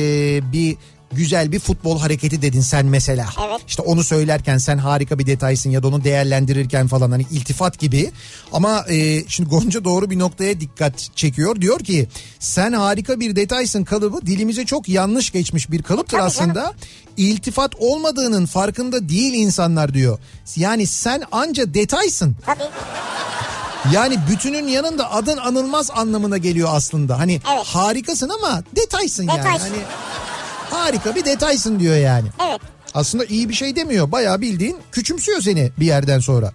bir 0.52 0.76
güzel 1.14 1.52
bir 1.52 1.58
futbol 1.58 2.00
hareketi 2.00 2.42
dedin 2.42 2.60
sen 2.60 2.86
mesela. 2.86 3.26
Evet. 3.48 3.60
İşte 3.68 3.82
onu 3.82 4.04
söylerken 4.04 4.58
sen 4.58 4.78
harika 4.78 5.18
bir 5.18 5.26
detaysın 5.26 5.70
ya 5.70 5.82
da 5.82 5.88
onu 5.88 6.04
değerlendirirken 6.04 6.86
falan 6.88 7.10
hani 7.10 7.26
iltifat 7.30 7.78
gibi. 7.78 8.10
Ama 8.52 8.84
e, 8.88 9.28
şimdi 9.28 9.50
Gonca 9.50 9.84
doğru 9.84 10.10
bir 10.10 10.18
noktaya 10.18 10.60
dikkat 10.60 11.16
çekiyor. 11.16 11.60
Diyor 11.60 11.78
ki 11.80 12.08
sen 12.38 12.72
harika 12.72 13.20
bir 13.20 13.36
detaysın 13.36 13.84
kalıbı 13.84 14.26
dilimize 14.26 14.66
çok 14.66 14.88
yanlış 14.88 15.30
geçmiş 15.30 15.70
bir 15.70 15.82
kalıptır 15.82 16.16
Tabii 16.18 16.26
aslında. 16.26 16.72
İltifat 17.16 17.74
olmadığının 17.78 18.46
farkında 18.46 19.08
değil 19.08 19.34
insanlar 19.34 19.94
diyor. 19.94 20.18
Yani 20.56 20.86
sen 20.86 21.22
anca 21.32 21.74
detaysın. 21.74 22.36
Tabii. 22.46 22.62
Yani 23.92 24.18
bütünün 24.30 24.68
yanında 24.68 25.12
adın 25.12 25.36
anılmaz 25.36 25.90
anlamına 25.90 26.38
geliyor 26.38 26.68
aslında. 26.72 27.18
Hani 27.18 27.32
Evet. 27.54 27.66
harikasın 27.66 28.28
ama 28.28 28.62
detaysın, 28.76 29.28
yani. 29.28 29.38
Detaysın. 29.38 29.68
Hani 29.68 29.82
harika 30.74 31.14
bir 31.14 31.24
detaysın 31.24 31.80
diyor 31.80 31.96
yani. 31.96 32.28
Evet. 32.48 32.60
Aslında 32.94 33.24
iyi 33.24 33.48
bir 33.48 33.54
şey 33.54 33.76
demiyor. 33.76 34.12
Bayağı 34.12 34.40
bildiğin 34.40 34.76
küçümsüyor 34.92 35.40
seni 35.40 35.72
bir 35.78 35.86
yerden 35.86 36.18
sonra. 36.20 36.52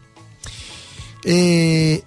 Ee, 1.27 2.01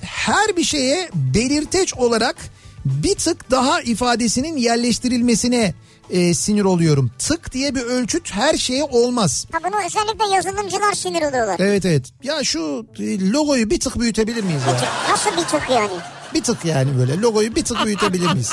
her 0.00 0.56
bir 0.56 0.64
şeye 0.64 1.10
belirteç 1.14 1.94
olarak 1.94 2.36
bir 2.84 3.14
tık 3.14 3.50
daha 3.50 3.80
ifadesinin 3.80 4.56
yerleştirilmesine 4.56 5.74
e, 6.10 6.34
sinir 6.34 6.64
oluyorum. 6.64 7.10
Tık 7.18 7.52
diye 7.52 7.74
bir 7.74 7.82
ölçüt 7.82 8.32
her 8.32 8.54
şeye 8.56 8.84
olmaz. 8.84 9.46
Ha 9.52 9.58
bunu 9.64 9.76
özellikle 9.86 10.34
yazılımcılar 10.34 10.92
sinir 10.92 11.22
oluyorlar. 11.22 11.56
Evet 11.58 11.84
evet. 11.84 12.12
Ya 12.22 12.44
şu 12.44 12.86
e, 12.98 13.30
logoyu 13.30 13.70
bir 13.70 13.80
tık 13.80 14.00
büyütebilir 14.00 14.44
miyiz 14.44 14.62
ya? 14.66 14.88
Nasıl 15.10 15.30
bir 15.30 15.42
tık 15.42 15.70
yani? 15.70 15.90
Bir 16.34 16.42
tık 16.42 16.64
yani 16.64 16.98
böyle 16.98 17.20
logoyu 17.20 17.54
bir 17.54 17.64
tık 17.64 17.84
büyütebilir 17.84 18.32
miyiz? 18.32 18.52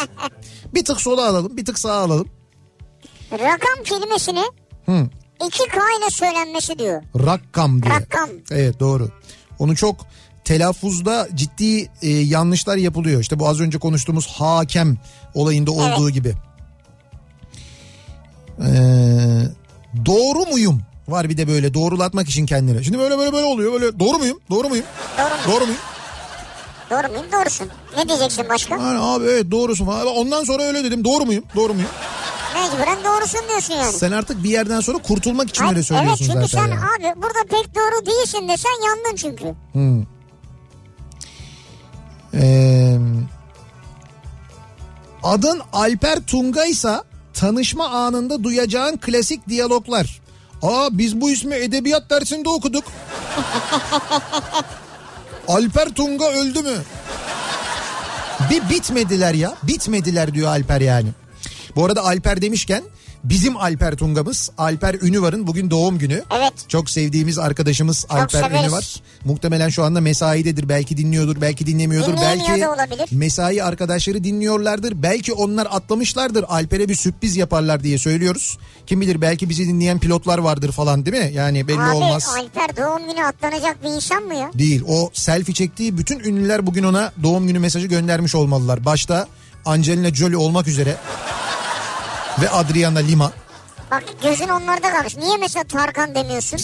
Bir 0.73 0.85
tık 0.85 1.01
sola 1.01 1.27
alalım, 1.27 1.57
bir 1.57 1.65
tık 1.65 1.79
sağa 1.79 1.93
alalım. 1.93 2.27
Rakam 3.31 3.83
kelimesini 3.83 4.43
Hı. 4.85 5.09
iki 5.47 5.67
K 5.69 5.77
ile 5.99 6.09
söylenmesi 6.09 6.79
diyor. 6.79 7.03
Rakkam 7.25 7.83
diye. 7.83 7.93
Rakkam. 7.93 8.29
Evet 8.51 8.79
doğru. 8.79 9.09
Onu 9.59 9.75
çok 9.75 9.95
telaffuzda 10.45 11.27
ciddi 11.35 11.89
e, 12.01 12.09
yanlışlar 12.09 12.77
yapılıyor. 12.77 13.21
İşte 13.21 13.39
bu 13.39 13.47
az 13.47 13.59
önce 13.61 13.77
konuştuğumuz 13.79 14.27
hakem 14.27 14.97
olayında 15.33 15.71
olduğu 15.71 16.09
gibi. 16.09 16.33
Ee, 18.59 18.65
doğru 20.05 20.39
muyum? 20.51 20.81
Var 21.07 21.29
bir 21.29 21.37
de 21.37 21.47
böyle 21.47 21.73
doğrulatmak 21.73 22.29
için 22.29 22.45
kendine. 22.45 22.83
Şimdi 22.83 22.99
böyle 22.99 23.17
böyle 23.17 23.33
böyle 23.33 23.45
oluyor. 23.45 23.73
Böyle 23.73 23.99
doğru 23.99 24.17
muyum? 24.17 24.39
Doğru 24.49 24.69
muyum? 24.69 24.85
Doğru, 25.17 25.53
Doğru 25.53 25.65
muyum? 25.65 25.79
Doğru 26.89 27.07
muyum? 27.07 27.25
Doğrusun. 27.31 27.67
Ne 27.97 28.07
diyeceksin 28.09 28.49
başka? 28.49 28.75
Yani 28.75 28.99
abi 28.99 29.25
evet 29.25 29.51
doğrusun 29.51 29.85
falan. 29.85 30.07
Ondan 30.07 30.43
sonra 30.43 30.63
öyle 30.63 30.83
dedim. 30.83 31.03
Doğru 31.05 31.25
muyum? 31.25 31.43
Doğru 31.55 31.73
muyum? 31.73 31.89
Mecburen 32.55 33.03
doğrusun 33.03 33.39
diyorsun 33.49 33.73
yani. 33.73 33.93
Sen 33.93 34.11
artık 34.11 34.43
bir 34.43 34.49
yerden 34.49 34.79
sonra 34.79 34.97
kurtulmak 34.97 35.49
için 35.49 35.63
Hayır, 35.63 35.75
öyle 35.75 35.83
söylüyorsun 35.83 36.25
Evet 36.25 36.33
çünkü 36.33 36.47
zaten. 36.47 36.65
sen 36.67 36.75
yani. 36.75 37.13
abi 37.13 37.21
burada 37.21 37.43
pek 37.49 37.75
doğru 37.75 38.05
değilsin 38.05 38.47
desen 38.49 38.85
yandın 38.87 39.15
çünkü. 39.15 39.55
Hmm. 39.71 40.03
Ee, 42.33 42.97
adın 45.23 45.61
Alper 45.73 46.19
Tungaysa 46.19 47.03
tanışma 47.33 47.87
anında 47.89 48.43
duyacağın 48.43 48.97
klasik 48.97 49.49
diyaloglar. 49.49 50.21
Aa 50.61 50.87
biz 50.91 51.21
bu 51.21 51.31
ismi 51.31 51.55
edebiyat 51.55 52.09
dersinde 52.09 52.49
okuduk. 52.49 52.83
Alper 55.47 55.89
Tunga 55.89 56.25
öldü 56.31 56.61
mü? 56.61 56.77
Bir 58.49 58.69
bitmediler 58.69 59.33
ya. 59.33 59.55
Bitmediler 59.63 60.33
diyor 60.33 60.47
Alper 60.49 60.81
yani. 60.81 61.09
Bu 61.75 61.85
arada 61.85 62.05
Alper 62.05 62.41
demişken 62.41 62.83
bizim 63.23 63.57
Alper 63.57 63.95
Tunga'mız 63.95 64.51
Alper 64.57 64.93
Ünüvar'ın 65.01 65.47
bugün 65.47 65.69
doğum 65.71 65.97
günü. 65.97 66.23
Evet. 66.39 66.53
Çok 66.67 66.89
sevdiğimiz 66.89 67.39
arkadaşımız 67.39 68.05
Alper 68.09 68.43
severiz. 68.43 68.63
Ünüvar. 68.63 68.95
Muhtemelen 69.25 69.69
şu 69.69 69.83
anda 69.83 70.01
mesaidedir. 70.01 70.69
Belki 70.69 70.97
dinliyordur, 70.97 71.41
belki 71.41 71.65
dinlemiyordur. 71.65 72.13
Belki 72.21 72.67
olabilir. 72.67 73.09
mesai 73.11 73.63
arkadaşları 73.63 74.23
dinliyorlardır. 74.23 75.03
Belki 75.03 75.33
onlar 75.33 75.67
atlamışlardır. 75.71 76.45
Alper'e 76.47 76.89
bir 76.89 76.95
sürpriz 76.95 77.37
yaparlar 77.37 77.83
diye 77.83 77.97
söylüyoruz. 77.97 78.57
Kim 78.87 79.01
bilir 79.01 79.21
belki 79.21 79.49
bizi 79.49 79.67
dinleyen 79.67 79.99
pilotlar 79.99 80.37
vardır 80.37 80.71
falan 80.71 81.05
değil 81.05 81.17
mi? 81.25 81.31
Yani 81.33 81.67
belli 81.67 81.81
Abi 81.81 81.95
olmaz. 81.95 82.35
Alper 82.37 82.77
doğum 82.77 83.11
günü 83.11 83.25
atlanacak 83.25 83.83
bir 83.83 83.89
insan 83.89 84.23
mı 84.23 84.35
ya? 84.35 84.51
Değil. 84.53 84.83
O 84.87 85.09
selfie 85.13 85.53
çektiği 85.53 85.97
bütün 85.97 86.19
ünlüler 86.19 86.67
bugün 86.67 86.83
ona 86.83 87.11
doğum 87.23 87.47
günü 87.47 87.59
mesajı 87.59 87.87
göndermiş 87.87 88.35
olmalılar. 88.35 88.85
Başta 88.85 89.27
Angelina 89.65 90.13
Jolie 90.13 90.37
olmak 90.37 90.67
üzere 90.67 90.97
ve 92.41 92.49
Adriana 92.49 92.99
Lima. 92.99 93.31
Bak 93.91 94.03
gözün 94.23 94.47
onlarda 94.47 94.91
kalmış. 94.91 95.17
Niye 95.17 95.37
mesela 95.37 95.63
Tarkan 95.63 96.15
demiyorsun? 96.15 96.59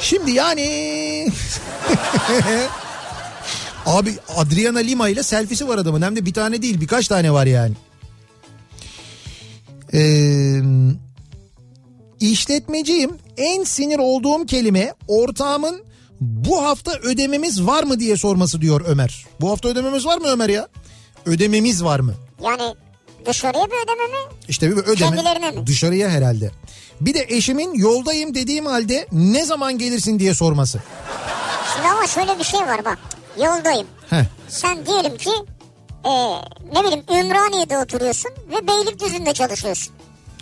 Şimdi 0.00 0.30
yani 0.30 0.66
abi 3.86 4.14
Adriana 4.36 4.78
Lima 4.78 5.08
ile 5.08 5.22
selfie'si 5.22 5.68
var 5.68 5.78
adamın. 5.78 6.02
Hem 6.02 6.16
de 6.16 6.26
bir 6.26 6.34
tane 6.34 6.62
değil 6.62 6.80
birkaç 6.80 7.08
tane 7.08 7.32
var 7.32 7.46
yani. 7.46 7.72
Ee, 9.94 10.60
işletmeciyim. 12.20 13.18
En 13.36 13.64
sinir 13.64 13.98
olduğum 13.98 14.46
kelime 14.46 14.94
ortağımın 15.08 15.84
bu 16.20 16.64
hafta 16.64 16.92
ödememiz 16.92 17.66
var 17.66 17.84
mı 17.84 18.00
diye 18.00 18.16
sorması 18.16 18.60
diyor 18.60 18.84
Ömer. 18.86 19.26
Bu 19.40 19.50
hafta 19.50 19.68
ödememiz 19.68 20.06
var 20.06 20.18
mı 20.18 20.26
Ömer 20.26 20.48
ya? 20.48 20.68
Ödememiz 21.26 21.84
var 21.84 22.00
mı? 22.00 22.14
Yani 22.44 22.74
dışarıya 23.26 23.64
bir 23.66 23.84
ödeme 23.84 24.06
mi? 24.06 24.18
İşte 24.48 24.70
bir 24.70 24.76
ödeme 24.76 24.94
Kendilerine 24.96 25.50
mi? 25.50 25.66
dışarıya 25.66 26.08
herhalde. 26.10 26.50
Bir 27.00 27.14
de 27.14 27.26
eşimin 27.28 27.74
yoldayım 27.74 28.34
dediğim 28.34 28.66
halde 28.66 29.06
ne 29.12 29.44
zaman 29.44 29.78
gelirsin 29.78 30.18
diye 30.18 30.34
sorması. 30.34 30.80
Şimdi 31.74 31.88
ama 31.88 32.06
şöyle 32.06 32.38
bir 32.38 32.44
şey 32.44 32.60
var 32.60 32.84
bak. 32.84 32.98
Yoldayım. 33.38 33.86
Heh. 34.10 34.24
Sen 34.48 34.86
diyelim 34.86 35.16
ki 35.16 35.30
e, 36.04 36.10
ne 36.74 36.84
bileyim 36.84 37.04
Ümraniye'de 37.10 37.78
oturuyorsun 37.78 38.30
ve 38.50 38.66
Beylikdüzü'nde 38.68 39.32
çalışıyorsun. 39.34 39.94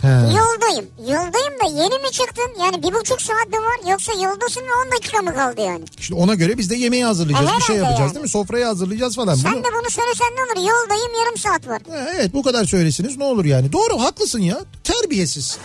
He. 0.03 0.09
Yoldayım. 0.09 0.87
Yoldayım 1.01 1.55
da 1.65 1.83
yeni 1.83 1.99
mi 1.99 2.11
çıktın? 2.13 2.63
Yani 2.65 2.83
bir 2.83 2.95
buçuk 2.95 3.23
saat 3.23 3.47
mi 3.49 3.57
var 3.57 3.91
yoksa 3.91 4.13
yoldasın 4.13 4.61
ve 4.61 4.87
10 4.87 4.93
dakika 4.93 5.23
mı 5.23 5.35
kaldı 5.35 5.61
yani? 5.61 5.85
İşte 5.99 6.15
ona 6.15 6.35
göre 6.35 6.59
biz 6.59 6.71
de 6.71 6.77
yemeği 6.77 7.05
hazırlayacağız. 7.05 7.51
E, 7.53 7.57
bir 7.57 7.63
şey 7.63 7.77
yapacağız 7.77 8.01
yani. 8.01 8.15
değil 8.15 8.23
mi? 8.23 8.29
Sofrayı 8.29 8.65
hazırlayacağız 8.65 9.17
falan. 9.17 9.35
Sen 9.35 9.53
Bunu- 9.53 9.65
de 9.65 9.69
bunu 9.73 9.91
söylesen 9.91 10.27
ne 10.37 10.43
olur? 10.43 10.69
Yoldayım 10.71 11.13
yarım 11.25 11.37
saat 11.39 11.69
var. 11.69 11.83
Ha, 11.91 12.11
Evet 12.17 12.35
bu 12.35 12.43
kadar 12.43 12.65
söylesiniz 12.65 13.17
ne 13.17 13.25
olur 13.25 13.45
yani. 13.45 13.73
Doğru 13.73 14.01
haklısın 14.01 14.41
ya. 14.41 14.59
Terbiyesiz. 14.85 15.59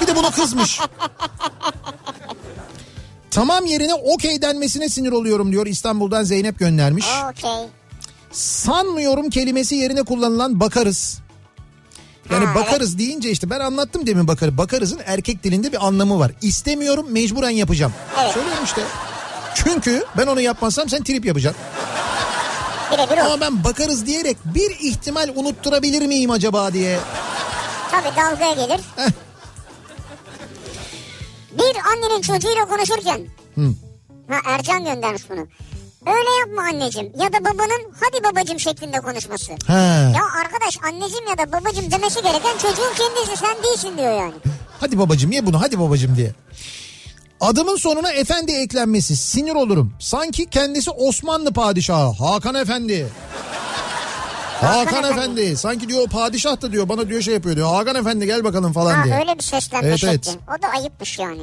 Bir 0.00 0.06
de 0.06 0.16
buna 0.16 0.30
kızmış. 0.30 0.80
Tamam 3.30 3.66
yerine 3.66 3.94
okey 3.94 4.42
denmesine 4.42 4.88
sinir 4.88 5.12
oluyorum 5.12 5.52
diyor 5.52 5.66
İstanbul'dan 5.66 6.22
Zeynep 6.24 6.58
göndermiş. 6.58 7.06
Okey. 7.30 7.66
Sanmıyorum 8.32 9.30
kelimesi 9.30 9.74
yerine 9.76 10.02
kullanılan 10.02 10.60
bakarız. 10.60 11.18
Yani 12.30 12.44
Ha, 12.46 12.54
bakarız 12.54 12.98
deyince 12.98 13.30
işte 13.30 13.50
ben 13.50 13.60
anlattım 13.60 14.06
demin 14.06 14.28
bakarı. 14.28 14.58
Bakarızın 14.58 15.00
erkek 15.06 15.44
dilinde 15.44 15.72
bir 15.72 15.86
anlamı 15.86 16.18
var. 16.18 16.32
İstemiyorum 16.42 17.12
mecburen 17.12 17.50
yapacağım. 17.50 17.92
Evet. 18.22 18.32
Söylüyorum 18.32 18.64
işte. 18.64 18.82
Çünkü 19.54 20.04
ben 20.18 20.26
onu 20.26 20.40
yapmazsam 20.40 20.88
sen 20.88 21.02
trip 21.02 21.24
yapacaksın. 21.24 21.62
Birebir. 22.92 23.18
Ama 23.18 23.40
ben 23.40 23.64
bakarız 23.64 24.06
diyerek 24.06 24.36
bir 24.44 24.70
ihtimal 24.80 25.28
unutturabilir 25.34 26.06
miyim 26.06 26.30
acaba 26.30 26.72
diye. 26.72 26.98
Tabii 27.90 28.16
dalgaya 28.16 28.52
gelir. 28.66 28.80
Bir 31.52 31.76
annenin 31.92 32.22
çocuğuyla 32.22 32.64
konuşurken. 32.68 33.20
Hı. 33.54 33.74
Ha 34.28 34.36
Ercan 34.46 34.84
göndermiş 34.84 35.22
bunu. 35.30 35.46
Öyle 36.06 36.30
yapma 36.40 36.62
anneciğim 36.62 37.12
ya 37.20 37.32
da 37.32 37.44
babanın 37.44 37.92
hadi 38.00 38.24
babacım 38.24 38.60
şeklinde 38.60 39.00
konuşması. 39.00 39.52
He. 39.66 39.72
Ya 40.16 40.22
arkadaş 40.40 40.78
anneciğim 40.88 41.26
ya 41.28 41.38
da 41.38 41.52
babacım 41.52 41.90
demesi 41.90 42.22
gereken 42.22 42.52
çocuğun 42.58 42.92
kendisi 42.98 43.36
sen 43.36 43.56
değilsin 43.64 43.98
diyor 43.98 44.12
yani. 44.20 44.32
Hadi 44.80 44.98
babacım 44.98 45.32
ye 45.32 45.46
bunu 45.46 45.60
hadi 45.62 45.80
babacım 45.80 46.16
diye. 46.16 46.32
Adımın 47.40 47.76
sonuna 47.76 48.10
efendi 48.12 48.52
eklenmesi 48.52 49.16
sinir 49.16 49.54
olurum. 49.54 49.92
Sanki 50.00 50.50
kendisi 50.50 50.90
Osmanlı 50.90 51.52
padişahı 51.52 52.12
Hakan 52.12 52.54
Efendi. 52.54 53.08
Hakan, 54.60 55.04
Efendi. 55.12 55.56
Sanki 55.56 55.88
diyor 55.88 56.08
padişah 56.08 56.62
da 56.62 56.72
diyor 56.72 56.88
bana 56.88 57.08
diyor 57.08 57.22
şey 57.22 57.34
yapıyor 57.34 57.56
diyor. 57.56 57.74
Hakan 57.74 57.96
Efendi 57.96 58.26
gel 58.26 58.44
bakalım 58.44 58.72
falan 58.72 58.94
Ha 58.94 59.04
diye. 59.04 59.18
öyle 59.18 59.38
bir 59.38 59.42
seslenme 59.42 59.88
Evet, 59.88 59.98
şekli. 59.98 60.10
evet. 60.12 60.38
O 60.58 60.62
da 60.62 60.68
ayıpmış 60.68 61.18
yani. 61.18 61.42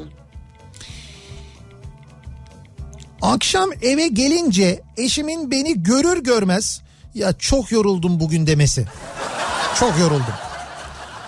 Akşam 3.22 3.70
eve 3.82 4.08
gelince 4.08 4.82
eşimin 4.98 5.52
beni 5.52 5.84
görür 5.84 6.24
görmez 6.24 6.82
ya 7.16 7.34
çok 7.34 7.72
yoruldum 7.72 8.20
bugün 8.20 8.48
demesi. 8.48 8.86
Çok 9.80 10.00
yoruldum. 10.00 10.34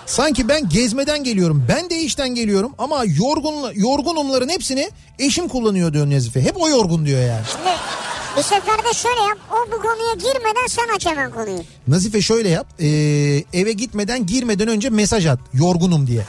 Sanki 0.06 0.48
ben 0.48 0.68
gezmeden 0.68 1.24
geliyorum. 1.24 1.64
Ben 1.68 1.90
de 1.90 2.00
işten 2.00 2.28
geliyorum 2.34 2.72
ama 2.78 3.04
yorgun 3.04 3.72
yorgunumların 3.74 4.48
hepsini 4.48 4.90
eşim 5.18 5.48
kullanıyor 5.48 5.92
diyor 5.92 6.10
Nezife. 6.10 6.42
Hep 6.42 6.60
o 6.62 6.68
yorgun 6.68 7.06
diyor 7.06 7.20
yani. 7.20 7.42
Şimdi 7.52 7.76
bir 8.36 8.42
seferde 8.42 8.92
şöyle 8.94 9.20
yap. 9.20 9.38
O 9.52 9.72
bu 9.72 9.82
konuya 9.82 10.14
girmeden 10.14 10.66
sen 10.68 10.88
aç 10.96 11.06
hemen 11.06 11.30
konuyu. 11.30 11.60
Nazife 11.88 12.20
şöyle 12.22 12.48
yap. 12.48 12.66
ee, 12.80 12.86
eve 13.52 13.72
gitmeden 13.72 14.26
girmeden 14.26 14.68
önce 14.68 14.90
mesaj 14.90 15.26
at. 15.26 15.38
Yorgunum 15.54 16.06
diye. 16.06 16.22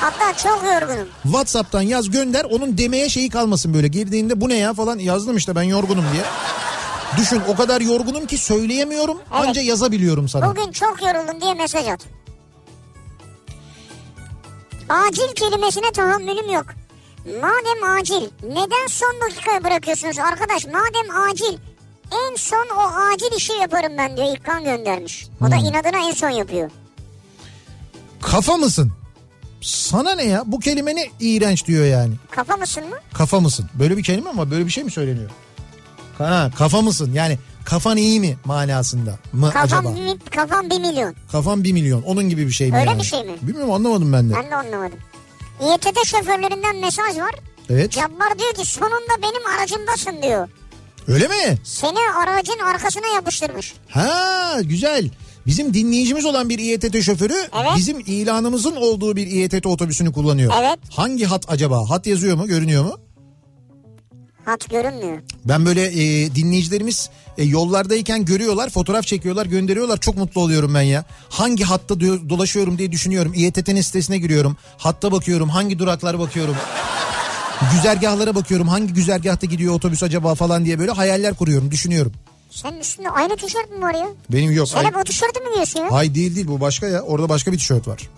Hatta 0.00 0.36
çok 0.36 0.62
yorgunum. 0.64 1.08
Whatsapp'tan 1.22 1.82
yaz 1.82 2.10
gönder. 2.10 2.44
Onun 2.44 2.78
demeye 2.78 3.08
şeyi 3.08 3.30
kalmasın 3.30 3.74
böyle. 3.74 3.88
Girdiğinde 3.88 4.40
bu 4.40 4.48
ne 4.48 4.56
ya 4.56 4.74
falan 4.74 4.98
yazdım 4.98 5.36
işte 5.36 5.56
ben 5.56 5.62
yorgunum 5.62 6.04
diye. 6.12 6.22
Düşün 7.16 7.42
o 7.48 7.56
kadar 7.56 7.80
yorgunum 7.80 8.26
ki 8.26 8.38
söyleyemiyorum. 8.38 9.16
Evet. 9.32 9.48
Anca 9.48 9.62
yazabiliyorum 9.62 10.28
sana. 10.28 10.50
Bugün 10.50 10.72
çok 10.72 11.02
yoruldum 11.02 11.40
diye 11.40 11.54
mesaj 11.54 11.88
at. 11.88 12.00
Acil 14.88 15.34
kelimesine 15.34 15.92
tahammülüm 15.92 16.50
yok. 16.52 16.66
Madem 17.26 17.98
acil 18.00 18.28
neden 18.42 18.86
son 18.88 19.14
dakikaya 19.26 19.64
bırakıyorsunuz 19.64 20.18
arkadaş? 20.18 20.64
Madem 20.66 21.16
acil 21.30 21.58
en 22.30 22.34
son 22.36 22.66
o 22.76 22.80
acil 23.12 23.36
işi 23.36 23.52
yaparım 23.52 23.92
ben 23.98 24.16
diyor 24.16 24.28
İlkan 24.36 24.64
göndermiş. 24.64 25.26
O 25.40 25.50
da 25.50 25.56
Hmm. 25.56 25.64
inadına 25.64 26.08
en 26.08 26.12
son 26.12 26.30
yapıyor. 26.30 26.70
Kafa 28.22 28.56
mısın? 28.56 28.92
Sana 29.60 30.14
ne 30.14 30.24
ya? 30.24 30.42
Bu 30.46 30.60
kelime 30.60 30.96
ne 30.96 31.10
iğrenç 31.20 31.66
diyor 31.66 31.84
yani. 31.86 32.14
Kafa 32.30 32.56
mısın 32.56 32.88
mı? 32.88 32.96
Kafa 33.12 33.40
mısın? 33.40 33.70
Böyle 33.74 33.96
bir 33.96 34.02
kelime 34.02 34.30
ama 34.30 34.50
böyle 34.50 34.66
bir 34.66 34.70
şey 34.70 34.84
mi 34.84 34.90
söyleniyor? 34.90 35.30
Ha, 36.18 36.50
kafa 36.58 36.82
mısın? 36.82 37.10
Yani 37.14 37.38
kafan 37.64 37.96
iyi 37.96 38.20
mi 38.20 38.36
manasında 38.44 39.18
mı 39.32 39.50
Kafam, 39.50 39.86
acaba? 39.86 39.94
bir, 39.96 40.30
kafam 40.30 40.70
bir 40.70 40.78
milyon. 40.80 41.14
Kafam 41.32 41.64
bir 41.64 41.72
milyon. 41.72 42.02
Onun 42.02 42.28
gibi 42.28 42.46
bir 42.46 42.52
şey 42.52 42.70
mi? 42.70 42.76
Öyle 42.76 42.90
yani? 42.90 42.98
bir 43.00 43.04
şey 43.06 43.24
mi? 43.24 43.32
Bilmiyorum 43.42 43.72
anlamadım 43.72 44.12
ben 44.12 44.30
de. 44.30 44.34
Ben 44.34 44.50
de 44.50 44.54
anlamadım. 44.56 44.98
İETT 45.62 46.06
şoförlerinden 46.06 46.76
mesaj 46.76 47.16
var. 47.18 47.34
Evet. 47.70 47.92
Cabbar 47.92 48.38
diyor 48.38 48.54
ki 48.54 48.64
sonunda 48.64 49.22
benim 49.22 49.46
aracımdasın 49.58 50.22
diyor. 50.22 50.48
Öyle 51.08 51.28
mi? 51.28 51.58
Seni 51.64 51.98
aracın 52.24 52.58
arkasına 52.58 53.06
yapıştırmış. 53.14 53.74
Ha 53.88 54.56
güzel. 54.62 55.10
Bizim 55.46 55.74
dinleyicimiz 55.74 56.24
olan 56.24 56.48
bir 56.48 56.58
İETT 56.58 57.02
şoförü 57.02 57.34
Evet. 57.34 57.72
bizim 57.76 58.00
ilanımızın 58.06 58.76
olduğu 58.76 59.16
bir 59.16 59.26
İETT 59.26 59.66
otobüsünü 59.66 60.12
kullanıyor. 60.12 60.52
Evet. 60.60 60.78
Hangi 60.90 61.24
hat 61.24 61.44
acaba? 61.48 61.90
Hat 61.90 62.06
yazıyor 62.06 62.36
mu? 62.36 62.46
Görünüyor 62.46 62.84
mu? 62.84 62.96
Hat 64.44 64.70
görünmüyor. 64.70 65.18
Ben 65.44 65.66
böyle 65.66 65.86
e, 65.86 66.34
dinleyicilerimiz 66.34 67.10
e, 67.38 67.44
yollardayken 67.44 68.24
görüyorlar, 68.24 68.70
fotoğraf 68.70 69.06
çekiyorlar, 69.06 69.46
gönderiyorlar. 69.46 70.00
Çok 70.00 70.16
mutlu 70.16 70.40
oluyorum 70.40 70.74
ben 70.74 70.82
ya. 70.82 71.04
Hangi 71.28 71.64
hatta 71.64 72.00
dolaşıyorum 72.00 72.78
diye 72.78 72.92
düşünüyorum. 72.92 73.32
İETT'nin 73.34 73.80
sitesine 73.80 74.18
giriyorum. 74.18 74.56
Hatta 74.78 75.12
bakıyorum, 75.12 75.48
hangi 75.48 75.78
duraklara 75.78 76.18
bakıyorum. 76.18 76.56
güzergahlara 77.72 78.34
bakıyorum. 78.34 78.68
Hangi 78.68 78.92
güzergahta 78.92 79.46
gidiyor 79.46 79.74
otobüs 79.74 80.02
acaba 80.02 80.34
falan 80.34 80.64
diye 80.64 80.78
böyle 80.78 80.90
hayaller 80.90 81.34
kuruyorum, 81.34 81.70
düşünüyorum. 81.70 82.12
Senin 82.50 82.80
üstünde 82.80 83.10
aynı 83.10 83.36
tişört 83.36 83.70
mü 83.70 83.82
var 83.82 83.94
ya? 83.94 84.06
Benim 84.30 84.52
yok. 84.52 84.68
Sen 84.68 84.84
hep 84.84 84.96
o 84.96 85.04
tişörtü 85.04 85.40
mü 85.40 85.46
giyiyorsun 85.48 85.80
ya? 85.80 85.92
Hayır 85.92 86.14
değil 86.14 86.34
değil 86.36 86.48
bu 86.48 86.60
başka 86.60 86.86
ya. 86.86 87.00
Orada 87.02 87.28
başka 87.28 87.52
bir 87.52 87.58
tişört 87.58 87.88
var. 87.88 88.08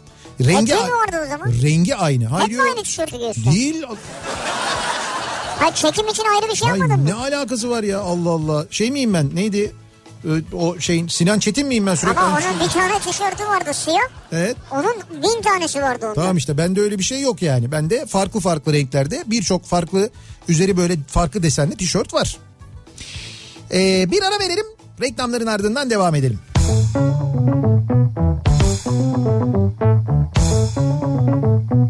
Rengi 0.40 0.72
Hep 0.74 0.80
vardı 0.92 1.16
o 1.26 1.28
zaman? 1.30 1.52
rengi 1.62 1.96
aynı. 1.96 2.26
Hayır 2.26 2.42
Hep 2.44 2.50
mi 2.50 2.56
yok. 2.58 2.66
aynı 2.66 2.82
tişörtü 2.82 3.12
giyiyorsun? 3.16 3.52
Değil. 3.52 3.82
Hayır 5.58 5.74
çekim 5.74 6.08
için 6.08 6.24
ayrı 6.34 6.48
bir 6.50 6.54
şey 6.56 6.70
Ay, 6.70 6.78
yapmadın 6.78 7.02
mı? 7.04 7.08
ne 7.10 7.14
alakası 7.14 7.70
var 7.70 7.82
ya 7.82 8.00
Allah 8.00 8.30
Allah. 8.30 8.66
Şey 8.70 8.90
miyim 8.90 9.14
ben 9.14 9.30
neydi? 9.36 9.72
O 10.54 10.78
şeyin 10.80 11.08
Sinan 11.08 11.38
Çetin 11.38 11.66
miyim 11.68 11.86
ben 11.86 11.94
sürekli? 11.94 12.20
Ama 12.20 12.38
onun 12.38 12.60
bir 12.60 12.68
tane 12.72 12.98
tişörtü 12.98 13.44
vardı 13.46 13.70
siyah. 13.74 14.00
Evet. 14.32 14.56
Onun 14.70 14.94
bin 15.22 15.42
tanesi 15.42 15.82
vardı 15.82 16.06
onda. 16.06 16.14
Tamam 16.14 16.36
işte 16.36 16.58
bende 16.58 16.80
öyle 16.80 16.98
bir 16.98 17.04
şey 17.04 17.20
yok 17.20 17.42
yani. 17.42 17.72
Bende 17.72 18.06
farklı 18.06 18.40
farklı 18.40 18.72
renklerde 18.72 19.22
birçok 19.26 19.64
farklı 19.64 20.10
üzeri 20.48 20.76
böyle 20.76 20.96
farklı 21.08 21.42
desenli 21.42 21.76
tişört 21.76 22.14
var. 22.14 22.38
Ee, 23.72 24.10
bir 24.10 24.22
ara 24.22 24.40
verelim. 24.40 24.66
Reklamların 25.02 25.46
ardından 25.46 25.90
devam 25.90 26.14
edelim. 26.14 26.38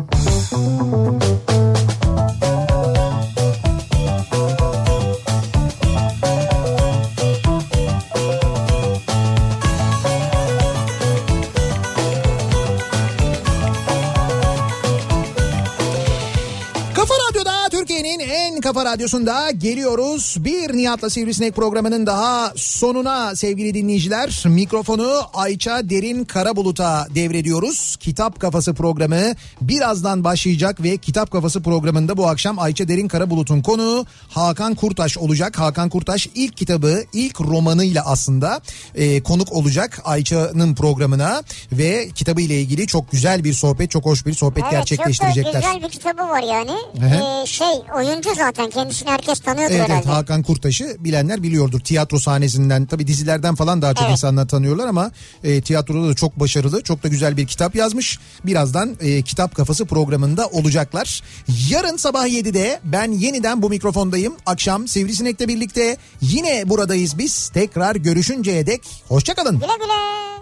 radyosunda 18.88 19.52
geliyoruz. 19.52 20.36
Bir 20.40 20.78
Nihat'la 20.78 21.10
Sivrisinek 21.10 21.56
programının 21.56 22.06
daha 22.06 22.54
sonuna 22.56 23.36
sevgili 23.36 23.74
dinleyiciler. 23.74 24.44
Mikrofonu 24.46 25.22
Ayça 25.34 25.90
Derin 25.90 26.26
Karabulut'a 26.26 27.08
devrediyoruz. 27.16 27.96
Kitap 28.00 28.40
Kafası 28.40 28.74
programı 28.74 29.22
birazdan 29.62 30.24
başlayacak 30.24 30.84
ve 30.84 30.98
Kitap 30.98 31.32
Kafası 31.32 31.64
programında 31.64 32.18
bu 32.18 32.28
akşam 32.28 32.60
Ayça 32.60 32.88
Derin 32.88 33.08
Karabulut'un 33.08 33.62
konuğu 33.62 34.06
Hakan 34.30 34.76
Kurtaş 34.76 35.18
olacak. 35.18 35.60
Hakan 35.60 35.90
Kurtaş 35.90 36.30
ilk 36.36 36.58
kitabı, 36.58 37.04
ilk 37.14 37.42
romanıyla 37.42 38.06
aslında 38.06 38.62
e, 38.96 39.24
konuk 39.24 39.54
olacak 39.54 40.02
Ayça'nın 40.06 40.76
programına 40.76 41.44
ve 41.72 42.10
kitabı 42.16 42.42
ile 42.42 42.62
ilgili 42.62 42.88
çok 42.88 43.12
güzel 43.12 43.44
bir 43.44 43.54
sohbet, 43.54 43.92
çok 43.92 44.06
hoş 44.06 44.26
bir 44.26 44.34
sohbet 44.34 44.64
Evet 44.64 44.72
gerçekleştirecekler. 44.72 45.54
çok 45.54 45.64
da 45.64 45.68
güzel 45.68 45.84
bir 45.84 45.90
kitabı 45.90 46.22
var 46.30 46.44
yani. 46.44 46.72
Ee, 46.98 47.46
şey 47.46 47.68
oyuncu 47.96 48.30
zaten 48.38 48.70
kendisini 48.78 49.10
herkes 49.10 49.40
tanıyordur 49.40 49.76
Evet, 49.76 49.86
evet 49.90 49.90
herhalde. 49.90 50.08
Hakan 50.10 50.44
Kurtaş'ı 50.44 50.98
bilenler 51.00 51.44
biliyordur. 51.44 51.80
Tiyatro 51.80 52.20
sahnesinden 52.20 52.86
tabii 52.86 53.08
dizilerden 53.08 53.56
falan 53.56 53.82
daha 53.82 53.94
çok 53.94 54.04
Evet. 54.04 54.12
insanlar 54.12 54.48
tanıyorlar 54.48 54.88
ama 54.88 55.12
e, 55.44 55.62
tiyatroda 55.62 56.10
da 56.10 56.14
çok 56.14 56.40
başarılı. 56.40 56.84
Çok 56.84 57.04
da 57.04 57.08
güzel 57.08 57.38
bir 57.38 57.48
kitap 57.48 57.76
yazmış. 57.76 58.20
Birazdan 58.46 58.96
e, 59.02 59.22
Kitap 59.22 59.56
Kafası 59.56 59.86
programında 59.86 60.48
olacaklar. 60.48 61.22
Yarın 61.70 61.98
sabah 61.98 62.28
7'de 62.28 62.80
ben 62.84 63.12
yeniden 63.12 63.62
bu 63.62 63.70
mikrofondayım. 63.70 64.34
Akşam 64.46 64.88
Sivrisinek'le 64.88 65.48
birlikte 65.48 65.98
yine 66.22 66.70
buradayız 66.70 67.18
biz. 67.18 67.50
Tekrar 67.50 67.96
görüşünceye 67.96 68.68
dek 68.68 68.82
hoşçakalın. 69.08 69.56
Güle 69.56 69.68
güle. 69.80 70.37